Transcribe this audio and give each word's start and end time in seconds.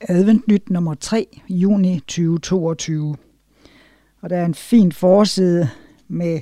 Adventnyt 0.00 0.70
nummer 0.70 0.94
3, 0.94 1.40
juni 1.48 2.00
2022. 2.00 3.16
Og 4.20 4.30
der 4.30 4.36
er 4.36 4.44
en 4.44 4.54
fin 4.54 4.92
forside 4.92 5.68
med 6.08 6.40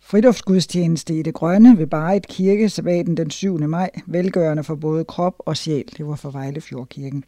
friduftsgudstjeneste 0.00 1.18
i 1.18 1.22
det 1.22 1.34
grønne 1.34 1.78
ved 1.78 1.86
Barit 1.86 2.26
Kirke, 2.26 2.68
sabbaten 2.68 3.16
den 3.16 3.30
7. 3.30 3.58
maj, 3.58 3.90
velgørende 4.06 4.64
for 4.64 4.74
både 4.74 5.04
krop 5.04 5.34
og 5.38 5.56
sjæl. 5.56 5.84
Det 5.96 6.06
var 6.06 6.16
for 6.16 6.30
Vejlefjordkirken. 6.30 7.24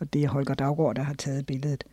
Og 0.00 0.12
det 0.12 0.24
er 0.24 0.28
Holger 0.28 0.54
Daggaard, 0.54 0.94
der 0.94 1.02
har 1.02 1.14
taget 1.14 1.46
billedet. 1.46 1.84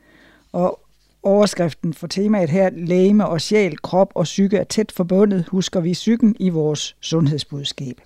Og 0.52 0.80
overskriften 1.24 1.94
for 1.94 2.08
temaet 2.08 2.50
her, 2.50 2.70
læme 2.70 3.28
og 3.28 3.42
sjæl, 3.42 3.78
krop 3.78 4.12
og 4.16 4.24
psyke 4.24 4.58
er 4.58 4.64
tæt 4.64 4.92
forbundet, 4.92 5.46
husker 5.48 5.80
vi 5.80 5.94
psyken 5.94 6.36
i 6.40 6.50
vores 6.50 6.96
sundhedsbudskab. 7.02 8.02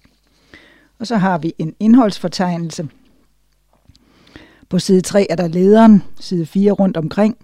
Og 1.00 1.08
så 1.08 1.18
har 1.18 1.38
vi 1.38 1.54
en 1.60 1.76
indholdsfortegnelse, 1.80 2.90
på 4.76 4.80
side 4.80 5.02
3 5.02 5.28
er 5.30 5.36
der 5.36 5.48
lederen, 5.48 6.04
side 6.20 6.46
4 6.46 6.72
rundt 6.72 6.98
omkring, 6.98 7.38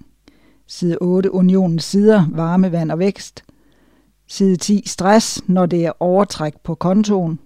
side 0.67 0.97
8 1.01 1.33
unionens 1.33 1.83
sider, 1.83 2.25
varme, 2.31 2.71
vand 2.71 2.91
og 2.91 2.99
vækst, 2.99 3.43
side 4.27 4.55
10 4.55 4.83
stress, 4.85 5.41
når 5.47 5.65
det 5.65 5.85
er 5.85 5.91
overtræk 5.99 6.53
på 6.63 6.75
kontoen, 6.75 7.39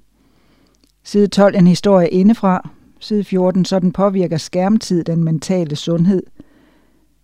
side 1.03 1.27
12 1.27 1.55
en 1.55 1.67
historie 1.67 2.09
indefra, 2.09 2.69
side 2.99 3.23
14 3.23 3.65
så 3.65 3.79
den 3.79 3.91
påvirker 3.91 4.37
skærmtid 4.37 5.03
den 5.03 5.23
mentale 5.23 5.75
sundhed, 5.75 6.23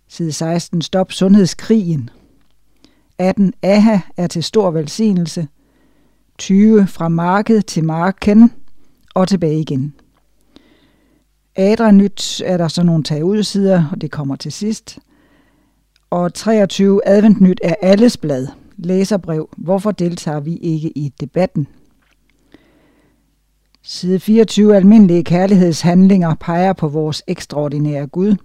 side 0.08 0.32
16 0.32 0.82
stop 0.82 1.12
sundhedskrigen, 1.12 2.10
18 3.18 3.52
AHA 3.62 4.00
er 4.16 4.26
til 4.26 4.42
stor 4.42 4.70
velsignelse, 4.70 5.48
20 6.38 6.86
fra 6.86 7.08
marked 7.08 7.62
til 7.62 7.84
marken 7.84 8.52
og 9.14 9.28
tilbage 9.28 9.60
igen. 9.60 9.94
Adra 11.56 11.90
Nyt 11.90 12.42
er 12.44 12.56
der 12.56 12.68
så 12.68 12.82
nogle 12.82 13.04
tagudsider, 13.04 13.84
og 13.92 14.00
det 14.00 14.10
kommer 14.10 14.36
til 14.36 14.52
sidst. 14.52 14.98
Og 16.10 16.34
23 16.34 17.08
Adventnyt 17.08 17.60
er 17.64 17.74
alles 17.82 18.16
blad. 18.16 18.46
Læserbrev. 18.76 19.48
Hvorfor 19.56 19.90
deltager 19.90 20.40
vi 20.40 20.56
ikke 20.56 20.98
i 20.98 21.12
debatten? 21.20 21.66
Side 23.82 24.20
24 24.20 24.76
Almindelige 24.76 25.24
kærlighedshandlinger 25.24 26.34
peger 26.34 26.72
på 26.72 26.88
vores 26.88 27.22
ekstraordinære 27.26 28.06
Gud. 28.06 28.36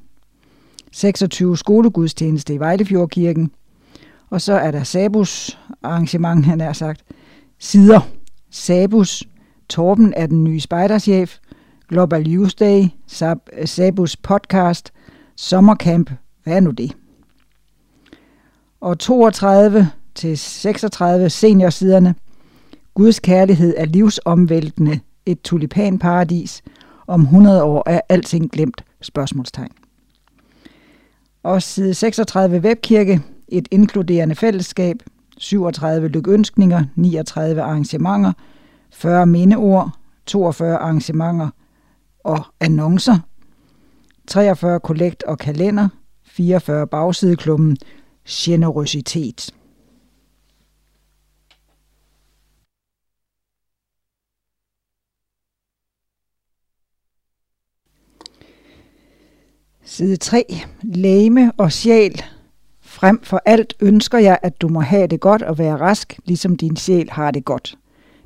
26 0.91 1.57
Skolegudstjeneste 1.57 2.53
i 2.53 2.59
Vejlefjordkirken. 2.59 3.51
Og 4.29 4.41
så 4.41 4.53
er 4.53 4.71
der 4.71 4.83
Sabus 4.83 5.59
arrangement, 5.83 6.45
han 6.45 6.61
er 6.61 6.73
sagt. 6.73 7.03
Sider. 7.59 8.01
Sabus. 8.51 9.23
Torben 9.69 10.13
er 10.17 10.25
den 10.25 10.43
nye 10.43 10.59
spejderchef. 10.59 11.37
Global 11.89 12.27
Youth 12.27 12.55
Day, 12.59 12.85
Sabus 13.65 14.15
podcast, 14.17 14.93
Sommercamp. 15.35 16.11
Hvad 16.43 16.55
er 16.55 16.59
nu 16.59 16.71
det? 16.71 16.97
Og 18.81 18.99
32 18.99 19.89
til 20.15 20.37
36 20.37 21.29
seniorsiderne. 21.29 22.15
Guds 22.93 23.19
kærlighed 23.19 23.73
er 23.77 23.85
livsomvæltende. 23.85 24.99
Et 25.25 25.41
tulipanparadis. 25.41 26.61
Om 27.07 27.21
100 27.21 27.63
år 27.63 27.83
er 27.89 28.01
alting 28.09 28.51
glemt. 28.51 28.83
Spørgsmålstegn. 29.01 29.71
Og 31.43 31.61
side 31.61 31.93
36 31.93 32.59
webkirke. 32.59 33.21
Et 33.47 33.67
inkluderende 33.71 34.35
fællesskab. 34.35 34.97
37 35.37 36.07
lykønskninger. 36.07 36.83
39 36.95 37.61
arrangementer. 37.61 38.33
40 38.91 39.25
mindeord. 39.25 39.89
42 40.25 40.77
arrangementer 40.77 41.49
og 42.27 42.45
annoncer, 42.59 43.19
43 44.27 44.79
kollekt 44.79 45.23
og 45.23 45.37
kalender, 45.39 45.89
44 46.25 46.87
bagsideklummen, 46.87 47.77
generøsitet. 48.27 49.51
Side 59.83 60.17
3. 60.17 60.45
Læme 60.83 61.51
og 61.57 61.71
sjæl. 61.71 62.21
Frem 62.81 63.23
for 63.23 63.41
alt 63.45 63.73
ønsker 63.79 64.17
jeg, 64.17 64.39
at 64.41 64.61
du 64.61 64.67
må 64.67 64.79
have 64.79 65.07
det 65.07 65.19
godt 65.19 65.41
og 65.41 65.57
være 65.57 65.77
rask, 65.77 66.19
ligesom 66.25 66.57
din 66.57 66.75
sjæl 66.75 67.09
har 67.09 67.31
det 67.31 67.45
godt. 67.45 67.77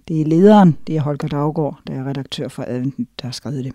Det 0.08 0.22
er 0.22 0.26
lederen, 0.26 0.78
det 0.88 0.98
er 0.98 1.02
Holger 1.02 1.28
Daggaard, 1.28 1.80
der 1.88 1.94
er 1.94 2.10
redaktør 2.10 2.48
for 2.48 2.64
Advent, 2.68 3.10
der 3.22 3.28
har 3.28 3.32
skrevet 3.32 3.66
det. 3.66 3.74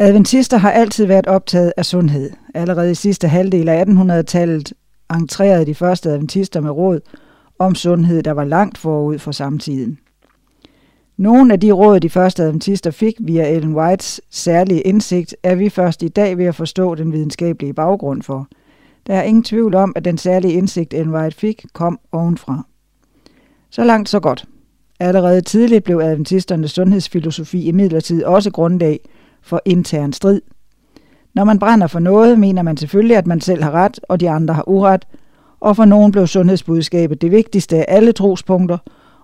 Adventister 0.00 0.56
har 0.56 0.70
altid 0.70 1.06
været 1.06 1.26
optaget 1.26 1.72
af 1.76 1.84
sundhed. 1.84 2.30
Allerede 2.54 2.90
i 2.90 2.94
sidste 2.94 3.28
halvdel 3.28 3.68
af 3.68 3.84
1800-tallet 3.84 4.72
entrerede 5.14 5.66
de 5.66 5.74
første 5.74 6.10
adventister 6.10 6.60
med 6.60 6.70
råd 6.70 7.00
om 7.58 7.74
sundhed, 7.74 8.22
der 8.22 8.30
var 8.30 8.44
langt 8.44 8.78
forud 8.78 9.18
for 9.18 9.32
samtiden. 9.32 9.98
Nogle 11.16 11.52
af 11.52 11.60
de 11.60 11.72
råd, 11.72 12.00
de 12.00 12.10
første 12.10 12.42
adventister 12.42 12.90
fik 12.90 13.14
via 13.20 13.54
Ellen 13.54 13.74
Whites 13.74 14.20
særlige 14.30 14.80
indsigt, 14.80 15.36
er 15.42 15.54
vi 15.54 15.68
først 15.68 16.02
i 16.02 16.08
dag 16.08 16.38
ved 16.38 16.44
at 16.44 16.54
forstå 16.54 16.94
den 16.94 17.12
videnskabelige 17.12 17.74
baggrund 17.74 18.22
for. 18.22 18.48
Der 19.06 19.14
er 19.14 19.22
ingen 19.22 19.44
tvivl 19.44 19.74
om, 19.74 19.92
at 19.96 20.04
den 20.04 20.18
særlige 20.18 20.54
indsigt, 20.54 20.94
Ellen 20.94 21.14
White 21.14 21.36
fik, 21.36 21.64
kom 21.72 21.98
ovenfra. 22.12 22.66
Så 23.70 23.84
langt, 23.84 24.08
så 24.08 24.20
godt. 24.20 24.44
Allerede 25.00 25.40
tidligt 25.40 25.84
blev 25.84 25.98
adventisternes 25.98 26.70
sundhedsfilosofi 26.70 27.68
imidlertid 27.68 28.24
også 28.24 28.50
grundlag 28.50 29.00
for 29.42 29.60
intern 29.64 30.12
strid. 30.12 30.40
Når 31.34 31.44
man 31.44 31.58
brænder 31.58 31.86
for 31.86 31.98
noget, 31.98 32.38
mener 32.38 32.62
man 32.62 32.76
selvfølgelig, 32.76 33.16
at 33.16 33.26
man 33.26 33.40
selv 33.40 33.62
har 33.62 33.70
ret, 33.70 34.00
og 34.02 34.20
de 34.20 34.30
andre 34.30 34.54
har 34.54 34.68
uret, 34.68 35.04
og 35.60 35.76
for 35.76 35.84
nogen 35.84 36.12
blev 36.12 36.26
sundhedsbudskabet 36.26 37.22
det 37.22 37.30
vigtigste 37.30 37.76
af 37.76 37.84
alle 37.88 38.12
trospunkter, 38.12 38.78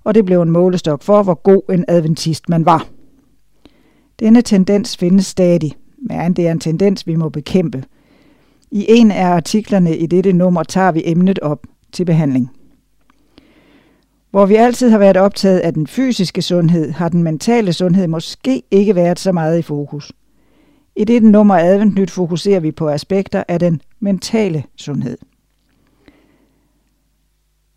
og 0.05 0.15
det 0.15 0.25
blev 0.25 0.43
en 0.43 0.51
målestok 0.51 1.03
for, 1.03 1.23
hvor 1.23 1.35
god 1.35 1.63
en 1.73 1.85
adventist 1.89 2.49
man 2.49 2.67
var. 2.67 2.87
Denne 4.21 4.43
tendens 4.43 4.97
findes 4.97 5.27
stadig, 5.27 5.73
men 5.99 6.33
det 6.33 6.47
er 6.47 6.53
en 6.53 6.61
tendens, 6.61 7.07
vi 7.07 7.17
må 7.17 7.29
bekæmpe. 7.29 7.85
I 8.71 8.87
en 8.89 9.11
af 9.11 9.27
artiklerne 9.27 9.97
i 9.97 10.07
dette 10.07 10.33
nummer 10.33 10.63
tager 10.63 10.93
vi 10.93 11.03
emnet 11.05 11.39
op 11.39 11.67
til 11.93 12.05
behandling. 12.05 12.51
Hvor 14.34 14.47
vi 14.47 14.55
altid 14.55 14.91
har 14.91 14.99
været 14.99 15.17
optaget 15.17 15.59
af 15.59 15.75
den 15.75 15.87
fysiske 15.87 16.43
sundhed, 16.43 16.91
har 16.91 17.09
den 17.09 17.22
mentale 17.22 17.72
sundhed 17.72 18.06
måske 18.06 18.62
ikke 18.71 18.95
været 18.95 19.19
så 19.19 19.33
meget 19.33 19.59
i 19.59 19.62
fokus. 19.62 20.12
I 20.97 21.05
dette 21.05 21.28
nummer 21.31 21.55
Advent 21.55 21.95
Nyt 21.95 22.11
fokuserer 22.11 22.61
vi 22.61 22.72
på 22.72 22.89
aspekter 22.89 23.45
af 23.49 23.61
den 23.61 23.81
mentale 24.00 24.65
sundhed. 24.77 25.19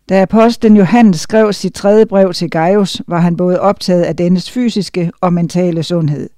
Da 0.08 0.22
apostlen 0.22 0.76
Johannes 0.76 1.20
skrev 1.20 1.52
sit 1.52 1.74
tredje 1.74 2.06
brev 2.06 2.32
til 2.32 2.50
Gaius, 2.50 3.02
var 3.06 3.20
han 3.20 3.36
både 3.36 3.60
optaget 3.60 4.02
af 4.02 4.16
dennes 4.16 4.50
fysiske 4.50 5.12
og 5.20 5.32
mentale 5.32 5.82
sundhed. 5.82 6.30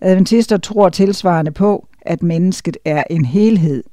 Adventister 0.00 0.56
tror 0.56 0.88
tilsvarende 0.88 1.50
på, 1.50 1.86
at 2.02 2.22
mennesket 2.22 2.76
er 2.84 3.04
en 3.10 3.24
helhed. 3.24 3.84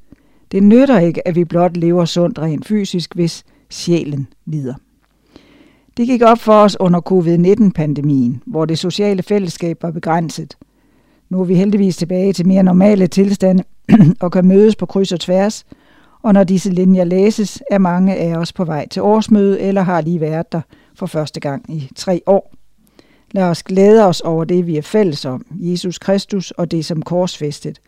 Det 0.51 0.63
nytter 0.63 0.99
ikke, 0.99 1.27
at 1.27 1.35
vi 1.35 1.44
blot 1.44 1.77
lever 1.77 2.05
sundt 2.05 2.39
rent 2.39 2.67
fysisk, 2.67 3.15
hvis 3.15 3.45
sjælen 3.69 4.27
lider. 4.45 4.73
Det 5.97 6.07
gik 6.07 6.21
op 6.21 6.39
for 6.39 6.53
os 6.53 6.77
under 6.79 7.01
covid-19-pandemien, 7.01 8.43
hvor 8.45 8.65
det 8.65 8.79
sociale 8.79 9.23
fællesskab 9.23 9.83
var 9.83 9.91
begrænset. 9.91 10.57
Nu 11.29 11.41
er 11.41 11.45
vi 11.45 11.55
heldigvis 11.55 11.97
tilbage 11.97 12.33
til 12.33 12.47
mere 12.47 12.63
normale 12.63 13.07
tilstande 13.07 13.63
og 14.21 14.31
kan 14.31 14.47
mødes 14.47 14.75
på 14.75 14.85
kryds 14.85 15.11
og 15.11 15.19
tværs, 15.19 15.65
og 16.21 16.33
når 16.33 16.43
disse 16.43 16.69
linjer 16.69 17.03
læses, 17.03 17.61
er 17.71 17.77
mange 17.77 18.15
af 18.15 18.37
os 18.37 18.53
på 18.53 18.65
vej 18.65 18.87
til 18.87 19.01
årsmøde 19.01 19.59
eller 19.59 19.81
har 19.81 20.01
lige 20.01 20.21
været 20.21 20.51
der 20.51 20.61
for 20.95 21.05
første 21.05 21.39
gang 21.39 21.75
i 21.75 21.89
tre 21.95 22.21
år. 22.25 22.53
Lad 23.31 23.43
os 23.43 23.63
glæde 23.63 24.07
os 24.07 24.21
over 24.21 24.43
det, 24.43 24.67
vi 24.67 24.77
er 24.77 24.81
fælles 24.81 25.25
om, 25.25 25.45
Jesus 25.51 25.97
Kristus 25.97 26.51
og 26.51 26.71
det 26.71 26.85
som 26.85 27.01
korsfæstet, 27.01 27.79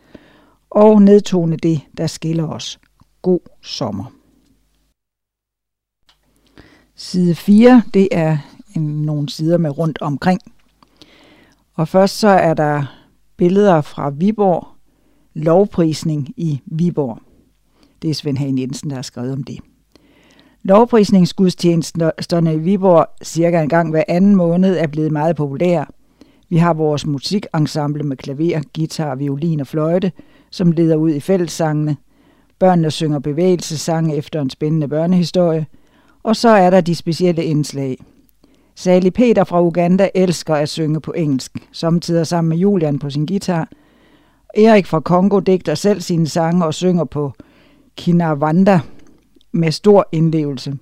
og 0.70 1.02
nedtone 1.02 1.56
det, 1.56 1.80
der 1.96 2.06
skiller 2.06 2.48
os. 2.48 2.78
God 3.22 3.40
sommer. 3.62 4.19
Side 7.02 7.34
4, 7.34 7.82
det 7.94 8.08
er 8.12 8.38
en, 8.76 8.82
nogle 8.82 9.28
sider 9.28 9.58
med 9.58 9.78
rundt 9.78 9.98
omkring. 10.00 10.40
Og 11.74 11.88
først 11.88 12.18
så 12.18 12.28
er 12.28 12.54
der 12.54 12.84
billeder 13.36 13.80
fra 13.80 14.10
Viborg, 14.10 14.68
lovprisning 15.34 16.28
i 16.36 16.60
Viborg. 16.66 17.18
Det 18.02 18.10
er 18.10 18.14
Svend 18.14 18.38
Hagen 18.38 18.58
Jensen, 18.58 18.90
der 18.90 18.96
har 18.96 19.02
skrevet 19.02 19.32
om 19.32 19.44
det. 19.44 19.58
Lovprisningsgudstjenesterne 20.62 22.54
i 22.54 22.58
Viborg 22.58 23.06
cirka 23.24 23.62
en 23.62 23.68
gang 23.68 23.90
hver 23.90 24.04
anden 24.08 24.36
måned 24.36 24.76
er 24.76 24.86
blevet 24.86 25.12
meget 25.12 25.36
populære. 25.36 25.86
Vi 26.48 26.56
har 26.56 26.74
vores 26.74 27.06
musikensemble 27.06 28.02
med 28.02 28.16
klaver, 28.16 28.62
guitar, 28.74 29.14
violin 29.14 29.60
og 29.60 29.66
fløjte, 29.66 30.12
som 30.50 30.72
leder 30.72 30.96
ud 30.96 31.10
i 31.10 31.20
fællessangene. 31.20 31.96
Børnene 32.58 32.90
synger 32.90 33.18
bevægelsessange 33.18 34.16
efter 34.16 34.40
en 34.40 34.50
spændende 34.50 34.88
børnehistorie– 34.88 35.66
og 36.22 36.36
så 36.36 36.48
er 36.48 36.70
der 36.70 36.80
de 36.80 36.94
specielle 36.94 37.44
indslag. 37.44 37.98
Sally 38.74 39.10
Peter 39.10 39.44
fra 39.44 39.62
Uganda 39.62 40.08
elsker 40.14 40.54
at 40.54 40.68
synge 40.68 41.00
på 41.00 41.12
engelsk, 41.12 41.68
samtidig 41.72 42.26
sammen 42.26 42.48
med 42.48 42.56
Julian 42.56 42.98
på 42.98 43.10
sin 43.10 43.26
guitar, 43.26 43.68
Erik 44.54 44.86
fra 44.86 45.00
Kongo 45.00 45.40
digter 45.40 45.74
selv 45.74 46.00
sine 46.00 46.28
sange 46.28 46.64
og 46.64 46.74
synger 46.74 47.04
på 47.04 47.32
Kinawanda 47.96 48.80
med 49.52 49.72
stor 49.72 50.08
indlevelse. 50.12 50.74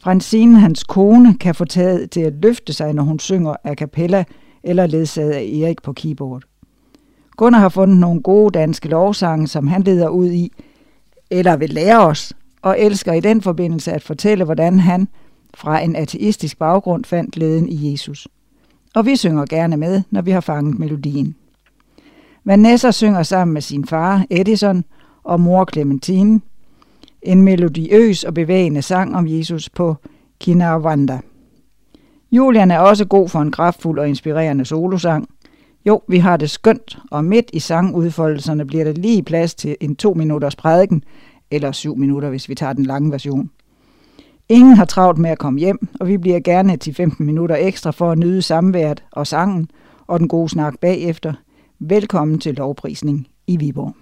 Francine, 0.00 0.60
hans 0.60 0.84
kone, 0.84 1.38
kan 1.38 1.54
få 1.54 1.64
taget 1.64 2.10
til 2.10 2.20
at 2.20 2.32
løfte 2.42 2.72
sig, 2.72 2.92
når 2.92 3.02
hun 3.02 3.18
synger 3.18 3.56
a 3.64 3.74
cappella 3.74 4.24
eller 4.62 4.86
ledsaget 4.86 5.30
af 5.30 5.42
Erik 5.42 5.82
på 5.82 5.92
keyboard. 5.92 6.42
Gunnar 7.36 7.58
har 7.58 7.68
fundet 7.68 7.96
nogle 7.96 8.22
gode 8.22 8.58
danske 8.58 8.88
lovsange, 8.88 9.48
som 9.48 9.66
han 9.66 9.82
leder 9.82 10.08
ud 10.08 10.30
i, 10.30 10.52
eller 11.30 11.56
vil 11.56 11.70
lære 11.70 12.06
os, 12.06 12.32
og 12.62 12.80
elsker 12.80 13.12
i 13.12 13.20
den 13.20 13.42
forbindelse 13.42 13.92
at 13.92 14.02
fortælle, 14.02 14.44
hvordan 14.44 14.80
han 14.80 15.08
fra 15.54 15.80
en 15.80 15.96
ateistisk 15.96 16.58
baggrund 16.58 17.04
fandt 17.04 17.34
glæden 17.34 17.68
i 17.68 17.92
Jesus. 17.92 18.28
Og 18.94 19.06
vi 19.06 19.16
synger 19.16 19.44
gerne 19.44 19.76
med, 19.76 20.02
når 20.10 20.22
vi 20.22 20.30
har 20.30 20.40
fanget 20.40 20.78
melodien. 20.78 21.34
Vanessa 22.44 22.90
synger 22.90 23.22
sammen 23.22 23.54
med 23.54 23.62
sin 23.62 23.86
far 23.86 24.24
Edison 24.30 24.84
og 25.24 25.40
mor 25.40 25.68
Clementine 25.72 26.40
en 27.22 27.42
melodiøs 27.42 28.24
og 28.24 28.34
bevægende 28.34 28.82
sang 28.82 29.16
om 29.16 29.28
Jesus 29.28 29.68
på 29.68 29.96
Kinavanda. 30.40 31.20
Julian 32.32 32.70
er 32.70 32.78
også 32.78 33.04
god 33.04 33.28
for 33.28 33.38
en 33.38 33.52
kraftfuld 33.52 33.98
og 33.98 34.08
inspirerende 34.08 34.64
solosang. 34.64 35.28
Jo, 35.86 36.00
vi 36.08 36.18
har 36.18 36.36
det 36.36 36.50
skønt, 36.50 36.98
og 37.10 37.24
midt 37.24 37.50
i 37.52 37.58
sangudfoldelserne 37.58 38.66
bliver 38.66 38.84
der 38.84 38.92
lige 38.92 39.22
plads 39.22 39.54
til 39.54 39.76
en 39.80 39.96
to 39.96 40.14
minutters 40.14 40.56
prædiken, 40.56 41.04
eller 41.50 41.72
syv 41.72 41.96
minutter, 41.96 42.28
hvis 42.28 42.48
vi 42.48 42.54
tager 42.54 42.72
den 42.72 42.86
lange 42.86 43.12
version. 43.12 43.50
Ingen 44.48 44.76
har 44.76 44.84
travlt 44.84 45.18
med 45.18 45.30
at 45.30 45.38
komme 45.38 45.60
hjem, 45.60 45.88
og 46.00 46.08
vi 46.08 46.18
bliver 46.18 46.40
gerne 46.40 46.76
til 46.76 46.94
15 46.94 47.26
minutter 47.26 47.56
ekstra 47.56 47.90
for 47.90 48.10
at 48.10 48.18
nyde 48.18 48.42
samværet 48.42 49.04
og 49.12 49.26
sangen 49.26 49.70
og 50.06 50.20
den 50.20 50.28
gode 50.28 50.48
snak 50.48 50.78
bagefter. 50.80 51.32
Velkommen 51.78 52.38
til 52.38 52.54
lovprisning 52.54 53.28
i 53.46 53.56
Viborg. 53.56 53.96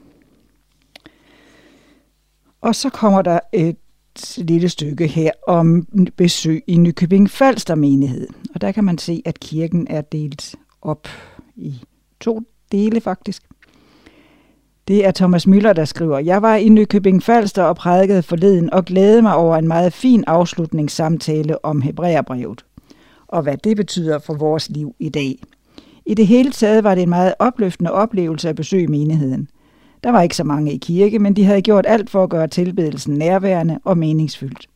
Og 2.60 2.74
så 2.74 2.90
kommer 2.90 3.22
der 3.22 3.40
et 3.52 3.76
lille 4.36 4.68
stykke 4.68 5.06
her 5.06 5.30
om 5.46 5.86
besøg 6.16 6.64
i 6.66 6.76
Nykøbing 6.76 7.30
Falster 7.30 7.74
menighed. 7.74 8.28
Og 8.54 8.60
der 8.60 8.72
kan 8.72 8.84
man 8.84 8.98
se, 8.98 9.22
at 9.24 9.40
kirken 9.40 9.86
er 9.90 10.00
delt 10.00 10.54
op 10.82 11.08
i 11.56 11.82
to 12.20 12.42
dele 12.72 13.00
faktisk. 13.00 13.42
Det 14.88 15.06
er 15.06 15.10
Thomas 15.10 15.46
Møller, 15.46 15.72
der 15.72 15.84
skriver, 15.84 16.18
Jeg 16.18 16.42
var 16.42 16.56
i 16.56 16.68
Nykøbing 16.68 17.22
Falster 17.22 17.62
og 17.62 17.76
prædikede 17.76 18.22
forleden 18.22 18.72
og 18.72 18.84
glædede 18.84 19.22
mig 19.22 19.34
over 19.34 19.56
en 19.56 19.68
meget 19.68 19.92
fin 19.92 20.24
afslutningssamtale 20.26 21.64
om 21.64 21.80
Hebræerbrevet 21.80 22.64
og 23.28 23.42
hvad 23.42 23.56
det 23.56 23.76
betyder 23.76 24.18
for 24.18 24.34
vores 24.34 24.70
liv 24.70 24.94
i 24.98 25.08
dag. 25.08 25.38
I 26.06 26.14
det 26.14 26.26
hele 26.26 26.50
taget 26.50 26.84
var 26.84 26.94
det 26.94 27.02
en 27.02 27.08
meget 27.08 27.34
opløftende 27.38 27.92
oplevelse 27.92 28.48
at 28.48 28.56
besøge 28.56 28.86
menigheden. 28.86 29.48
Der 30.04 30.10
var 30.10 30.22
ikke 30.22 30.36
så 30.36 30.44
mange 30.44 30.72
i 30.72 30.76
kirke, 30.76 31.18
men 31.18 31.36
de 31.36 31.44
havde 31.44 31.62
gjort 31.62 31.84
alt 31.88 32.10
for 32.10 32.22
at 32.22 32.30
gøre 32.30 32.48
tilbedelsen 32.48 33.14
nærværende 33.14 33.78
og 33.84 33.98
meningsfyldt. 33.98 34.68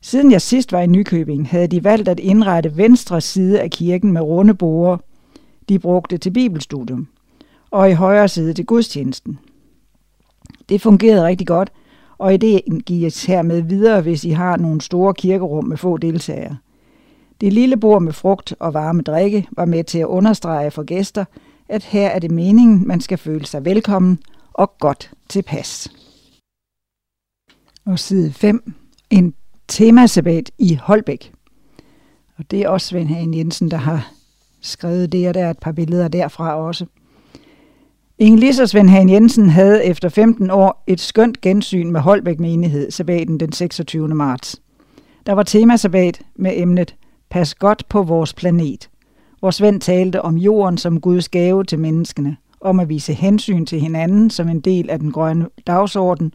Siden 0.00 0.32
jeg 0.32 0.40
sidst 0.40 0.72
var 0.72 0.80
i 0.80 0.86
Nykøbing, 0.86 1.48
havde 1.48 1.66
de 1.66 1.84
valgt 1.84 2.08
at 2.08 2.20
indrette 2.20 2.76
venstre 2.76 3.20
side 3.20 3.60
af 3.60 3.70
kirken 3.70 4.12
med 4.12 4.20
runde 4.20 4.54
borde. 4.54 5.02
De 5.68 5.78
brugte 5.78 6.18
til 6.18 6.30
bibelstudium 6.30 7.08
og 7.72 7.90
i 7.90 7.92
højre 7.92 8.28
side 8.28 8.54
til 8.54 8.66
gudstjenesten. 8.66 9.38
Det 10.68 10.80
fungerede 10.80 11.26
rigtig 11.26 11.46
godt, 11.46 11.72
og 12.18 12.34
ideen 12.34 12.80
gives 12.80 13.24
hermed 13.24 13.60
videre, 13.60 14.00
hvis 14.00 14.24
I 14.24 14.30
har 14.30 14.56
nogle 14.56 14.80
store 14.80 15.14
kirkerum 15.14 15.64
med 15.64 15.76
få 15.76 15.96
deltagere. 15.96 16.56
Det 17.40 17.52
lille 17.52 17.76
bord 17.76 18.02
med 18.02 18.12
frugt 18.12 18.54
og 18.60 18.74
varme 18.74 19.02
drikke 19.02 19.48
var 19.52 19.64
med 19.64 19.84
til 19.84 19.98
at 19.98 20.06
understrege 20.06 20.70
for 20.70 20.82
gæster, 20.82 21.24
at 21.68 21.84
her 21.84 22.08
er 22.08 22.18
det 22.18 22.30
meningen, 22.30 22.88
man 22.88 23.00
skal 23.00 23.18
føle 23.18 23.46
sig 23.46 23.64
velkommen 23.64 24.18
og 24.52 24.72
godt 24.80 25.10
tilpas. 25.28 25.92
Og 27.86 27.98
side 27.98 28.32
5. 28.32 28.72
En 29.10 29.34
temasabat 29.68 30.50
i 30.58 30.74
Holbæk. 30.74 31.32
Og 32.38 32.50
det 32.50 32.60
er 32.60 32.68
også 32.68 32.86
Svend 32.86 33.08
Hagen 33.08 33.34
Jensen, 33.34 33.70
der 33.70 33.76
har 33.76 34.12
skrevet 34.60 35.12
det, 35.12 35.28
og 35.28 35.34
der 35.34 35.44
er 35.44 35.50
et 35.50 35.58
par 35.58 35.72
billeder 35.72 36.08
derfra 36.08 36.56
også. 36.56 36.86
Inge 38.22 38.62
og 38.62 38.68
Svend 38.68 38.90
Hagen 38.90 39.10
Jensen 39.10 39.50
havde 39.50 39.84
efter 39.84 40.08
15 40.08 40.50
år 40.50 40.84
et 40.86 41.00
skønt 41.00 41.40
gensyn 41.40 41.90
med 41.90 42.00
Holbæk 42.00 42.40
menighed 42.40 42.90
sabbaten 42.90 43.40
den 43.40 43.52
26. 43.52 44.08
marts. 44.08 44.60
Der 45.26 45.32
var 45.32 45.42
temasabat 45.42 46.20
med 46.36 46.52
emnet 46.54 46.94
Pas 47.30 47.54
godt 47.54 47.88
på 47.88 48.02
vores 48.02 48.34
planet, 48.34 48.90
hvor 49.40 49.50
Svend 49.50 49.80
talte 49.80 50.22
om 50.22 50.36
jorden 50.36 50.78
som 50.78 51.00
Guds 51.00 51.28
gave 51.28 51.64
til 51.64 51.78
menneskene, 51.78 52.36
om 52.60 52.80
at 52.80 52.88
vise 52.88 53.12
hensyn 53.12 53.66
til 53.66 53.80
hinanden 53.80 54.30
som 54.30 54.48
en 54.48 54.60
del 54.60 54.90
af 54.90 54.98
den 54.98 55.12
grønne 55.12 55.46
dagsorden, 55.66 56.34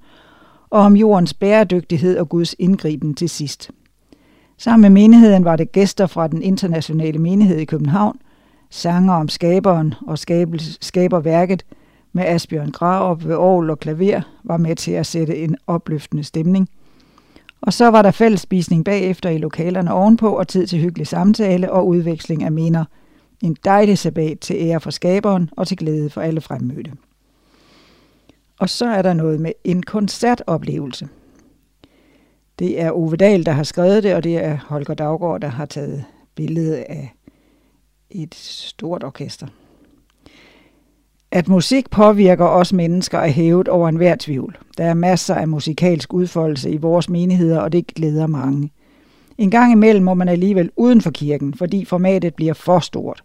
og 0.70 0.80
om 0.80 0.96
jordens 0.96 1.34
bæredygtighed 1.34 2.18
og 2.18 2.30
Guds 2.30 2.56
indgriben 2.60 3.14
til 3.14 3.30
sidst. 3.30 3.72
Sammen 4.58 4.82
med 4.82 4.90
menigheden 4.90 5.46
var 5.46 5.56
det 5.56 5.72
gæster 5.72 6.08
fra 6.08 6.28
den 6.28 6.42
internationale 6.42 7.20
menighed 7.20 7.58
i 7.58 7.66
København, 7.66 8.18
sanger 8.70 9.14
om 9.14 9.30
skaberen 9.30 9.94
og 10.08 10.18
skaberværket 10.82 11.64
med 12.18 12.26
Asbjørn 12.26 12.72
Grav 12.72 13.24
ved 13.24 13.36
Aarhus 13.36 13.70
og 13.70 13.80
klaver 13.80 14.22
var 14.44 14.58
med 14.58 14.76
til 14.76 14.92
at 14.92 15.06
sætte 15.06 15.38
en 15.38 15.58
opløftende 15.68 16.24
stemning. 16.24 16.70
Og 17.62 17.74
så 17.74 17.88
var 17.88 18.02
der 18.02 18.12
fællesspisning 18.12 18.86
bagefter 18.86 19.30
i 19.30 19.38
lokalerne 19.38 19.94
ovenpå 19.94 20.30
og 20.30 20.48
tid 20.48 20.68
til 20.68 20.80
hyggelig 20.80 21.08
samtale 21.08 21.72
og 21.72 21.88
udveksling 21.88 22.44
af 22.44 22.52
minder. 22.52 22.86
En 23.42 23.58
dejlig 23.66 23.98
sabbat 23.98 24.40
til 24.40 24.56
ære 24.60 24.80
for 24.80 24.90
skaberen 24.90 25.50
og 25.58 25.68
til 25.68 25.78
glæde 25.78 26.10
for 26.10 26.22
alle 26.22 26.42
fremmødte. 26.42 26.92
Og 28.60 28.70
så 28.70 28.86
er 28.86 29.02
der 29.02 29.14
noget 29.14 29.42
med 29.42 29.52
en 29.64 29.84
koncertoplevelse. 29.84 31.08
Det 32.60 32.82
er 32.82 32.92
Ove 32.92 33.16
Dahl, 33.16 33.46
der 33.46 33.52
har 33.52 33.64
skrevet 33.64 34.04
det, 34.04 34.16
og 34.16 34.24
det 34.24 34.38
er 34.38 34.58
Holger 34.68 34.94
Daggaard, 34.94 35.42
der 35.42 35.48
har 35.48 35.66
taget 35.66 36.04
billede 36.36 36.84
af 36.84 37.14
et 38.10 38.36
stort 38.36 39.04
orkester. 39.04 39.48
At 41.32 41.48
musik 41.48 41.90
påvirker 41.90 42.46
os 42.46 42.74
mennesker 42.74 43.20
er 43.20 43.28
hævet 43.28 43.68
over 43.68 43.90
enhver 43.90 44.16
tvivl. 44.20 44.58
Der 44.78 44.84
er 44.84 44.94
masser 44.94 45.36
af 45.36 45.48
musikalsk 45.48 46.14
udfoldelse 46.14 46.70
i 46.70 46.78
vores 46.78 47.10
menigheder, 47.10 47.60
og 47.60 47.72
det 47.72 47.88
glæder 47.88 48.28
mange. 48.28 48.72
En 49.38 49.52
gang 49.52 49.72
imellem 49.72 50.06
må 50.06 50.14
man 50.14 50.28
alligevel 50.28 50.72
uden 50.76 51.02
for 51.02 51.12
kirken, 51.12 51.54
fordi 51.54 51.86
formatet 51.86 52.36
bliver 52.36 52.54
for 52.54 52.80
stort. 52.80 53.24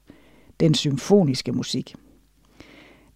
Den 0.61 0.75
symfoniske 0.75 1.53
musik. 1.53 1.95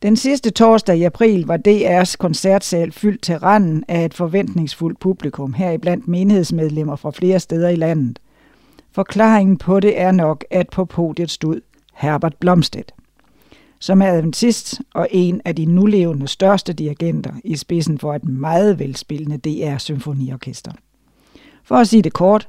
Den 0.02 0.16
sidste 0.16 0.50
torsdag 0.50 0.96
i 0.96 1.02
april 1.02 1.46
var 1.46 1.58
DR's 1.68 2.16
koncertsal 2.16 2.92
fyldt 2.92 3.22
til 3.22 3.38
randen 3.38 3.84
af 3.88 4.04
et 4.04 4.14
forventningsfuldt 4.14 5.00
publikum, 5.00 5.52
heriblandt 5.52 6.08
menighedsmedlemmer 6.08 6.96
fra 6.96 7.10
flere 7.10 7.40
steder 7.40 7.68
i 7.68 7.76
landet. 7.76 8.18
Forklaringen 8.92 9.56
på 9.56 9.80
det 9.80 10.00
er 10.00 10.10
nok, 10.10 10.44
at 10.50 10.68
på 10.68 10.84
podiet 10.84 11.30
stod 11.30 11.60
Herbert 11.94 12.34
Blomstedt, 12.40 12.94
som 13.78 14.02
er 14.02 14.06
adventist 14.06 14.80
og 14.94 15.08
en 15.10 15.40
af 15.44 15.56
de 15.56 15.64
nulevende 15.64 16.28
største 16.28 16.72
dirigenter 16.72 17.30
i 17.44 17.56
spidsen 17.56 17.98
for 17.98 18.14
et 18.14 18.24
meget 18.24 18.78
velspillende 18.78 19.38
DR-symfoniorkester. 19.38 20.72
For 21.64 21.76
at 21.76 21.88
sige 21.88 22.02
det 22.02 22.12
kort, 22.12 22.48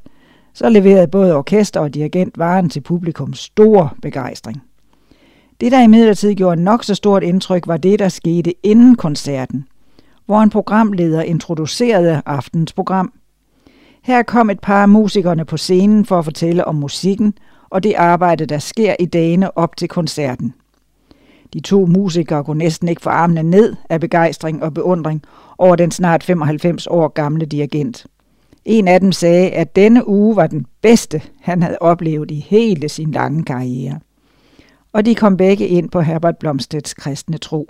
så 0.54 0.70
leverede 0.70 1.08
både 1.08 1.36
orkester 1.36 1.80
og 1.80 1.94
dirigent 1.94 2.38
varen 2.38 2.70
til 2.70 2.82
publikum 2.82 3.34
stor 3.34 3.96
begejstring. 4.02 4.62
Det, 5.62 5.72
der 5.72 5.82
imidlertid 5.82 6.34
gjorde 6.34 6.64
nok 6.64 6.84
så 6.84 6.96
stort 6.96 7.24
indtryk, 7.24 7.68
var 7.68 7.78
det, 7.78 8.00
der 8.00 8.10
skete 8.10 8.54
inden 8.64 8.96
koncerten, 8.96 9.68
hvor 10.26 10.42
en 10.42 10.50
programleder 10.50 11.22
introducerede 11.22 12.22
aftens 12.26 12.74
program– 12.74 13.14
her 14.08 14.24
kom 14.24 14.50
et 14.50 14.60
par 14.60 14.82
af 14.82 14.90
musikerne 14.90 15.46
på 15.46 15.58
scenen 15.58 16.06
for 16.06 16.20
at 16.20 16.26
fortælle 16.26 16.66
om 16.66 16.76
musikken 16.76 17.34
og 17.70 17.84
det 17.84 17.94
arbejde, 17.94 18.46
der 18.46 18.60
sker 18.60 18.96
i 19.00 19.06
dagene 19.06 19.58
op 19.58 19.78
til 19.78 19.88
koncerten. 19.88 20.54
De 21.54 21.60
to 21.60 21.86
musikere 21.86 22.44
kunne 22.44 22.58
næsten 22.58 22.88
ikke 22.88 23.02
få 23.02 23.10
armene 23.10 23.44
ned 23.44 23.76
af 23.90 24.00
begejstring 24.00 24.64
og 24.64 24.74
beundring 24.74 25.22
over 25.58 25.76
den 25.76 25.92
snart 25.92 26.24
95 26.24 26.88
år 26.88 27.08
gamle 27.08 27.46
dirigent. 27.46 28.06
En 28.66 28.88
af 28.88 29.00
dem 29.00 29.12
sagde, 29.12 29.50
at 29.50 29.76
denne 29.76 30.08
uge 30.08 30.36
var 30.36 30.48
den 30.48 30.66
bedste, 30.82 31.22
han 31.42 31.64
havde 31.64 31.78
oplevet 31.82 32.32
i 32.32 32.46
hele 32.50 32.90
sin 32.90 33.12
lange 33.12 33.44
karriere. 33.44 34.00
Og 34.94 35.06
de 35.06 35.16
kom 35.16 35.38
begge 35.38 35.68
ind 35.68 35.90
på 35.90 36.02
Herbert 36.02 36.38
Blomstedts 36.38 36.94
kristne 36.94 37.38
tro. 37.38 37.68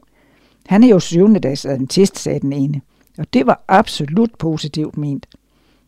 Han 0.68 0.84
er 0.84 0.88
jo 0.88 1.00
syvende 1.00 1.40
dags 1.40 1.66
adventist, 1.66 2.20
sagde 2.20 2.40
den 2.40 2.54
ene. 2.54 2.82
Og 3.18 3.34
det 3.34 3.48
var 3.48 3.64
absolut 3.68 4.32
positivt 4.40 4.98
ment. 4.98 5.28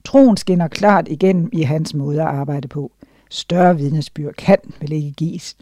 Troen 0.05 0.37
skinner 0.37 0.67
klart 0.67 1.07
igennem 1.07 1.49
i 1.53 1.61
hans 1.61 1.93
måde 1.93 2.21
at 2.21 2.27
arbejde 2.27 2.67
på. 2.67 2.91
Større 3.29 3.77
vidnesbyrd 3.77 4.33
kan 4.33 4.57
vel 4.81 4.91
ikke 4.91 5.11
gives. 5.11 5.55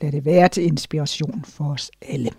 Lad 0.00 0.12
det 0.12 0.24
være 0.24 0.48
til 0.48 0.64
inspiration 0.64 1.44
for 1.44 1.64
os 1.64 1.90
alle. 2.02 2.30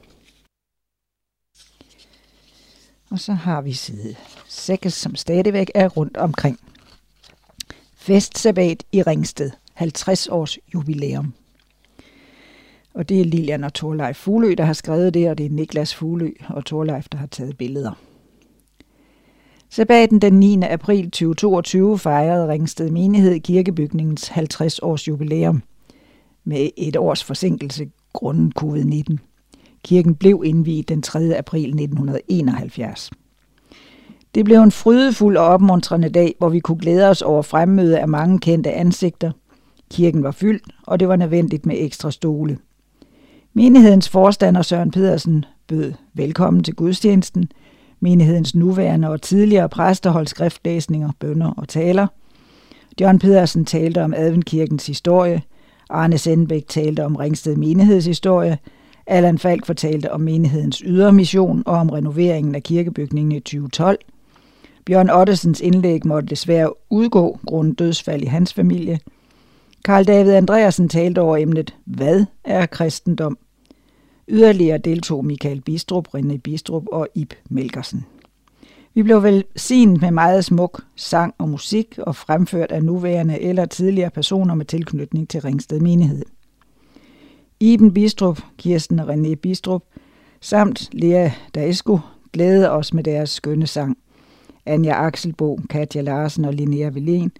Og 3.11 3.19
så 3.19 3.33
har 3.33 3.61
vi 3.61 3.73
side 3.73 4.15
6, 4.47 4.93
som 4.93 5.15
stadigvæk 5.15 5.71
er 5.75 5.87
rundt 5.87 6.17
omkring. 6.17 6.59
Festsabbat 7.95 8.83
i 8.91 9.01
Ringsted. 9.01 9.51
50 9.73 10.27
års 10.27 10.57
jubilæum. 10.73 11.33
Og 12.93 13.09
det 13.09 13.21
er 13.21 13.25
Lilian 13.25 13.63
og 13.63 13.73
Torleif 13.73 14.17
Fuglø, 14.17 14.53
der 14.57 14.63
har 14.63 14.73
skrevet 14.73 15.13
det, 15.13 15.29
og 15.29 15.37
det 15.37 15.45
er 15.45 15.49
Niklas 15.49 15.95
Fuglø 15.95 16.31
og 16.49 16.65
Torleif, 16.65 17.05
der 17.11 17.17
har 17.17 17.27
taget 17.27 17.57
billeder. 17.57 17.91
Sabbaten 19.69 20.21
den 20.21 20.33
9. 20.39 20.61
april 20.61 21.03
2022 21.03 21.99
fejrede 21.99 22.47
Ringsted 22.47 22.91
Menighed 22.91 23.39
kirkebygningens 23.39 24.27
50 24.27 24.79
års 24.79 25.07
jubilæum 25.07 25.63
med 26.45 26.69
et 26.77 26.97
års 26.97 27.23
forsinkelse 27.23 27.85
grundet 28.13 28.53
covid-19. 28.59 29.17
Kirken 29.83 30.15
blev 30.15 30.41
indviet 30.45 30.89
den 30.89 31.01
3. 31.01 31.37
april 31.37 31.67
1971. 31.67 33.11
Det 34.35 34.45
blev 34.45 34.57
en 34.57 34.71
frydefuld 34.71 35.37
og 35.37 35.45
opmuntrende 35.45 36.09
dag, 36.09 36.35
hvor 36.37 36.49
vi 36.49 36.59
kunne 36.59 36.79
glæde 36.79 37.09
os 37.09 37.21
over 37.21 37.41
fremmøde 37.41 37.99
af 37.99 38.07
mange 38.07 38.39
kendte 38.39 38.71
ansigter. 38.71 39.31
Kirken 39.91 40.23
var 40.23 40.31
fyldt, 40.31 40.63
og 40.87 40.99
det 40.99 41.07
var 41.07 41.15
nødvendigt 41.15 41.65
med 41.65 41.75
ekstra 41.79 42.11
stole. 42.11 42.57
Menighedens 43.53 44.09
forstander 44.09 44.61
Søren 44.61 44.91
Pedersen 44.91 45.45
bød 45.67 45.93
velkommen 46.13 46.63
til 46.63 46.75
gudstjenesten. 46.75 47.49
Menighedens 47.99 48.55
nuværende 48.55 49.09
og 49.09 49.21
tidligere 49.21 49.69
præster 49.69 50.09
holdt 50.09 50.29
skriftlæsninger, 50.29 51.11
bønder 51.19 51.51
og 51.57 51.67
taler. 51.67 52.07
John 53.01 53.19
Pedersen 53.19 53.65
talte 53.65 54.03
om 54.03 54.13
Adventkirkens 54.13 54.87
historie. 54.87 55.41
Arne 55.89 56.17
Sendbæk 56.17 56.67
talte 56.67 57.05
om 57.05 57.15
Ringsted 57.15 57.55
menighedshistorie. 57.55 58.57
Allan 59.07 59.37
Falk 59.37 59.65
fortalte 59.65 60.11
om 60.11 60.21
menighedens 60.21 60.77
ydre 60.85 61.13
mission 61.13 61.63
og 61.65 61.75
om 61.75 61.89
renoveringen 61.89 62.55
af 62.55 62.63
kirkebygningen 62.63 63.31
i 63.31 63.39
2012. 63.39 63.99
Bjørn 64.85 65.09
Ottesens 65.09 65.61
indlæg 65.61 66.05
måtte 66.05 66.27
desværre 66.27 66.73
udgå 66.89 67.39
grundet 67.45 67.79
dødsfald 67.79 68.21
i 68.21 68.25
hans 68.25 68.53
familie. 68.53 68.99
Karl 69.85 70.03
David 70.03 70.33
Andreasen 70.33 70.89
talte 70.89 71.21
over 71.21 71.37
emnet 71.37 71.75
Hvad 71.85 72.25
er 72.43 72.65
kristendom? 72.65 73.37
Yderligere 74.27 74.77
deltog 74.77 75.25
Michael 75.25 75.61
Bistrup, 75.61 76.07
René 76.15 76.37
Bistrup 76.37 76.83
og 76.91 77.07
Ib 77.15 77.33
Melkersen. 77.49 78.05
Vi 78.95 79.03
blev 79.03 79.23
velsignet 79.23 80.01
med 80.01 80.11
meget 80.11 80.45
smuk 80.45 80.81
sang 80.95 81.33
og 81.37 81.49
musik 81.49 81.97
og 81.97 82.15
fremført 82.15 82.71
af 82.71 82.83
nuværende 82.83 83.41
eller 83.41 83.65
tidligere 83.65 84.09
personer 84.09 84.55
med 84.55 84.65
tilknytning 84.65 85.29
til 85.29 85.41
Ringsted 85.41 85.79
Menighed. 85.79 86.25
Iben 87.59 87.93
Bistrup, 87.93 88.41
Kirsten 88.57 88.99
og 88.99 89.09
René 89.13 89.35
Bistrup 89.35 89.83
samt 90.41 90.89
Lea 90.91 91.29
Daesko 91.55 91.99
glædede 92.33 92.71
os 92.71 92.93
med 92.93 93.03
deres 93.03 93.29
skønne 93.29 93.67
sang. 93.67 93.97
Anja 94.65 95.05
Axelbo, 95.07 95.59
Katja 95.69 96.01
Larsen 96.01 96.45
og 96.45 96.53
Linnea 96.53 96.89
Velen, 96.89 97.31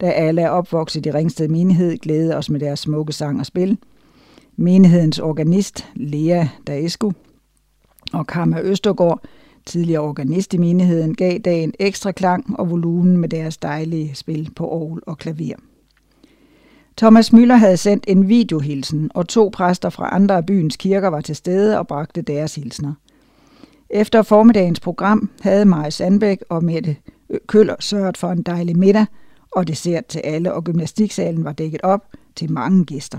der 0.00 0.10
alle 0.10 0.42
er 0.42 0.48
opvokset 0.48 1.06
i 1.06 1.10
Ringsted 1.10 1.48
Menighed, 1.48 1.98
glædede 1.98 2.36
os 2.36 2.50
med 2.50 2.60
deres 2.60 2.80
smukke 2.80 3.12
sang 3.12 3.40
og 3.40 3.46
spil. 3.46 3.78
Menighedens 4.56 5.18
organist, 5.18 5.88
Lea 5.94 6.46
Daesko, 6.66 7.12
og 8.12 8.26
Karma 8.26 8.60
Østergaard, 8.60 9.20
tidligere 9.66 10.02
organist 10.02 10.54
i 10.54 10.58
menigheden, 10.58 11.14
gav 11.14 11.38
dagen 11.38 11.74
ekstra 11.78 12.12
klang 12.12 12.58
og 12.58 12.70
volumen 12.70 13.16
med 13.16 13.28
deres 13.28 13.56
dejlige 13.56 14.14
spil 14.14 14.50
på 14.56 14.68
orgel 14.68 15.00
og 15.06 15.18
klaver. 15.18 15.56
Thomas 16.96 17.32
Møller 17.32 17.56
havde 17.56 17.76
sendt 17.76 18.04
en 18.08 18.28
videohilsen, 18.28 19.10
og 19.14 19.28
to 19.28 19.50
præster 19.52 19.90
fra 19.90 20.08
andre 20.12 20.36
af 20.36 20.46
byens 20.46 20.76
kirker 20.76 21.08
var 21.08 21.20
til 21.20 21.36
stede 21.36 21.78
og 21.78 21.86
bragte 21.86 22.22
deres 22.22 22.54
hilsner. 22.54 22.92
Efter 23.90 24.22
formiddagens 24.22 24.80
program 24.80 25.30
havde 25.40 25.64
Maja 25.64 25.90
Sandbæk 25.90 26.38
og 26.48 26.64
Mette 26.64 26.96
Køller 27.46 27.76
sørget 27.80 28.16
for 28.16 28.28
en 28.28 28.42
dejlig 28.42 28.78
middag 28.78 29.06
og 29.50 29.68
dessert 29.68 30.06
til 30.06 30.18
alle, 30.18 30.52
og 30.52 30.64
gymnastiksalen 30.64 31.44
var 31.44 31.52
dækket 31.52 31.80
op 31.82 32.04
til 32.36 32.52
mange 32.52 32.84
gæster. 32.84 33.18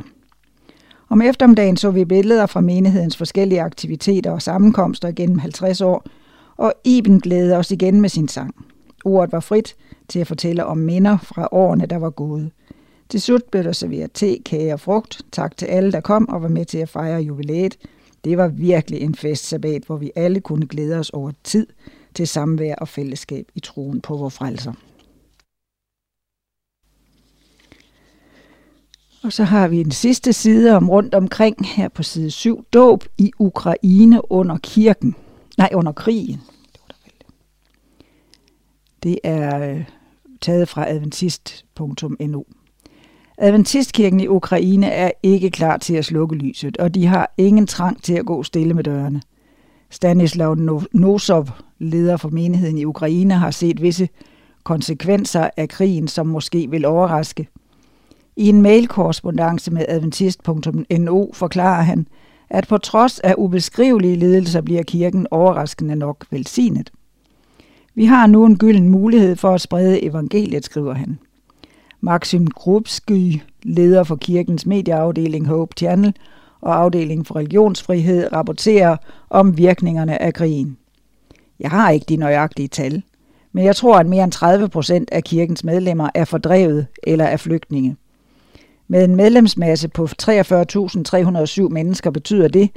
Om 1.09 1.21
eftermiddagen 1.21 1.77
så 1.77 1.91
vi 1.91 2.05
billeder 2.05 2.45
fra 2.45 2.61
menighedens 2.61 3.17
forskellige 3.17 3.61
aktiviteter 3.61 4.31
og 4.31 4.41
sammenkomster 4.41 5.11
gennem 5.11 5.39
50 5.39 5.81
år, 5.81 6.05
og 6.57 6.73
Iben 6.83 7.19
glædede 7.19 7.57
os 7.57 7.71
igen 7.71 8.01
med 8.01 8.09
sin 8.09 8.27
sang. 8.27 8.65
Ordet 9.05 9.31
var 9.31 9.39
frit 9.39 9.75
til 10.07 10.19
at 10.19 10.27
fortælle 10.27 10.65
om 10.65 10.77
minder 10.77 11.17
fra 11.17 11.47
årene, 11.51 11.85
der 11.85 11.97
var 11.97 12.09
gået. 12.09 12.51
Til 13.09 13.21
slut 13.21 13.43
blev 13.51 13.63
der 13.63 13.71
serveret 13.71 14.11
te, 14.11 14.37
kage 14.45 14.73
og 14.73 14.79
frugt. 14.79 15.21
Tak 15.31 15.57
til 15.57 15.65
alle, 15.65 15.91
der 15.91 16.01
kom 16.01 16.29
og 16.29 16.41
var 16.41 16.47
med 16.47 16.65
til 16.65 16.77
at 16.77 16.89
fejre 16.89 17.21
jubilæet. 17.21 17.77
Det 18.23 18.37
var 18.37 18.47
virkelig 18.47 19.01
en 19.01 19.15
festsabat, 19.15 19.83
hvor 19.83 19.97
vi 19.97 20.11
alle 20.15 20.39
kunne 20.39 20.67
glæde 20.67 20.99
os 20.99 21.09
over 21.09 21.31
tid 21.43 21.67
til 22.13 22.27
samvær 22.27 22.75
og 22.75 22.87
fællesskab 22.87 23.45
i 23.55 23.59
troen 23.59 24.01
på 24.01 24.17
vores 24.17 24.33
frelser. 24.33 24.73
Og 29.23 29.33
så 29.33 29.43
har 29.43 29.67
vi 29.67 29.81
en 29.81 29.91
sidste 29.91 30.33
side 30.33 30.75
om 30.75 30.89
rundt 30.89 31.15
omkring 31.15 31.67
her 31.67 31.89
på 31.89 32.03
side 32.03 32.31
7. 32.31 32.65
Dåb 32.73 33.03
i 33.17 33.31
Ukraine 33.39 34.31
under 34.31 34.57
kirken. 34.57 35.15
Nej, 35.57 35.69
under 35.73 35.91
krigen. 35.91 36.41
Det 39.03 39.19
er 39.23 39.71
øh, 39.71 39.83
taget 40.41 40.69
fra 40.69 40.89
adventist.no. 40.89 42.41
Adventistkirken 43.37 44.19
i 44.19 44.27
Ukraine 44.27 44.87
er 44.87 45.11
ikke 45.23 45.49
klar 45.49 45.77
til 45.77 45.93
at 45.93 46.05
slukke 46.05 46.35
lyset, 46.35 46.77
og 46.77 46.95
de 46.95 47.05
har 47.05 47.33
ingen 47.37 47.67
trang 47.67 48.03
til 48.03 48.13
at 48.13 48.25
gå 48.25 48.43
stille 48.43 48.73
med 48.73 48.83
dørene. 48.83 49.21
Stanislav 49.89 50.55
Nosov, 50.93 51.47
leder 51.79 52.17
for 52.17 52.29
menigheden 52.29 52.77
i 52.77 52.85
Ukraine, 52.85 53.33
har 53.33 53.51
set 53.51 53.81
visse 53.81 54.09
konsekvenser 54.63 55.49
af 55.57 55.69
krigen, 55.69 56.07
som 56.07 56.27
måske 56.27 56.69
vil 56.69 56.85
overraske. 56.85 57.47
I 58.35 58.49
en 58.49 58.61
mailkorrespondance 58.61 59.71
med 59.71 59.85
adventist.no 59.87 61.25
forklarer 61.33 61.83
han, 61.83 62.07
at 62.49 62.67
på 62.67 62.77
trods 62.77 63.19
af 63.19 63.35
ubeskrivelige 63.37 64.15
lidelser 64.15 64.61
bliver 64.61 64.83
kirken 64.83 65.27
overraskende 65.31 65.95
nok 65.95 66.25
velsignet. 66.31 66.91
Vi 67.95 68.05
har 68.05 68.27
nu 68.27 68.45
en 68.45 68.57
gylden 68.57 68.89
mulighed 68.89 69.35
for 69.35 69.53
at 69.53 69.61
sprede 69.61 70.03
evangeliet, 70.03 70.65
skriver 70.65 70.93
han. 70.93 71.19
Maxim 72.01 72.47
Grubsky, 72.47 73.41
leder 73.63 74.03
for 74.03 74.15
kirkens 74.15 74.65
medieafdeling 74.65 75.47
Hope 75.47 75.73
Channel 75.77 76.15
og 76.61 76.75
afdeling 76.75 77.27
for 77.27 77.35
religionsfrihed, 77.35 78.33
rapporterer 78.33 78.97
om 79.29 79.57
virkningerne 79.57 80.21
af 80.21 80.33
krigen. 80.33 80.77
Jeg 81.59 81.71
har 81.71 81.89
ikke 81.89 82.05
de 82.09 82.15
nøjagtige 82.15 82.67
tal, 82.67 83.03
men 83.51 83.65
jeg 83.65 83.75
tror, 83.75 83.97
at 83.97 84.07
mere 84.07 84.23
end 84.23 84.31
30 84.31 84.69
procent 84.69 85.09
af 85.11 85.23
kirkens 85.23 85.63
medlemmer 85.63 86.09
er 86.15 86.25
fordrevet 86.25 86.87
eller 87.03 87.25
er 87.25 87.37
flygtninge. 87.37 87.95
Med 88.87 89.03
en 89.03 89.15
medlemsmasse 89.15 89.87
på 89.87 90.07
43.307 90.21 91.69
mennesker 91.69 92.09
betyder 92.09 92.47
det, 92.47 92.69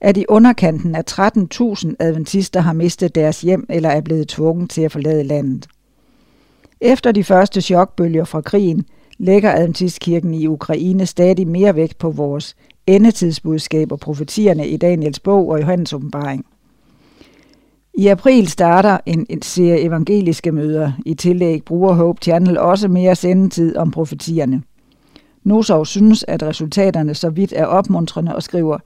at 0.00 0.16
i 0.16 0.24
underkanten 0.28 0.94
af 0.94 1.02
13.000 1.10 1.92
adventister 1.98 2.60
har 2.60 2.72
mistet 2.72 3.14
deres 3.14 3.40
hjem 3.40 3.66
eller 3.70 3.88
er 3.88 4.00
blevet 4.00 4.28
tvunget 4.28 4.70
til 4.70 4.82
at 4.82 4.92
forlade 4.92 5.24
landet. 5.24 5.66
Efter 6.80 7.12
de 7.12 7.24
første 7.24 7.60
chokbølger 7.60 8.24
fra 8.24 8.40
krigen 8.40 8.84
lægger 9.18 9.52
Adventistkirken 9.52 10.34
i 10.34 10.46
Ukraine 10.46 11.06
stadig 11.06 11.48
mere 11.48 11.76
vægt 11.76 11.98
på 11.98 12.10
vores 12.10 12.56
endetidsbudskab 12.86 13.92
og 13.92 14.00
profetierne 14.00 14.68
i 14.68 14.76
Daniels 14.76 15.20
bog 15.20 15.48
og 15.48 15.60
Johannes 15.60 15.92
åbenbaring. 15.92 16.46
I 17.94 18.06
april 18.06 18.48
starter 18.48 18.98
en, 19.06 19.26
en 19.30 19.42
serie 19.42 19.80
evangeliske 19.80 20.52
møder. 20.52 20.92
I 21.06 21.14
tillæg 21.14 21.64
bruger 21.64 21.92
Hope 21.92 22.22
Channel 22.22 22.58
også 22.58 22.88
mere 22.88 23.16
sendetid 23.16 23.76
om 23.76 23.90
profetierne. 23.90 24.62
Nosov 25.44 25.86
synes, 25.86 26.24
at 26.28 26.42
resultaterne 26.42 27.14
så 27.14 27.30
vidt 27.30 27.52
er 27.56 27.66
opmuntrende 27.66 28.34
og 28.34 28.42
skriver, 28.42 28.78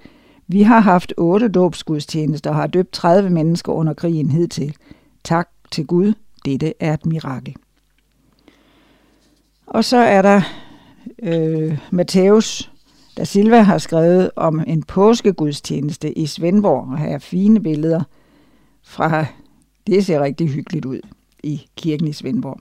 vi 0.46 0.62
har 0.62 0.80
haft 0.80 1.14
otte 1.16 1.48
dåbsgudstjenester 1.48 2.50
og 2.50 2.56
har 2.56 2.66
døbt 2.66 2.92
30 2.92 3.30
mennesker 3.30 3.72
under 3.72 3.94
krigen 3.94 4.30
hidtil. 4.30 4.76
Tak 5.24 5.48
til 5.70 5.86
Gud, 5.86 6.12
dette 6.44 6.74
er 6.80 6.94
et 6.94 7.06
mirakel. 7.06 7.56
Og 9.66 9.84
så 9.84 9.96
er 9.96 10.22
der 10.22 10.42
øh, 11.22 11.78
Matthæus 11.90 12.70
da 13.16 13.24
Silva 13.24 13.60
har 13.60 13.78
skrevet 13.78 14.30
om 14.36 14.64
en 14.66 14.82
påskegudstjeneste 14.82 16.18
i 16.18 16.26
Svendborg, 16.26 16.88
og 16.90 16.98
her 16.98 17.08
er 17.08 17.18
fine 17.18 17.60
billeder 17.60 18.02
fra, 18.82 19.26
det 19.86 20.06
ser 20.06 20.20
rigtig 20.20 20.48
hyggeligt 20.48 20.84
ud 20.84 21.00
i 21.42 21.66
kirken 21.76 22.08
i 22.08 22.12
Svendborg. 22.12 22.60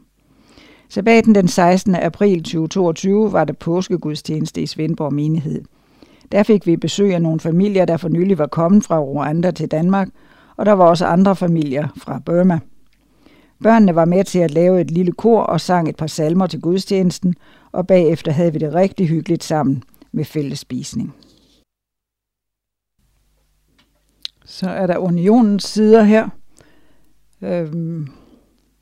Sabbaten 0.96 1.36
den 1.36 1.48
16. 1.48 1.96
april 1.96 2.44
2022 2.44 3.32
var 3.32 3.44
der 3.44 3.54
påskegudstjeneste 3.54 4.62
i 4.62 4.66
Svendborg 4.66 5.14
menighed. 5.14 5.64
Der 6.32 6.44
fik 6.44 6.68
vi 6.68 6.78
besøg 6.78 7.14
af 7.14 7.22
nogle 7.22 7.40
familier, 7.40 7.86
der 7.86 7.98
for 7.98 8.10
nylig 8.10 8.38
var 8.38 8.48
kommet 8.48 8.84
fra 8.84 9.00
Rwanda 9.00 9.52
til 9.52 9.72
Danmark, 9.72 10.10
og 10.58 10.66
der 10.66 10.72
var 10.72 10.86
også 10.86 11.06
andre 11.06 11.36
familier 11.36 11.88
fra 11.98 12.20
Burma. 12.26 12.60
Børnene 13.64 13.96
var 13.96 14.06
med 14.06 14.24
til 14.24 14.40
at 14.40 14.52
lave 14.52 14.82
et 14.82 14.92
lille 14.92 15.12
kor 15.12 15.42
og 15.42 15.62
sang 15.62 15.90
et 15.90 15.96
par 15.96 16.08
salmer 16.08 16.48
til 16.48 16.62
gudstjenesten, 16.62 17.36
og 17.72 17.88
bagefter 17.88 18.32
havde 18.32 18.54
vi 18.54 18.60
det 18.60 18.74
rigtig 18.74 19.08
hyggeligt 19.08 19.44
sammen 19.44 19.84
med 20.12 20.26
fællesspisning. 20.26 21.16
Så 24.46 24.70
er 24.70 24.88
der 24.88 24.98
unionens 24.98 25.64
sider 25.64 26.04
her, 26.04 26.30
øhm, 27.42 28.08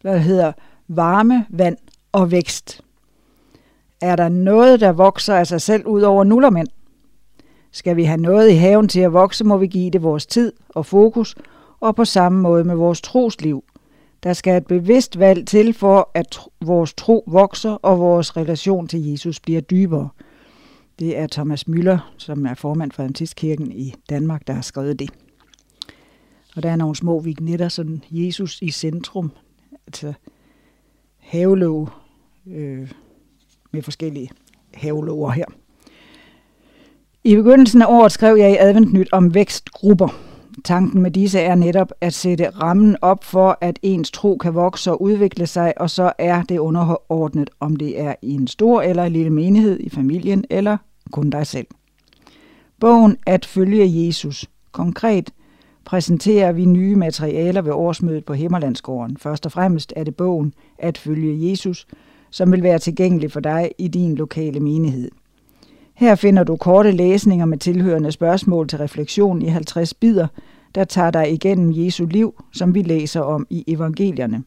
der 0.03 0.17
hedder 0.17 0.51
varme, 0.87 1.45
vand 1.49 1.77
og 2.13 2.31
vækst. 2.31 2.81
Er 4.01 4.15
der 4.15 4.29
noget, 4.29 4.79
der 4.79 4.91
vokser 4.91 5.35
af 5.35 5.47
sig 5.47 5.61
selv 5.61 5.85
ud 5.85 6.01
over 6.01 6.23
nullermænd? 6.23 6.67
Skal 7.71 7.95
vi 7.95 8.03
have 8.03 8.21
noget 8.21 8.51
i 8.51 8.55
haven 8.55 8.87
til 8.87 8.99
at 8.99 9.13
vokse, 9.13 9.43
må 9.43 9.57
vi 9.57 9.67
give 9.67 9.91
det 9.91 10.03
vores 10.03 10.25
tid 10.25 10.53
og 10.69 10.85
fokus, 10.85 11.35
og 11.79 11.95
på 11.95 12.05
samme 12.05 12.41
måde 12.41 12.63
med 12.63 12.75
vores 12.75 13.01
trosliv. 13.01 13.63
Der 14.23 14.33
skal 14.33 14.57
et 14.57 14.67
bevidst 14.67 15.19
valg 15.19 15.47
til 15.47 15.73
for, 15.73 16.09
at 16.13 16.39
vores 16.61 16.93
tro 16.93 17.23
vokser 17.27 17.71
og 17.71 17.99
vores 17.99 18.37
relation 18.37 18.87
til 18.87 19.11
Jesus 19.11 19.39
bliver 19.39 19.61
dybere. 19.61 20.09
Det 20.99 21.17
er 21.17 21.27
Thomas 21.27 21.67
Møller, 21.67 22.13
som 22.17 22.45
er 22.45 22.53
formand 22.53 22.91
for 22.91 23.03
Adventistkirken 23.03 23.71
i 23.71 23.93
Danmark, 24.09 24.47
der 24.47 24.53
har 24.53 24.61
skrevet 24.61 24.99
det. 24.99 25.09
Og 26.55 26.63
der 26.63 26.69
er 26.71 26.75
nogle 26.75 26.95
små 26.95 27.19
vignetter, 27.19 27.69
sådan 27.69 28.03
Jesus 28.11 28.61
i 28.61 28.71
centrum, 28.71 29.31
altså 29.87 30.13
havelåg 31.17 31.89
øh, 32.47 32.91
med 33.71 33.81
forskellige 33.81 34.29
havelover 34.73 35.31
her. 35.31 35.45
I 37.23 37.35
begyndelsen 37.35 37.81
af 37.81 37.85
året 37.89 38.11
skrev 38.11 38.37
jeg 38.37 38.51
i 38.51 38.57
Adventnyt 38.59 39.09
om 39.11 39.33
vækstgrupper. 39.33 40.19
Tanken 40.63 41.01
med 41.01 41.11
disse 41.11 41.39
er 41.39 41.55
netop 41.55 41.91
at 42.01 42.13
sætte 42.13 42.49
rammen 42.49 42.97
op 43.01 43.23
for, 43.23 43.57
at 43.61 43.79
ens 43.81 44.11
tro 44.11 44.37
kan 44.37 44.53
vokse 44.53 44.91
og 44.91 45.01
udvikle 45.01 45.47
sig, 45.47 45.73
og 45.77 45.89
så 45.89 46.11
er 46.17 46.43
det 46.43 46.57
underordnet, 46.57 47.49
om 47.59 47.75
det 47.75 47.99
er 47.99 48.15
i 48.21 48.31
en 48.31 48.47
stor 48.47 48.81
eller 48.81 49.03
en 49.03 49.13
lille 49.13 49.29
menighed 49.29 49.79
i 49.79 49.89
familien, 49.89 50.45
eller 50.49 50.77
kun 51.11 51.29
dig 51.29 51.47
selv. 51.47 51.67
Bogen 52.79 53.17
At 53.25 53.45
følge 53.45 54.05
Jesus. 54.07 54.49
Konkret 54.71 55.33
præsenterer 55.85 56.51
vi 56.51 56.65
nye 56.65 56.95
materialer 56.95 57.61
ved 57.61 57.71
årsmødet 57.71 58.25
på 58.25 58.33
Himmerlandsgården. 58.33 59.17
Først 59.17 59.45
og 59.45 59.51
fremmest 59.51 59.93
er 59.95 60.03
det 60.03 60.15
bogen 60.15 60.53
At 60.77 60.97
følge 60.97 61.49
Jesus, 61.49 61.87
som 62.33 62.51
vil 62.51 62.63
være 62.63 62.79
tilgængelig 62.79 63.31
for 63.31 63.39
dig 63.39 63.71
i 63.77 63.87
din 63.87 64.15
lokale 64.15 64.59
menighed. 64.59 65.11
Her 65.93 66.15
finder 66.15 66.43
du 66.43 66.55
korte 66.55 66.91
læsninger 66.91 67.45
med 67.45 67.57
tilhørende 67.57 68.11
spørgsmål 68.11 68.67
til 68.67 68.77
refleksion 68.77 69.41
i 69.41 69.47
50 69.47 69.93
bidder, 69.93 70.27
der 70.75 70.83
tager 70.83 71.11
dig 71.11 71.33
igennem 71.33 71.71
Jesu 71.75 72.05
liv, 72.05 72.43
som 72.53 72.75
vi 72.75 72.81
læser 72.81 73.21
om 73.21 73.47
i 73.49 73.63
evangelierne. 73.67 74.43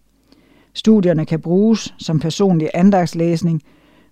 Studierne 0.75 1.27
kan 1.27 1.41
bruges 1.41 1.95
som 1.99 2.21
personlig 2.21 2.71
andagslæsning, 2.75 3.63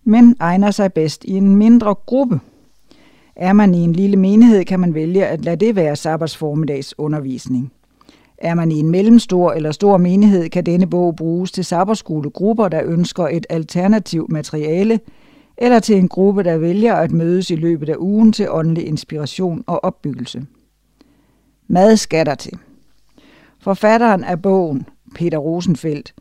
men 0.04 0.36
egner 0.40 0.70
sig 0.70 0.92
bedst 0.92 1.24
i 1.24 1.32
en 1.32 1.56
mindre 1.56 1.94
gruppe. 1.94 2.40
Er 3.36 3.52
man 3.52 3.74
i 3.74 3.78
en 3.78 3.92
lille 3.92 4.16
menighed, 4.16 4.64
kan 4.64 4.80
man 4.80 4.94
vælge 4.94 5.26
at 5.26 5.44
lade 5.44 5.66
det 5.66 5.76
være 5.76 5.96
sabbatsformiddags 5.96 6.98
undervisning. 6.98 7.72
Er 8.44 8.54
man 8.54 8.72
i 8.72 8.78
en 8.78 8.90
mellemstor 8.90 9.52
eller 9.52 9.72
stor 9.72 9.96
menighed, 9.96 10.48
kan 10.48 10.66
denne 10.66 10.86
bog 10.86 11.16
bruges 11.16 11.52
til 11.52 11.64
sabbatskolegrupper, 11.64 12.68
der 12.68 12.82
ønsker 12.84 13.28
et 13.28 13.46
alternativt 13.50 14.32
materiale, 14.32 15.00
eller 15.56 15.78
til 15.78 15.96
en 15.96 16.08
gruppe, 16.08 16.42
der 16.42 16.58
vælger 16.58 16.94
at 16.94 17.12
mødes 17.12 17.50
i 17.50 17.56
løbet 17.56 17.88
af 17.88 17.96
ugen 17.98 18.32
til 18.32 18.50
åndelig 18.50 18.86
inspiration 18.86 19.64
og 19.66 19.84
opbyggelse. 19.84 20.46
Mad 21.68 21.96
skal 21.96 22.26
der 22.26 22.34
til. 22.34 22.58
Forfatteren 23.60 24.24
af 24.24 24.42
bogen, 24.42 24.86
Peter 25.14 25.38
Rosenfeldt, 25.38 26.14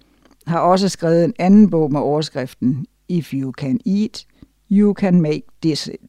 har 0.48 0.60
også 0.60 0.90
skrevet 0.90 1.24
en 1.24 1.34
anden 1.40 1.70
bog 1.70 1.92
med 1.92 2.00
overskriften 2.00 2.86
If 3.10 3.34
you 3.34 3.52
can 3.52 3.80
eat, 3.86 4.26
you 4.72 4.94
can 4.94 5.22
make 5.22 5.44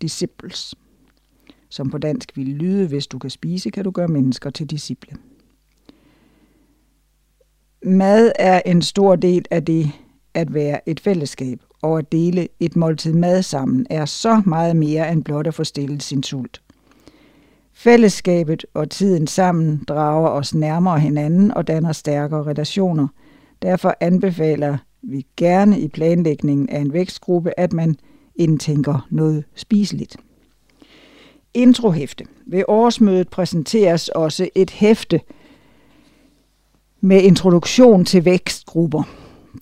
disciples. 0.02 0.74
Som 1.68 1.90
på 1.90 1.98
dansk 1.98 2.36
vil 2.36 2.46
lyde, 2.46 2.88
hvis 2.88 3.06
du 3.06 3.18
kan 3.18 3.30
spise, 3.30 3.70
kan 3.70 3.84
du 3.84 3.90
gøre 3.90 4.08
mennesker 4.08 4.50
til 4.50 4.70
disciple. 4.70 5.16
Mad 7.86 8.32
er 8.38 8.62
en 8.66 8.82
stor 8.82 9.16
del 9.16 9.44
af 9.50 9.64
det 9.64 9.90
at 10.34 10.54
være 10.54 10.88
et 10.88 11.00
fællesskab, 11.00 11.60
og 11.82 11.98
at 11.98 12.12
dele 12.12 12.48
et 12.60 12.76
måltid 12.76 13.12
mad 13.12 13.42
sammen 13.42 13.86
er 13.90 14.04
så 14.04 14.42
meget 14.46 14.76
mere 14.76 15.12
end 15.12 15.24
blot 15.24 15.46
at 15.46 15.54
få 15.54 15.64
stillet 15.64 16.02
sin 16.02 16.22
sult. 16.22 16.62
Fællesskabet 17.72 18.66
og 18.74 18.90
tiden 18.90 19.26
sammen 19.26 19.84
drager 19.88 20.28
os 20.28 20.54
nærmere 20.54 21.00
hinanden 21.00 21.54
og 21.54 21.66
danner 21.66 21.92
stærkere 21.92 22.42
relationer. 22.42 23.08
Derfor 23.62 23.94
anbefaler 24.00 24.76
vi 25.02 25.26
gerne 25.36 25.80
i 25.80 25.88
planlægningen 25.88 26.68
af 26.68 26.80
en 26.80 26.92
vækstgruppe, 26.92 27.60
at 27.60 27.72
man 27.72 27.96
indtænker 28.36 29.06
noget 29.10 29.44
spiseligt. 29.54 30.16
Introhæfte. 31.54 32.24
Ved 32.46 32.62
årsmødet 32.68 33.28
præsenteres 33.28 34.08
også 34.08 34.48
et 34.54 34.70
hæfte 34.70 35.20
med 37.04 37.22
introduktion 37.22 38.04
til 38.04 38.24
vækstgrupper. 38.24 39.02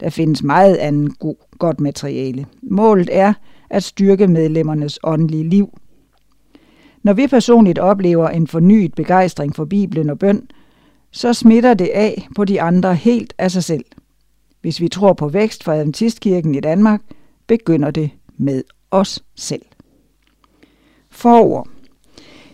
Der 0.00 0.10
findes 0.10 0.42
meget 0.42 0.76
andet 0.76 1.12
godt 1.58 1.80
materiale. 1.80 2.46
Målet 2.62 3.08
er 3.12 3.32
at 3.70 3.82
styrke 3.82 4.26
medlemmernes 4.26 4.98
åndelige 5.04 5.48
liv. 5.48 5.78
Når 7.02 7.12
vi 7.12 7.26
personligt 7.26 7.78
oplever 7.78 8.28
en 8.28 8.46
fornyet 8.46 8.94
begejstring 8.94 9.56
for 9.56 9.64
Bibelen 9.64 10.10
og 10.10 10.18
bøn, 10.18 10.48
så 11.10 11.32
smitter 11.32 11.74
det 11.74 11.90
af 11.94 12.28
på 12.36 12.44
de 12.44 12.62
andre 12.62 12.94
helt 12.94 13.34
af 13.38 13.50
sig 13.50 13.64
selv. 13.64 13.84
Hvis 14.60 14.80
vi 14.80 14.88
tror 14.88 15.12
på 15.12 15.28
vækst 15.28 15.64
for 15.64 15.72
Adventistkirken 15.72 16.54
i 16.54 16.60
Danmark, 16.60 17.00
begynder 17.46 17.90
det 17.90 18.10
med 18.36 18.62
os 18.90 19.24
selv. 19.36 19.62
Forord. 21.10 21.68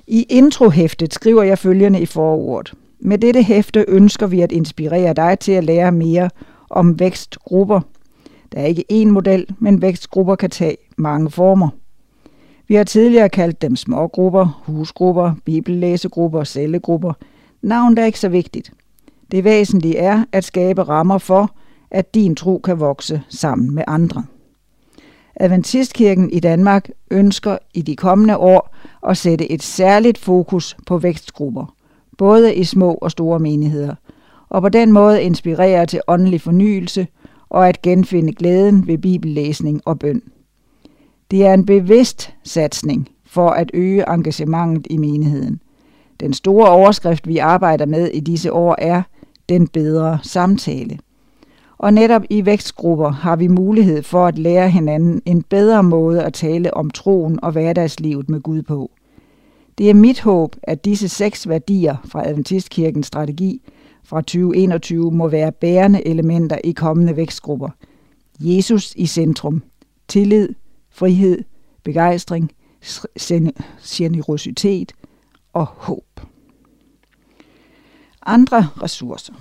I 0.06 0.26
introhæftet 0.28 1.14
skriver 1.14 1.42
jeg 1.42 1.58
følgende 1.58 2.00
i 2.00 2.06
forordet. 2.06 2.74
Med 3.00 3.18
dette 3.18 3.42
hæfte 3.42 3.84
ønsker 3.88 4.26
vi 4.26 4.40
at 4.40 4.52
inspirere 4.52 5.14
dig 5.14 5.38
til 5.38 5.52
at 5.52 5.64
lære 5.64 5.92
mere 5.92 6.30
om 6.70 6.98
vækstgrupper. 6.98 7.80
Der 8.52 8.60
er 8.60 8.66
ikke 8.66 8.84
én 8.92 9.06
model, 9.06 9.46
men 9.58 9.82
vækstgrupper 9.82 10.36
kan 10.36 10.50
tage 10.50 10.76
mange 10.96 11.30
former. 11.30 11.68
Vi 12.68 12.74
har 12.74 12.84
tidligere 12.84 13.28
kaldt 13.28 13.62
dem 13.62 13.76
smågrupper, 13.76 14.62
husgrupper, 14.66 15.32
bibellæsegrupper, 15.44 16.44
cellegrupper. 16.44 17.12
Navnet 17.62 17.98
er 17.98 18.04
ikke 18.04 18.20
så 18.20 18.28
vigtigt. 18.28 18.72
Det 19.30 19.44
væsentlige 19.44 19.96
er 19.96 20.24
at 20.32 20.44
skabe 20.44 20.82
rammer 20.82 21.18
for, 21.18 21.56
at 21.94 22.14
din 22.14 22.36
tro 22.36 22.58
kan 22.58 22.80
vokse 22.80 23.22
sammen 23.28 23.74
med 23.74 23.84
andre. 23.86 24.24
Adventistkirken 25.36 26.30
i 26.30 26.40
Danmark 26.40 26.88
ønsker 27.10 27.58
i 27.74 27.82
de 27.82 27.96
kommende 27.96 28.36
år 28.36 28.74
at 29.08 29.16
sætte 29.16 29.52
et 29.52 29.62
særligt 29.62 30.18
fokus 30.18 30.76
på 30.86 30.98
vækstgrupper, 30.98 31.74
både 32.18 32.54
i 32.54 32.64
små 32.64 32.94
og 32.94 33.10
store 33.10 33.40
menigheder, 33.40 33.94
og 34.48 34.62
på 34.62 34.68
den 34.68 34.92
måde 34.92 35.22
inspirere 35.22 35.86
til 35.86 36.00
åndelig 36.06 36.40
fornyelse 36.40 37.06
og 37.48 37.68
at 37.68 37.82
genfinde 37.82 38.32
glæden 38.32 38.86
ved 38.86 38.98
bibellæsning 38.98 39.80
og 39.84 39.98
bøn. 39.98 40.22
Det 41.30 41.46
er 41.46 41.54
en 41.54 41.66
bevidst 41.66 42.34
satsning 42.44 43.08
for 43.26 43.50
at 43.50 43.70
øge 43.74 44.04
engagementet 44.08 44.86
i 44.90 44.96
menigheden. 44.96 45.60
Den 46.20 46.32
store 46.32 46.68
overskrift, 46.68 47.28
vi 47.28 47.38
arbejder 47.38 47.86
med 47.86 48.08
i 48.08 48.20
disse 48.20 48.52
år, 48.52 48.76
er 48.78 49.02
den 49.48 49.68
bedre 49.68 50.18
samtale. 50.22 50.98
Og 51.84 51.94
netop 51.94 52.22
i 52.30 52.46
vækstgrupper 52.46 53.10
har 53.10 53.36
vi 53.36 53.48
mulighed 53.48 54.02
for 54.02 54.26
at 54.26 54.38
lære 54.38 54.70
hinanden 54.70 55.22
en 55.24 55.42
bedre 55.42 55.82
måde 55.82 56.24
at 56.24 56.32
tale 56.32 56.74
om 56.74 56.90
troen 56.90 57.38
og 57.42 57.52
hverdagslivet 57.52 58.28
med 58.28 58.40
Gud 58.40 58.62
på. 58.62 58.90
Det 59.78 59.90
er 59.90 59.94
mit 59.94 60.20
håb, 60.20 60.56
at 60.62 60.84
disse 60.84 61.08
seks 61.08 61.48
værdier 61.48 61.96
fra 62.04 62.28
Adventistkirkens 62.28 63.06
strategi 63.06 63.60
fra 64.04 64.20
2021 64.20 65.12
må 65.12 65.28
være 65.28 65.52
bærende 65.52 66.06
elementer 66.06 66.58
i 66.64 66.72
kommende 66.72 67.16
vækstgrupper. 67.16 67.68
Jesus 68.40 68.94
i 68.96 69.06
centrum. 69.06 69.62
Tillid, 70.08 70.48
frihed, 70.90 71.38
begejstring, 71.82 72.52
generositet 73.82 74.92
og 75.52 75.66
håb. 75.66 76.20
Andre 78.26 78.68
ressourcer. 78.82 79.34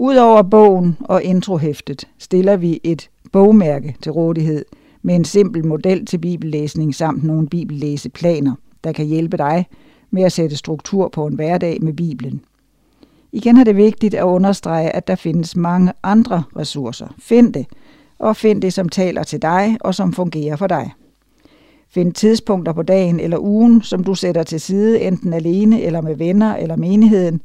Udover 0.00 0.42
bogen 0.42 0.96
og 1.00 1.22
introhæftet 1.22 2.08
stiller 2.18 2.56
vi 2.56 2.80
et 2.84 3.10
bogmærke 3.32 3.96
til 4.02 4.12
rådighed 4.12 4.64
med 5.02 5.14
en 5.14 5.24
simpel 5.24 5.66
model 5.66 6.06
til 6.06 6.18
bibellæsning 6.18 6.94
samt 6.94 7.24
nogle 7.24 7.48
bibellæseplaner, 7.48 8.54
der 8.84 8.92
kan 8.92 9.06
hjælpe 9.06 9.36
dig 9.36 9.66
med 10.10 10.22
at 10.22 10.32
sætte 10.32 10.56
struktur 10.56 11.08
på 11.08 11.26
en 11.26 11.34
hverdag 11.34 11.78
med 11.82 11.92
Bibelen. 11.92 12.40
Igen 13.32 13.56
er 13.56 13.64
det 13.64 13.76
vigtigt 13.76 14.14
at 14.14 14.24
understrege, 14.24 14.90
at 14.90 15.06
der 15.06 15.14
findes 15.14 15.56
mange 15.56 15.92
andre 16.02 16.42
ressourcer. 16.56 17.14
Find 17.18 17.54
det, 17.54 17.66
og 18.18 18.36
find 18.36 18.62
det, 18.62 18.72
som 18.72 18.88
taler 18.88 19.22
til 19.22 19.42
dig 19.42 19.76
og 19.80 19.94
som 19.94 20.12
fungerer 20.12 20.56
for 20.56 20.66
dig. 20.66 20.92
Find 21.88 22.12
tidspunkter 22.12 22.72
på 22.72 22.82
dagen 22.82 23.20
eller 23.20 23.38
ugen, 23.38 23.82
som 23.82 24.04
du 24.04 24.14
sætter 24.14 24.42
til 24.42 24.60
side, 24.60 25.00
enten 25.00 25.32
alene 25.32 25.82
eller 25.82 26.00
med 26.00 26.16
venner 26.16 26.56
eller 26.56 26.76
menigheden. 26.76 27.40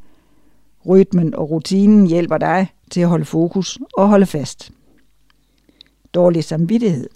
Rytmen 0.88 1.36
og 1.36 1.50
rutinen 1.50 2.08
hjælper 2.08 2.38
dig 2.38 2.68
til 2.92 3.02
at 3.02 3.08
holde 3.08 3.26
fokus 3.26 3.80
og 3.94 4.08
holde 4.08 4.26
fast. 4.26 4.72
Dårlig 6.14 6.44
samvittighed. 6.44 7.10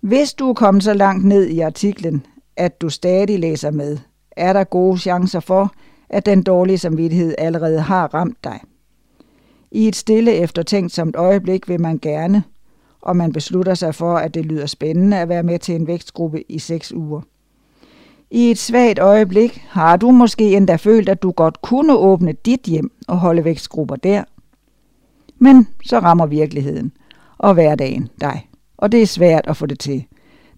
Hvis 0.00 0.34
du 0.34 0.48
er 0.48 0.54
kommet 0.54 0.84
så 0.84 0.94
langt 0.94 1.24
ned 1.24 1.46
i 1.46 1.60
artiklen, 1.60 2.26
at 2.56 2.80
du 2.80 2.88
stadig 2.88 3.38
læser 3.38 3.70
med, 3.70 3.98
er 4.30 4.52
der 4.52 4.64
gode 4.64 4.98
chancer 4.98 5.40
for, 5.40 5.72
at 6.08 6.26
den 6.26 6.42
dårlige 6.42 6.78
samvittighed 6.78 7.34
allerede 7.38 7.80
har 7.80 8.14
ramt 8.14 8.44
dig. 8.44 8.60
I 9.70 9.88
et 9.88 9.96
stille 9.96 10.32
eftertænksomt 10.32 11.16
øjeblik 11.16 11.68
vil 11.68 11.80
man 11.80 11.98
gerne, 11.98 12.44
og 13.00 13.16
man 13.16 13.32
beslutter 13.32 13.74
sig 13.74 13.94
for, 13.94 14.16
at 14.16 14.34
det 14.34 14.46
lyder 14.46 14.66
spændende 14.66 15.18
at 15.18 15.28
være 15.28 15.42
med 15.42 15.58
til 15.58 15.74
en 15.74 15.86
vækstgruppe 15.86 16.42
i 16.52 16.58
seks 16.58 16.92
uger. 16.92 17.20
I 18.34 18.50
et 18.50 18.58
svagt 18.58 18.98
øjeblik 18.98 19.64
har 19.68 19.96
du 19.96 20.10
måske 20.10 20.56
endda 20.56 20.76
følt, 20.76 21.08
at 21.08 21.22
du 21.22 21.30
godt 21.30 21.62
kunne 21.62 21.96
åbne 21.96 22.32
dit 22.32 22.60
hjem 22.60 22.90
og 23.08 23.18
holde 23.18 23.44
vækstgrupper 23.44 23.96
der. 23.96 24.24
Men 25.38 25.68
så 25.86 25.98
rammer 25.98 26.26
virkeligheden 26.26 26.92
og 27.38 27.54
hverdagen 27.54 28.08
dig, 28.20 28.48
og 28.76 28.92
det 28.92 29.02
er 29.02 29.06
svært 29.06 29.46
at 29.46 29.56
få 29.56 29.66
det 29.66 29.78
til. 29.78 30.04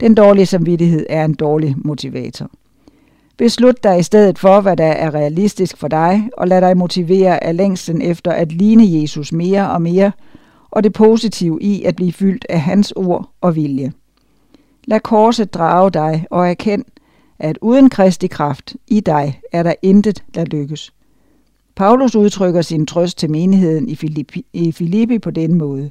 Den 0.01 0.15
dårlige 0.15 0.47
samvittighed 0.47 1.07
er 1.09 1.25
en 1.25 1.35
dårlig 1.35 1.75
motivator. 1.85 2.51
Beslut 3.37 3.85
dig 3.85 3.99
i 3.99 4.03
stedet 4.03 4.39
for, 4.39 4.61
hvad 4.61 4.77
der 4.77 4.93
er 4.93 5.15
realistisk 5.15 5.77
for 5.77 5.89
dig, 5.89 6.31
og 6.37 6.49
lad 6.49 6.61
dig 6.61 6.77
motivere 6.77 7.45
af 7.45 7.57
længsten 7.57 8.03
efter 8.03 8.33
at 8.33 8.53
ligne 8.53 9.01
Jesus 9.01 9.33
mere 9.33 9.71
og 9.71 9.83
mere, 9.83 10.13
og 10.71 10.85
det 10.85 10.93
positive 10.93 11.59
i 11.63 11.83
at 11.83 11.97
blive 11.97 12.13
fyldt 12.13 12.47
af 12.49 12.61
hans 12.61 12.93
ord 12.93 13.31
og 13.41 13.57
vilje. 13.57 13.93
Lad 14.85 15.01
korset 15.01 15.55
drage 15.55 15.91
dig 15.91 16.27
og 16.31 16.51
erkend, 16.51 16.85
at 17.39 17.59
uden 17.61 17.91
Kristi 17.91 18.27
kraft 18.27 18.77
i 18.87 19.01
dig 19.01 19.41
er 19.53 19.63
der 19.63 19.75
intet, 19.83 20.25
der 20.35 20.45
lykkes. 20.45 20.93
Paulus 21.77 22.17
udtrykker 22.17 22.63
sin 22.63 22.87
trøst 22.87 23.19
til 23.19 23.31
menigheden 23.31 23.89
i 23.89 23.95
Filippi, 23.95 24.47
i 24.53 24.73
Filippi 24.73 25.19
på 25.19 25.31
den 25.31 25.55
måde. 25.55 25.91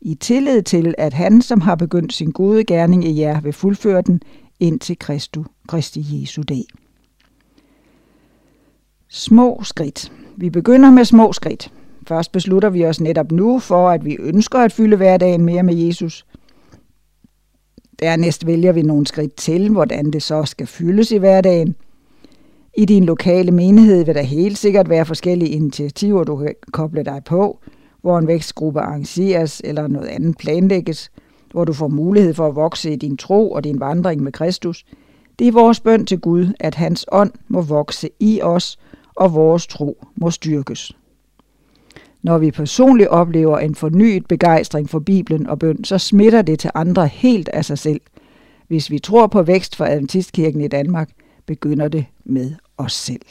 I 0.00 0.14
tillid 0.14 0.62
til, 0.62 0.94
at 0.98 1.12
han, 1.12 1.42
som 1.42 1.60
har 1.60 1.74
begyndt 1.74 2.12
sin 2.12 2.30
gode 2.30 2.64
gerning 2.64 3.04
i 3.04 3.20
jer, 3.20 3.40
vil 3.40 3.52
fuldføre 3.52 4.02
den 4.02 4.20
indtil 4.60 4.98
Kristu, 4.98 5.44
Kristi 5.68 6.04
Jesu 6.10 6.42
dag. 6.42 6.64
Små 9.08 9.60
skridt. 9.62 10.12
Vi 10.36 10.50
begynder 10.50 10.90
med 10.90 11.04
små 11.04 11.32
skridt. 11.32 11.72
Først 12.08 12.32
beslutter 12.32 12.70
vi 12.70 12.86
os 12.86 13.00
netop 13.00 13.32
nu 13.32 13.58
for, 13.58 13.90
at 13.90 14.04
vi 14.04 14.16
ønsker 14.20 14.58
at 14.58 14.72
fylde 14.72 14.96
hverdagen 14.96 15.44
mere 15.44 15.62
med 15.62 15.74
Jesus. 15.74 16.26
Dernæst 18.00 18.46
vælger 18.46 18.72
vi 18.72 18.82
nogle 18.82 19.06
skridt 19.06 19.36
til, 19.36 19.70
hvordan 19.70 20.10
det 20.10 20.22
så 20.22 20.44
skal 20.44 20.66
fyldes 20.66 21.10
i 21.10 21.16
hverdagen. 21.16 21.74
I 22.76 22.84
din 22.84 23.04
lokale 23.04 23.50
menighed 23.52 24.04
vil 24.04 24.14
der 24.14 24.22
helt 24.22 24.58
sikkert 24.58 24.88
være 24.88 25.04
forskellige 25.04 25.50
initiativer, 25.50 26.24
du 26.24 26.36
kan 26.36 26.54
koble 26.72 27.02
dig 27.04 27.22
på, 27.26 27.58
hvor 28.00 28.18
en 28.18 28.26
vækstgruppe 28.26 28.80
arrangeres 28.80 29.62
eller 29.64 29.86
noget 29.86 30.06
andet 30.06 30.36
planlægges, 30.38 31.10
hvor 31.50 31.64
du 31.64 31.72
får 31.72 31.88
mulighed 31.88 32.34
for 32.34 32.46
at 32.46 32.56
vokse 32.56 32.92
i 32.92 32.96
din 32.96 33.16
tro 33.16 33.52
og 33.52 33.64
din 33.64 33.80
vandring 33.80 34.22
med 34.22 34.32
Kristus. 34.32 34.84
Det 35.38 35.48
er 35.48 35.52
vores 35.52 35.80
bøn 35.80 36.06
til 36.06 36.20
Gud, 36.20 36.52
at 36.60 36.74
hans 36.74 37.06
ånd 37.12 37.32
må 37.48 37.60
vokse 37.60 38.10
i 38.20 38.40
os, 38.42 38.78
og 39.14 39.34
vores 39.34 39.66
tro 39.66 40.06
må 40.16 40.30
styrkes. 40.30 40.92
Når 42.26 42.38
vi 42.38 42.50
personligt 42.50 43.08
oplever 43.08 43.58
en 43.58 43.74
fornyet 43.74 44.26
begejstring 44.28 44.90
for 44.90 44.98
Bibelen 44.98 45.46
og 45.46 45.58
bøn, 45.58 45.84
så 45.84 45.98
smitter 45.98 46.42
det 46.42 46.58
til 46.58 46.70
andre 46.74 47.06
helt 47.06 47.48
af 47.48 47.64
sig 47.64 47.78
selv. 47.78 48.00
Hvis 48.68 48.90
vi 48.90 48.98
tror 48.98 49.26
på 49.26 49.42
vækst 49.42 49.76
for 49.76 49.84
Adventistkirken 49.84 50.60
i 50.60 50.68
Danmark, 50.68 51.10
begynder 51.46 51.88
det 51.88 52.06
med 52.24 52.54
os 52.78 52.92
selv. 52.92 53.22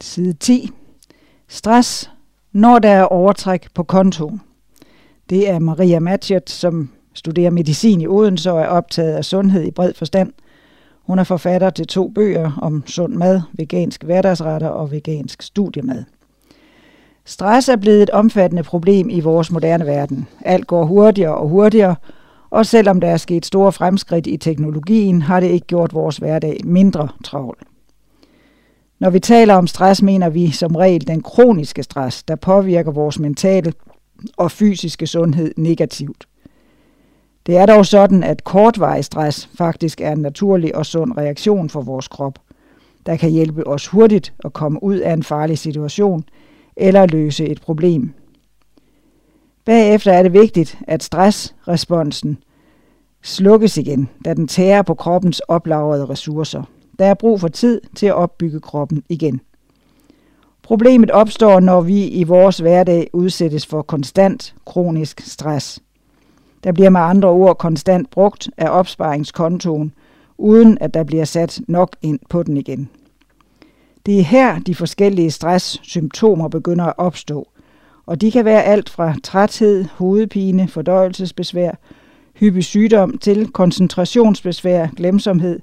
Side 0.00 0.32
10. 0.32 0.70
Stress, 1.48 2.10
når 2.52 2.78
der 2.78 2.88
er 2.88 3.04
overtræk 3.04 3.68
på 3.74 3.82
kontoen. 3.82 4.40
Det 5.30 5.48
er 5.48 5.58
Maria 5.58 5.98
Matchet, 5.98 6.50
som 6.50 6.90
studerer 7.14 7.50
medicin 7.50 8.00
i 8.00 8.06
Odense 8.06 8.52
og 8.52 8.60
er 8.60 8.66
optaget 8.66 9.14
af 9.14 9.24
sundhed 9.24 9.64
i 9.64 9.70
bred 9.70 9.94
forstand. 9.94 10.32
Hun 11.06 11.18
er 11.18 11.24
forfatter 11.24 11.70
til 11.70 11.86
to 11.86 12.08
bøger 12.08 12.58
om 12.62 12.82
sund 12.86 13.14
mad, 13.14 13.40
vegansk 13.52 14.04
hverdagsretter 14.04 14.68
og 14.68 14.90
vegansk 14.90 15.42
studiemad. 15.42 16.04
Stress 17.24 17.68
er 17.68 17.76
blevet 17.76 18.02
et 18.02 18.10
omfattende 18.10 18.62
problem 18.62 19.10
i 19.10 19.20
vores 19.20 19.50
moderne 19.50 19.86
verden. 19.86 20.28
Alt 20.44 20.66
går 20.66 20.84
hurtigere 20.84 21.34
og 21.34 21.48
hurtigere, 21.48 21.96
og 22.50 22.66
selvom 22.66 23.00
der 23.00 23.08
er 23.08 23.16
sket 23.16 23.46
store 23.46 23.72
fremskridt 23.72 24.26
i 24.26 24.36
teknologien, 24.36 25.22
har 25.22 25.40
det 25.40 25.46
ikke 25.46 25.66
gjort 25.66 25.94
vores 25.94 26.16
hverdag 26.16 26.60
mindre 26.64 27.08
travl. 27.24 27.58
Når 28.98 29.10
vi 29.10 29.20
taler 29.20 29.54
om 29.54 29.66
stress, 29.66 30.02
mener 30.02 30.28
vi 30.28 30.50
som 30.50 30.76
regel 30.76 31.06
den 31.06 31.22
kroniske 31.22 31.82
stress, 31.82 32.22
der 32.22 32.36
påvirker 32.36 32.90
vores 32.90 33.18
mentale 33.18 33.72
og 34.36 34.50
fysiske 34.50 35.06
sundhed 35.06 35.54
negativt. 35.56 36.29
Det 37.46 37.56
er 37.56 37.66
dog 37.66 37.86
sådan, 37.86 38.22
at 38.22 38.44
kortvarig 38.44 39.04
stress 39.04 39.50
faktisk 39.54 40.00
er 40.00 40.12
en 40.12 40.18
naturlig 40.18 40.76
og 40.76 40.86
sund 40.86 41.16
reaktion 41.16 41.68
for 41.70 41.82
vores 41.82 42.08
krop, 42.08 42.38
der 43.06 43.16
kan 43.16 43.30
hjælpe 43.30 43.66
os 43.66 43.86
hurtigt 43.86 44.32
at 44.44 44.52
komme 44.52 44.82
ud 44.82 44.96
af 44.96 45.12
en 45.12 45.22
farlig 45.22 45.58
situation 45.58 46.24
eller 46.76 47.06
løse 47.06 47.46
et 47.46 47.60
problem. 47.60 48.12
Bagefter 49.64 50.12
er 50.12 50.22
det 50.22 50.32
vigtigt, 50.32 50.78
at 50.86 51.02
stressresponsen 51.02 52.38
slukkes 53.22 53.76
igen, 53.76 54.08
da 54.24 54.34
den 54.34 54.48
tærer 54.48 54.82
på 54.82 54.94
kroppens 54.94 55.40
oplagrede 55.40 56.06
ressourcer. 56.06 56.62
Der 56.98 57.06
er 57.06 57.14
brug 57.14 57.40
for 57.40 57.48
tid 57.48 57.80
til 57.96 58.06
at 58.06 58.14
opbygge 58.14 58.60
kroppen 58.60 59.02
igen. 59.08 59.40
Problemet 60.62 61.10
opstår, 61.10 61.60
når 61.60 61.80
vi 61.80 62.08
i 62.08 62.24
vores 62.24 62.58
hverdag 62.58 63.10
udsættes 63.12 63.66
for 63.66 63.82
konstant 63.82 64.54
kronisk 64.66 65.20
stress. 65.20 65.80
Der 66.64 66.72
bliver 66.72 66.90
med 66.90 67.00
andre 67.00 67.28
ord 67.28 67.58
konstant 67.58 68.10
brugt 68.10 68.50
af 68.56 68.70
opsparingskontoen, 68.70 69.92
uden 70.38 70.78
at 70.80 70.94
der 70.94 71.04
bliver 71.04 71.24
sat 71.24 71.60
nok 71.68 71.96
ind 72.02 72.18
på 72.28 72.42
den 72.42 72.56
igen. 72.56 72.88
Det 74.06 74.18
er 74.18 74.24
her, 74.24 74.58
de 74.58 74.74
forskellige 74.74 75.30
stresssymptomer 75.30 76.48
begynder 76.48 76.84
at 76.84 76.94
opstå, 76.96 77.48
og 78.06 78.20
de 78.20 78.30
kan 78.30 78.44
være 78.44 78.62
alt 78.64 78.88
fra 78.88 79.14
træthed, 79.24 79.84
hovedpine, 79.84 80.68
fordøjelsesbesvær, 80.68 81.70
hyppig 82.34 82.64
sygdom 82.64 83.18
til 83.18 83.48
koncentrationsbesvær, 83.48 84.86
glemsomhed, 84.96 85.60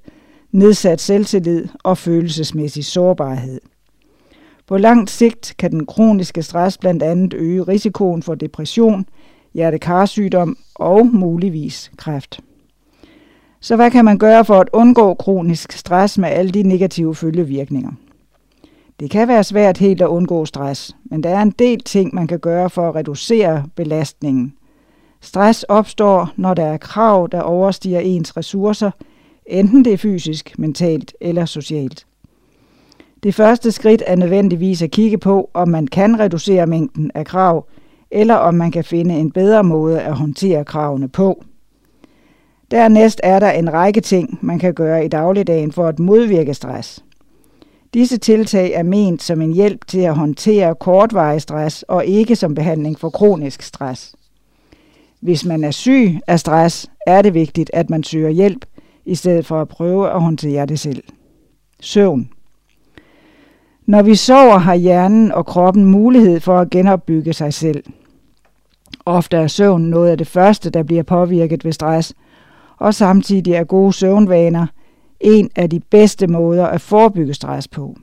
nedsat 0.52 1.02
selvtillid 1.02 1.68
og 1.84 1.98
følelsesmæssig 1.98 2.86
sårbarhed. 2.86 3.62
På 4.68 4.78
langt 4.78 5.10
sigt 5.10 5.56
kan 5.58 5.72
den 5.72 5.86
kroniske 5.86 6.44
stress 6.44 6.78
blandt 6.78 7.04
andet 7.04 7.34
øge 7.34 7.64
risikoen 7.64 8.24
for 8.24 8.36
depression, 8.36 9.06
hjertekarsygdom 9.58 10.58
og 10.76 11.06
muligvis 11.06 11.91
kræft. 11.98 12.39
Så 13.60 13.76
hvad 13.76 13.91
kan 13.91 14.06
man 14.06 14.17
gøre 14.17 14.46
for 14.46 14.60
at 14.60 14.70
undgå 14.74 15.13
kronisk 15.13 15.72
stress 15.72 16.17
med 16.17 16.30
alle 16.30 16.52
de 16.52 16.63
negative 16.63 17.15
følgevirkninger? 17.15 17.91
Det 19.00 19.12
kan 19.12 19.28
være 19.28 19.43
svært 19.43 19.78
helt 19.78 20.02
at 20.02 20.08
undgå 20.08 20.46
stress, 20.46 20.96
men 21.06 21.24
der 21.24 21.30
er 21.30 21.41
en 21.41 21.52
del 21.60 21.80
ting, 21.84 22.15
man 22.15 22.28
kan 22.28 22.39
gøre 22.39 22.70
for 22.70 22.89
at 22.89 22.96
reducere 22.96 23.65
belastningen. 23.76 24.54
Stress 25.22 25.63
opstår, 25.63 26.30
når 26.36 26.54
der 26.54 26.65
er 26.65 26.78
krav, 26.78 27.28
der 27.32 27.41
overstiger 27.41 28.00
ens 28.00 28.38
ressourcer, 28.38 28.91
enten 29.46 29.86
det 29.86 29.93
er 29.93 29.98
fysisk, 29.98 30.54
mentalt 30.58 31.13
eller 31.22 31.46
socialt. 31.46 32.06
Det 33.24 33.36
første 33.36 33.72
skridt 33.72 34.04
er 34.08 34.15
nødvendigvis 34.15 34.82
at 34.82 34.91
kigge 34.91 35.17
på, 35.17 35.50
om 35.54 35.70
man 35.70 35.88
kan 35.88 36.20
reducere 36.20 36.67
mængden 36.67 37.12
af 37.15 37.26
krav, 37.26 37.65
eller 38.12 38.36
om 38.36 38.54
man 38.54 38.72
kan 38.72 38.84
finde 38.84 39.15
en 39.15 39.32
bedre 39.32 39.63
måde 39.63 40.02
at 40.02 40.13
håndtere 40.13 40.65
kravene 40.65 41.08
på. 41.08 41.43
Dernæst 42.72 43.22
er 43.24 43.39
der 43.39 43.52
en 43.52 43.74
række 43.74 44.02
ting, 44.02 44.39
man 44.41 44.60
kan 44.60 44.74
gøre 44.74 45.06
i 45.06 45.08
dagligdagen 45.08 45.72
for 45.72 45.88
at 45.88 46.00
modvirke 46.00 46.54
stress. 46.54 47.04
Disse 47.93 48.17
tiltag 48.17 48.72
er 48.74 48.84
ment 48.84 49.24
som 49.24 49.41
en 49.41 49.54
hjælp 49.54 49.88
til 49.88 50.00
at 50.00 50.15
håndtere 50.15 50.76
kortvarig 50.76 51.41
stress 51.41 51.84
og 51.84 52.06
ikke 52.06 52.36
som 52.36 52.56
behandling 52.56 53.00
for 53.00 53.10
kronisk 53.10 53.62
stress. 53.62 54.15
Hvis 55.22 55.46
man 55.46 55.63
er 55.63 55.72
syg 55.72 56.20
af 56.28 56.39
stress, 56.39 56.88
er 57.08 57.22
det 57.22 57.34
vigtigt, 57.34 57.72
at 57.74 57.89
man 57.89 58.04
søger 58.04 58.30
hjælp, 58.30 58.65
i 59.06 59.15
stedet 59.15 59.46
for 59.46 59.62
at 59.62 59.67
prøve 59.67 60.12
at 60.12 60.22
håndtere 60.22 60.65
det 60.65 60.80
selv. 60.80 61.04
Søvn. 61.82 62.30
Når 63.88 64.02
vi 64.02 64.15
sover, 64.15 64.58
har 64.58 64.76
hjernen 64.76 65.32
og 65.32 65.45
kroppen 65.45 65.86
mulighed 65.86 66.39
for 66.39 66.60
at 66.60 66.69
genopbygge 66.69 67.34
sig 67.34 67.54
selv. 67.54 67.84
Ofte 69.06 69.38
er 69.38 69.47
søvn 69.47 69.82
noget 69.82 70.10
af 70.10 70.17
det 70.17 70.28
første, 70.28 70.69
der 70.69 70.84
bliver 70.84 71.04
påvirket 71.04 71.65
ved 71.65 71.71
stress, 71.71 72.13
og 72.78 72.93
samtidig 72.93 73.54
er 73.54 73.63
gode 73.63 73.93
søvnvaner 73.93 74.67
en 75.19 75.50
af 75.56 75.69
de 75.69 75.80
bedste 75.80 76.28
måder 76.28 76.65
at 76.65 76.82
forebygge 76.82 77.34
stress 77.34 77.67
på. 77.67 77.97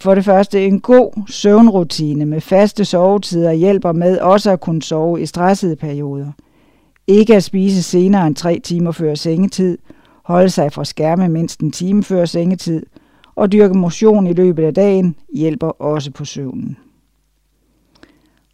For 0.00 0.14
det 0.14 0.24
første, 0.24 0.66
en 0.66 0.80
god 0.80 1.24
søvnrutine 1.28 2.26
med 2.26 2.40
faste 2.40 2.84
sovetider 2.84 3.52
hjælper 3.52 3.92
med 3.92 4.18
også 4.18 4.50
at 4.50 4.60
kunne 4.60 4.82
sove 4.82 5.20
i 5.20 5.26
stressede 5.26 5.76
perioder. 5.76 6.32
Ikke 7.06 7.36
at 7.36 7.44
spise 7.44 7.82
senere 7.82 8.26
end 8.26 8.36
tre 8.36 8.60
timer 8.64 8.92
før 8.92 9.14
sengetid, 9.14 9.78
holde 10.24 10.50
sig 10.50 10.72
fra 10.72 10.84
skærme 10.84 11.28
mindst 11.28 11.60
en 11.60 11.70
time 11.70 12.02
før 12.02 12.24
sengetid, 12.24 12.86
og 13.38 13.52
dyrke 13.52 13.74
motion 13.74 14.26
i 14.26 14.32
løbet 14.32 14.62
af 14.62 14.74
dagen 14.74 15.16
hjælper 15.34 15.68
også 15.68 16.10
på 16.10 16.24
søvnen. 16.24 16.76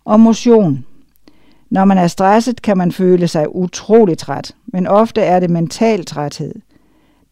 Og 0.05 0.21
motion. 0.21 0.85
Når 1.71 1.85
man 1.85 1.99
er 1.99 2.07
stresset, 2.07 2.63
kan 2.63 2.79
man 2.79 2.93
føle 2.93 3.29
sig 3.29 3.55
utrolig 3.55 4.19
træt, 4.19 4.55
men 4.67 4.87
ofte 4.87 5.21
er 5.21 5.41
det 5.41 5.51
mental 5.51 6.05
træthed– 6.05 6.55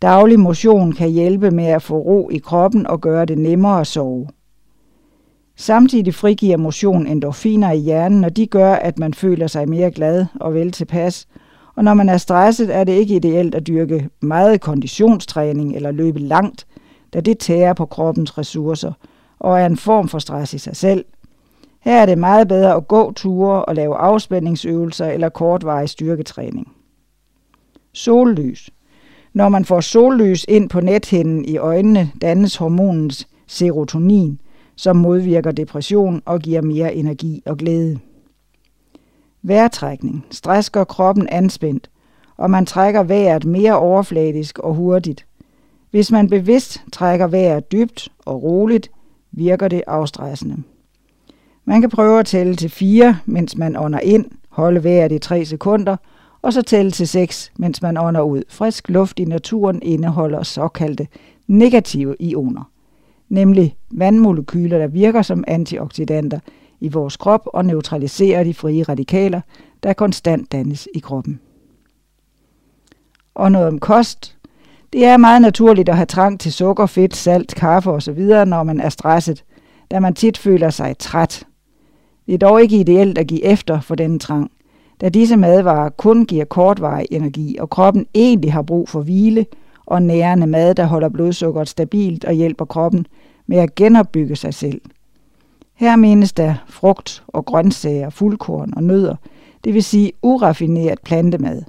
Daglig 0.02 0.40
motion 0.40 0.92
kan 0.92 1.10
hjælpe 1.10 1.50
med 1.50 1.64
at 1.64 1.82
få 1.82 1.98
ro 1.98 2.30
i 2.30 2.38
kroppen 2.38 2.86
og 2.86 3.00
gøre 3.00 3.24
det 3.24 3.38
nemmere 3.38 3.80
at 3.80 3.86
sove. 3.86 4.28
Samtidig 5.56 6.14
frigiver 6.14 6.56
motion 6.56 7.06
endorfiner 7.06 7.72
i 7.72 7.78
hjernen, 7.78 8.24
og 8.24 8.36
de 8.36 8.46
gør, 8.46 8.72
at 8.74 8.98
man 8.98 9.14
føler 9.14 9.46
sig 9.46 9.68
mere 9.68 9.90
glad 9.90 10.26
og 10.40 10.54
vel 10.54 10.72
tilpas. 10.72 11.28
Og 11.74 11.84
når 11.84 11.94
man 11.94 12.08
er 12.08 12.16
stresset, 12.16 12.76
er 12.76 12.84
det 12.84 12.92
ikke 12.92 13.16
ideelt 13.16 13.54
at 13.54 13.66
dyrke 13.66 14.08
meget 14.20 14.60
konditionstræning 14.60 15.76
eller 15.76 15.90
løbe 15.90 16.18
langt, 16.18 16.66
da 17.14 17.20
det 17.20 17.38
tærer 17.38 17.72
på 17.72 17.86
kroppens 17.86 18.38
ressourcer 18.38 18.92
og 19.38 19.60
er 19.60 19.66
en 19.66 19.76
form 19.76 20.08
for 20.08 20.18
stress 20.18 20.54
i 20.54 20.58
sig 20.58 20.76
selv. 20.76 21.04
Her 21.80 22.02
er 22.02 22.06
det 22.06 22.18
meget 22.18 22.48
bedre 22.48 22.74
at 22.74 22.88
gå 22.88 23.12
ture 23.12 23.64
og 23.64 23.74
lave 23.74 23.96
afspændingsøvelser 23.96 25.06
eller 25.06 25.28
kortvarig 25.28 25.88
styrketræning. 25.88 26.72
Sollys– 27.92 28.70
når 29.34 29.48
man 29.48 29.64
får 29.64 29.80
sollys 29.80 30.44
ind 30.48 30.68
på 30.68 30.80
nethinden 30.80 31.44
i 31.44 31.56
øjnene, 31.56 32.10
dannes 32.22 32.56
hormonet 32.56 33.26
serotonin, 33.46 34.40
som 34.76 34.96
modvirker 34.96 35.52
depression 35.52 36.22
og 36.24 36.40
giver 36.40 36.62
mere 36.62 36.94
energi 36.94 37.42
og 37.46 37.56
glæde. 37.56 37.98
Vejrtrækning. 39.42 40.26
Stress 40.30 40.70
gør 40.70 40.84
kroppen 40.84 41.28
anspændt, 41.28 41.90
og 42.36 42.50
man 42.50 42.66
trækker 42.66 43.02
vejret 43.02 43.44
mere 43.44 43.78
overfladisk 43.78 44.58
og 44.58 44.74
hurtigt. 44.74 45.26
Hvis 45.92 46.10
man 46.10 46.28
bevidst 46.28 46.82
trækker 46.92 47.26
vejret 47.26 47.72
dybt 47.72 48.08
og 48.18 48.42
roligt, 48.42 48.90
virker 49.32 49.68
det 49.68 49.82
afstressende. 49.86 50.62
Man 51.64 51.80
kan 51.80 51.90
prøve 51.90 52.18
at 52.20 52.26
tælle 52.26 52.56
til 52.56 52.70
4, 52.70 53.18
mens 53.26 53.56
man 53.56 53.76
ånder 53.76 54.00
ind, 54.00 54.26
holde 54.48 54.84
vejret 54.84 55.12
i 55.12 55.18
3 55.18 55.44
sekunder– 55.44 55.96
og 56.42 56.52
så 56.52 56.62
tælle 56.62 56.90
til 56.90 57.08
6, 57.08 57.52
mens 57.56 57.82
man 57.82 57.96
ånder 57.96 58.20
ud. 58.20 58.42
Frisk 58.48 58.88
luft 58.88 59.18
i 59.18 59.24
naturen 59.24 59.82
indeholder 59.82 60.42
såkaldte 60.42 61.08
negative 61.46 62.16
ioner, 62.20 62.70
nemlig 63.28 63.76
vandmolekyler, 63.90 64.78
der 64.78 64.86
virker 64.86 65.22
som 65.22 65.44
antioxidanter 65.46 66.40
i 66.80 66.88
vores 66.88 67.16
krop 67.16 67.42
og 67.46 67.64
neutraliserer 67.64 68.44
de 68.44 68.54
frie 68.54 68.82
radikaler, 68.82 69.40
der 69.82 69.92
konstant 69.92 70.52
dannes 70.52 70.88
i 70.94 70.98
kroppen. 70.98 71.40
Og 73.34 73.52
noget 73.52 73.68
om 73.68 73.78
kost. 73.78 74.36
Det 74.92 75.04
er 75.04 75.16
meget 75.16 75.42
naturligt 75.42 75.88
at 75.88 75.96
have 75.96 76.06
trang 76.06 76.40
til 76.40 76.52
sukker, 76.52 76.86
fedt, 76.86 77.16
salt, 77.16 77.54
kaffe 77.54 77.90
osv., 77.90 78.20
når 78.46 78.62
man 78.62 78.80
er 78.80 78.88
stresset, 78.88 79.44
da 79.90 80.00
man 80.00 80.14
tit 80.14 80.38
føler 80.38 80.70
sig 80.70 80.98
træt. 80.98 81.46
Det 82.26 82.34
er 82.34 82.38
dog 82.38 82.62
ikke 82.62 82.76
ideelt 82.76 83.18
at 83.18 83.26
give 83.26 83.44
efter 83.44 83.80
for 83.80 83.94
denne 83.94 84.18
trang– 84.18 84.50
da 85.02 85.08
disse 85.08 85.36
madvarer 85.36 85.88
kun 85.88 86.26
giver 86.26 86.44
kortvarig 86.44 87.06
energi, 87.10 87.56
og 87.60 87.70
kroppen 87.70 88.06
egentlig 88.14 88.52
har 88.52 88.62
brug 88.62 88.88
for 88.88 89.00
hvile 89.00 89.46
og 89.86 90.02
nærende 90.02 90.46
mad, 90.46 90.74
der 90.74 90.84
holder 90.84 91.08
blodsukkeret 91.08 91.68
stabilt 91.68 92.24
og 92.24 92.32
hjælper 92.32 92.64
kroppen 92.64 93.06
med 93.46 93.58
at 93.58 93.74
genopbygge 93.74 94.36
sig 94.36 94.54
selv. 94.54 94.80
Her 95.74 95.96
menes 95.96 96.32
der 96.32 96.54
frugt 96.68 97.24
og 97.28 97.44
grøntsager, 97.44 98.10
fuldkorn 98.10 98.72
og 98.76 98.84
nødder, 98.84 99.16
det 99.64 99.74
vil 99.74 99.82
sige 99.82 100.12
uraffineret 100.22 101.00
plantemad. 101.04 101.62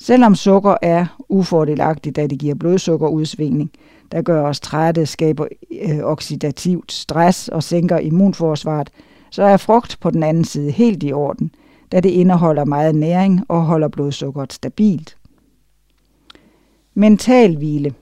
Selvom 0.00 0.34
sukker 0.34 0.76
er 0.82 1.06
ufordelagtigt, 1.28 2.16
da 2.16 2.26
det 2.26 2.38
giver 2.38 2.54
blodsukkerudsvingning, 2.54 3.70
der 4.12 4.22
gør 4.22 4.42
os 4.42 4.60
trætte, 4.60 5.06
skaber 5.06 5.46
øh, 5.82 5.98
oxidativt 6.02 6.92
stress 6.92 7.48
og 7.48 7.62
sænker 7.62 7.98
immunforsvaret, 7.98 8.90
så 9.30 9.42
er 9.42 9.56
frugt 9.56 9.96
på 10.00 10.10
den 10.10 10.22
anden 10.22 10.44
side 10.44 10.70
helt 10.70 11.02
i 11.02 11.12
orden– 11.12 11.50
da 11.92 12.00
det 12.00 12.08
indeholder 12.08 12.64
meget 12.64 12.94
næring 12.94 13.44
og 13.48 13.62
holder 13.62 13.88
blodsukkeret 13.88 14.52
stabilt. 14.52 15.16
Mental 16.94 17.56
hvile. 17.56 17.94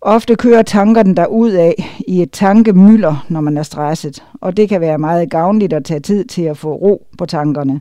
Ofte 0.00 0.36
kører 0.36 0.62
tankerne 0.62 1.14
der 1.14 1.26
ud 1.26 1.50
af 1.50 1.98
i 2.08 2.22
et 2.22 2.30
tankemylder, 2.32 3.26
når 3.28 3.40
man 3.40 3.56
er 3.56 3.62
stresset, 3.62 4.24
og 4.40 4.56
det 4.56 4.68
kan 4.68 4.80
være 4.80 4.98
meget 4.98 5.30
gavnligt 5.30 5.72
at 5.72 5.84
tage 5.84 6.00
tid 6.00 6.24
til 6.24 6.42
at 6.42 6.58
få 6.58 6.74
ro 6.74 7.06
på 7.18 7.26
tankerne. 7.26 7.80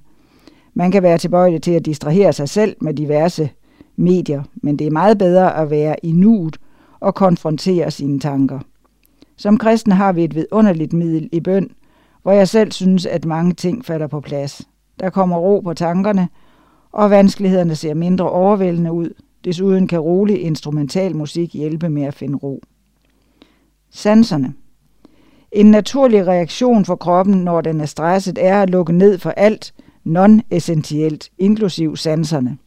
Man 0.77 0.91
kan 0.91 1.03
være 1.03 1.17
tilbøjelig 1.17 1.61
til 1.61 1.71
at 1.71 1.85
distrahere 1.85 2.33
sig 2.33 2.49
selv 2.49 2.75
med 2.81 2.93
diverse 2.93 3.49
medier, 3.95 4.43
men 4.55 4.79
det 4.79 4.87
er 4.87 4.91
meget 4.91 5.17
bedre 5.17 5.57
at 5.57 5.69
være 5.69 5.95
i 6.05 6.11
nuet 6.11 6.57
og 6.99 7.15
konfrontere 7.15 7.91
sine 7.91 8.19
tanker. 8.19 8.59
Som 9.37 9.57
kristen 9.57 9.91
har 9.91 10.11
vi 10.11 10.23
et 10.23 10.35
vidunderligt 10.35 10.93
middel 10.93 11.29
i 11.31 11.39
bøn, 11.39 11.69
hvor 12.21 12.31
jeg 12.31 12.47
selv 12.47 12.71
synes, 12.71 13.05
at 13.05 13.25
mange 13.25 13.53
ting 13.53 13.85
falder 13.85 14.07
på 14.07 14.21
plads. 14.21 14.61
Der 14.99 15.09
kommer 15.09 15.37
ro 15.37 15.59
på 15.59 15.73
tankerne, 15.73 16.29
og 16.91 17.09
vanskelighederne 17.09 17.75
ser 17.75 17.93
mindre 17.93 18.29
overvældende 18.29 18.91
ud. 18.91 19.09
Desuden 19.45 19.87
kan 19.87 19.99
rolig 19.99 20.41
instrumental 20.41 21.15
musik 21.15 21.53
hjælpe 21.53 21.89
med 21.89 22.03
at 22.03 22.13
finde 22.13 22.37
ro. 22.37 22.61
Sanserne. 23.91 24.53
En 25.51 25.71
naturlig 25.71 26.27
reaktion 26.27 26.85
for 26.85 26.95
kroppen, 26.95 27.43
når 27.43 27.61
den 27.61 27.81
er 27.81 27.85
stresset, 27.85 28.37
er 28.41 28.61
at 28.61 28.69
lukke 28.69 28.93
ned 28.93 29.17
for 29.17 29.29
alt 29.29 29.73
non-essentielt, 30.05 31.29
inklusiv 31.37 31.95
sanserne. 31.95 32.57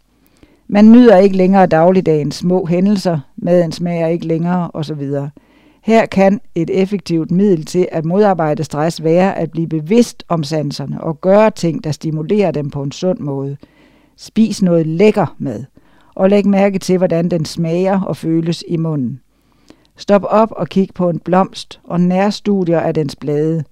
Man 0.68 0.92
nyder 0.92 1.16
ikke 1.16 1.36
længere 1.36 1.66
dagligdagens 1.66 2.34
små 2.34 2.66
hændelser, 2.66 3.18
maden 3.36 3.72
smager 3.72 4.06
ikke 4.06 4.26
længere 4.26 4.70
osv. 4.74 5.10
Her 5.82 6.06
kan 6.06 6.40
et 6.54 6.70
effektivt 6.70 7.30
middel 7.30 7.64
til 7.64 7.88
at 7.92 8.04
modarbejde 8.04 8.64
stress 8.64 9.02
være 9.02 9.38
at 9.38 9.50
blive 9.50 9.68
bevidst 9.68 10.24
om 10.28 10.42
sanserne 10.42 11.00
og 11.00 11.20
gøre 11.20 11.50
ting, 11.50 11.84
der 11.84 11.92
stimulerer 11.92 12.50
dem 12.50 12.70
på 12.70 12.82
en 12.82 12.92
sund 12.92 13.18
måde. 13.18 13.56
Spis 14.16 14.62
noget 14.62 14.86
lækker 14.86 15.36
mad, 15.38 15.64
og 16.14 16.30
læg 16.30 16.46
mærke 16.46 16.78
til, 16.78 16.98
hvordan 16.98 17.28
den 17.28 17.44
smager 17.44 18.00
og 18.00 18.16
føles 18.16 18.64
i 18.68 18.76
munden. 18.76 19.20
Stop 19.96 20.24
op 20.28 20.52
og 20.52 20.68
kig 20.68 20.88
på 20.94 21.10
en 21.10 21.18
blomst 21.18 21.80
og 21.84 22.00
nærstudier 22.00 22.80
af 22.80 22.94
dens 22.94 23.16
blade. 23.16 23.64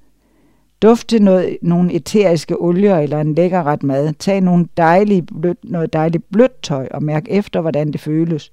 Duft 0.83 1.09
til 1.09 1.23
noget, 1.23 1.59
nogle 1.63 1.93
eteriske 1.93 2.61
olier 2.61 2.99
eller 2.99 3.21
en 3.21 3.35
lækker 3.35 3.63
ret 3.63 3.83
mad. 3.83 4.13
Tag 4.19 4.41
nogle 4.41 4.69
dejlige 4.77 5.23
blødt, 5.23 5.59
noget 5.63 5.93
dejligt 5.93 6.25
blødt 6.33 6.63
tøj 6.63 6.89
og 6.91 7.03
mærk 7.03 7.25
efter, 7.29 7.61
hvordan 7.61 7.93
det 7.93 8.01
føles. 8.01 8.53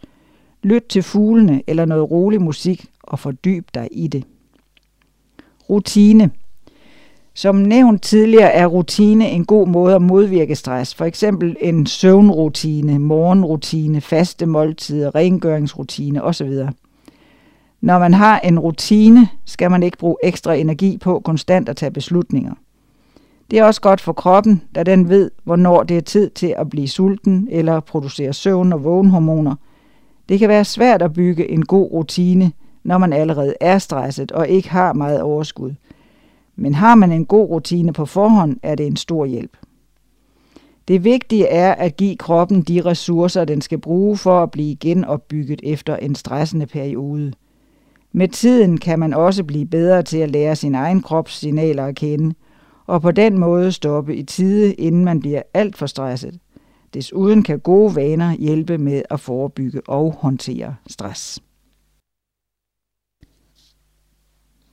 Lyt 0.64 0.84
til 0.90 1.04
fuglene 1.04 1.62
eller 1.68 1.86
noget 1.86 2.12
rolig 2.12 2.42
musik 2.42 2.86
og 3.04 3.20
fordyb 3.20 3.68
dig 3.74 3.88
i 3.92 4.08
det. 4.08 4.24
Rutine. 5.70 6.32
Som 7.34 7.56
nævnt 7.56 8.02
tidligere 8.02 8.52
er 8.52 8.68
rutine 8.68 9.30
en 9.30 9.46
god 9.46 9.68
måde 9.68 9.96
at 9.96 10.02
modvirke 10.02 10.56
stress. 10.56 10.96
For 10.96 11.06
eksempel 11.06 11.56
en 11.62 11.86
søvnrutine, 11.86 13.00
morgenrutine, 13.00 14.02
faste 14.02 14.46
måltider, 14.46 15.16
rengøringsrutine 15.16 16.24
osv. 16.24 16.52
Når 17.84 18.00
man 18.00 18.14
har 18.14 18.40
en 18.40 18.60
rutine, 18.60 19.28
skal 19.46 19.72
man 19.72 19.84
ikke 19.84 19.98
bruge 19.98 20.16
ekstra 20.24 20.54
energi 20.54 20.98
på 20.98 21.20
konstant 21.20 21.70
at 21.70 21.78
tage 21.78 21.92
beslutninger. 21.92 22.54
Det 23.52 23.60
er 23.60 23.64
også 23.64 23.82
godt 23.82 24.02
for 24.02 24.14
kroppen, 24.14 24.62
da 24.76 24.84
den 24.84 25.10
ved, 25.10 25.32
hvornår 25.44 25.84
det 25.84 25.98
er 25.98 26.02
tid 26.02 26.30
til 26.30 26.56
at 26.58 26.70
blive 26.70 26.88
sulten 26.88 27.48
eller 27.52 27.80
producere 27.80 28.34
søvn- 28.34 28.74
og 28.74 28.84
vågenhormoner. 28.84 29.56
Det 30.30 30.40
kan 30.40 30.50
være 30.50 30.66
svært 30.66 31.02
at 31.02 31.14
bygge 31.14 31.50
en 31.50 31.66
god 31.66 31.92
rutine, 31.92 32.52
når 32.84 32.98
man 32.98 33.14
allerede 33.14 33.54
er 33.62 33.78
stresset 33.78 34.32
og 34.32 34.48
ikke 34.48 34.70
har 34.70 34.94
meget 34.94 35.22
overskud. 35.22 35.74
Men 36.56 36.74
har 36.74 36.96
man 36.96 37.12
en 37.12 37.26
god 37.26 37.50
rutine 37.50 37.94
på 37.94 38.06
forhånd, 38.06 38.58
er 38.64 38.76
det 38.76 38.88
en 38.88 38.96
stor 38.96 39.26
hjælp. 39.26 39.58
Det 40.88 41.04
vigtige 41.04 41.48
er 41.48 41.74
at 41.74 41.98
give 41.98 42.16
kroppen 42.16 42.62
de 42.62 42.82
ressourcer, 42.82 43.46
den 43.46 43.62
skal 43.62 43.78
bruge 43.78 44.18
for 44.18 44.44
at 44.44 44.52
blive 44.52 44.76
genopbygget 44.76 45.62
efter 45.64 45.96
en 45.96 46.16
stressende 46.16 46.66
periode. 46.66 47.34
Med 48.16 48.28
tiden 48.28 48.78
kan 48.78 49.00
man 49.00 49.14
også 49.14 49.44
blive 49.44 49.66
bedre 49.66 50.04
til 50.04 50.18
at 50.18 50.32
lære 50.32 50.56
sin 50.56 50.76
egen 50.76 51.02
krops 51.02 51.34
signaler 51.34 51.86
at 51.86 51.96
kende, 51.96 52.36
og 52.86 53.02
på 53.02 53.12
den 53.12 53.40
måde 53.40 53.72
stoppe 53.72 54.16
i 54.16 54.24
tide, 54.24 54.74
inden 54.74 55.06
man 55.06 55.20
bliver 55.20 55.42
alt 55.54 55.78
for 55.78 55.86
stresset. 55.86 56.40
Desuden 56.94 57.44
kan 57.44 57.60
gode 57.60 57.96
vaner 57.96 58.36
hjælpe 58.36 58.78
med 58.78 59.02
at 59.10 59.20
forebygge 59.20 59.82
og 59.88 60.14
håndtere 60.14 60.76
stress. 60.88 61.40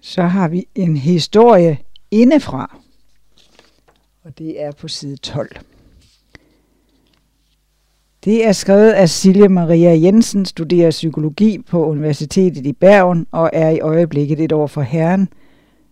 Så 0.00 0.22
har 0.22 0.48
vi 0.48 0.66
en 0.74 0.96
historie 0.96 1.78
indefra, 2.10 2.78
og 4.22 4.38
det 4.38 4.62
er 4.62 4.72
på 4.72 4.88
side 4.88 5.16
12. 5.16 5.56
Det 8.24 8.46
er 8.46 8.52
skrevet 8.52 8.90
af 8.90 9.08
Silje 9.08 9.48
Maria 9.48 9.98
Jensen, 10.02 10.44
studerer 10.44 10.90
psykologi 10.90 11.58
på 11.70 11.86
Universitetet 11.86 12.66
i 12.66 12.72
Bergen 12.72 13.26
og 13.32 13.50
er 13.52 13.70
i 13.70 13.80
øjeblikket 13.80 14.40
et 14.40 14.52
år 14.52 14.66
for 14.66 14.80
herren 14.80 15.28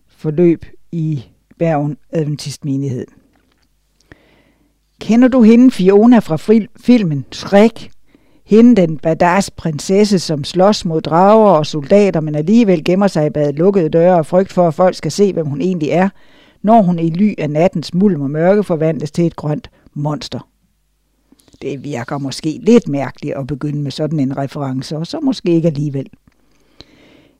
forløb 0.07 0.65
i 0.91 1.23
Bergen 1.59 1.97
Adventistmenighed. 2.11 3.05
Kender 5.01 5.27
du 5.27 5.41
hende 5.41 5.71
Fiona 5.71 6.19
fra 6.19 6.37
filmen 6.79 7.25
Shrek? 7.31 7.89
Hende 8.45 8.81
den 8.81 8.97
badass 8.97 9.51
prinsesse, 9.51 10.19
som 10.19 10.43
slås 10.43 10.85
mod 10.85 11.01
drager 11.01 11.49
og 11.49 11.65
soldater, 11.65 12.19
men 12.19 12.35
alligevel 12.35 12.83
gemmer 12.83 13.07
sig 13.07 13.33
bag 13.33 13.53
lukkede 13.53 13.89
døre 13.89 14.17
og 14.17 14.25
frygt 14.25 14.53
for, 14.53 14.67
at 14.67 14.73
folk 14.73 14.95
skal 14.95 15.11
se, 15.11 15.33
hvem 15.33 15.45
hun 15.45 15.61
egentlig 15.61 15.89
er, 15.89 16.09
når 16.61 16.81
hun 16.81 16.99
i 16.99 17.09
ly 17.09 17.33
af 17.37 17.49
nattens 17.49 17.93
mulm 17.93 18.21
og 18.21 18.31
mørke 18.31 18.63
forvandles 18.63 19.11
til 19.11 19.25
et 19.25 19.35
grønt 19.35 19.69
monster. 19.93 20.39
Det 21.61 21.83
virker 21.83 22.17
måske 22.17 22.59
lidt 22.61 22.87
mærkeligt 22.87 23.35
at 23.35 23.47
begynde 23.47 23.81
med 23.81 23.91
sådan 23.91 24.19
en 24.19 24.37
reference, 24.37 24.97
og 24.97 25.07
så 25.07 25.19
måske 25.19 25.51
ikke 25.51 25.67
alligevel. 25.67 26.07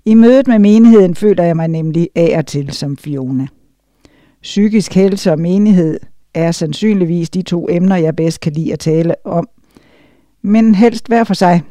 I 0.06 0.14
mødet 0.14 0.48
med 0.48 0.60
menigheden 0.60 1.16
føler 1.16 1.44
jeg 1.44 1.56
mig 1.56 1.68
nemlig 1.68 2.10
af 2.16 2.38
og 2.38 2.46
til 2.46 2.72
som 2.72 2.98
Fiona. 2.98 3.48
Psykisk 4.42 4.94
helse 4.94 5.32
og 5.32 5.40
menighed 5.40 6.00
er 6.34 6.52
sandsynligvis 6.52 7.30
de 7.30 7.42
to 7.42 7.68
emner, 7.70 7.96
jeg 7.96 8.16
bedst 8.16 8.40
kan 8.40 8.54
lide 8.54 8.74
at 8.74 8.80
tale 8.80 9.16
om, 9.26 9.48
men 10.42 10.76
helst 10.76 11.08
hver 11.08 11.24
for 11.24 11.34
sig. 11.34 11.62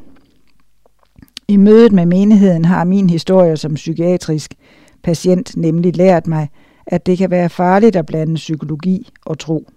I 1.48 1.56
mødet 1.56 1.92
med 1.92 2.06
menigheden 2.06 2.64
har 2.64 2.84
min 2.84 3.10
historie 3.10 3.56
som 3.56 3.74
psykiatrisk 3.74 4.54
patient 5.02 5.56
nemlig 5.56 5.96
lært 5.96 6.26
mig, 6.26 6.48
at 6.86 7.06
det 7.06 7.18
kan 7.18 7.30
være 7.30 7.48
farligt 7.48 7.96
at 7.96 8.06
blande 8.06 8.34
psykologi 8.34 9.08
og 9.24 9.38
tro. 9.38 9.68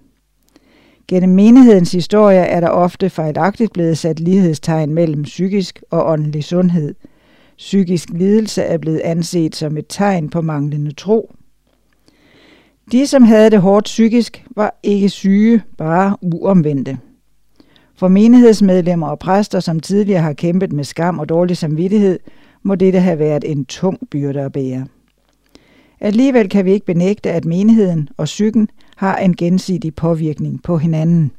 Gennem 1.08 1.30
menighedens 1.30 1.92
historie 1.92 2.40
er 2.40 2.60
der 2.60 2.70
ofte 2.70 3.10
fejlagtigt 3.10 3.74
blevet 3.74 3.98
sat 3.98 4.20
lighedstegn 4.20 4.94
mellem 4.94 5.24
psykisk 5.24 5.84
og 5.90 6.10
åndelig 6.10 6.44
sundhed. 6.44 6.96
Psykisk 7.58 8.10
lidelse 8.10 8.62
er 8.62 8.78
blevet 8.78 9.00
anset 9.00 9.56
som 9.56 9.78
et 9.78 9.86
tegn 9.90 10.30
på 10.30 10.42
manglende 10.42 10.92
tro. 10.92 11.36
De, 12.92 13.08
som 13.08 13.24
havde 13.24 13.50
det 13.50 13.62
hårdt 13.62 13.86
psykisk, 13.86 14.46
var 14.56 14.80
ikke 14.84 15.10
syge, 15.10 15.64
bare 15.78 16.18
uomvendte. 16.22 16.98
For 17.96 18.08
menighedsmedlemmer 18.08 19.08
og 19.08 19.20
præster, 19.20 19.60
som 19.60 19.80
tidligere 19.80 20.22
har 20.22 20.34
kæmpet 20.34 20.74
med 20.74 20.84
skam 20.84 21.20
og 21.20 21.30
dårlig 21.30 21.58
samvittighed, 21.58 22.20
må 22.64 22.76
dette 22.76 23.00
have 23.00 23.20
været 23.20 23.44
en 23.48 23.66
tung 23.66 24.00
byrde 24.12 24.42
at 24.42 24.52
bære. 24.52 24.88
Alligevel 26.00 26.50
kan 26.50 26.66
vi 26.66 26.72
ikke 26.72 26.86
benægte, 26.86 27.32
at 27.32 27.46
menigheden 27.46 28.10
og 28.18 28.26
psyken 28.26 28.70
har 29.02 29.18
en 29.18 29.36
gensidig 29.36 29.96
påvirkning 29.96 30.64
på 30.64 30.78
hinanden. 30.78 31.32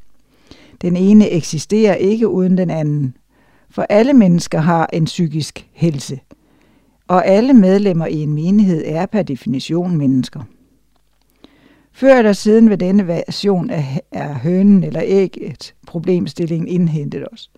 Den 0.82 0.96
ene 0.96 1.30
eksisterer 1.30 1.94
ikke 1.94 2.28
uden 2.28 2.58
den 2.58 2.70
anden, 2.70 3.16
for 3.70 3.86
alle 3.88 4.12
mennesker 4.12 4.60
har 4.60 4.90
en 4.92 5.04
psykisk 5.04 5.68
helse, 5.72 6.20
og 7.08 7.26
alle 7.26 7.52
medlemmer 7.52 8.06
i 8.06 8.16
en 8.16 8.32
menighed 8.32 8.82
er 8.86 9.06
per 9.06 9.22
definition 9.22 9.96
mennesker. 9.96 10.40
Før 11.92 12.18
eller 12.18 12.32
siden 12.32 12.70
ved 12.70 12.78
denne 12.78 13.06
version 13.06 13.70
er 14.12 14.34
hønen 14.34 14.84
eller 14.84 15.02
ægget 15.04 15.74
problemstillingen 15.86 16.68
indhentet 16.68 17.24
os. 17.32 17.50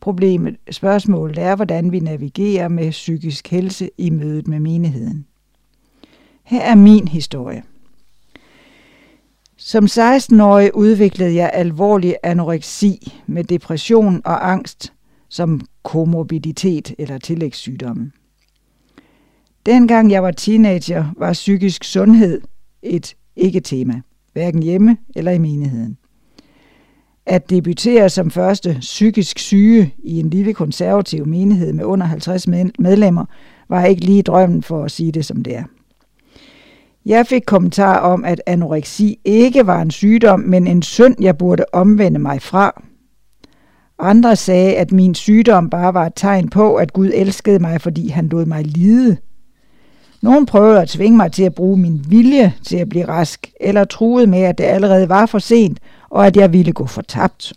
Problemet, 0.00 0.56
spørgsmålet 0.70 1.38
er, 1.38 1.56
hvordan 1.56 1.92
vi 1.92 2.00
navigerer 2.00 2.68
med 2.68 2.90
psykisk 2.90 3.48
helse 3.48 3.90
i 3.98 4.10
mødet 4.10 4.48
med 4.48 4.60
menigheden. 4.60 5.26
Her 6.44 6.60
er 6.60 6.74
min 6.74 7.08
historie. 7.08 7.62
Som 9.60 9.84
16-årig 9.84 10.74
udviklede 10.74 11.34
jeg 11.34 11.50
alvorlig 11.54 12.16
anoreksi 12.22 13.12
med 13.26 13.44
depression 13.44 14.22
og 14.24 14.52
angst 14.52 14.92
som 15.28 15.60
komorbiditet 15.82 16.94
eller 16.98 17.18
tillægssygdomme. 17.18 18.10
Dengang 19.66 20.10
jeg 20.10 20.22
var 20.22 20.30
teenager, 20.30 21.04
var 21.16 21.32
psykisk 21.32 21.84
sundhed 21.84 22.40
et 22.82 23.14
ikke-tema, 23.36 24.00
hverken 24.32 24.62
hjemme 24.62 24.96
eller 25.16 25.32
i 25.32 25.38
menigheden. 25.38 25.98
At 27.26 27.50
debutere 27.50 28.10
som 28.10 28.30
første 28.30 28.76
psykisk 28.80 29.38
syge 29.38 29.94
i 29.98 30.18
en 30.20 30.30
lille 30.30 30.54
konservativ 30.54 31.26
menighed 31.26 31.72
med 31.72 31.84
under 31.84 32.06
50 32.06 32.48
medlemmer, 32.78 33.24
var 33.68 33.84
ikke 33.84 34.04
lige 34.04 34.22
drømmen 34.22 34.62
for 34.62 34.84
at 34.84 34.90
sige 34.90 35.12
det 35.12 35.24
som 35.24 35.42
det 35.42 35.56
er. 35.56 35.64
Jeg 37.08 37.26
fik 37.26 37.42
kommentar 37.46 37.98
om, 37.98 38.24
at 38.24 38.40
anoreksi 38.46 39.18
ikke 39.24 39.66
var 39.66 39.82
en 39.82 39.90
sygdom, 39.90 40.40
men 40.40 40.66
en 40.66 40.82
synd, 40.82 41.16
jeg 41.20 41.38
burde 41.38 41.64
omvende 41.72 42.18
mig 42.18 42.42
fra. 42.42 42.82
Andre 43.98 44.36
sagde, 44.36 44.76
at 44.76 44.92
min 44.92 45.14
sygdom 45.14 45.70
bare 45.70 45.94
var 45.94 46.06
et 46.06 46.12
tegn 46.16 46.48
på, 46.48 46.74
at 46.74 46.92
Gud 46.92 47.10
elskede 47.14 47.58
mig, 47.58 47.80
fordi 47.80 48.08
han 48.08 48.28
lod 48.28 48.46
mig 48.46 48.64
lide. 48.64 49.16
Nogen 50.22 50.46
prøvede 50.46 50.82
at 50.82 50.88
tvinge 50.88 51.16
mig 51.16 51.32
til 51.32 51.42
at 51.42 51.54
bruge 51.54 51.78
min 51.78 52.04
vilje 52.08 52.54
til 52.64 52.76
at 52.76 52.88
blive 52.88 53.08
rask, 53.08 53.50
eller 53.60 53.84
truede 53.84 54.26
med, 54.26 54.42
at 54.42 54.58
det 54.58 54.64
allerede 54.64 55.08
var 55.08 55.26
for 55.26 55.38
sent, 55.38 55.78
og 56.10 56.26
at 56.26 56.36
jeg 56.36 56.52
ville 56.52 56.72
gå 56.72 56.86
fortabt. 56.86 57.52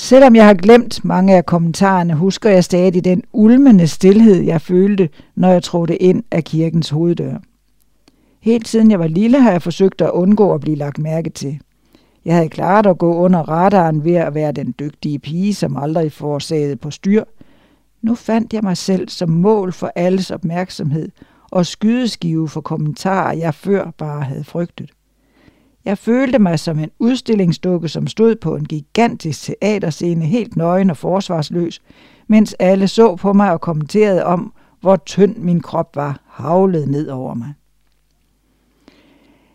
Selvom 0.00 0.36
jeg 0.36 0.46
har 0.46 0.54
glemt 0.54 1.04
mange 1.04 1.36
af 1.36 1.46
kommentarerne, 1.46 2.14
husker 2.14 2.50
jeg 2.50 2.64
stadig 2.64 3.04
den 3.04 3.22
ulmende 3.32 3.88
stillhed, 3.88 4.42
jeg 4.42 4.60
følte, 4.60 5.08
når 5.34 5.48
jeg 5.48 5.62
trådte 5.62 6.02
ind 6.02 6.22
af 6.30 6.44
kirkens 6.44 6.90
hoveddør. 6.90 7.36
Helt 8.40 8.68
siden 8.68 8.90
jeg 8.90 8.98
var 8.98 9.06
lille, 9.06 9.40
har 9.42 9.50
jeg 9.50 9.62
forsøgt 9.62 10.00
at 10.00 10.10
undgå 10.10 10.54
at 10.54 10.60
blive 10.60 10.76
lagt 10.76 10.98
mærke 10.98 11.30
til. 11.30 11.60
Jeg 12.24 12.34
havde 12.34 12.48
klaret 12.48 12.86
at 12.86 12.98
gå 12.98 13.14
under 13.14 13.38
radaren 13.38 14.04
ved 14.04 14.14
at 14.14 14.34
være 14.34 14.52
den 14.52 14.74
dygtige 14.78 15.18
pige, 15.18 15.54
som 15.54 15.76
aldrig 15.76 16.12
forårsagede 16.12 16.76
på 16.76 16.90
styr. 16.90 17.24
Nu 18.02 18.14
fandt 18.14 18.52
jeg 18.52 18.62
mig 18.62 18.76
selv 18.76 19.08
som 19.08 19.30
mål 19.30 19.72
for 19.72 19.92
alles 19.96 20.30
opmærksomhed 20.30 21.08
og 21.50 21.66
skydeskive 21.66 22.48
for 22.48 22.60
kommentarer, 22.60 23.36
jeg 23.36 23.54
før 23.54 23.90
bare 23.98 24.22
havde 24.22 24.44
frygtet. 24.44 24.90
Jeg 25.88 25.98
følte 25.98 26.38
mig 26.38 26.58
som 26.58 26.78
en 26.78 26.90
udstillingsdukke, 26.98 27.88
som 27.88 28.06
stod 28.06 28.36
på 28.36 28.56
en 28.56 28.64
gigantisk 28.64 29.42
teaterscene 29.42 30.24
helt 30.24 30.56
nøgen 30.56 30.90
og 30.90 30.96
forsvarsløs, 30.96 31.82
mens 32.26 32.56
alle 32.58 32.88
så 32.88 33.16
på 33.16 33.32
mig 33.32 33.52
og 33.52 33.60
kommenterede 33.60 34.24
om, 34.24 34.52
hvor 34.80 34.96
tynd 34.96 35.36
min 35.36 35.60
krop 35.60 35.96
var 35.96 36.20
havlet 36.26 36.88
ned 36.88 37.08
over 37.08 37.34
mig. 37.34 37.54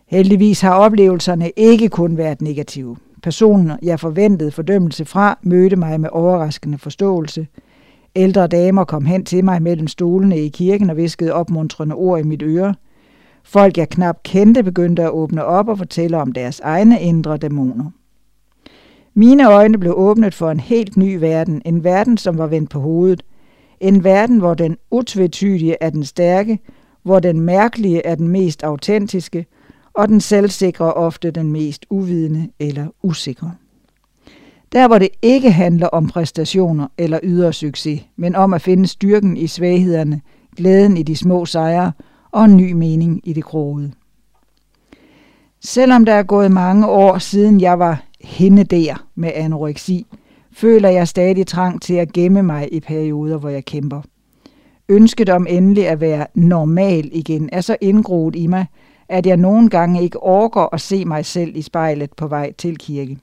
Heldigvis 0.07 0.61
har 0.61 0.73
oplevelserne 0.73 1.51
ikke 1.57 1.89
kun 1.89 2.17
været 2.17 2.41
negative. 2.41 2.97
Personen, 3.23 3.71
jeg 3.81 3.99
forventede 3.99 4.51
fordømmelse 4.51 5.05
fra, 5.05 5.39
mødte 5.41 5.75
mig 5.75 5.99
med 5.99 6.09
overraskende 6.11 6.77
forståelse. 6.77 7.47
Ældre 8.15 8.47
damer 8.47 8.83
kom 8.83 9.05
hen 9.05 9.25
til 9.25 9.45
mig 9.45 9.61
mellem 9.61 9.87
stolene 9.87 10.39
i 10.39 10.49
kirken 10.49 10.89
og 10.89 10.97
viskede 10.97 11.33
opmuntrende 11.33 11.95
ord 11.95 12.19
i 12.19 12.23
mit 12.23 12.41
øre– 12.41 12.75
Folk, 13.43 13.77
jeg 13.77 13.89
knap 13.89 14.23
kendte, 14.23 14.63
begyndte 14.63 15.03
at 15.03 15.11
åbne 15.11 15.45
op 15.45 15.69
og 15.69 15.77
fortælle 15.77 16.17
om 16.17 16.31
deres 16.31 16.59
egne 16.59 17.01
indre 17.01 17.37
dæmoner. 17.37 17.91
Mine 19.13 19.47
øjne 19.47 19.77
blev 19.77 19.93
åbnet 19.97 20.33
for 20.33 20.51
en 20.51 20.59
helt 20.59 20.97
ny 20.97 21.15
verden, 21.15 21.61
en 21.65 21.83
verden, 21.83 22.17
som 22.17 22.37
var 22.37 22.47
vendt 22.47 22.69
på 22.69 22.79
hovedet. 22.79 23.23
En 23.79 24.03
verden, 24.03 24.37
hvor 24.37 24.53
den 24.53 24.77
utvetydige 24.91 25.77
er 25.81 25.89
den 25.89 26.03
stærke, 26.03 26.59
hvor 27.03 27.19
den 27.19 27.41
mærkelige 27.41 28.05
er 28.05 28.15
den 28.15 28.27
mest 28.27 28.63
autentiske, 28.63 29.45
og 29.93 30.07
den 30.07 30.21
selvsikre 30.21 30.93
ofte 30.93 31.31
den 31.31 31.51
mest 31.51 31.85
uvidende 31.89 32.49
eller 32.59 32.87
usikre. 33.03 33.51
Der 34.71 34.87
hvor 34.87 34.97
det 34.97 35.09
ikke 35.21 35.51
handler 35.51 35.87
om 35.87 36.07
præstationer 36.07 36.87
eller 36.97 37.19
ydre 37.23 37.53
succes, 37.53 38.01
men 38.15 38.35
om 38.35 38.53
at 38.53 38.61
finde 38.61 38.87
styrken 38.87 39.37
i 39.37 39.47
svaghederne, 39.47 40.21
glæden 40.57 40.97
i 40.97 41.03
de 41.03 41.15
små 41.15 41.45
sejre 41.45 41.91
og 42.33 42.45
en 42.45 42.57
ny 42.57 42.71
mening 42.71 43.21
i 43.23 43.33
det 43.33 43.43
groede. 43.43 43.91
Selvom 45.59 46.05
der 46.05 46.13
er 46.13 46.23
gået 46.23 46.51
mange 46.51 46.87
år 46.87 47.17
siden 47.17 47.61
jeg 47.61 47.79
var 47.79 48.03
hende 48.21 48.63
der 48.63 49.07
med 49.15 49.31
anoreksi, 49.35 50.05
føler 50.51 50.89
jeg 50.89 51.07
stadig 51.07 51.47
trang 51.47 51.81
til 51.81 51.93
at 51.93 52.13
gemme 52.13 52.43
mig 52.43 52.73
i 52.73 52.79
perioder, 52.79 53.37
hvor 53.37 53.49
jeg 53.49 53.65
kæmper. 53.65 54.01
Ønsket 54.89 55.29
om 55.29 55.47
endelig 55.49 55.87
at 55.87 56.01
være 56.01 56.27
normal 56.35 57.09
igen 57.13 57.49
er 57.51 57.61
så 57.61 57.77
indgroet 57.81 58.35
i 58.35 58.47
mig, 58.47 58.65
at 59.09 59.25
jeg 59.25 59.37
nogle 59.37 59.69
gange 59.69 60.01
ikke 60.03 60.23
orker 60.23 60.73
at 60.73 60.81
se 60.81 61.05
mig 61.05 61.25
selv 61.25 61.55
i 61.55 61.61
spejlet 61.61 62.13
på 62.13 62.27
vej 62.27 62.53
til 62.53 62.77
kirke. 62.77 63.17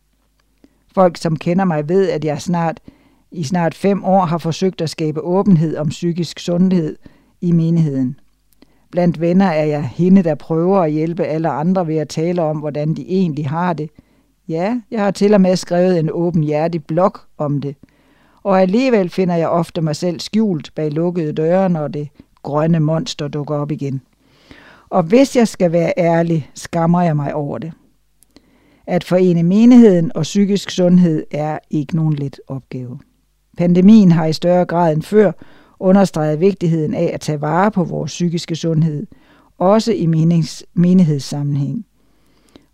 Folk, 0.94 1.16
som 1.16 1.36
kender 1.36 1.64
mig, 1.64 1.88
ved, 1.88 2.10
at 2.10 2.24
jeg 2.24 2.42
snart 2.42 2.80
i 3.32 3.42
snart 3.42 3.74
fem 3.74 4.04
år 4.04 4.24
har 4.24 4.38
forsøgt 4.38 4.80
at 4.80 4.90
skabe 4.90 5.20
åbenhed 5.20 5.76
om 5.76 5.88
psykisk 5.88 6.38
sundhed 6.38 6.96
i 7.40 7.52
menigheden. 7.52 8.19
Blandt 8.90 9.20
venner 9.20 9.46
er 9.46 9.64
jeg 9.64 9.84
hende, 9.84 10.22
der 10.22 10.34
prøver 10.34 10.78
at 10.78 10.92
hjælpe 10.92 11.24
alle 11.24 11.48
andre 11.48 11.86
ved 11.86 11.96
at 11.96 12.08
tale 12.08 12.42
om, 12.42 12.58
hvordan 12.58 12.94
de 12.94 13.08
egentlig 13.08 13.48
har 13.48 13.72
det. 13.72 13.90
Ja, 14.48 14.80
jeg 14.90 15.00
har 15.00 15.10
til 15.10 15.34
og 15.34 15.40
med 15.40 15.56
skrevet 15.56 15.98
en 15.98 16.10
åbenhjertig 16.12 16.84
blog 16.84 17.12
om 17.38 17.60
det. 17.60 17.76
Og 18.42 18.60
alligevel 18.60 19.10
finder 19.10 19.34
jeg 19.34 19.48
ofte 19.48 19.80
mig 19.80 19.96
selv 19.96 20.20
skjult 20.20 20.74
bag 20.74 20.92
lukkede 20.92 21.32
døre, 21.32 21.68
når 21.68 21.88
det 21.88 22.08
grønne 22.42 22.80
monster 22.80 23.28
dukker 23.28 23.56
op 23.56 23.70
igen. 23.70 24.00
Og 24.90 25.02
hvis 25.02 25.36
jeg 25.36 25.48
skal 25.48 25.72
være 25.72 25.92
ærlig, 25.96 26.50
skammer 26.54 27.02
jeg 27.02 27.16
mig 27.16 27.34
over 27.34 27.58
det. 27.58 27.72
At 28.86 29.04
forene 29.04 29.42
menigheden 29.42 30.12
og 30.14 30.22
psykisk 30.22 30.70
sundhed 30.70 31.26
er 31.30 31.58
ikke 31.70 31.96
nogen 31.96 32.14
let 32.14 32.40
opgave. 32.48 32.98
Pandemien 33.58 34.12
har 34.12 34.26
i 34.26 34.32
større 34.32 34.64
grad 34.64 34.92
end 34.92 35.02
før 35.02 35.32
understregede 35.80 36.38
vigtigheden 36.38 36.94
af 36.94 37.10
at 37.14 37.20
tage 37.20 37.40
vare 37.40 37.70
på 37.70 37.84
vores 37.84 38.10
psykiske 38.10 38.56
sundhed, 38.56 39.06
også 39.58 39.92
i 39.92 40.06
menings- 40.06 40.62
menighedssammenhæng. 40.74 41.86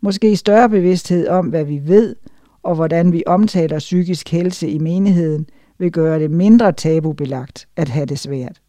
Måske 0.01 0.37
større 0.37 0.69
bevidsthed 0.69 1.29
om, 1.29 1.47
hvad 1.47 1.65
vi 1.65 1.81
ved, 1.85 2.17
og 2.63 2.75
hvordan 2.75 3.13
vi 3.13 3.23
omtaler 3.27 3.79
psykisk 3.79 4.29
helse 4.29 4.69
i 4.69 4.79
menigheden, 4.79 5.47
vil 5.79 5.93
gøre 5.93 6.19
det 6.19 6.31
mindre 6.31 6.73
tabubelagt 6.73 7.69
at 7.77 7.89
have 7.89 8.07
det 8.07 8.19
svært. 8.19 8.61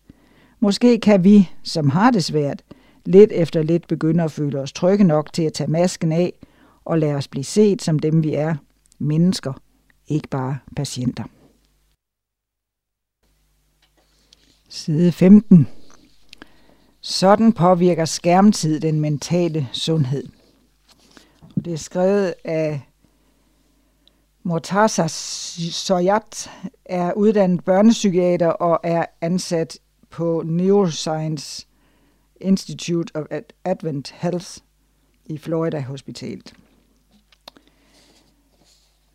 Måske 0.60 1.00
kan 1.00 1.24
vi, 1.24 1.50
som 1.64 1.90
har 1.90 2.12
det 2.12 2.24
svært, 2.24 2.64
lidt 3.06 3.32
efter 3.32 3.64
lidt 3.64 3.88
begynde 3.88 4.24
at 4.24 4.32
føle 4.32 4.60
os 4.60 4.74
trygge 4.74 5.04
nok 5.04 5.34
til 5.34 5.44
at 5.44 5.54
tage 5.54 5.72
masken 5.72 6.12
af 6.12 6.34
og 6.86 7.00
lade 7.00 7.16
os 7.16 7.28
blive 7.28 7.44
set 7.44 7.82
som 7.82 8.00
dem 8.00 8.24
vi 8.24 8.34
er, 8.34 8.56
mennesker, 9.00 9.54
ikke 10.08 10.28
bare 10.28 10.58
patienter. 10.76 11.24
Side 14.70 15.11
15. 15.11 15.68
Sådan 17.01 17.53
påvirker 17.53 18.05
skærmtid 18.05 18.80
den 18.80 18.99
mentale 18.99 19.70
sundhed. 19.74 20.24
Det 21.65 21.74
er 21.74 21.78
skrevet 21.78 22.34
af 22.43 22.82
Mortaza 24.43 25.07
Soyat, 25.07 26.51
er 26.86 27.13
uddannet 27.13 27.63
børnepsykiater 27.63 28.47
og 28.47 28.80
er 28.84 29.05
ansat 29.22 29.80
på 30.09 30.43
Neuroscience 30.45 31.68
Institute 32.41 33.15
of 33.15 33.26
Advent 33.65 34.15
Health 34.18 34.57
i 35.26 35.38
Florida 35.38 35.80
Hospitalet. 35.82 36.53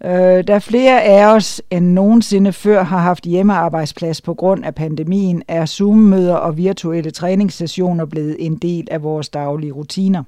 Øh, 0.04 0.44
da 0.48 0.58
flere 0.58 1.02
af 1.02 1.34
os 1.34 1.62
end 1.70 1.86
nogensinde 1.86 2.52
før 2.52 2.82
har 2.82 2.98
haft 2.98 3.24
hjemmearbejdsplads 3.24 4.20
på 4.20 4.34
grund 4.34 4.64
af 4.64 4.74
pandemien, 4.74 5.42
er 5.48 5.66
Zoom-møder 5.66 6.34
og 6.34 6.56
virtuelle 6.56 7.10
træningssessioner 7.10 8.04
blevet 8.04 8.36
en 8.38 8.56
del 8.56 8.88
af 8.90 9.02
vores 9.02 9.28
daglige 9.28 9.72
rutiner. 9.72 10.22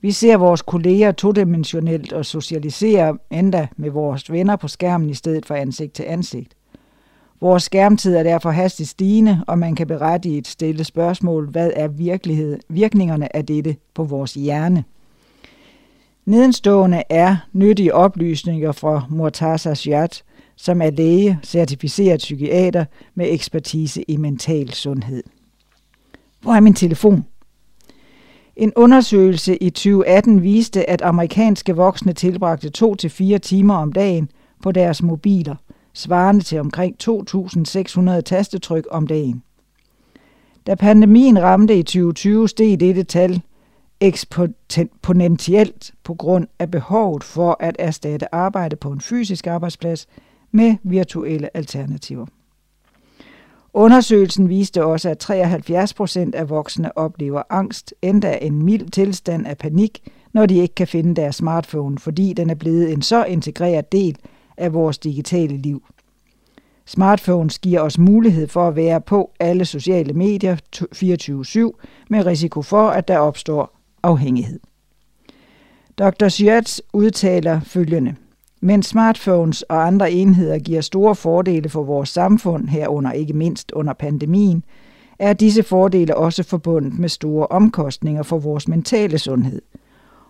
Vi 0.00 0.10
ser 0.10 0.36
vores 0.36 0.62
kolleger 0.62 1.12
todimensionelt 1.12 2.12
og 2.12 2.26
socialiserer 2.26 3.14
endda 3.30 3.66
med 3.76 3.90
vores 3.90 4.32
venner 4.32 4.56
på 4.56 4.68
skærmen 4.68 5.10
i 5.10 5.14
stedet 5.14 5.46
for 5.46 5.54
ansigt 5.54 5.92
til 5.92 6.04
ansigt. 6.08 6.52
Vores 7.40 7.62
skærmtid 7.62 8.16
er 8.16 8.22
derfor 8.22 8.50
hastigt 8.50 8.88
stigende, 8.88 9.44
og 9.46 9.58
man 9.58 9.74
kan 9.74 9.86
berette 9.86 10.28
i 10.28 10.38
et 10.38 10.46
stille 10.46 10.84
spørgsmål, 10.84 11.50
hvad 11.50 11.70
er 11.76 11.88
virkelighed, 11.88 12.58
virkningerne 12.68 13.36
af 13.36 13.46
dette 13.46 13.76
på 13.94 14.04
vores 14.04 14.34
hjerne? 14.34 14.84
Nedenstående 16.26 17.02
er 17.10 17.36
nyttige 17.52 17.94
oplysninger 17.94 18.72
fra 18.72 19.02
Murtaza 19.10 19.74
Shiat, 19.74 20.22
som 20.56 20.82
er 20.82 20.90
læge, 20.90 21.38
certificeret 21.42 22.18
psykiater 22.18 22.84
med 23.14 23.26
ekspertise 23.30 24.02
i 24.10 24.16
mental 24.16 24.72
sundhed. 24.72 25.22
Hvor 26.40 26.52
er 26.52 26.60
min 26.60 26.74
telefon? 26.74 27.24
En 28.56 28.72
undersøgelse 28.76 29.56
i 29.62 29.70
2018 29.70 30.42
viste, 30.42 30.90
at 30.90 31.02
amerikanske 31.02 31.76
voksne 31.76 32.12
tilbragte 32.12 32.70
2-4 32.78 33.38
timer 33.38 33.74
om 33.74 33.92
dagen 33.92 34.30
på 34.62 34.72
deres 34.72 35.02
mobiler, 35.02 35.56
svarende 35.94 36.42
til 36.42 36.60
omkring 36.60 36.96
2.600 37.02 38.20
tastetryk 38.20 38.84
om 38.90 39.06
dagen. 39.06 39.42
Da 40.66 40.74
pandemien 40.74 41.42
ramte 41.42 41.78
i 41.78 41.82
2020, 41.82 42.48
steg 42.48 42.80
dette 42.80 43.02
tal 43.02 43.42
eksponentielt 44.00 45.94
på 46.04 46.14
grund 46.14 46.46
af 46.58 46.70
behovet 46.70 47.24
for 47.24 47.56
at 47.60 47.76
erstatte 47.78 48.34
arbejde 48.34 48.76
på 48.76 48.90
en 48.90 49.00
fysisk 49.00 49.46
arbejdsplads 49.46 50.06
med 50.52 50.76
virtuelle 50.82 51.56
alternativer. 51.56 52.26
Undersøgelsen 53.74 54.48
viste 54.48 54.84
også, 54.84 55.08
at 55.10 55.18
73 55.18 55.94
procent 55.94 56.34
af 56.34 56.50
voksne 56.50 56.98
oplever 56.98 57.42
angst, 57.50 57.94
endda 58.02 58.38
en 58.42 58.62
mild 58.62 58.90
tilstand 58.90 59.46
af 59.46 59.58
panik, 59.58 60.00
når 60.32 60.46
de 60.46 60.56
ikke 60.56 60.74
kan 60.74 60.86
finde 60.86 61.14
deres 61.14 61.36
smartphone, 61.36 61.98
fordi 61.98 62.32
den 62.32 62.50
er 62.50 62.54
blevet 62.54 62.92
en 62.92 63.02
så 63.02 63.24
integreret 63.24 63.92
del 63.92 64.16
af 64.56 64.74
vores 64.74 64.98
digitale 64.98 65.56
liv. 65.56 65.82
Smartphones 66.86 67.58
giver 67.58 67.80
os 67.80 67.98
mulighed 67.98 68.48
for 68.48 68.68
at 68.68 68.76
være 68.76 69.00
på 69.00 69.30
alle 69.40 69.64
sociale 69.64 70.12
medier 70.12 70.56
24-7 71.76 72.06
med 72.10 72.26
risiko 72.26 72.62
for, 72.62 72.88
at 72.88 73.08
der 73.08 73.18
opstår 73.18 73.75
afhængighed. 74.06 74.60
Dr. 75.98 76.28
Syats 76.28 76.82
udtaler 76.92 77.60
følgende. 77.60 78.14
Men 78.60 78.82
smartphones 78.82 79.62
og 79.62 79.86
andre 79.86 80.12
enheder 80.12 80.58
giver 80.58 80.80
store 80.80 81.14
fordele 81.14 81.68
for 81.68 81.82
vores 81.82 82.08
samfund, 82.08 82.68
herunder 82.68 83.12
ikke 83.12 83.32
mindst 83.32 83.72
under 83.72 83.92
pandemien, 83.92 84.64
er 85.18 85.32
disse 85.32 85.62
fordele 85.62 86.16
også 86.16 86.42
forbundet 86.42 86.98
med 86.98 87.08
store 87.08 87.46
omkostninger 87.46 88.22
for 88.22 88.38
vores 88.38 88.68
mentale 88.68 89.18
sundhed. 89.18 89.62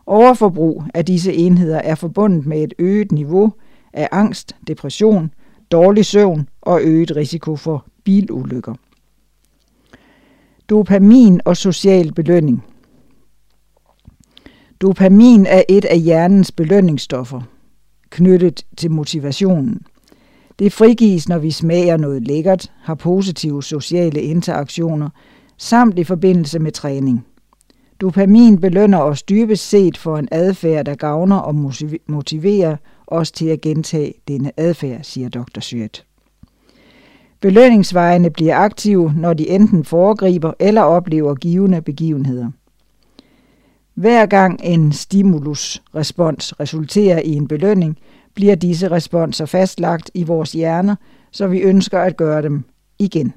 Overforbrug 0.06 0.84
af 0.94 1.04
disse 1.04 1.32
enheder 1.32 1.78
er 1.78 1.94
forbundet 1.94 2.46
med 2.46 2.62
et 2.62 2.74
øget 2.78 3.12
niveau 3.12 3.52
af 3.92 4.08
angst, 4.12 4.56
depression, 4.66 5.30
dårlig 5.70 6.04
søvn 6.04 6.48
og 6.62 6.80
øget 6.82 7.16
risiko 7.16 7.56
for 7.56 7.86
bilulykker. 8.04 8.74
Dopamin 10.70 11.40
og 11.44 11.56
social 11.56 12.12
belønning– 12.12 12.64
Dopamin 14.80 15.46
er 15.46 15.62
et 15.68 15.84
af 15.84 16.00
hjernens 16.00 16.52
belønningsstoffer, 16.52 17.40
knyttet 18.10 18.62
til 18.76 18.90
motivationen. 18.90 19.80
Det 20.58 20.72
frigives, 20.72 21.28
når 21.28 21.38
vi 21.38 21.50
smager 21.50 21.96
noget 21.96 22.26
lækkert, 22.26 22.72
har 22.82 22.94
positive 22.94 23.62
sociale 23.62 24.22
interaktioner, 24.22 25.08
samt 25.58 25.98
i 25.98 26.04
forbindelse 26.04 26.58
med 26.58 26.72
træning. 26.72 27.26
Dopamin 28.00 28.60
belønner 28.60 28.98
os 28.98 29.22
dybest 29.22 29.68
set 29.68 29.98
for 29.98 30.18
en 30.18 30.28
adfærd, 30.30 30.86
der 30.86 30.94
gavner 30.94 31.36
og 31.36 31.54
motiverer 32.08 32.76
os 33.06 33.32
til 33.32 33.46
at 33.46 33.60
gentage 33.60 34.14
denne 34.28 34.52
adfærd, 34.56 35.00
siger 35.02 35.28
Dr. 35.28 35.60
Syret. 35.60 36.04
Belønningsvejene 37.40 38.30
bliver 38.30 38.56
aktive, 38.56 39.12
når 39.16 39.34
de 39.34 39.48
enten 39.48 39.84
foregriber 39.84 40.52
eller 40.58 40.82
oplever 40.82 41.34
givende 41.34 41.82
begivenheder. 41.82 42.50
Hver 43.96 44.26
gang 44.26 44.60
en 44.64 44.92
stimulusrespons 44.92 46.60
resulterer 46.60 47.18
i 47.18 47.32
en 47.32 47.48
belønning, 47.48 47.98
bliver 48.34 48.54
disse 48.54 48.90
responser 48.90 49.46
fastlagt 49.46 50.10
i 50.14 50.22
vores 50.22 50.52
hjerner, 50.52 50.96
så 51.30 51.46
vi 51.46 51.60
ønsker 51.60 52.00
at 52.00 52.16
gøre 52.16 52.42
dem 52.42 52.64
igen. 52.98 53.32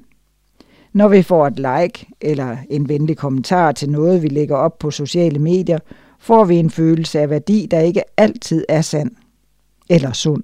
Når 0.92 1.08
vi 1.08 1.22
får 1.22 1.46
et 1.46 1.56
like 1.56 2.06
eller 2.20 2.56
en 2.70 2.88
venlig 2.88 3.16
kommentar 3.16 3.72
til 3.72 3.90
noget, 3.90 4.22
vi 4.22 4.28
lægger 4.28 4.56
op 4.56 4.78
på 4.78 4.90
sociale 4.90 5.38
medier, 5.38 5.78
får 6.18 6.44
vi 6.44 6.56
en 6.56 6.70
følelse 6.70 7.20
af 7.20 7.30
værdi, 7.30 7.66
der 7.70 7.80
ikke 7.80 8.02
altid 8.16 8.64
er 8.68 8.80
sand 8.80 9.10
eller 9.88 10.12
sund. 10.12 10.42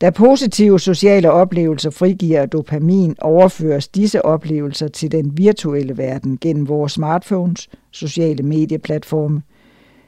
Da 0.00 0.10
positive 0.10 0.80
sociale 0.80 1.30
oplevelser 1.30 1.90
frigiver 1.90 2.46
dopamin, 2.46 3.16
overføres 3.20 3.88
disse 3.88 4.24
oplevelser 4.24 4.88
til 4.88 5.12
den 5.12 5.38
virtuelle 5.38 5.98
verden 5.98 6.38
gennem 6.40 6.68
vores 6.68 6.92
smartphones, 6.92 7.68
sociale 7.90 8.42
medieplatforme. 8.42 9.42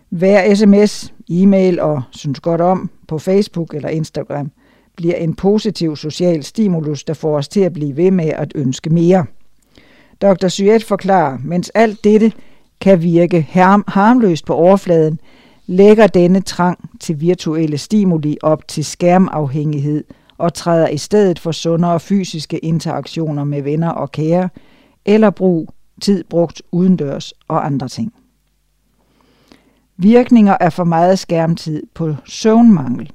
Hver 0.08 0.54
sms, 0.54 1.14
e-mail 1.30 1.80
og 1.80 2.02
synes 2.10 2.40
godt 2.40 2.60
om 2.60 2.90
på 3.08 3.18
Facebook 3.18 3.74
eller 3.74 3.88
Instagram 3.88 4.50
bliver 4.96 5.14
en 5.14 5.34
positiv 5.34 5.96
social 5.96 6.42
stimulus, 6.42 7.04
der 7.04 7.14
får 7.14 7.36
os 7.36 7.48
til 7.48 7.60
at 7.60 7.72
blive 7.72 7.96
ved 7.96 8.10
med 8.10 8.28
at 8.28 8.52
ønske 8.54 8.90
mere. 8.90 9.24
Dr. 10.22 10.48
Syed 10.48 10.80
forklarer, 10.80 11.38
mens 11.44 11.70
alt 11.74 12.04
dette 12.04 12.32
kan 12.80 13.02
virke 13.02 13.48
harmløst 13.88 14.46
på 14.46 14.54
overfladen, 14.54 15.20
lægger 15.70 16.06
denne 16.06 16.40
trang 16.40 16.90
til 17.00 17.20
virtuelle 17.20 17.78
stimuli 17.78 18.36
op 18.42 18.68
til 18.68 18.84
skærmafhængighed 18.84 20.04
og 20.38 20.54
træder 20.54 20.88
i 20.88 20.98
stedet 20.98 21.38
for 21.38 21.52
sundere 21.52 22.00
fysiske 22.00 22.58
interaktioner 22.58 23.44
med 23.44 23.62
venner 23.62 23.88
og 23.88 24.12
kære, 24.12 24.48
eller 25.04 25.30
brug 25.30 25.68
tid 26.00 26.24
brugt 26.24 26.62
udendørs 26.72 27.32
og 27.48 27.66
andre 27.66 27.88
ting. 27.88 28.12
Virkninger 29.96 30.56
af 30.60 30.72
for 30.72 30.84
meget 30.84 31.18
skærmtid 31.18 31.82
på 31.94 32.14
søvnmangel. 32.26 33.10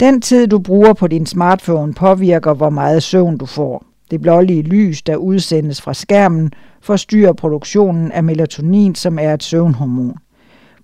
Den 0.00 0.20
tid, 0.20 0.46
du 0.46 0.58
bruger 0.58 0.92
på 0.92 1.06
din 1.06 1.26
smartphone, 1.26 1.94
påvirker, 1.94 2.54
hvor 2.54 2.70
meget 2.70 3.02
søvn 3.02 3.38
du 3.38 3.46
får. 3.46 3.84
Det 4.10 4.20
blålige 4.20 4.62
lys, 4.62 5.02
der 5.02 5.16
udsendes 5.16 5.82
fra 5.82 5.94
skærmen, 5.94 6.52
forstyrrer 6.80 7.32
produktionen 7.32 8.12
af 8.12 8.24
melatonin, 8.24 8.94
som 8.94 9.18
er 9.18 9.34
et 9.34 9.42
søvnhormon. 9.42 10.21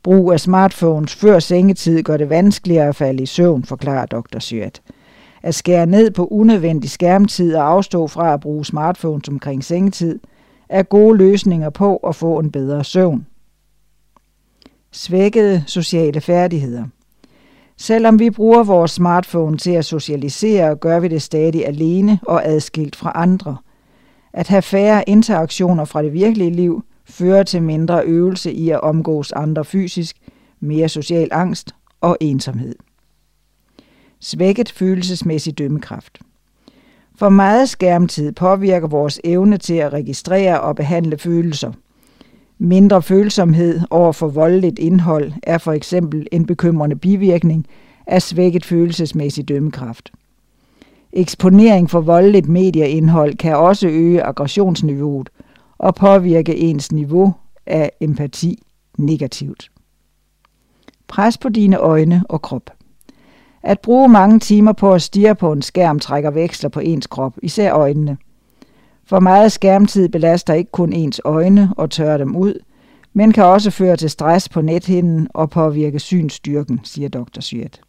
Brug 0.03 0.33
af 0.33 0.41
smartphones 0.41 1.15
før 1.15 1.39
sengetid 1.39 2.03
gør 2.03 2.17
det 2.17 2.31
vanskeligere 2.31 2.89
at 2.89 2.97
falde 2.97 3.23
i 3.23 3.27
søvn, 3.27 3.65
forklarer 3.65 4.07
Dr. 4.07 4.39
Syret. 4.39 4.83
At 5.43 5.55
skære 5.55 5.87
ned 5.87 6.11
på 6.11 6.27
unødvendig 6.27 6.91
skærmtid 6.91 7.55
og 7.55 7.69
afstå 7.69 8.07
fra 8.07 8.35
at 8.35 8.41
bruge 8.41 8.65
smartphones 8.65 9.29
omkring 9.29 9.65
sengetid, 9.65 10.19
er 10.69 10.83
gode 10.83 11.19
løsninger 11.19 11.71
på 11.71 11.97
at 11.97 12.15
få 12.15 12.39
en 12.39 12.51
bedre 12.51 12.85
søvn. 12.85 13.27
Svækkede 14.93 15.65
sociale 15.67 16.21
færdigheder– 16.21 16.85
Selvom 17.81 18.19
vi 18.19 18.31
bruger 18.31 18.65
vores 18.65 18.91
smartphone 18.91 19.57
til 19.57 19.71
at 19.71 19.85
socialisere, 19.85 20.77
gør 20.77 21.01
vi 21.01 21.09
det 21.09 21.23
stadig 21.23 21.67
alene 21.67 22.21
og 22.23 22.47
adskilt 22.47 22.97
fra 22.97 23.13
andre. 23.15 23.57
At 24.33 24.49
have 24.49 24.63
færre 24.63 25.09
interaktioner 25.09 25.85
fra 25.85 26.03
det 26.03 26.13
virkelige 26.13 26.51
liv 26.51 26.85
fører 27.09 27.43
til 27.43 27.63
mindre 27.63 28.05
øvelse 28.05 28.53
i 28.53 28.71
at 28.71 28.81
omgås 28.81 29.33
andre 29.33 29.65
fysisk, 29.65 30.17
mere 30.61 30.89
social 30.89 31.29
angst 31.33 31.75
og 32.01 32.17
ensomhed. 32.21 32.75
Svækket 34.21 34.69
følelsesmæssig 34.69 35.59
dømmekraft. 35.59 36.19
For 37.17 37.29
meget 37.29 37.69
skærmtid 37.69 38.33
påvirker 38.33 38.89
vores 38.89 39.21
evne 39.25 39.57
til 39.57 39.75
at 39.75 39.93
registrere 39.93 40.61
og 40.61 40.77
behandle 40.77 41.19
følelser. 41.19 41.73
Mindre 42.59 43.03
følsomhed 43.03 43.81
over 43.91 44.13
for 44.13 44.29
voldeligt 44.29 44.79
indhold 44.79 45.33
er 45.43 45.59
for 45.59 45.73
eksempel 45.73 46.27
en 46.33 46.47
bekymrende 46.47 46.97
bivirkning 46.97 47.67
af 48.07 48.23
svækket 48.23 48.65
følelsesmæssig 48.65 49.49
dømmekraft. 49.49 50.13
Eksponering 51.13 51.91
for 51.91 52.01
voldeligt 52.01 52.49
medieindhold 52.49 53.35
kan 53.35 53.57
også 53.57 53.89
øge 53.89 54.23
aggressionsniveauet 54.23 55.29
og 55.79 55.95
påvirke 55.95 56.57
ens 56.57 56.93
niveau 56.93 57.35
af 57.67 57.91
empati 58.01 58.63
negativt. 58.99 59.71
Pres 61.09 61.39
på 61.39 61.49
dine 61.49 61.77
øjne 61.77 62.23
og 62.29 62.43
krop. 62.43 62.71
At 63.63 63.81
bruge 63.81 64.09
mange 64.09 64.39
timer 64.39 64.73
på 64.73 64.95
at 64.95 65.03
stirre 65.03 65.35
på 65.35 65.53
en 65.53 65.63
skærm 65.63 65.99
trækker 65.99 66.31
veksler 66.31 66.71
på 66.71 66.81
ens 66.81 67.07
krop, 67.07 67.35
især 67.43 67.75
øjnene. 67.75 68.17
For 69.05 69.21
meget 69.21 69.53
skærmtid 69.53 70.09
belaster 70.09 70.55
ikke 70.55 70.71
kun 70.71 70.93
ens 70.93 71.21
øjne 71.25 71.73
og 71.77 71.91
tørrer 71.91 72.19
dem 72.19 72.37
ud, 72.37 72.55
men 73.13 73.33
kan 73.33 73.45
også 73.45 73.71
føre 73.71 73.97
til 73.97 74.11
stress 74.11 74.49
på 74.49 74.61
nethinden 74.61 75.29
og 75.35 75.51
påvirke 75.51 75.99
synsstyrken, 75.99 76.81
siger 76.85 77.09
Dr. 77.09 77.41
Syret. 77.41 77.81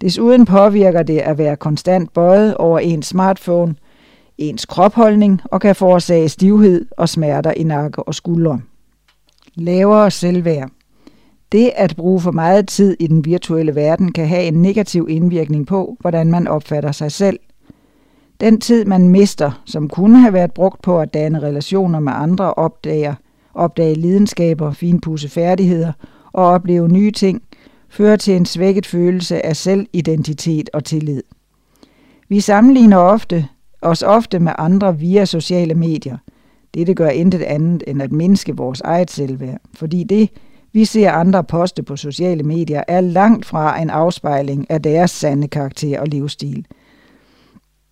Desuden 0.00 0.44
påvirker 0.44 1.02
det 1.02 1.18
at 1.18 1.38
være 1.38 1.56
konstant 1.56 2.12
bøjet 2.12 2.54
over 2.56 2.78
ens 2.78 3.06
smartphone, 3.06 3.74
ens 4.48 4.66
kropholdning 4.66 5.40
og 5.44 5.60
kan 5.60 5.76
forårsage 5.76 6.28
stivhed 6.28 6.86
og 6.96 7.08
smerter 7.08 7.52
i 7.52 7.62
nakke 7.62 8.02
og 8.02 8.14
skuldre. 8.14 8.60
Lavere 9.54 10.10
selvværd. 10.10 10.70
Det 11.52 11.70
at 11.76 11.96
bruge 11.96 12.20
for 12.20 12.30
meget 12.30 12.68
tid 12.68 12.96
i 13.00 13.06
den 13.06 13.24
virtuelle 13.24 13.74
verden 13.74 14.12
kan 14.12 14.28
have 14.28 14.44
en 14.44 14.62
negativ 14.62 15.06
indvirkning 15.10 15.66
på, 15.66 15.96
hvordan 16.00 16.30
man 16.30 16.48
opfatter 16.48 16.92
sig 16.92 17.12
selv. 17.12 17.38
Den 18.40 18.60
tid, 18.60 18.84
man 18.84 19.08
mister, 19.08 19.62
som 19.64 19.88
kunne 19.88 20.18
have 20.18 20.32
været 20.32 20.52
brugt 20.52 20.82
på 20.82 21.00
at 21.00 21.14
danne 21.14 21.42
relationer 21.42 22.00
med 22.00 22.12
andre, 22.16 22.54
opdager, 22.54 23.14
opdage 23.54 23.94
lidenskaber, 23.94 24.72
finpudse 24.72 25.28
færdigheder 25.28 25.92
og 26.32 26.44
opleve 26.44 26.88
nye 26.88 27.10
ting, 27.10 27.42
fører 27.88 28.16
til 28.16 28.36
en 28.36 28.46
svækket 28.46 28.86
følelse 28.86 29.46
af 29.46 29.56
selvidentitet 29.56 30.70
og 30.72 30.84
tillid. 30.84 31.22
Vi 32.28 32.40
sammenligner 32.40 32.96
ofte, 32.96 33.48
os 33.82 34.02
ofte 34.02 34.38
med 34.38 34.52
andre 34.58 34.98
via 34.98 35.24
sociale 35.24 35.74
medier. 35.74 36.16
Dette 36.74 36.94
gør 36.94 37.08
intet 37.08 37.42
andet 37.42 37.84
end 37.86 38.02
at 38.02 38.12
mindske 38.12 38.56
vores 38.56 38.80
eget 38.80 39.10
selvværd, 39.10 39.60
fordi 39.74 40.04
det, 40.04 40.30
vi 40.72 40.84
ser 40.84 41.10
andre 41.10 41.44
poste 41.44 41.82
på 41.82 41.96
sociale 41.96 42.42
medier, 42.42 42.82
er 42.88 43.00
langt 43.00 43.46
fra 43.46 43.82
en 43.82 43.90
afspejling 43.90 44.66
af 44.70 44.82
deres 44.82 45.10
sande 45.10 45.48
karakter 45.48 46.00
og 46.00 46.08
livsstil. 46.08 46.66